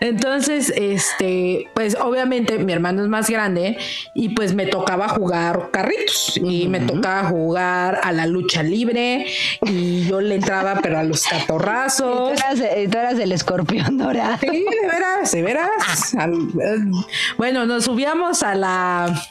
Entonces, 0.00 0.72
este, 0.76 1.68
pues 1.74 1.96
obviamente 2.00 2.58
mi 2.58 2.72
hermano 2.72 3.02
es 3.02 3.08
más 3.08 3.28
grande 3.28 3.76
y 4.14 4.30
pues 4.30 4.54
me 4.54 4.66
tocaba 4.66 5.08
jugar 5.08 5.70
carritos 5.72 6.36
y 6.42 6.68
me 6.68 6.80
tocaba 6.80 7.28
jugar 7.28 8.00
a 8.02 8.12
la 8.12 8.26
lucha 8.26 8.62
libre 8.62 9.26
y 9.62 10.04
yo 10.06 10.20
le 10.20 10.36
entraba 10.36 10.78
pero 10.82 10.98
a 10.98 11.02
los 11.02 11.22
Tú 11.22 11.30
catorrazos. 11.30 12.32
eras, 12.32 12.60
eh, 12.60 12.88
tú 12.90 12.98
eras 12.98 13.18
el 13.18 13.32
escorpión 13.32 13.98
dorado. 13.98 14.38
Sí, 14.40 14.46
de 14.48 14.88
veras, 14.88 15.30
de 15.32 15.42
veras. 15.42 16.14
Al- 16.16 16.32
eh, 16.34 16.90
bueno, 17.36 17.66
nos 17.66 17.84
subíamos 17.84 18.42
a 18.42 18.54
la 18.54 19.22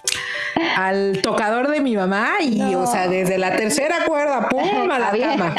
al 0.76 1.19
tocador 1.22 1.69
de 1.69 1.80
mi 1.80 1.95
mamá 1.95 2.34
y, 2.41 2.76
o 2.76 2.85
sea, 2.85 3.07
desde 3.07 3.38
la 3.38 3.56
tercera 3.56 4.06
cuerda, 4.06 4.49
pum, 4.49 4.89
a 4.91 4.99
la 4.99 5.11
cama. 5.11 5.56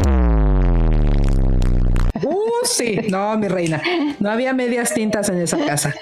Uh, 2.23 2.65
sí, 2.65 2.99
no, 3.09 3.37
mi 3.39 3.49
reina. 3.49 3.83
No 4.19 4.31
había 4.31 4.53
medias 4.53 4.93
tintas 4.95 5.29
en 5.29 5.41
esa 5.41 5.59
casa. 5.65 5.95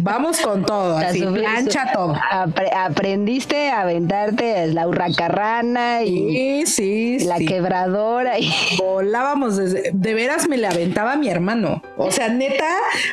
Vamos 0.00 0.40
con 0.40 0.64
todo, 0.64 0.98
La 1.00 1.08
así, 1.08 1.20
subí- 1.22 1.40
plancha 1.40 1.90
todo. 1.92 2.14
Apre- 2.14 2.72
aprendiste 2.74 3.70
a 3.70 3.82
aventarte 3.82 4.66
la 4.68 4.86
hurracarrana 4.86 6.02
y 6.02 6.64
Sí, 6.66 7.16
sí, 7.18 7.24
la 7.26 7.36
sí. 7.38 7.46
quebradora 7.46 8.38
y 8.38 8.52
Volábamos 8.78 9.56
desde, 9.56 9.90
de 9.92 10.14
veras 10.14 10.48
me 10.48 10.56
le 10.56 10.66
aventaba 10.66 11.16
mi 11.16 11.28
hermano. 11.28 11.82
O 11.96 12.10
sea, 12.10 12.28
neta, 12.28 12.64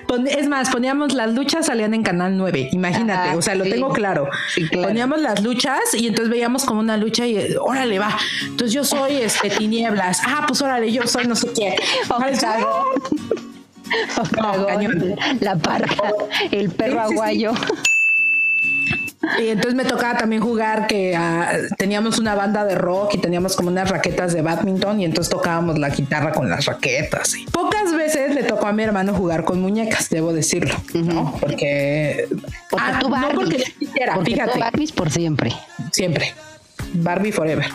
pon- 0.07 0.28
es 0.28 0.48
más, 0.48 0.70
poníamos 0.70 1.14
las 1.14 1.34
luchas, 1.34 1.66
salían 1.68 1.94
en 1.94 2.03
Canal 2.03 2.38
9, 2.38 2.70
imagínate, 2.72 3.30
Ajá, 3.30 3.38
o 3.38 3.41
sea, 3.41 3.56
lo 3.56 3.64
tengo 3.64 3.90
claro. 3.90 4.30
Claro. 4.70 4.88
Poníamos 4.88 5.20
las 5.20 5.41
luchas 5.44 5.80
y 5.94 6.07
entonces 6.07 6.30
veíamos 6.32 6.66
como 6.66 6.80
una 6.80 6.98
lucha 6.98 7.26
y 7.26 7.56
órale, 7.60 7.99
va. 7.99 8.16
Entonces 8.44 8.74
yo 8.74 8.84
soy 8.84 9.18
este 9.18 9.49
tinieblas. 9.49 10.22
Ah, 10.26 10.44
pues 10.48 10.62
órale, 10.62 10.91
yo 10.91 11.06
soy 11.07 11.26
no 11.28 11.36
sé 11.36 11.48
qué. 11.53 11.76
No, 14.41 14.66
cañón. 14.68 15.16
La 15.40 15.56
parca, 15.56 15.95
el 16.52 16.70
perro 16.72 17.02
Sí, 17.02 17.07
sí, 17.07 17.07
sí. 17.07 17.14
aguayo. 17.14 17.52
Y 19.40 19.48
entonces 19.48 19.74
me 19.74 19.86
tocaba 19.86 20.18
también 20.18 20.41
jugar 20.41 20.86
que 20.86 21.16
ah, 21.16 21.52
teníamos 21.80 22.20
una 22.20 22.36
banda 22.36 22.64
de 22.64 22.76
rock 22.76 23.16
y 23.16 23.18
teníamos 23.18 23.56
como 23.56 23.70
unas 23.70 23.90
raquetas 23.90 24.34
de 24.34 24.44
badminton 24.44 25.02
y 25.02 25.06
entonces 25.06 25.32
tocábamos 25.32 25.80
la 25.80 25.90
guitarra 25.90 26.32
con 26.32 26.48
las 26.48 26.66
raquetas. 26.66 27.36
y 27.36 27.45
Pocas 27.45 27.91
veces 27.95 28.36
le 28.36 28.44
tocó 28.44 28.68
a 28.68 28.72
mi 28.72 28.84
hermano 28.84 29.14
jugar 29.16 29.44
con 29.44 29.60
muñecas, 29.62 30.10
debo 30.12 30.32
decirlo, 30.32 30.76
¿no? 30.94 31.34
Porque, 31.40 32.28
Porque 32.70 32.86
ah, 32.88 32.99
tú 32.99 33.10
no 33.10 33.16
Barbies. 33.16 33.36
porque 33.36 33.57
yo 33.57 33.64
quisiera, 33.80 34.14
Porque 34.14 34.36
tú 34.53 34.60
Barbies 34.60 34.91
por 34.91 35.10
siempre. 35.10 35.53
siempre. 35.91 36.34
Barbie 36.94 37.32
Forever. 37.32 37.66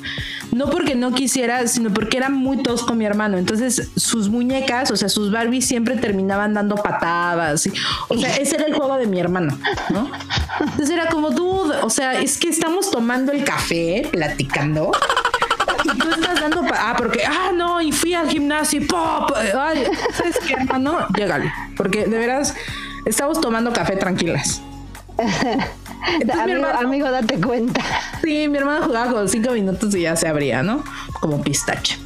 No 0.52 0.68
porque 0.68 0.94
no 0.96 1.12
quisiera, 1.14 1.66
sino 1.68 1.90
porque 1.94 2.16
era 2.16 2.28
muy 2.28 2.56
tosco 2.62 2.94
mi 2.94 3.04
hermano. 3.04 3.38
Entonces 3.38 3.90
sus 3.96 4.28
muñecas, 4.28 4.90
o 4.90 4.96
sea, 4.96 5.08
sus 5.08 5.30
Barbies 5.30 5.64
siempre 5.66 5.96
terminaban 5.96 6.54
dando 6.54 6.74
patadas. 6.76 7.66
y- 7.66 7.72
o 8.08 8.18
sea, 8.18 8.34
ese 8.36 8.56
era 8.56 8.66
el 8.66 8.74
juego 8.74 8.96
de 8.96 9.06
mi 9.06 9.20
hermano, 9.20 9.56
¿no? 9.90 10.10
Entonces 10.60 10.90
era 10.90 11.08
como, 11.08 11.30
dude, 11.30 11.76
o 11.82 11.90
sea, 11.90 12.18
es 12.20 12.36
que 12.36 12.48
estamos 12.48 12.90
tomando 12.90 13.30
el 13.32 13.44
café, 13.44 14.08
platicando. 14.10 14.90
Y 15.84 15.88
tú 15.96 16.10
estás 16.10 16.40
dando, 16.40 16.62
ah, 16.74 16.94
porque, 16.98 17.22
ah, 17.24 17.52
no, 17.54 17.80
y 17.80 17.92
fui 17.92 18.12
al 18.14 18.28
gimnasio 18.28 18.80
y 18.82 18.84
pop. 18.86 19.30
Ay, 19.58 19.84
¿sabes 20.12 20.36
qué, 20.46 20.54
hermano? 20.54 21.06
Llégale. 21.16 21.50
Porque 21.76 22.06
de 22.06 22.18
veras, 22.18 22.54
estamos 23.06 23.40
tomando 23.40 23.72
café 23.72 23.96
tranquilas. 23.96 24.60
Entonces, 26.20 26.36
amigo, 26.44 26.66
hermano- 26.66 26.78
amigo, 26.88 27.10
date 27.10 27.40
cuenta. 27.40 27.80
Sí, 28.22 28.48
mi 28.48 28.58
hermano 28.58 28.86
jugaba 28.86 29.12
con 29.12 29.28
cinco 29.28 29.52
minutos 29.52 29.94
y 29.94 30.02
ya 30.02 30.16
se 30.16 30.28
abría, 30.28 30.62
¿no? 30.62 30.82
Como 31.20 31.42
pistache. 31.42 31.98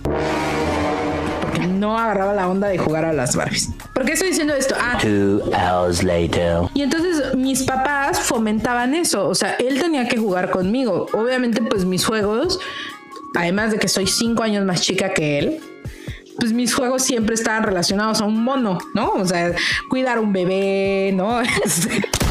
Porque 1.43 1.67
no 1.67 1.97
agarraba 1.99 2.35
la 2.35 2.49
onda 2.49 2.69
de 2.69 2.79
jugar 2.79 3.05
a 3.05 3.13
las 3.13 3.37
Barbies. 3.37 3.71
¿Por 3.93 4.05
qué 4.05 4.13
estoy 4.13 4.29
diciendo 4.29 4.55
esto? 4.55 4.75
Ah, 4.81 4.99
Two 5.01 5.43
hours 5.53 6.03
later. 6.03 6.63
y 6.75 6.83
entonces 6.83 7.35
mis 7.37 7.63
papás 7.63 8.19
fomentaban 8.21 8.95
eso. 8.95 9.29
O 9.29 9.35
sea, 9.35 9.55
él 9.55 9.81
tenía 9.81 10.09
que 10.09 10.17
jugar 10.17 10.51
conmigo. 10.51 11.07
Obviamente, 11.13 11.63
pues 11.63 11.85
mis 11.85 12.05
juegos, 12.05 12.59
además 13.37 13.71
de 13.71 13.79
que 13.79 13.89
soy 13.89 14.07
cinco 14.07 14.43
años 14.43 14.65
más 14.65 14.81
chica 14.81 15.11
que 15.15 15.39
él, 15.39 15.61
pues 16.41 16.53
mis 16.53 16.75
juegos 16.75 17.03
siempre 17.05 17.35
estaban 17.37 17.63
relacionados 17.63 18.21
a 18.21 18.25
un 18.25 18.43
mono, 18.43 18.79
¿no? 18.95 19.11
O 19.11 19.25
sea, 19.25 19.53
cuidar 19.89 20.19
un 20.19 20.33
bebé, 20.33 21.13
¿no? 21.15 21.41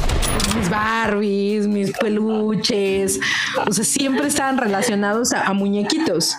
Mis 0.58 0.70
Barbies, 0.70 1.68
mis 1.68 1.92
peluches, 1.92 3.20
o 3.68 3.72
sea, 3.72 3.84
siempre 3.84 4.28
estaban 4.28 4.58
relacionados 4.58 5.34
a, 5.34 5.48
a 5.48 5.54
muñequitos. 5.54 6.36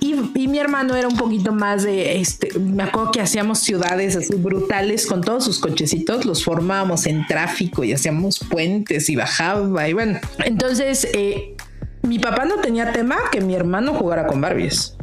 Y, 0.00 0.14
y 0.34 0.48
mi 0.48 0.58
hermano 0.58 0.94
era 0.94 1.08
un 1.08 1.16
poquito 1.16 1.52
más 1.52 1.82
de, 1.82 2.20
este, 2.20 2.58
me 2.58 2.82
acuerdo 2.84 3.12
que 3.12 3.20
hacíamos 3.20 3.58
ciudades 3.60 4.14
así 4.14 4.34
brutales 4.36 5.06
con 5.06 5.22
todos 5.22 5.44
sus 5.44 5.58
cochecitos, 5.58 6.24
los 6.24 6.44
formábamos 6.44 7.06
en 7.06 7.26
tráfico 7.26 7.82
y 7.82 7.92
hacíamos 7.92 8.38
puentes 8.38 9.08
y 9.08 9.16
bajaba 9.16 9.88
y 9.88 9.94
bueno. 9.94 10.20
Entonces, 10.44 11.08
eh, 11.12 11.56
mi 12.02 12.18
papá 12.18 12.44
no 12.44 12.56
tenía 12.56 12.92
tema 12.92 13.16
que 13.32 13.40
mi 13.40 13.54
hermano 13.54 13.94
jugara 13.94 14.26
con 14.26 14.40
Barbies. 14.40 14.96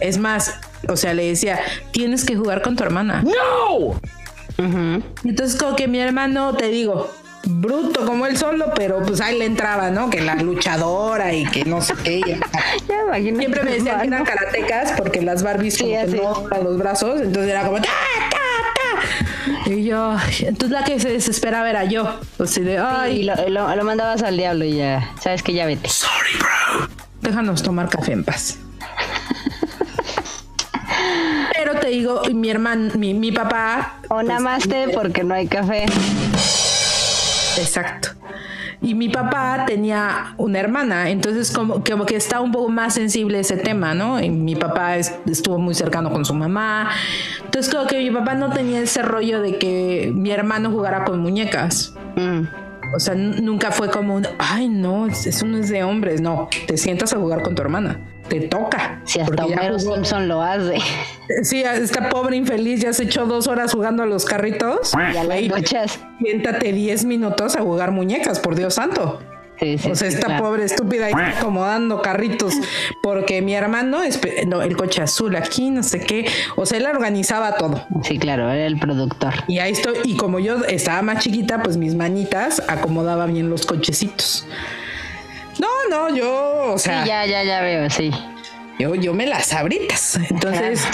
Es 0.00 0.18
más, 0.18 0.54
o 0.88 0.96
sea, 0.96 1.14
le 1.14 1.26
decía, 1.26 1.58
tienes 1.92 2.24
que 2.24 2.36
jugar 2.36 2.62
con 2.62 2.76
tu 2.76 2.82
hermana. 2.82 3.22
¡No! 3.22 4.00
Entonces, 4.58 5.56
como 5.60 5.76
que 5.76 5.88
mi 5.88 5.98
hermano, 5.98 6.54
te 6.54 6.68
digo, 6.68 7.10
bruto 7.46 8.06
como 8.06 8.26
él 8.26 8.36
solo, 8.38 8.72
pero 8.74 9.02
pues 9.04 9.20
ahí 9.20 9.38
le 9.38 9.44
entraba, 9.46 9.90
¿no? 9.90 10.08
Que 10.10 10.20
la 10.20 10.34
luchadora 10.36 11.32
y 11.34 11.44
que 11.46 11.64
no 11.64 11.80
sé 11.82 11.94
qué. 12.02 12.20
Ya 12.88 13.14
Siempre 13.14 13.62
me 13.64 13.72
decían 13.72 14.00
que 14.00 14.06
eran 14.06 14.24
karatecas 14.24 14.92
porque 14.96 15.20
las 15.22 15.42
Barbies 15.42 15.76
como 15.78 15.90
Sí, 15.90 15.94
que 15.96 16.00
así. 16.02 16.16
no 16.16 16.32
usan 16.44 16.64
los 16.64 16.78
brazos, 16.78 17.20
entonces 17.20 17.50
era 17.50 17.64
como 17.64 17.76
¡ta, 17.78 17.82
ta, 18.30 18.38
ta! 19.64 19.70
Y 19.70 19.84
yo, 19.84 20.16
entonces 20.40 20.70
la 20.70 20.84
que 20.84 20.98
se 21.00 21.08
desesperaba 21.10 21.68
era 21.68 21.84
yo. 21.84 22.18
O 22.38 22.46
sea, 22.46 22.62
de, 22.64 22.74
Y 22.74 22.76
ay, 22.78 23.22
lo, 23.24 23.34
lo- 23.48 23.74
lo 23.76 23.84
mandabas 23.84 24.22
al 24.22 24.36
diablo 24.36 24.64
y 24.64 24.76
ya. 24.76 25.10
Sabes 25.20 25.42
que 25.42 25.52
ya 25.52 25.66
vete. 25.66 25.88
déjanos 27.20 27.62
tomar 27.62 27.88
café 27.88 28.12
en 28.12 28.24
paz. 28.24 28.58
Pero 31.64 31.80
te 31.80 31.86
digo, 31.88 32.20
mi 32.34 32.50
hermano, 32.50 32.92
mi, 32.96 33.14
mi 33.14 33.32
papá. 33.32 33.94
O 34.10 34.16
pues, 34.16 34.26
namaste 34.26 34.88
porque 34.92 35.24
no 35.24 35.32
hay 35.32 35.46
café. 35.46 35.86
Exacto. 37.58 38.10
Y 38.82 38.92
mi 38.94 39.08
papá 39.08 39.64
tenía 39.66 40.34
una 40.36 40.58
hermana, 40.60 41.08
entonces 41.08 41.50
como, 41.50 41.82
como 41.82 42.04
que 42.04 42.16
está 42.16 42.40
un 42.42 42.52
poco 42.52 42.68
más 42.68 42.92
sensible 42.92 43.38
ese 43.40 43.56
tema, 43.56 43.94
¿no? 43.94 44.20
Y 44.22 44.28
mi 44.28 44.56
papá 44.56 44.98
es- 44.98 45.14
estuvo 45.24 45.56
muy 45.58 45.74
cercano 45.74 46.12
con 46.12 46.26
su 46.26 46.34
mamá. 46.34 46.90
Entonces 47.42 47.72
como 47.72 47.86
que 47.86 47.96
mi 47.98 48.10
papá 48.10 48.34
no 48.34 48.50
tenía 48.50 48.80
ese 48.82 49.00
rollo 49.00 49.40
de 49.40 49.56
que 49.58 50.12
mi 50.14 50.30
hermano 50.32 50.70
jugara 50.70 51.04
con 51.04 51.20
muñecas. 51.20 51.94
Mm. 52.16 52.42
O 52.94 53.00
sea, 53.00 53.14
nunca 53.14 53.70
fue 53.72 53.88
como 53.88 54.16
un, 54.16 54.26
ay, 54.38 54.68
no, 54.68 55.06
eso 55.06 55.46
no 55.46 55.56
es 55.56 55.70
de 55.70 55.82
hombres. 55.82 56.20
No, 56.20 56.50
te 56.66 56.76
sientas 56.76 57.14
a 57.14 57.16
jugar 57.16 57.40
con 57.42 57.54
tu 57.54 57.62
hermana. 57.62 58.00
Te 58.28 58.40
toca. 58.40 59.00
Si 59.04 59.20
hasta 59.20 59.44
Homero 59.44 59.78
jugó- 59.78 59.94
Simpson 59.96 60.28
lo 60.28 60.42
hace. 60.42 60.76
Sí, 61.42 61.62
esta 61.62 62.08
pobre 62.08 62.36
infeliz 62.36 62.80
ya 62.80 62.92
se 62.92 63.04
echó 63.04 63.26
dos 63.26 63.46
horas 63.46 63.72
jugando 63.72 64.02
a 64.02 64.06
los 64.06 64.24
carritos. 64.24 64.92
Y 64.94 65.16
a 65.16 65.24
las 65.24 65.42
luchas. 65.42 66.00
Siéntate 66.20 66.72
10 66.72 67.04
minutos 67.04 67.56
a 67.56 67.60
jugar 67.62 67.90
muñecas, 67.92 68.40
por 68.40 68.54
Dios 68.56 68.74
santo. 68.74 69.20
Sí, 69.60 69.78
sí, 69.78 69.90
O 69.90 69.94
sea, 69.94 70.10
sí, 70.10 70.16
esta 70.16 70.26
claro. 70.26 70.42
pobre 70.44 70.64
estúpida 70.64 71.06
ahí 71.06 71.12
acomodando 71.36 72.02
carritos 72.02 72.54
porque 73.04 73.40
mi 73.40 73.54
hermano, 73.54 74.00
no, 74.48 74.62
el 74.62 74.76
coche 74.76 75.00
azul 75.00 75.36
aquí, 75.36 75.70
no 75.70 75.84
sé 75.84 76.00
qué. 76.00 76.26
O 76.56 76.66
sea, 76.66 76.78
él 76.78 76.86
organizaba 76.86 77.54
todo. 77.54 77.86
Sí, 78.02 78.18
claro, 78.18 78.50
era 78.50 78.66
el 78.66 78.78
productor. 78.80 79.32
Y 79.46 79.60
ahí 79.60 79.70
estoy. 79.72 79.94
Y 80.04 80.16
como 80.16 80.40
yo 80.40 80.64
estaba 80.64 81.02
más 81.02 81.22
chiquita, 81.22 81.62
pues 81.62 81.76
mis 81.76 81.94
manitas 81.94 82.62
acomodaban 82.66 83.32
bien 83.32 83.48
los 83.48 83.64
cochecitos. 83.64 84.44
No, 85.58 85.68
no, 85.90 86.14
yo, 86.14 86.72
o 86.74 86.78
Sí, 86.78 86.84
sea, 86.84 87.04
ya, 87.04 87.26
ya, 87.26 87.42
ya 87.44 87.60
veo, 87.60 87.88
sí. 87.90 88.10
yo, 88.78 88.94
yo 88.94 89.14
me 89.14 89.26
las 89.26 89.52
abritas. 89.52 90.16
Entonces, 90.30 90.84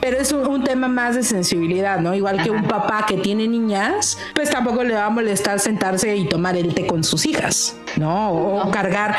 pero 0.00 0.18
es 0.18 0.32
un, 0.32 0.46
un 0.46 0.62
tema 0.64 0.88
más 0.88 1.16
de 1.16 1.22
sensibilidad, 1.22 1.98
¿no? 2.00 2.14
Igual 2.14 2.42
que 2.42 2.50
un 2.50 2.64
papá 2.64 3.04
que 3.06 3.16
tiene 3.16 3.48
niñas, 3.48 4.18
pues 4.34 4.50
tampoco 4.50 4.84
le 4.84 4.94
va 4.94 5.06
a 5.06 5.10
molestar 5.10 5.58
sentarse 5.60 6.14
y 6.16 6.28
tomar 6.28 6.56
el 6.56 6.74
té 6.74 6.86
con 6.86 7.02
sus 7.04 7.26
hijas, 7.26 7.76
¿no? 7.96 8.32
O, 8.32 8.70
cargar. 8.70 9.16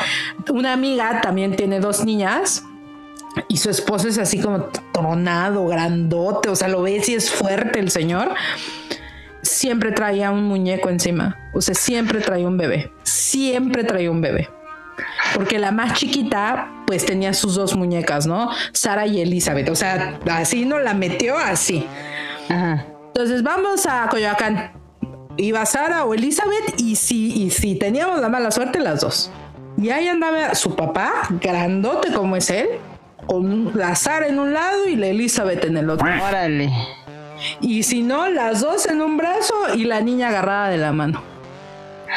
Una 0.49 0.73
amiga 0.73 1.21
también 1.21 1.55
tiene 1.55 1.79
dos 1.79 2.03
niñas. 2.05 2.63
Y 3.49 3.57
su 3.57 3.69
esposo 3.69 4.07
es 4.07 4.17
así 4.17 4.39
como 4.39 4.69
tronado, 4.93 5.67
grandote, 5.67 6.47
o 6.47 6.55
sea, 6.55 6.69
lo 6.69 6.81
ves 6.83 7.09
y 7.09 7.15
es 7.15 7.29
fuerte 7.29 7.79
el 7.79 7.91
señor. 7.91 8.33
Siempre 9.45 9.91
traía 9.91 10.31
un 10.31 10.43
muñeco 10.43 10.89
encima, 10.89 11.37
o 11.53 11.61
sea, 11.61 11.75
siempre 11.75 12.19
traía 12.19 12.47
un 12.47 12.57
bebé, 12.57 12.91
siempre 13.03 13.83
traía 13.83 14.09
un 14.09 14.19
bebé. 14.19 14.49
Porque 15.35 15.59
la 15.59 15.71
más 15.71 15.93
chiquita, 15.93 16.71
pues 16.87 17.05
tenía 17.05 17.33
sus 17.33 17.55
dos 17.55 17.75
muñecas, 17.75 18.25
¿no? 18.25 18.49
Sara 18.71 19.05
y 19.05 19.21
Elizabeth. 19.21 19.69
O 19.69 19.75
sea, 19.75 20.19
así 20.31 20.65
no 20.65 20.79
la 20.79 20.93
metió 20.93 21.37
así. 21.37 21.85
Ajá. 22.49 22.85
Entonces 23.07 23.43
vamos 23.43 23.85
a 23.85 24.07
Coyoacán. 24.09 24.71
Iba 25.37 25.65
Sara 25.65 26.05
o 26.05 26.13
Elizabeth 26.13 26.79
y 26.79 26.95
sí, 26.95 27.33
y 27.35 27.51
sí, 27.51 27.75
teníamos 27.75 28.21
la 28.21 28.29
mala 28.29 28.49
suerte 28.51 28.79
las 28.79 29.01
dos. 29.01 29.31
Y 29.77 29.89
ahí 29.89 30.07
andaba 30.07 30.55
su 30.55 30.75
papá, 30.75 31.11
grandote 31.41 32.11
como 32.13 32.37
es 32.37 32.49
él, 32.49 32.67
con 33.27 33.77
la 33.77 33.95
Sara 33.95 34.27
en 34.27 34.39
un 34.39 34.53
lado 34.53 34.87
y 34.87 34.95
la 34.95 35.07
Elizabeth 35.07 35.65
en 35.65 35.77
el 35.77 35.89
otro. 35.89 36.07
Órale. 36.07 36.71
Y 37.61 37.83
si 37.83 38.01
no, 38.01 38.29
las 38.29 38.61
dos 38.61 38.85
en 38.85 39.01
un 39.01 39.17
brazo 39.17 39.53
y 39.75 39.85
la 39.85 40.01
niña 40.01 40.29
agarrada 40.29 40.69
de 40.69 40.77
la 40.77 40.91
mano. 40.91 41.21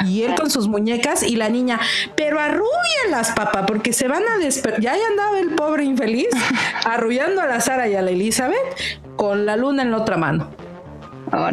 Y 0.07 0.23
él 0.23 0.35
con 0.37 0.51
sus 0.51 0.69
muñecas 0.69 1.23
y 1.23 1.37
la 1.37 1.49
niña, 1.49 1.81
pero 2.15 2.39
arrúyenlas, 2.39 3.33
papá, 3.35 3.67
porque 3.67 3.93
se 3.93 4.07
van 4.07 4.23
a 4.29 4.39
despertar. 4.39 4.81
Ya 4.81 4.93
ahí 4.93 5.01
andaba 5.11 5.41
el 5.41 5.51
pobre 5.51 5.85
infeliz 5.85 6.29
arrullando 6.85 7.41
a 7.41 7.47
la 7.47 7.61
Sara 7.61 7.89
y 7.89 7.95
a 7.95 8.03
la 8.03 8.11
Elizabeth 8.11 8.59
con 9.17 9.47
la 9.47 9.57
luna 9.57 9.83
en 9.83 9.91
la 9.91 9.99
otra 9.99 10.17
mano. 10.17 10.49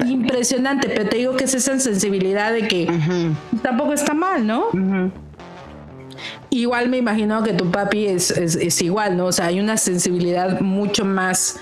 Impresionante, 0.06 0.88
pero 0.88 1.10
te 1.10 1.18
digo 1.18 1.36
que 1.36 1.46
es 1.46 1.54
esa 1.54 1.78
sensibilidad 1.80 2.54
de 2.54 2.68
que 2.68 2.88
tampoco 3.62 3.94
está 3.94 4.14
mal, 4.14 4.46
¿no? 4.46 4.66
Igual 6.52 6.90
me 6.90 6.98
imagino 6.98 7.44
que 7.44 7.54
tu 7.54 7.70
papi 7.72 8.06
es, 8.06 8.32
es- 8.32 8.56
es 8.56 8.82
igual, 8.82 9.18
¿no? 9.18 9.26
O 9.26 9.32
sea, 9.32 9.48
hay 9.48 9.60
una 9.60 9.78
sensibilidad 9.78 10.62
mucho 10.62 11.04
más, 11.04 11.58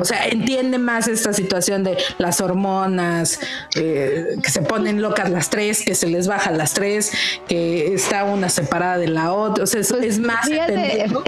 o 0.00 0.04
sea, 0.04 0.26
entiende 0.28 0.78
más 0.78 1.08
esta 1.08 1.32
situación 1.32 1.82
de 1.82 1.96
las 2.18 2.40
hormonas, 2.40 3.40
eh, 3.74 4.36
que 4.42 4.50
se 4.50 4.62
ponen 4.62 5.02
locas 5.02 5.30
las 5.30 5.50
tres, 5.50 5.82
que 5.84 5.94
se 5.94 6.06
les 6.08 6.28
baja 6.28 6.50
las 6.52 6.74
tres, 6.74 7.12
que 7.48 7.94
está 7.94 8.24
una 8.24 8.48
separada 8.48 8.98
de 8.98 9.08
la 9.08 9.32
otra, 9.32 9.64
o 9.64 9.66
sea, 9.66 9.80
es, 9.80 9.90
es 9.90 10.18
más 10.18 10.46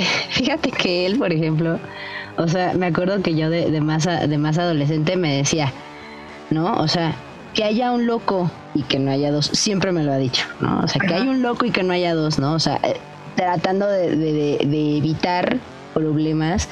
Fíjate, 0.30 0.70
que 0.70 1.06
él, 1.06 1.18
por 1.18 1.32
ejemplo, 1.32 1.78
o 2.36 2.48
sea, 2.48 2.74
me 2.74 2.86
acuerdo 2.86 3.22
que 3.22 3.34
yo 3.34 3.50
de, 3.50 3.70
de 3.70 3.80
más, 3.80 4.04
de 4.04 4.38
más 4.38 4.58
adolescente 4.58 5.16
me 5.16 5.36
decía, 5.36 5.72
¿no? 6.50 6.74
O 6.74 6.86
sea, 6.88 7.14
que 7.54 7.64
haya 7.64 7.92
un 7.92 8.06
loco 8.06 8.50
y 8.74 8.82
que 8.82 8.98
no 8.98 9.10
haya 9.10 9.30
dos, 9.30 9.46
siempre 9.46 9.92
me 9.92 10.02
lo 10.02 10.12
ha 10.12 10.16
dicho, 10.18 10.44
¿no? 10.60 10.80
O 10.80 10.88
sea, 10.88 11.00
que 11.00 11.14
hay 11.14 11.28
un 11.28 11.40
loco 11.42 11.64
y 11.64 11.70
que 11.70 11.82
no 11.82 11.92
haya 11.92 12.14
dos, 12.14 12.38
¿no? 12.38 12.54
O 12.54 12.58
sea, 12.58 12.80
eh, 12.82 12.96
tratando 13.36 13.86
de, 13.88 14.16
de- 14.16 14.58
de- 14.66 14.96
evitar 14.98 15.58
problemas 15.92 16.68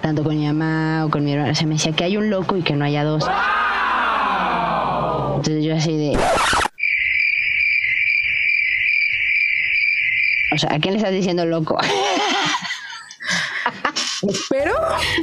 tanto 0.00 0.24
con 0.24 0.36
mi 0.36 0.46
mamá 0.46 1.04
o 1.04 1.10
con 1.10 1.24
mi 1.24 1.32
hermana, 1.32 1.52
o 1.52 1.54
sea, 1.54 1.66
me 1.66 1.74
decía 1.74 1.92
que 1.92 2.04
hay 2.04 2.16
un 2.16 2.30
loco 2.30 2.56
y 2.56 2.62
que 2.62 2.74
no 2.74 2.84
haya 2.84 3.04
dos. 3.04 3.24
Entonces 5.36 5.62
yo 5.64 5.76
así 5.76 5.96
de... 5.96 6.18
O 10.54 10.58
sea, 10.58 10.72
¿a 10.74 10.78
quién 10.78 10.94
le 10.94 10.98
estás 10.98 11.12
diciendo 11.12 11.44
loco? 11.44 11.78
Espero 14.28 14.74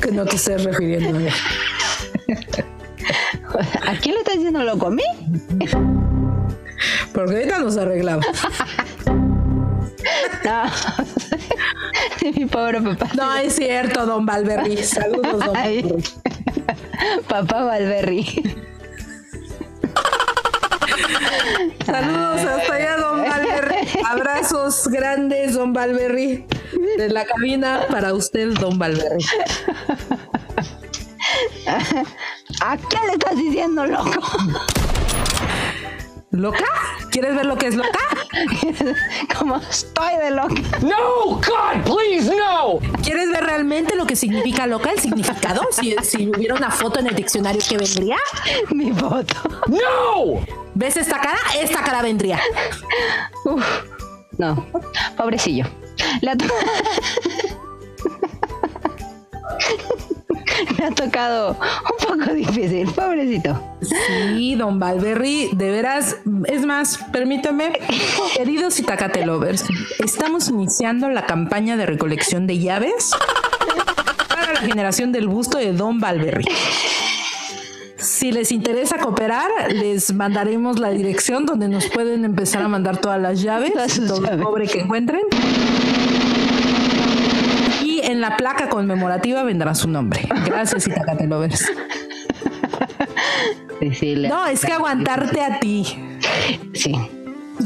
que 0.01 0.11
no 0.11 0.25
te 0.25 0.35
estés 0.35 0.63
refiriendo 0.63 1.09
a 1.09 1.19
mí. 1.19 1.27
¿A 3.87 3.95
quién 3.95 4.15
le 4.15 4.21
estás 4.21 4.35
diciendo 4.35 4.63
loco? 4.63 4.87
¿A 4.87 4.91
mí? 4.91 5.03
Porque 7.13 7.35
ahorita 7.35 7.59
nos 7.59 7.77
arreglamos. 7.77 8.25
No. 10.43 10.63
Mi 12.35 12.45
pobre 12.47 12.81
papá. 12.81 13.11
No 13.15 13.35
es 13.35 13.53
cierto, 13.53 14.07
don 14.07 14.25
Valverri. 14.25 14.77
Saludos, 14.77 15.45
don 15.45 15.55
Ay. 15.55 15.83
Valverri. 15.83 16.03
Papá 17.27 17.63
Valverri. 17.63 18.25
Saludos 21.85 22.41
hasta 22.41 22.73
allá, 22.73 22.97
don 22.97 23.19
Valverri. 23.19 23.75
Abrazos 24.03 24.87
grandes, 24.87 25.53
don 25.53 25.73
Valverri. 25.73 26.47
De 26.97 27.09
la 27.09 27.25
cabina 27.25 27.85
para 27.91 28.13
usted, 28.15 28.49
don 28.53 28.79
Valverri. 28.79 29.23
¿A 32.61 32.77
quién 32.77 33.07
le 33.07 33.13
estás 33.13 33.37
diciendo 33.37 33.85
loco? 33.85 34.21
¿Loca? 36.31 36.65
¿Quieres 37.11 37.35
ver 37.35 37.45
lo 37.45 37.57
que 37.57 37.67
es 37.67 37.75
loca? 37.75 37.99
Como 39.37 39.57
estoy 39.57 40.15
de 40.17 40.31
loca. 40.31 40.55
No, 40.81 41.25
God, 41.35 41.83
please, 41.83 42.33
no! 42.33 42.79
¿Quieres 43.03 43.29
ver 43.31 43.43
realmente 43.43 43.95
lo 43.95 44.05
que 44.05 44.15
significa 44.15 44.65
loca, 44.65 44.91
el 44.91 44.99
significado? 44.99 45.61
Si, 45.71 45.93
si 46.03 46.29
hubiera 46.29 46.55
una 46.55 46.71
foto 46.71 46.99
en 46.99 47.07
el 47.07 47.15
diccionario, 47.15 47.61
¿qué 47.67 47.77
vendría? 47.77 48.17
Mi 48.69 48.93
foto. 48.93 49.35
No! 49.67 50.39
¿Ves 50.73 50.95
esta 50.95 51.19
cara? 51.19 51.37
Esta 51.59 51.83
cara 51.83 52.01
vendría. 52.01 52.39
Uf. 53.43 53.65
No, 54.37 54.65
pobrecillo. 55.17 55.65
To- 56.21 56.45
Le 60.77 60.85
ha 60.85 60.91
tocado 60.91 61.51
un 61.51 62.17
poco 62.17 62.33
difícil, 62.33 62.89
pobrecito. 62.91 63.77
Sí, 63.81 64.55
don 64.55 64.79
Valverri, 64.79 65.49
de 65.53 65.71
veras, 65.71 66.17
es 66.45 66.65
más, 66.65 66.99
permítame, 67.11 67.73
queridos 68.35 68.79
Itacate 68.79 69.25
Lovers, 69.25 69.65
estamos 69.99 70.49
iniciando 70.49 71.09
la 71.09 71.25
campaña 71.25 71.77
de 71.77 71.85
recolección 71.85 72.47
de 72.47 72.59
llaves 72.59 73.11
para 74.29 74.53
la 74.53 74.59
generación 74.61 75.11
del 75.11 75.27
busto 75.27 75.57
de 75.57 75.73
don 75.73 75.99
Valverri. 75.99 76.45
Si 77.97 78.31
les 78.31 78.51
interesa 78.51 78.97
cooperar, 78.97 79.49
les 79.71 80.13
mandaremos 80.13 80.79
la 80.79 80.89
dirección 80.89 81.45
donde 81.45 81.67
nos 81.67 81.87
pueden 81.87 82.25
empezar 82.25 82.63
a 82.63 82.67
mandar 82.67 82.97
todas 82.97 83.21
las 83.21 83.41
llaves, 83.41 83.73
todo 84.07 84.27
el 84.27 84.41
cobre 84.41 84.67
que 84.67 84.79
encuentren. 84.79 85.21
Y 88.01 88.07
en 88.07 88.21
la 88.21 88.37
placa 88.37 88.69
conmemorativa 88.69 89.43
vendrá 89.43 89.75
su 89.75 89.87
nombre. 89.89 90.27
Gracias, 90.45 90.87
Itacate 90.87 91.27
Lovers. 91.27 91.65
Sí, 93.79 93.93
sí, 93.95 94.15
le- 94.15 94.29
No, 94.29 94.45
es 94.47 94.63
que 94.65 94.71
aguantarte 94.73 95.41
a 95.41 95.59
ti 95.59 95.85
sí. 96.73 96.93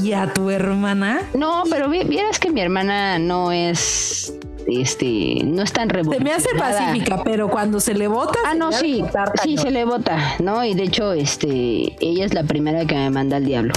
y 0.01 0.13
a 0.13 0.31
tu 0.33 0.49
hermana 0.49 1.19
No, 1.33 1.63
pero 1.69 1.89
vi- 1.89 2.03
vieras 2.05 2.39
que 2.39 2.49
mi 2.51 2.61
hermana 2.61 3.19
no 3.19 3.51
es, 3.51 4.33
este, 4.67 5.41
no 5.43 5.61
es 5.63 5.73
tan 5.73 5.89
se 5.89 5.95
me 5.95 6.03
revolucionada. 6.03 6.35
hace 6.35 6.49
pacífica, 6.57 7.21
pero 7.23 7.49
cuando 7.49 7.79
se 7.79 7.93
le 7.93 8.07
vota. 8.07 8.39
Ah, 8.45 8.53
no, 8.55 8.71
sí, 8.71 9.03
sí, 9.43 9.57
se 9.57 9.71
le 9.71 9.83
vota, 9.85 10.17
¿no? 10.39 10.63
Y 10.63 10.73
de 10.73 10.83
hecho, 10.83 11.11
este, 11.13 11.47
ella 11.99 12.25
es 12.25 12.33
la 12.33 12.43
primera 12.43 12.85
que 12.85 12.95
me 12.95 13.09
manda 13.09 13.37
al 13.37 13.45
diablo. 13.45 13.73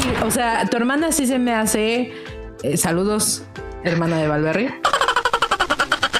Sí, 0.00 0.08
o 0.24 0.30
sea, 0.30 0.64
tu 0.66 0.76
hermana 0.76 1.10
sí 1.12 1.26
se 1.26 1.38
me 1.38 1.54
hace. 1.54 2.12
eh, 2.62 2.76
saludos, 2.76 3.42
hermana 3.82 4.16
de 4.18 4.28
Valverri. 4.28 4.68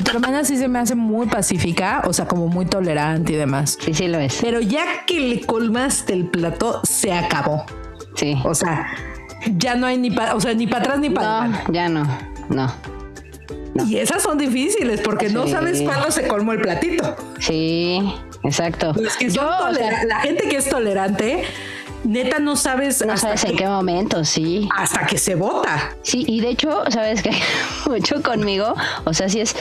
Tu 0.05 0.11
hermana 0.11 0.45
sí 0.45 0.57
se 0.57 0.69
me 0.69 0.79
hace 0.79 0.95
muy 0.95 1.27
pacífica, 1.27 2.03
o 2.07 2.13
sea, 2.13 2.27
como 2.27 2.47
muy 2.49 2.67
tolerante 2.67 3.33
y 3.33 3.37
demás. 3.37 3.79
Sí, 3.83 3.95
sí 3.95 4.09
lo 4.09 4.19
es. 4.19 4.39
Pero 4.41 4.61
ya 4.61 4.85
que 5.07 5.19
le 5.21 5.41
colmaste 5.47 6.13
el 6.13 6.27
plato, 6.27 6.81
se 6.85 7.13
acabó. 7.13 7.65
Sí. 8.17 8.37
O 8.45 8.55
sea, 8.55 8.87
ya 9.57 9.75
no 9.77 9.87
hay 9.87 9.99
ni 9.99 10.11
para, 10.11 10.35
o 10.35 10.41
sea, 10.41 10.55
ni 10.55 10.67
para 10.67 10.83
atrás 10.83 10.99
ni 11.01 11.11
para 11.11 11.47
No, 11.49 11.73
ya 11.73 11.89
no, 11.89 12.07
no. 12.49 12.73
Y 13.87 13.97
esas 13.97 14.23
son 14.23 14.39
difíciles 14.39 15.01
porque 15.01 15.29
no 15.31 15.49
sabes 15.49 15.83
cuándo 15.83 16.11
se 16.11 16.29
colmó 16.29 16.53
el 16.53 16.61
platito. 16.61 17.17
Sí, 17.41 18.01
exacto. 18.45 18.93
Los 18.95 19.17
que 19.17 19.31
son 19.31 19.45
Yo, 19.45 19.49
o 19.49 19.75
sea, 19.75 19.91
tolera- 19.91 20.05
la 20.05 20.21
gente 20.21 20.49
que 20.49 20.57
es 20.59 20.69
tolerante, 20.69 21.43
neta 22.05 22.39
no 22.39 22.55
sabes 22.55 23.05
no 23.05 23.13
hasta, 23.13 23.37
sabes 23.37 23.45
en 23.45 23.57
qué 23.57 23.67
momento, 23.67 24.25
sí. 24.25 24.69
hasta 24.77 25.07
que 25.07 25.19
se 25.19 25.35
vota. 25.35 25.91
Sí, 26.03 26.25
y 26.29 26.41
de 26.41 26.51
hecho, 26.51 26.85
sabes 26.91 27.21
que 27.23 27.31
mucho 27.91 28.23
conmigo, 28.23 28.75
o 29.05 29.13
sea, 29.13 29.29
sí 29.29 29.41
es 29.41 29.57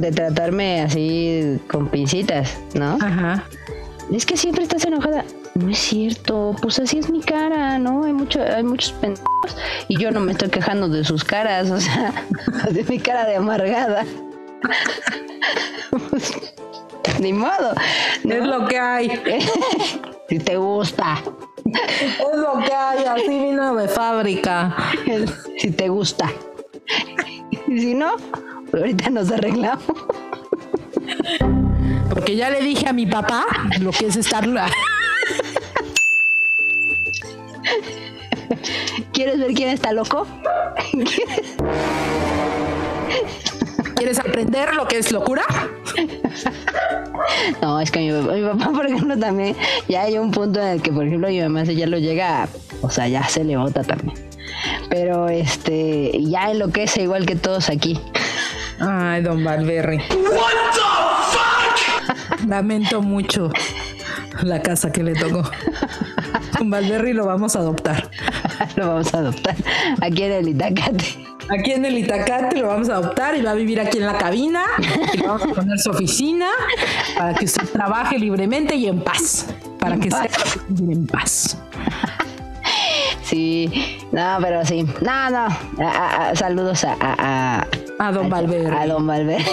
de 0.00 0.12
tratarme 0.12 0.82
así 0.82 1.58
con 1.70 1.88
pincitas, 1.88 2.58
¿no? 2.74 2.98
Ajá. 3.00 3.44
Es 4.12 4.24
que 4.24 4.36
siempre 4.36 4.62
estás 4.62 4.84
enojada. 4.84 5.24
No 5.54 5.70
es 5.70 5.78
cierto, 5.78 6.54
pues 6.62 6.78
así 6.78 6.98
es 6.98 7.10
mi 7.10 7.20
cara, 7.20 7.78
¿no? 7.78 8.04
Hay 8.04 8.12
mucho, 8.12 8.40
hay 8.42 8.62
muchos 8.62 8.92
pendejos 8.92 9.56
y 9.88 9.98
yo 9.98 10.10
no 10.10 10.20
me 10.20 10.32
estoy 10.32 10.50
quejando 10.50 10.88
de 10.88 11.04
sus 11.04 11.24
caras, 11.24 11.70
o 11.72 11.80
sea, 11.80 12.12
de 12.70 12.84
mi 12.84 12.98
cara 12.98 13.26
de 13.26 13.36
amargada. 13.36 14.04
Pues, 16.10 16.32
ni 17.20 17.32
modo. 17.32 17.74
¿no? 18.24 18.34
Es 18.34 18.44
lo 18.44 18.66
que 18.66 18.78
hay. 18.78 19.08
Si 20.28 20.38
te 20.38 20.58
gusta, 20.58 21.22
Es 21.64 22.36
lo 22.36 22.62
que 22.62 22.70
hay. 22.70 23.02
Así 23.06 23.28
vino 23.28 23.74
de 23.76 23.88
fábrica. 23.88 24.76
si 25.56 25.70
te 25.70 25.88
gusta. 25.88 26.30
Y 27.66 27.80
si 27.80 27.94
no, 27.94 28.10
ahorita 28.72 29.10
nos 29.10 29.30
arreglamos. 29.30 29.84
Porque 32.10 32.36
ya 32.36 32.50
le 32.50 32.60
dije 32.60 32.88
a 32.88 32.92
mi 32.92 33.06
papá 33.06 33.46
lo 33.80 33.90
que 33.90 34.06
es 34.06 34.16
estar. 34.16 34.48
¿Quieres 39.12 39.38
ver 39.38 39.52
quién 39.54 39.68
está 39.70 39.92
loco? 39.92 40.26
¿Quieres 43.96 44.18
aprender 44.20 44.74
lo 44.74 44.86
que 44.86 44.98
es 44.98 45.12
locura? 45.12 45.44
No, 47.60 47.80
es 47.80 47.90
que 47.90 47.98
mi 48.00 48.12
papá, 48.12 48.32
mi 48.34 48.42
papá, 48.42 48.72
por 48.72 48.86
ejemplo, 48.86 49.18
también, 49.18 49.56
ya 49.88 50.02
hay 50.02 50.18
un 50.18 50.30
punto 50.30 50.60
en 50.60 50.68
el 50.68 50.82
que, 50.82 50.92
por 50.92 51.04
ejemplo, 51.04 51.28
mi 51.28 51.40
mamá 51.40 51.66
se 51.66 51.74
ya 51.74 51.86
lo 51.86 51.98
llega, 51.98 52.48
o 52.80 52.90
sea, 52.90 53.08
ya 53.08 53.28
se 53.28 53.42
le 53.44 53.56
bota 53.56 53.82
también. 53.82 54.16
Pero 54.88 55.28
este, 55.28 56.12
ya 56.24 56.50
enloquece 56.50 57.02
igual 57.02 57.26
que 57.26 57.36
todos 57.36 57.68
aquí. 57.70 58.00
Ay, 58.80 59.22
don 59.22 59.42
Valverri. 59.44 59.98
Lamento 62.46 63.02
mucho 63.02 63.50
la 64.42 64.62
casa 64.62 64.90
que 64.92 65.02
le 65.02 65.14
tocó. 65.14 65.48
Don 66.58 66.70
Valverri 66.70 67.12
lo 67.12 67.26
vamos 67.26 67.56
a 67.56 67.60
adoptar. 67.60 68.08
lo 68.76 68.88
vamos 68.88 69.12
a 69.14 69.18
adoptar 69.18 69.56
aquí 70.00 70.22
en 70.22 70.32
el 70.32 70.48
Itacate. 70.48 71.24
Aquí 71.50 71.72
en 71.72 71.84
el 71.84 71.98
Itacate 71.98 72.56
lo 72.60 72.68
vamos 72.68 72.88
a 72.90 72.94
adoptar 72.96 73.34
y 73.36 73.42
va 73.42 73.52
a 73.52 73.54
vivir 73.54 73.80
aquí 73.80 73.98
en 73.98 74.06
la 74.06 74.16
cabina. 74.18 74.64
Y 75.14 75.18
le 75.18 75.26
vamos 75.26 75.42
a 75.42 75.46
poner 75.48 75.78
su 75.78 75.90
oficina 75.90 76.46
para 77.16 77.34
que 77.34 77.46
usted 77.46 77.66
trabaje 77.70 78.18
libremente 78.18 78.74
y 78.76 78.86
en 78.86 79.00
paz. 79.00 79.46
Para 79.80 79.96
que 79.96 80.08
paz. 80.10 80.28
vivir 80.68 80.96
en 80.98 81.06
paz. 81.06 81.58
Sí, 83.22 83.98
no, 84.12 84.38
pero 84.40 84.64
sí. 84.64 84.84
No, 85.02 85.30
no. 85.30 85.38
a- 85.38 85.50
a- 85.80 86.28
a- 86.30 86.36
saludos 86.36 86.84
a, 86.84 86.96
a, 87.00 87.66
a, 87.98 88.12
don 88.12 88.28
Valverri. 88.30 88.76
a 88.76 88.86
don 88.86 89.06
Valverde. 89.06 89.44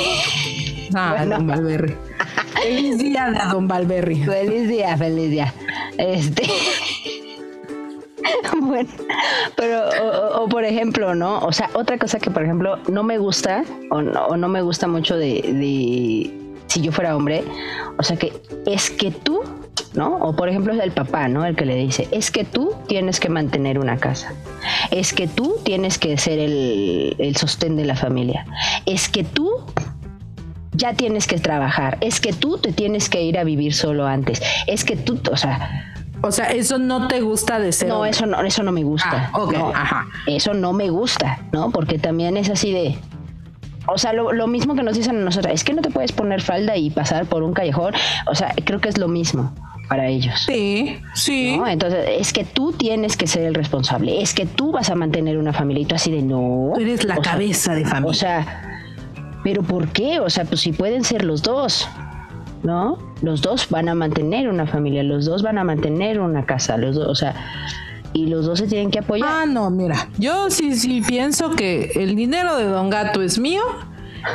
Ah, 0.93 1.15
a 1.19 1.25
don 1.25 1.47
Valverri. 1.47 1.95
Feliz 2.61 2.97
día 2.97 3.29
de 3.31 3.39
don 3.51 3.67
Valverri. 3.67 4.23
Feliz 4.23 4.67
día, 4.69 4.97
feliz 4.97 5.29
día. 5.31 5.53
Este. 5.97 6.43
bueno, 8.61 8.89
pero, 9.55 9.81
o, 10.01 10.39
o- 10.41 10.43
o 10.43 10.49
por 10.49 10.63
ejemplo, 10.63 11.13
¿no? 11.15 11.39
O 11.39 11.51
sea, 11.51 11.69
otra 11.73 11.97
cosa 11.97 12.19
que, 12.19 12.31
por 12.31 12.43
ejemplo, 12.43 12.77
no 12.89 13.03
me 13.03 13.17
gusta, 13.17 13.63
o 13.91 14.01
no, 14.01 14.25
o 14.27 14.37
no 14.37 14.47
me 14.47 14.61
gusta 14.61 14.87
mucho 14.87 15.17
de, 15.17 15.41
de 15.41 16.31
si 16.67 16.81
yo 16.81 16.91
fuera 16.91 17.15
hombre, 17.15 17.43
o 17.97 18.03
sea, 18.03 18.17
que 18.17 18.33
es 18.65 18.89
que 18.89 19.11
tú, 19.11 19.41
¿no? 19.93 20.17
O 20.17 20.35
por 20.35 20.49
ejemplo, 20.49 20.73
es 20.73 20.79
el 20.79 20.91
papá, 20.91 21.27
¿no? 21.27 21.45
El 21.45 21.55
que 21.55 21.65
le 21.65 21.75
dice, 21.75 22.07
es 22.11 22.31
que 22.31 22.43
tú 22.43 22.73
tienes 22.87 23.19
que 23.19 23.29
mantener 23.29 23.79
una 23.79 23.97
casa. 23.97 24.33
Es 24.91 25.13
que 25.13 25.27
tú 25.27 25.57
tienes 25.63 25.97
que 25.97 26.17
ser 26.17 26.39
el, 26.39 27.15
el 27.17 27.35
sostén 27.35 27.75
de 27.75 27.85
la 27.85 27.95
familia. 27.95 28.45
Es 28.85 29.09
que 29.09 29.23
tú 29.23 29.49
ya 30.73 30.93
tienes 30.93 31.27
que 31.27 31.39
trabajar, 31.39 31.97
es 32.01 32.19
que 32.19 32.33
tú 32.33 32.57
te 32.57 32.73
tienes 32.73 33.09
que 33.09 33.21
ir 33.23 33.37
a 33.37 33.43
vivir 33.43 33.73
solo 33.73 34.05
antes, 34.07 34.41
es 34.67 34.83
que 34.83 34.97
tú, 34.97 35.19
o 35.31 35.37
sea, 35.37 35.91
O 36.21 36.31
sea, 36.31 36.47
eso 36.47 36.77
no 36.77 37.07
te 37.07 37.21
gusta 37.21 37.59
de 37.59 37.71
ser. 37.71 37.87
no, 37.87 37.95
hombre. 37.95 38.09
eso 38.09 38.25
no, 38.25 38.41
eso 38.41 38.63
no 38.63 38.71
me 38.71 38.83
gusta. 38.83 39.29
Ah, 39.31 39.39
ok, 39.39 39.53
no, 39.53 39.69
ajá. 39.69 40.07
Eso 40.27 40.53
no 40.53 40.73
me 40.73 40.89
gusta, 40.89 41.39
¿no? 41.51 41.69
Porque 41.71 41.99
también 41.99 42.35
es 42.35 42.49
así 42.49 42.71
de, 42.73 42.97
O 43.87 43.97
sea, 43.97 44.13
lo, 44.13 44.31
lo 44.31 44.47
mismo 44.47 44.75
que 44.75 44.83
nos 44.83 44.95
dicen 44.95 45.17
a 45.17 45.19
nosotros, 45.19 45.53
es 45.53 45.63
que 45.63 45.73
no 45.73 45.81
te 45.81 45.89
puedes 45.89 46.11
poner 46.11 46.41
falda 46.41 46.75
y 46.77 46.89
pasar 46.89 47.25
por 47.25 47.43
un 47.43 47.53
callejón. 47.53 47.93
O 48.27 48.35
sea, 48.35 48.53
creo 48.63 48.79
que 48.79 48.89
es 48.89 48.97
lo 48.97 49.07
mismo 49.07 49.53
para 49.87 50.07
ellos. 50.07 50.43
Sí, 50.45 50.97
sí. 51.13 51.57
¿no? 51.57 51.67
Entonces, 51.67 52.05
es 52.19 52.33
que 52.33 52.43
tú 52.43 52.71
tienes 52.71 53.17
que 53.17 53.27
ser 53.27 53.43
el 53.43 53.53
responsable, 53.53 54.21
es 54.21 54.33
que 54.33 54.45
tú 54.45 54.71
vas 54.71 54.89
a 54.89 54.95
mantener 54.95 55.37
una 55.37 55.53
familia 55.53 55.83
y 55.83 55.85
tú 55.85 55.95
así 55.95 56.11
de 56.11 56.21
no. 56.21 56.71
Tú 56.75 56.81
eres 56.81 57.03
la 57.03 57.15
sea, 57.15 57.23
cabeza 57.23 57.73
de 57.73 57.85
familia. 57.85 58.09
O 58.09 58.13
sea, 58.13 58.81
¿pero 59.43 59.63
por 59.63 59.89
qué? 59.89 60.19
O 60.19 60.29
sea, 60.29 60.45
pues 60.45 60.61
si 60.61 60.71
pueden 60.71 61.03
ser 61.03 61.23
los 61.23 61.43
dos, 61.43 61.87
¿no? 62.63 62.97
Los 63.21 63.41
dos 63.41 63.69
van 63.69 63.89
a 63.89 63.95
mantener 63.95 64.49
una 64.49 64.65
familia, 64.65 65.03
los 65.03 65.25
dos 65.25 65.43
van 65.43 65.57
a 65.57 65.63
mantener 65.63 66.19
una 66.19 66.45
casa, 66.45 66.77
los 66.77 66.95
dos, 66.95 67.07
o 67.07 67.15
sea, 67.15 67.35
y 68.15 68.27
los 68.27 68.45
dos 68.45 68.59
se 68.59 68.67
tienen 68.67 68.91
que 68.91 68.99
apoyar. 68.99 69.27
Ah, 69.29 69.45
no, 69.45 69.69
mira, 69.69 70.07
yo 70.17 70.49
sí, 70.49 70.73
sí 70.77 71.01
pienso 71.01 71.49
que 71.51 71.91
el 71.95 72.15
dinero 72.15 72.55
de 72.55 72.63
Don 72.63 72.89
Gato 72.89 73.21
es 73.21 73.37
mío 73.37 73.61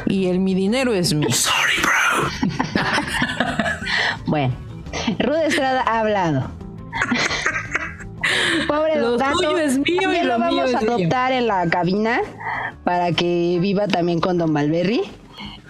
y 0.06 0.26
el 0.26 0.38
mi 0.38 0.54
dinero 0.54 0.92
es 0.94 1.14
mío. 1.14 1.28
Bueno, 4.26 4.54
Ruth 5.18 5.42
Estrada 5.46 5.82
ha 5.86 6.00
hablado. 6.00 6.50
Pobre 8.68 8.96
Lo 9.00 9.12
Don 9.12 9.18
Gato, 9.18 9.58
es 9.58 9.78
mío 9.78 10.12
y 10.12 10.24
lo 10.24 10.38
lo 10.38 10.38
mío 10.38 10.56
vamos 10.58 10.70
es 10.70 10.76
a 10.76 10.80
mío. 10.82 10.92
adoptar 10.92 11.32
en 11.32 11.46
la 11.48 11.66
cabina 11.68 12.20
para 12.84 13.10
que 13.12 13.58
viva 13.60 13.88
también 13.88 14.20
con 14.20 14.38
Don 14.38 14.52
Valberry. 14.52 15.02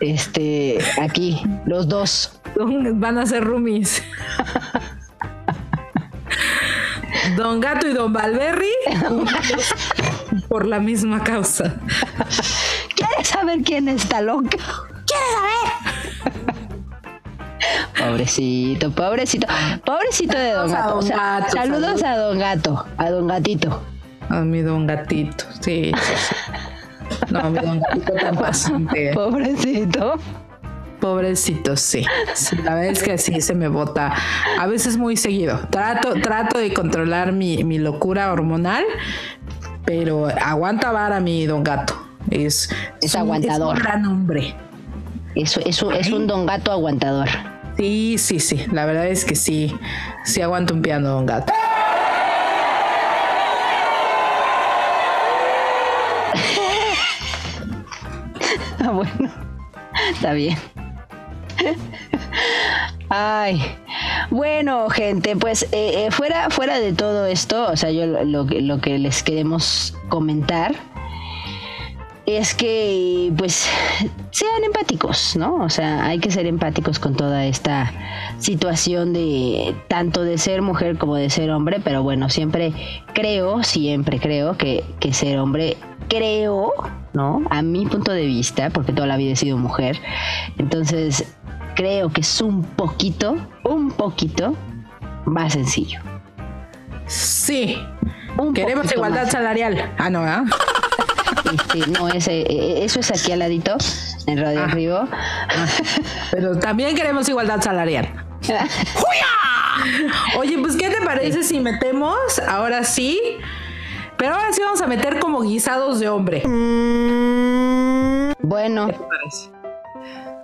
Este, 0.00 0.78
aquí, 1.00 1.40
los 1.64 1.88
dos. 1.88 2.40
Van 2.56 3.16
a 3.18 3.24
ser 3.24 3.44
roomies. 3.44 4.02
Don 7.36 7.60
Gato 7.60 7.88
y 7.88 7.92
Don 7.92 8.12
Valberry 8.12 8.68
por 10.48 10.66
la 10.66 10.78
misma 10.80 11.22
causa. 11.22 11.76
¿Quieres 12.94 13.28
saber 13.28 13.62
quién 13.62 13.88
está 13.88 14.20
loca? 14.20 14.58
¿Quieres 15.06 15.28
saber? 15.34 16.54
Pobrecito, 17.98 18.90
pobrecito, 18.90 19.46
pobrecito 19.84 20.36
de 20.38 20.52
Don 20.52 20.70
Gato. 20.72 20.96
O 20.98 21.02
sea, 21.02 21.46
saludos. 21.50 22.02
a 22.02 22.16
Don 22.16 22.38
Gato, 22.38 22.84
a 22.96 23.10
Don 23.10 23.28
Gatito. 23.28 23.82
A 24.28 24.40
mi 24.40 24.62
Don 24.62 24.86
Gatito, 24.86 25.44
sí, 25.60 25.92
sí, 25.94 26.12
sí. 26.16 26.34
No, 27.30 27.50
mi 27.50 27.58
Don 27.58 27.80
Gatito 27.80 28.12
tan 28.14 28.36
paciente. 28.38 29.12
Pobrecito. 29.14 30.14
Pobrecito, 31.00 31.76
sí. 31.76 32.04
Sí, 32.34 32.56
La 32.56 32.74
verdad 32.74 32.90
es 32.92 33.02
que 33.02 33.16
sí 33.18 33.40
se 33.40 33.54
me 33.54 33.68
bota. 33.68 34.12
A 34.58 34.66
veces 34.66 34.96
muy 34.96 35.16
seguido. 35.16 35.58
Trato, 35.70 36.12
trato 36.20 36.58
de 36.58 36.72
controlar 36.74 37.32
mi, 37.32 37.64
mi 37.64 37.78
locura 37.78 38.30
hormonal, 38.32 38.84
pero 39.86 40.28
aguanta 40.28 40.92
vara 40.92 41.20
mi 41.20 41.46
don 41.46 41.62
gato. 41.64 41.94
Es, 42.30 42.70
Es 43.00 43.14
un- 43.14 43.20
aguantador. 43.22 43.74
Es 43.76 43.78
un 43.80 43.84
gran 43.84 44.06
hombre. 44.06 44.54
Es, 45.34 45.56
es, 45.64 45.82
un, 45.82 45.94
es 45.94 46.10
un 46.10 46.26
Don 46.26 46.44
Gato 46.44 46.72
aguantador. 46.72 47.28
Sí, 47.76 48.16
sí, 48.18 48.40
sí. 48.40 48.66
La 48.72 48.84
verdad 48.84 49.06
es 49.06 49.24
que 49.24 49.36
sí. 49.36 49.74
Sí 50.24 50.42
aguanta 50.42 50.74
un 50.74 50.82
piano, 50.82 51.08
don 51.08 51.24
gato. 51.24 51.52
Ah, 58.80 58.90
bueno, 58.92 59.30
está 60.12 60.32
bien. 60.32 60.56
Ay, 63.08 63.60
bueno, 64.30 64.88
gente, 64.88 65.34
pues 65.36 65.64
eh, 65.72 66.06
eh, 66.06 66.10
fuera, 66.10 66.48
fuera 66.50 66.78
de 66.78 66.92
todo 66.92 67.26
esto, 67.26 67.68
o 67.70 67.76
sea, 67.76 67.90
yo 67.90 68.06
lo, 68.06 68.46
que- 68.46 68.60
lo 68.62 68.80
que 68.80 68.98
les 68.98 69.22
queremos 69.24 69.94
comentar 70.08 70.74
es 72.26 72.54
que, 72.54 73.32
pues, 73.36 73.68
sean 74.30 74.62
empáticos, 74.64 75.34
¿no? 75.36 75.56
O 75.56 75.68
sea, 75.68 76.06
hay 76.06 76.20
que 76.20 76.30
ser 76.30 76.46
empáticos 76.46 77.00
con 77.00 77.16
toda 77.16 77.44
esta 77.46 77.92
situación 78.38 79.12
de 79.12 79.74
tanto 79.88 80.22
de 80.22 80.38
ser 80.38 80.62
mujer 80.62 80.96
como 80.96 81.16
de 81.16 81.28
ser 81.30 81.50
hombre, 81.50 81.80
pero 81.82 82.04
bueno, 82.04 82.28
siempre 82.28 82.72
creo, 83.14 83.64
siempre 83.64 84.20
creo 84.20 84.56
que, 84.56 84.84
que 85.00 85.12
ser 85.12 85.40
hombre, 85.40 85.76
creo, 86.08 86.72
¿no? 87.12 87.42
A 87.50 87.62
mi 87.62 87.86
punto 87.86 88.12
de 88.12 88.26
vista, 88.26 88.70
porque 88.70 88.92
toda 88.92 89.08
la 89.08 89.16
vida 89.16 89.32
he 89.32 89.36
sido 89.36 89.56
mujer, 89.58 89.98
entonces 90.58 91.34
creo 91.74 92.10
que 92.10 92.20
es 92.22 92.40
un 92.40 92.62
poquito, 92.64 93.36
un 93.64 93.90
poquito 93.90 94.54
más 95.24 95.52
sencillo. 95.54 96.00
Sí. 97.06 97.78
Un 98.38 98.54
Queremos 98.54 98.90
igualdad 98.92 99.24
más. 99.24 99.32
salarial. 99.32 99.92
Ah, 99.98 100.08
no, 100.10 100.20
¿ah? 100.20 100.44
Este, 101.52 101.86
no, 101.90 102.08
ese, 102.08 102.40
eh, 102.42 102.84
eso 102.84 103.00
es 103.00 103.10
aquí 103.10 103.32
al 103.32 103.40
ladito, 103.40 103.76
en 104.26 104.38
Radio 104.40 104.60
Ah. 104.60 104.64
Arriba. 104.64 105.08
Pero 106.30 106.58
también 106.58 106.94
queremos 106.94 107.28
igualdad 107.28 107.60
salarial. 107.60 108.08
Oye, 110.38 110.58
pues, 110.58 110.76
¿qué 110.76 110.90
te 110.90 111.00
parece 111.04 111.42
si 111.42 111.58
metemos 111.60 112.16
ahora 112.48 112.84
sí? 112.84 113.18
Pero 114.16 114.34
ahora 114.34 114.52
sí 114.52 114.60
vamos 114.62 114.80
a 114.82 114.86
meter 114.86 115.18
como 115.18 115.40
guisados 115.42 115.98
de 115.98 116.08
hombre. 116.08 116.42
Bueno, 118.42 118.86
¿Qué 118.86 118.92
te 118.92 118.98
parece? 118.98 119.50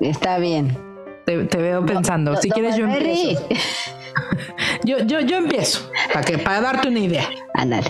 está 0.01 0.39
bien. 0.39 0.77
Te, 1.27 1.45
te 1.45 1.59
veo 1.59 1.85
pensando. 1.85 2.33
Do- 2.33 2.41
si 2.41 2.49
quieres, 2.51 2.77
yo 2.77 2.85
empiezo. 2.87 3.47
Yo, 4.85 4.99
yo, 5.01 5.21
yo 5.21 5.37
empiezo. 5.37 5.91
Para, 6.13 6.25
que, 6.25 6.39
para 6.39 6.61
darte 6.61 6.89
una 6.89 7.01
idea. 7.01 7.29
Ándale. 7.55 7.89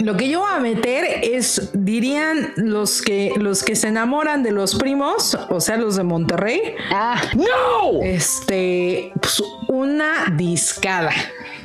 Lo 0.00 0.16
que 0.16 0.28
yo 0.28 0.40
voy 0.40 0.50
a 0.52 0.58
meter 0.60 1.04
es, 1.22 1.70
dirían 1.72 2.52
los 2.56 3.00
que, 3.02 3.32
los 3.36 3.62
que 3.62 3.74
se 3.76 3.88
enamoran 3.88 4.42
de 4.42 4.50
los 4.52 4.74
primos, 4.76 5.36
o 5.50 5.60
sea, 5.60 5.76
los 5.76 5.96
de 5.96 6.02
Monterrey, 6.04 6.60
Ah, 6.92 7.20
No! 7.34 8.00
este, 8.02 9.12
pues, 9.20 9.42
una 9.68 10.26
discada, 10.36 11.10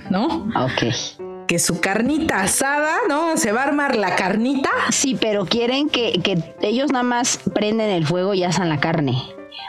¿no? 0.10 0.48
ok. 0.56 1.45
Que 1.48 1.60
su 1.60 1.80
carnita 1.82 2.41
asada, 2.41 2.98
¿no? 3.10 3.36
Se 3.38 3.52
va 3.52 3.62
a 3.62 3.66
armar 3.66 3.95
la 3.95 4.16
carnita. 4.16 4.70
Sí, 4.91 5.18
pero 5.20 5.45
quieren 5.45 5.90
que, 5.90 6.14
que 6.24 6.38
ellos 6.62 6.91
nada 6.91 7.04
más 7.04 7.40
prenden 7.54 7.90
el 7.90 8.06
fuego 8.08 8.34
y 8.34 8.44
asan 8.44 8.70
la 8.70 8.80
carne. 8.80 9.22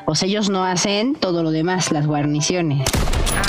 O 0.06 0.14
sea, 0.14 0.28
ellos 0.28 0.50
no 0.50 0.64
hacen 0.64 1.14
todo 1.14 1.42
lo 1.42 1.50
demás, 1.50 1.90
las 1.92 2.06
guarniciones. 2.06 2.82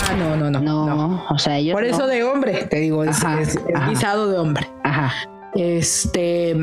Ah, 0.10 0.14
no, 0.18 0.36
no, 0.38 0.50
no. 0.52 0.60
No, 0.60 0.86
no. 0.88 1.26
o 1.30 1.38
sea, 1.40 1.58
ellos. 1.58 1.74
Por 1.74 1.84
eso 1.86 2.00
no. 2.00 2.08
de 2.08 2.24
hombre, 2.24 2.66
te 2.66 2.78
digo, 2.80 3.04
es, 3.04 3.24
Ajá, 3.24 3.42
es- 3.42 3.56
es 3.56 3.76
ajá. 3.76 3.90
guisado 3.90 4.30
de 4.30 4.38
hombre. 4.38 4.68
Ajá. 4.84 5.12
este 5.54 6.56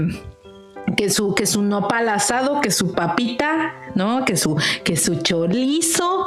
que 0.97 1.09
su 1.11 1.35
que 1.35 1.47
su 1.47 1.63
nopal 1.63 2.09
asado, 2.09 2.61
que 2.61 2.71
su 2.71 2.93
papita, 2.93 3.75
¿no? 3.95 4.25
Que 4.25 4.37
su 4.37 4.57
que 4.85 4.97
su 4.97 5.17
chorizo, 5.23 6.27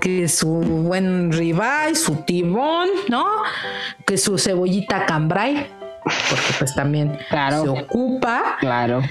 que 0.00 0.28
su 0.28 0.48
buen 0.48 1.32
ribeye, 1.32 1.94
su 1.94 2.14
tibón, 2.24 2.88
¿no? 3.08 3.26
Que 4.06 4.16
su 4.16 4.38
cebollita 4.38 5.04
cambray, 5.06 5.66
porque 6.02 6.52
pues 6.58 6.74
también 6.74 7.18
Claro. 7.28 7.62
se 7.62 7.68
ocupa. 7.68 8.56
Claro. 8.60 9.02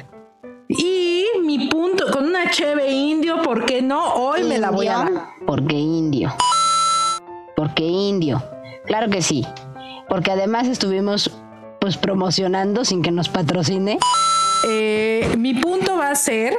Y 0.68 1.26
mi 1.44 1.68
punto 1.68 2.12
con 2.12 2.26
una 2.26 2.50
cheve 2.50 2.92
indio, 2.92 3.42
¿por 3.44 3.66
qué 3.66 3.82
no? 3.82 4.14
Hoy 4.16 4.44
me 4.44 4.58
la 4.58 4.72
voy 4.72 4.88
a 4.88 4.98
dar. 4.98 5.12
Porque 5.46 5.76
indio. 5.76 6.34
Porque 7.56 7.84
indio. 7.84 8.44
Claro 8.86 9.10
que 9.10 9.22
sí. 9.22 9.46
Porque 10.10 10.32
además 10.32 10.68
estuvimos 10.68 11.32
pues 11.80 11.98
promocionando 11.98 12.84
sin 12.84 13.02
que 13.04 13.12
nos 13.12 13.30
patrocine. 13.30 14.00
Eh, 14.68 15.36
mi 15.38 15.54
punto 15.54 15.98
va 15.98 16.10
a 16.10 16.16
ser, 16.16 16.56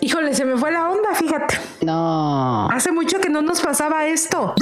híjole, 0.00 0.34
se 0.34 0.44
me 0.44 0.56
fue 0.56 0.72
la 0.72 0.88
onda, 0.90 1.14
fíjate. 1.14 1.54
No. 1.82 2.68
Hace 2.70 2.90
mucho 2.90 3.20
que 3.20 3.28
no 3.28 3.40
nos 3.42 3.60
pasaba 3.60 4.06
esto. 4.06 4.54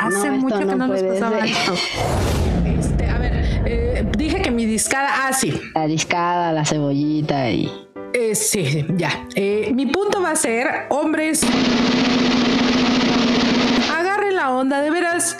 Hace 0.00 0.30
No, 0.30 0.36
mucho 0.36 0.58
que 0.58 0.64
no 0.66 0.76
no 0.76 0.86
nos 0.88 1.02
pasaba 1.02 1.40
ser. 1.40 1.46
esto. 1.46 1.74
mi 4.60 4.66
discada. 4.66 5.26
Ah, 5.26 5.32
sí. 5.32 5.58
La 5.74 5.86
discada, 5.86 6.52
la 6.52 6.64
cebollita 6.64 7.50
y. 7.50 7.70
Eh, 8.12 8.34
sí, 8.34 8.84
ya. 8.96 9.26
Eh, 9.34 9.70
mi 9.74 9.86
punto 9.86 10.20
va 10.20 10.32
a 10.32 10.36
ser, 10.36 10.86
hombres, 10.90 11.42
agarren 13.90 14.34
la 14.34 14.50
onda, 14.50 14.82
de 14.82 14.90
veras. 14.90 15.38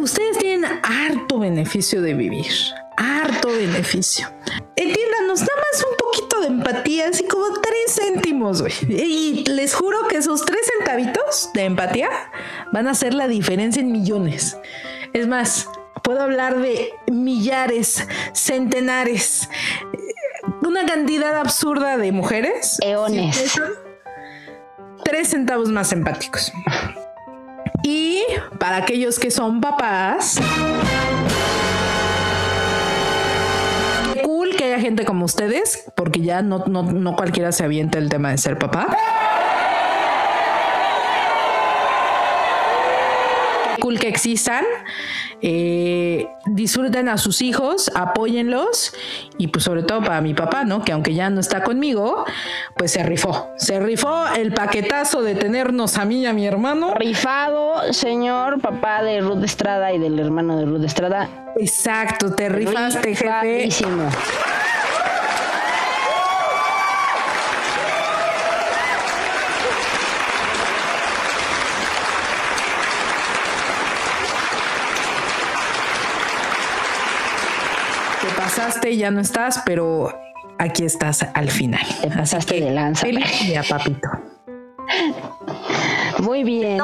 Ustedes 0.00 0.38
tienen 0.38 0.70
harto 0.82 1.38
beneficio 1.38 2.00
de 2.00 2.14
vivir, 2.14 2.52
harto 2.96 3.48
beneficio. 3.48 4.28
Entiéndanos, 4.76 5.40
nada 5.40 5.52
más 5.72 5.84
un 5.90 5.96
poquito 5.96 6.40
de 6.40 6.46
empatía, 6.46 7.08
así 7.08 7.24
como 7.26 7.46
tres 7.60 7.96
céntimos, 7.96 8.62
güey. 8.62 8.72
Y 8.88 9.44
les 9.48 9.74
juro 9.74 10.06
que 10.08 10.18
esos 10.18 10.44
tres 10.44 10.60
centavitos 10.76 11.50
de 11.54 11.64
empatía 11.64 12.08
van 12.72 12.86
a 12.88 12.92
hacer 12.92 13.14
la 13.14 13.28
diferencia 13.28 13.80
en 13.80 13.92
millones. 13.92 14.56
Es 15.12 15.26
más, 15.26 15.68
puedo 16.06 16.22
hablar 16.22 16.60
de 16.60 16.94
millares, 17.10 18.06
centenares, 18.32 19.50
una 20.62 20.86
cantidad 20.86 21.36
absurda 21.36 21.96
de 21.96 22.12
mujeres. 22.12 22.78
Eones. 22.80 23.36
si 23.36 23.60
Tres 25.04 25.30
centavos 25.30 25.68
más 25.68 25.90
empáticos. 25.90 26.52
Y 27.82 28.22
para 28.60 28.76
aquellos 28.76 29.18
que 29.18 29.32
son 29.32 29.60
papás, 29.60 30.38
haya 34.66 34.80
gente 34.80 35.04
como 35.04 35.24
ustedes, 35.24 35.84
porque 35.94 36.20
ya 36.20 36.42
no, 36.42 36.64
no, 36.66 36.82
no 36.82 37.16
cualquiera 37.16 37.52
se 37.52 37.64
avienta 37.64 37.98
el 37.98 38.08
tema 38.08 38.30
de 38.30 38.38
ser 38.38 38.58
papá. 38.58 38.88
Cool 43.86 44.00
que 44.00 44.08
existan. 44.08 44.64
Eh, 45.42 46.26
disfruten 46.46 47.08
a 47.08 47.18
sus 47.18 47.40
hijos, 47.40 47.90
apóyenlos 47.94 48.92
y 49.38 49.48
pues 49.48 49.64
sobre 49.64 49.82
todo 49.82 50.00
para 50.00 50.20
mi 50.20 50.34
papá, 50.34 50.64
¿no? 50.64 50.82
Que 50.82 50.92
aunque 50.92 51.14
ya 51.14 51.30
no 51.30 51.40
está 51.40 51.62
conmigo, 51.62 52.24
pues 52.74 52.92
se 52.92 53.04
rifó. 53.04 53.50
Se 53.56 53.78
rifó 53.78 54.24
el 54.36 54.52
paquetazo 54.52 55.22
de 55.22 55.36
tenernos 55.36 55.98
a 55.98 56.04
mí 56.04 56.22
y 56.22 56.26
a 56.26 56.32
mi 56.32 56.46
hermano. 56.46 56.94
Rifado, 56.94 57.92
señor 57.92 58.60
papá 58.60 59.02
de 59.04 59.20
Ruth 59.20 59.44
Estrada 59.44 59.92
y 59.92 59.98
del 59.98 60.18
hermano 60.18 60.58
de 60.58 60.64
Ruth 60.64 60.84
Estrada. 60.84 61.28
Exacto, 61.56 62.34
te 62.34 62.48
rifaste, 62.48 63.14
jefe. 63.14 63.68
Pasaste, 78.56 78.96
ya 78.96 79.10
no 79.10 79.20
estás, 79.20 79.60
pero 79.66 80.18
aquí 80.56 80.86
estás 80.86 81.26
al 81.34 81.50
final. 81.50 81.84
Te 82.00 82.08
pasaste 82.08 82.58
de 82.58 82.70
lanza. 82.70 83.04
Feliz 83.04 83.26
día, 83.42 83.62
papito. 83.68 84.08
Muy 86.20 86.42
bien. 86.42 86.78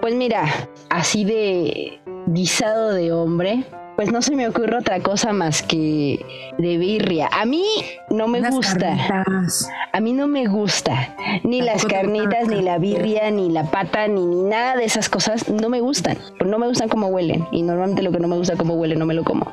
Pues 0.00 0.14
mira, 0.14 0.46
así 0.88 1.26
de 1.26 2.00
guisado 2.28 2.94
de 2.94 3.12
hombre, 3.12 3.64
pues 3.96 4.10
no 4.10 4.22
se 4.22 4.34
me 4.36 4.48
ocurre 4.48 4.78
otra 4.78 5.00
cosa 5.00 5.34
más 5.34 5.62
que 5.62 6.24
de 6.56 6.78
birria. 6.78 7.28
A 7.30 7.44
mí 7.44 7.66
no 8.08 8.26
me 8.26 8.40
gusta. 8.48 8.96
carnitas. 8.96 9.68
A 9.92 10.00
mí 10.00 10.14
no 10.14 10.28
me 10.28 10.46
gusta. 10.46 11.14
Ni 11.42 11.60
las 11.60 11.84
carnitas, 11.84 12.48
ni 12.48 12.62
la 12.62 12.78
birria, 12.78 13.30
ni 13.30 13.50
la 13.50 13.64
pata, 13.64 14.08
ni, 14.08 14.24
ni 14.24 14.44
nada 14.44 14.76
de 14.76 14.86
esas 14.86 15.10
cosas. 15.10 15.46
No 15.50 15.68
me 15.68 15.82
gustan. 15.82 16.16
No 16.42 16.58
me 16.58 16.66
gustan 16.66 16.88
como 16.88 17.08
huelen. 17.08 17.46
Y 17.52 17.60
normalmente 17.60 18.00
lo 18.00 18.12
que 18.12 18.18
no 18.18 18.28
me 18.28 18.36
gusta 18.38 18.56
como 18.56 18.76
huele 18.76 18.96
no 18.96 19.04
me 19.04 19.12
lo 19.12 19.24
como. 19.24 19.52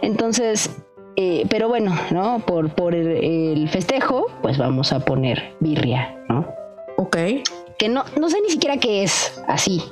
Entonces, 0.00 0.70
eh, 1.16 1.46
pero 1.48 1.68
bueno, 1.68 1.94
¿no? 2.10 2.40
Por, 2.40 2.70
por 2.70 2.94
el, 2.94 3.68
festejo, 3.68 4.26
pues 4.42 4.58
vamos 4.58 4.92
a 4.92 5.00
poner 5.00 5.54
birria, 5.60 6.16
¿no? 6.28 6.46
Ok. 6.96 7.16
Que 7.78 7.88
no, 7.88 8.04
no 8.18 8.30
sé 8.30 8.38
ni 8.42 8.50
siquiera 8.50 8.76
qué 8.78 9.02
es 9.02 9.42
así. 9.48 9.82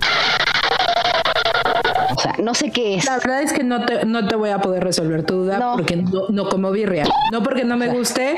O 2.16 2.20
sea, 2.20 2.34
no 2.42 2.54
sé 2.54 2.70
qué 2.70 2.96
es. 2.96 3.04
La 3.06 3.18
verdad 3.18 3.42
es 3.42 3.52
que 3.52 3.62
no 3.64 3.84
te, 3.84 4.04
no 4.04 4.26
te 4.26 4.36
voy 4.36 4.50
a 4.50 4.58
poder 4.58 4.82
resolver 4.84 5.24
tu 5.24 5.44
duda 5.44 5.58
No. 5.58 5.74
porque 5.76 5.96
no, 5.96 6.28
no 6.28 6.48
como 6.48 6.70
birria. 6.70 7.04
No 7.32 7.42
porque 7.42 7.64
no 7.64 7.76
me 7.76 7.88
guste. 7.88 8.36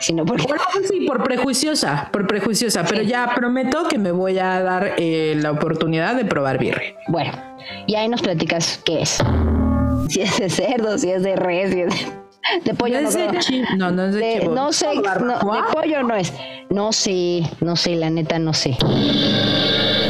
Sino 0.00 0.24
porque 0.24 0.46
pues 0.46 0.88
sí, 0.88 1.06
por 1.06 1.22
prejuiciosa, 1.22 2.10
por 2.12 2.26
prejuiciosa, 2.26 2.84
pero 2.84 3.02
ya 3.02 3.32
prometo 3.34 3.88
que 3.88 3.96
me 3.96 4.12
voy 4.12 4.38
a 4.38 4.60
dar 4.60 4.94
eh, 4.98 5.34
la 5.40 5.50
oportunidad 5.52 6.14
de 6.14 6.24
probar 6.24 6.58
birria. 6.58 6.94
Bueno, 7.08 7.32
y 7.86 7.94
ahí 7.94 8.08
nos 8.08 8.20
platicas 8.20 8.80
qué 8.84 9.02
es. 9.02 9.18
Si 10.08 10.20
es 10.20 10.38
de 10.38 10.50
cerdo, 10.50 10.98
si 10.98 11.10
es 11.10 11.22
de 11.22 11.36
res, 11.36 11.70
si 11.72 11.80
es 11.80 11.88
de, 11.88 12.23
de 12.64 12.74
pollo. 12.74 12.94
No 12.96 13.02
No, 13.02 13.08
es 13.08 13.14
de 13.14 13.26
no, 13.76 13.90
no 13.90 14.04
es 14.06 14.14
de 14.14 14.20
De- 14.20 14.40
chivo. 14.40 14.54
no 14.54 14.72
sé, 14.72 14.86
no, 14.94 15.38
pollo 15.72 16.02
no 16.02 16.14
es. 16.16 16.32
No 16.70 16.92
sé, 16.92 17.42
no 17.60 17.76
sé, 17.76 17.94
la 17.96 18.10
neta 18.10 18.38
no 18.38 18.52
sé. 18.52 18.76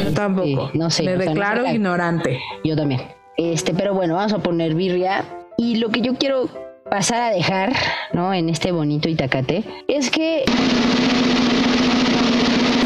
Yo 0.05 0.13
tampoco. 0.15 0.71
Sí, 0.73 0.79
no 0.79 0.91
sé, 0.91 1.03
Me 1.05 1.15
o 1.15 1.17
sea, 1.19 1.25
no 1.27 1.31
declaro 1.33 1.57
sé 1.59 1.63
la- 1.69 1.73
ignorante. 1.75 2.41
Yo 2.65 2.77
también. 2.77 3.03
Este, 3.37 3.75
pero 3.75 3.95
bueno, 3.95 4.15
vamos 4.15 4.33
a 4.33 4.39
poner 4.39 4.75
birria. 4.75 5.25
Y 5.57 5.77
lo 5.77 5.91
que 5.91 6.01
yo 6.01 6.15
quiero 6.15 6.49
pasar 6.91 7.23
a 7.23 7.31
dejar, 7.31 7.73
¿no? 8.13 8.33
En 8.35 8.49
este 8.49 8.71
bonito 8.73 9.09
Itacate, 9.09 9.65
es 9.89 10.11
que 10.11 10.45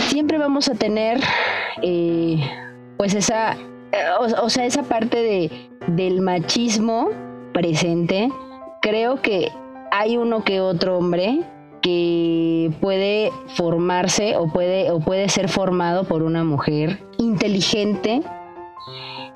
siempre 0.09 0.39
vamos 0.39 0.69
a 0.69 0.75
tener, 0.75 1.21
eh, 1.83 2.39
pues 2.97 3.15
esa, 3.15 3.53
eh, 3.53 3.57
o, 4.21 4.45
o 4.45 4.51
sea, 4.51 4.65
esa 4.67 4.83
parte 4.83 5.19
de, 5.23 5.51
del 5.89 6.21
machismo 6.21 7.11
presente. 7.53 8.31
Creo 8.81 9.21
que 9.21 9.51
hay 9.91 10.17
uno 10.17 10.45
que 10.45 10.61
otro 10.61 10.99
hombre 10.99 11.41
que 11.83 12.71
puede 12.81 13.33
formarse 13.49 14.37
o 14.37 14.49
puede, 14.49 14.91
o 14.91 15.01
puede 15.01 15.29
ser 15.29 15.49
formado 15.49 16.05
por 16.05 16.23
una 16.23 16.45
mujer 16.45 17.01
inteligente 17.19 18.23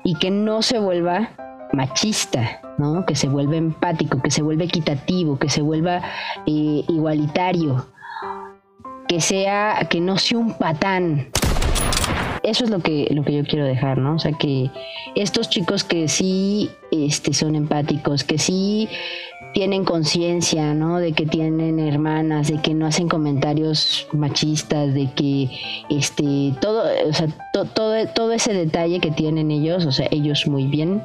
y 0.03 0.15
que 0.15 0.31
no 0.31 0.61
se 0.61 0.79
vuelva 0.79 1.31
machista, 1.73 2.61
¿no? 2.77 3.05
Que 3.05 3.15
se 3.15 3.27
vuelva 3.27 3.55
empático, 3.55 4.21
que 4.21 4.31
se 4.31 4.41
vuelva 4.41 4.63
equitativo, 4.65 5.37
que 5.39 5.49
se 5.49 5.61
vuelva 5.61 6.01
eh, 6.45 6.83
igualitario, 6.87 7.87
que 9.07 9.21
sea, 9.21 9.87
que 9.89 9.99
no 9.99 10.17
sea 10.17 10.37
un 10.37 10.53
patán. 10.53 11.29
Eso 12.43 12.65
es 12.65 12.69
lo 12.69 12.79
que, 12.79 13.07
lo 13.11 13.23
que 13.23 13.37
yo 13.37 13.43
quiero 13.45 13.65
dejar, 13.65 13.97
¿no? 13.97 14.15
O 14.15 14.19
sea, 14.19 14.33
que 14.33 14.69
estos 15.15 15.49
chicos 15.49 15.83
que 15.85 16.09
sí 16.09 16.69
este, 16.91 17.33
son 17.33 17.55
empáticos, 17.55 18.25
que 18.25 18.37
sí 18.37 18.89
tienen 19.53 19.85
conciencia, 19.85 20.73
¿no? 20.73 20.99
De 20.99 21.13
que 21.13 21.25
tienen 21.25 21.79
hermanas, 21.79 22.47
de 22.47 22.61
que 22.61 22.73
no 22.73 22.85
hacen 22.85 23.07
comentarios 23.07 24.07
machistas, 24.11 24.93
de 24.93 25.11
que 25.13 25.49
este 25.89 26.53
todo, 26.59 26.83
o 27.07 27.13
sea, 27.13 27.27
to- 27.53 27.65
todo, 27.65 27.93
todo 28.07 28.31
ese 28.31 28.53
detalle 28.53 28.99
que 28.99 29.11
tienen 29.11 29.51
ellos, 29.51 29.85
o 29.85 29.91
sea, 29.91 30.07
ellos 30.11 30.47
muy 30.47 30.65
bien. 30.65 31.03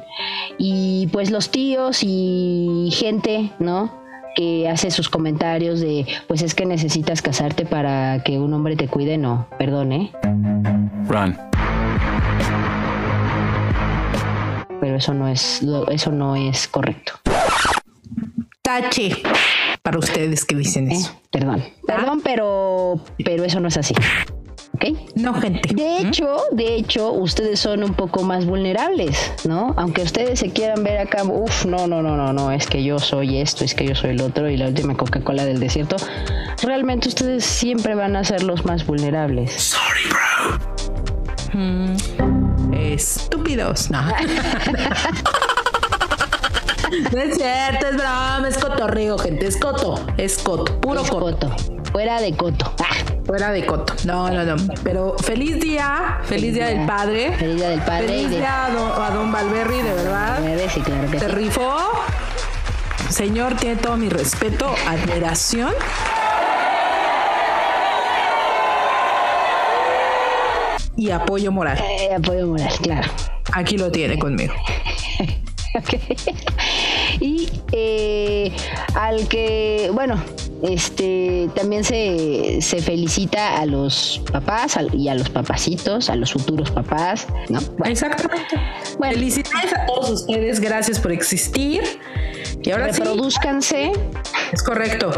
Y 0.57 1.07
pues 1.11 1.29
los 1.31 1.49
tíos 1.51 1.99
y 2.03 2.89
gente, 2.93 3.51
¿no? 3.59 3.97
que 4.35 4.69
hace 4.69 4.89
sus 4.91 5.09
comentarios 5.09 5.79
de, 5.81 6.05
pues 6.27 6.43
es 6.43 6.53
que 6.55 6.65
necesitas 6.65 7.21
casarte 7.21 7.65
para 7.65 8.23
que 8.23 8.39
un 8.39 8.53
hombre 8.53 8.75
te 8.77 8.87
cuide, 8.87 9.17
no, 9.17 9.47
perdón, 9.57 9.91
¿eh? 9.91 10.11
Run. 11.09 11.35
Pero 14.79 14.95
eso 14.95 15.13
no 15.13 15.27
es, 15.27 15.61
eso 15.91 16.11
no 16.11 16.35
es 16.37 16.67
correcto. 16.67 17.13
Tache 18.69 19.23
para 19.81 19.97
ustedes 19.97 20.45
que 20.45 20.55
dicen 20.55 20.91
¿eh? 20.91 20.95
eso. 20.95 21.19
Perdón, 21.31 21.65
perdón, 21.87 22.21
pero, 22.23 23.03
pero 23.25 23.43
eso 23.43 23.59
no 23.59 23.67
es 23.67 23.77
así. 23.77 23.95
¿Ok? 24.75 24.95
No, 25.15 25.33
gente. 25.33 25.73
De 25.73 25.97
hecho, 25.97 26.43
de 26.51 26.75
hecho, 26.75 27.11
ustedes 27.11 27.59
son 27.59 27.83
un 27.83 27.95
poco 27.95 28.21
más 28.21 28.45
vulnerables, 28.45 29.33
¿no? 29.43 29.73
Aunque 29.75 30.03
ustedes 30.03 30.37
se 30.37 30.51
quieran 30.51 30.83
ver 30.83 30.99
acá, 30.99 31.23
uff, 31.23 31.65
no, 31.65 31.87
no, 31.87 32.03
no, 32.03 32.15
no, 32.15 32.31
no, 32.31 32.51
es 32.51 32.67
que 32.67 32.83
yo 32.83 32.99
soy 32.99 33.37
esto, 33.37 33.65
es 33.65 33.73
que 33.73 33.87
yo 33.87 33.95
soy 33.95 34.11
el 34.11 34.21
otro 34.21 34.47
y 34.47 34.55
la 34.55 34.67
última 34.67 34.95
Coca-Cola 34.95 35.45
del 35.45 35.59
desierto. 35.59 35.95
Realmente 36.61 37.07
ustedes 37.07 37.45
siempre 37.45 37.95
van 37.95 38.15
a 38.15 38.23
ser 38.23 38.43
los 38.43 38.65
más 38.65 38.85
vulnerables. 38.85 39.75
Estúpidos. 42.71 43.89
No. 43.89 43.99
No 47.13 47.21
es 47.21 47.35
cierto, 47.37 47.87
es 47.87 47.95
broma, 47.97 48.45
es 48.47 48.57
cotorreo, 48.57 49.17
gente. 49.17 49.47
Es 49.47 49.57
coto, 49.57 49.99
es 50.17 50.37
coto, 50.39 50.79
puro 50.81 51.01
Es 51.01 51.09
coto. 51.09 51.37
coto, 51.49 51.55
fuera 51.91 52.19
de 52.21 52.35
coto. 52.35 52.73
Ah, 52.79 52.85
Fuera 53.25 53.51
de 53.51 53.63
coto. 53.63 53.93
No, 54.05 54.27
no, 54.31 54.43
no. 54.43 54.55
Pero 54.83 55.15
feliz 55.19 55.59
día, 55.59 56.19
feliz 56.23 56.51
día 56.55 56.65
del 56.65 56.87
padre. 56.87 57.31
Feliz 57.37 57.57
día 57.57 57.69
del 57.69 57.81
padre 57.81 58.05
y 58.05 58.07
Feliz 58.07 58.29
de- 58.31 58.37
día 58.37 58.65
a 58.65 58.69
don, 58.71 58.91
a 59.03 59.09
don 59.11 59.31
Valverri, 59.31 59.81
de 59.83 59.93
verdad. 59.93 60.41
bebé, 60.41 60.67
sí, 60.67 60.81
claro 60.81 61.11
que 61.11 61.19
Se 61.19 61.25
sí. 61.27 61.31
rifó. 61.35 61.77
Señor, 63.09 63.55
tiene 63.55 63.75
todo 63.75 63.97
mi 63.97 64.09
respeto, 64.09 64.73
admiración. 64.87 65.71
Y 70.95 71.11
apoyo 71.11 71.51
moral. 71.51 71.77
Eh, 71.79 72.13
apoyo 72.15 72.47
moral, 72.47 72.73
claro. 72.81 73.09
Aquí 73.53 73.77
lo 73.77 73.91
tiene 73.91 74.17
conmigo. 74.17 74.53
Ok. 75.75 75.93
Y 77.19 77.49
eh, 77.71 78.51
al 78.95 79.27
que, 79.27 79.89
bueno, 79.93 80.21
este 80.63 81.49
también 81.55 81.83
se, 81.83 82.61
se 82.61 82.81
felicita 82.81 83.59
a 83.59 83.65
los 83.65 84.21
papás 84.31 84.75
al- 84.77 84.93
y 84.93 85.07
a 85.09 85.15
los 85.15 85.29
papacitos, 85.29 86.09
a 86.09 86.15
los 86.15 86.33
futuros 86.33 86.71
papás, 86.71 87.27
¿no? 87.49 87.59
Bueno, 87.77 87.91
Exactamente. 87.91 88.55
Bueno. 88.97 89.13
Felicidades 89.15 89.73
a 89.73 89.85
todos 89.85 90.09
ustedes, 90.21 90.59
gracias 90.59 90.99
por 90.99 91.11
existir. 91.11 91.81
Y 92.61 92.71
ahora 92.71 92.91
sí, 92.93 92.99
reproduzcanse, 93.01 93.91
es 94.51 94.63
correcto. 94.63 95.11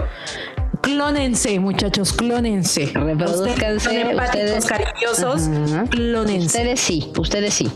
Clónense, 0.81 1.59
muchachos, 1.59 2.13
clónense. 2.13 2.87
reproduzcanse, 2.93 4.03
Ustedes 4.15 4.19
ustedes, 4.19 4.65
cariñosos, 4.65 5.49
clónense. 5.89 6.45
ustedes 6.45 6.79
sí, 6.79 7.11
ustedes 7.17 7.53
sí. 7.53 7.71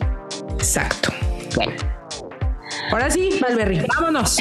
Exacto. 0.55 1.09
Bueno, 1.55 1.73
Ahora 2.95 3.11
sí, 3.11 3.30
Valverri, 3.41 3.81
vámonos. 3.99 4.38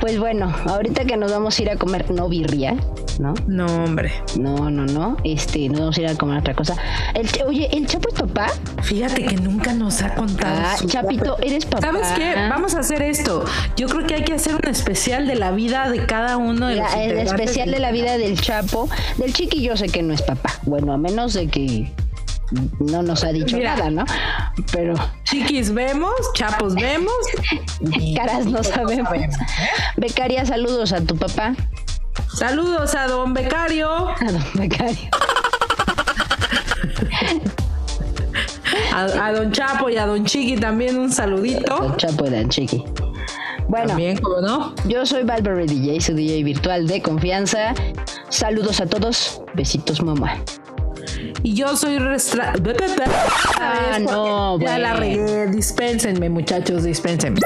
pues 0.00 0.18
bueno, 0.18 0.54
ahorita 0.66 1.06
que 1.06 1.16
nos 1.16 1.32
vamos 1.32 1.58
a 1.58 1.62
ir 1.62 1.70
a 1.70 1.76
comer 1.76 2.10
no 2.10 2.28
birria, 2.28 2.74
¿no? 3.18 3.32
No, 3.46 3.64
hombre. 3.84 4.12
No, 4.38 4.68
no, 4.70 4.84
no. 4.84 5.16
Este, 5.24 5.66
no 5.70 5.78
vamos 5.80 5.96
a 5.96 6.00
ir 6.02 6.06
a 6.08 6.14
comer 6.14 6.40
otra 6.40 6.52
cosa. 6.52 6.76
El, 7.14 7.26
oye, 7.46 7.70
¿el 7.74 7.86
Chapo 7.86 8.10
es 8.12 8.20
papá? 8.20 8.48
Fíjate 8.82 9.24
que 9.24 9.36
nunca 9.36 9.72
nos 9.72 10.02
ha 10.02 10.14
contado. 10.14 10.60
Ah, 10.62 10.76
su- 10.76 10.88
Chapito, 10.88 11.38
¿eres 11.40 11.64
papá? 11.64 11.86
¿Sabes 11.86 12.08
qué? 12.16 12.34
Vamos 12.50 12.74
a 12.74 12.80
hacer 12.80 13.00
esto. 13.00 13.46
Yo 13.78 13.86
creo 13.88 14.06
que 14.06 14.14
hay 14.16 14.24
que 14.24 14.34
hacer 14.34 14.54
un 14.54 14.68
especial 14.68 15.26
de 15.26 15.36
la 15.36 15.52
vida 15.52 15.88
de 15.88 16.04
cada 16.04 16.36
uno 16.36 16.66
de 16.68 16.76
los 16.76 16.92
La- 16.92 17.02
el 17.02 17.12
integrantes 17.12 17.40
especial 17.40 17.70
de 17.70 17.78
la 17.80 17.92
vida 17.92 18.18
del 18.18 18.38
Chapo. 18.38 18.90
Del 19.16 19.32
Chiqui 19.32 19.62
yo 19.62 19.74
sé 19.78 19.86
que 19.86 20.02
no 20.02 20.12
es 20.12 20.20
papá. 20.20 20.50
Bueno, 20.64 20.92
a 20.92 20.98
menos 20.98 21.32
de 21.32 21.48
que 21.48 21.90
no 22.80 23.02
nos 23.02 23.24
ha 23.24 23.32
dicho 23.32 23.56
Mira. 23.56 23.76
nada, 23.76 23.90
¿no? 23.90 24.04
Pero 24.72 24.94
Chiquis 25.24 25.72
vemos, 25.72 26.12
chapos 26.34 26.74
vemos. 26.74 27.12
y- 27.98 28.14
caras 28.14 28.46
no 28.46 28.62
sabemos. 28.62 29.08
Becaria, 29.96 30.44
saludos 30.46 30.92
a 30.92 31.00
tu 31.00 31.16
papá, 31.16 31.54
Saludos 32.34 32.94
a 32.94 33.06
don 33.06 33.32
Becario, 33.34 33.90
a 34.08 34.32
don 34.32 34.44
Becario. 34.54 35.08
a, 38.92 39.26
a 39.26 39.32
don 39.32 39.50
Chapo 39.52 39.88
y 39.88 39.96
a 39.96 40.06
don 40.06 40.24
Chiqui 40.24 40.56
también 40.56 40.98
un 40.98 41.10
saludito. 41.12 41.76
Don 41.76 41.96
Chapo 41.96 42.26
y 42.26 42.30
don 42.30 42.48
Chiqui. 42.48 42.84
Bueno, 43.68 43.88
También, 43.88 44.18
como 44.18 44.40
no. 44.40 44.74
yo 44.86 45.06
soy 45.06 45.22
Valverde 45.24 45.64
DJ, 45.66 46.00
su 46.00 46.14
DJ 46.14 46.42
virtual 46.44 46.86
de 46.86 47.00
confianza. 47.00 47.74
Saludos 48.28 48.80
a 48.80 48.86
todos. 48.86 49.40
Besitos, 49.54 50.02
mamá. 50.02 50.36
Y 51.42 51.54
yo 51.54 51.76
soy 51.76 51.98
restra... 51.98 52.54
Ah, 53.60 53.98
no, 54.00 54.58
Ya 54.60 54.66
güey. 54.66 54.80
la 54.82 54.92
regué. 54.94 55.46
Dispénsenme, 55.48 56.28
muchachos, 56.28 56.84
dispénsenme. 56.84 57.40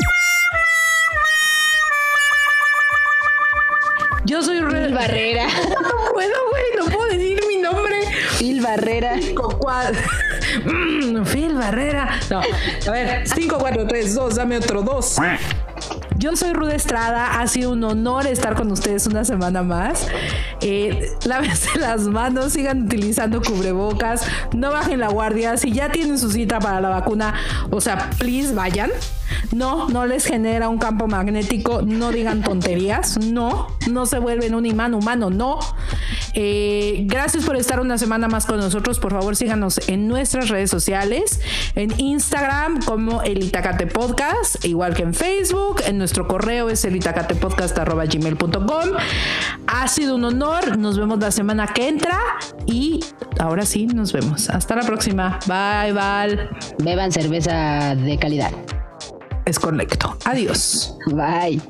Yo 4.25 4.43
soy. 4.43 4.57
Phil 4.59 4.95
Barrera. 4.95 5.47
No 5.81 6.13
puedo, 6.13 6.35
güey, 6.51 6.65
no 6.79 6.85
puedo 6.87 7.05
decir 7.11 7.41
mi 7.49 7.59
nombre. 7.59 7.97
Phil 8.39 8.61
Barrera. 8.61 9.17
Mm, 10.65 11.25
Phil 11.25 11.55
Barrera. 11.55 12.19
No, 12.31 12.41
a 12.41 12.91
ver, 12.91 13.29
5, 13.29 13.59
4, 13.59 13.87
3, 13.87 14.15
2, 14.15 14.35
dame 14.37 14.57
otro 14.57 14.81
2. 14.83 15.17
Yo 16.19 16.35
soy 16.35 16.55
Ruda 16.55 16.75
Estrada, 16.75 17.41
ha 17.41 17.47
sido 17.47 17.73
un 17.73 17.85
honor 17.85 18.27
estar 18.27 18.55
con 18.55 18.73
ustedes 18.73 19.07
una 19.07 19.25
semana 19.25 19.63
más. 19.63 20.07
Eh, 20.63 21.11
lávense 21.27 21.79
las 21.79 22.03
manos, 22.03 22.55
sigan 22.55 22.85
utilizando 22.85 23.43
cubrebocas, 23.43 24.27
no 24.55 24.73
bajen 24.73 25.01
la 25.01 25.09
guardia. 25.09 25.59
Si 25.59 25.73
ya 25.73 25.91
tienen 25.93 26.19
su 26.19 26.31
cita 26.31 26.59
para 26.59 26.81
la 26.81 26.89
vacuna, 26.89 27.35
o 27.71 27.83
sea, 27.83 28.11
please 28.19 28.55
vayan. 28.55 28.91
No, 29.53 29.89
no 29.89 30.07
les 30.07 30.27
genera 30.27 30.69
un 30.69 30.79
campo 30.79 31.07
magnético, 31.07 31.83
no 31.83 32.11
digan 32.11 32.43
tonterías, 32.43 33.19
no, 33.19 33.69
no 33.89 34.07
se 34.07 34.19
vuelven 34.19 34.55
un 34.55 34.67
imán 34.67 34.95
humano, 34.95 35.31
no. 35.31 35.59
Eh, 36.35 37.05
gracias 37.07 37.45
por 37.45 37.57
estar 37.57 37.81
una 37.81 37.99
semana 37.99 38.29
más 38.29 38.47
con 38.47 38.59
nosotros. 38.59 38.99
Por 38.99 39.13
favor, 39.13 39.37
síganos 39.37 39.81
en 39.89 40.09
nuestras 40.09 40.49
redes 40.49 40.71
sociales, 40.71 41.41
en 41.75 41.99
Instagram 41.99 42.83
como 42.83 43.23
el 43.23 43.43
Itacate 43.45 43.87
Podcast, 43.87 44.65
igual 44.65 44.95
que 44.95 45.03
en 45.03 45.15
Facebook. 45.15 45.83
En 45.87 45.99
nuestro 45.99 46.27
correo 46.27 46.69
es 46.69 46.85
el. 46.85 46.97
Ha 49.67 49.89
sido 49.89 50.15
un 50.17 50.25
honor. 50.25 50.79
Nos 50.79 50.99
vemos 50.99 51.19
la 51.19 51.31
semana 51.31 51.67
que 51.69 51.89
entra 51.89 52.19
y 52.67 53.01
ahora 53.39 53.65
sí, 53.65 53.87
nos 53.87 54.13
vemos. 54.13 54.51
Hasta 54.51 54.77
la 54.77 54.83
próxima. 54.83 55.39
Bye, 55.47 55.93
Val. 55.93 56.51
Beban 56.79 57.13
cerveza 57.13 57.95
de 57.95 58.19
calidad. 58.19 58.53
Es 59.47 59.61
correcto. 59.61 60.17
Adiós. 60.25 60.93
Bye. 61.07 61.63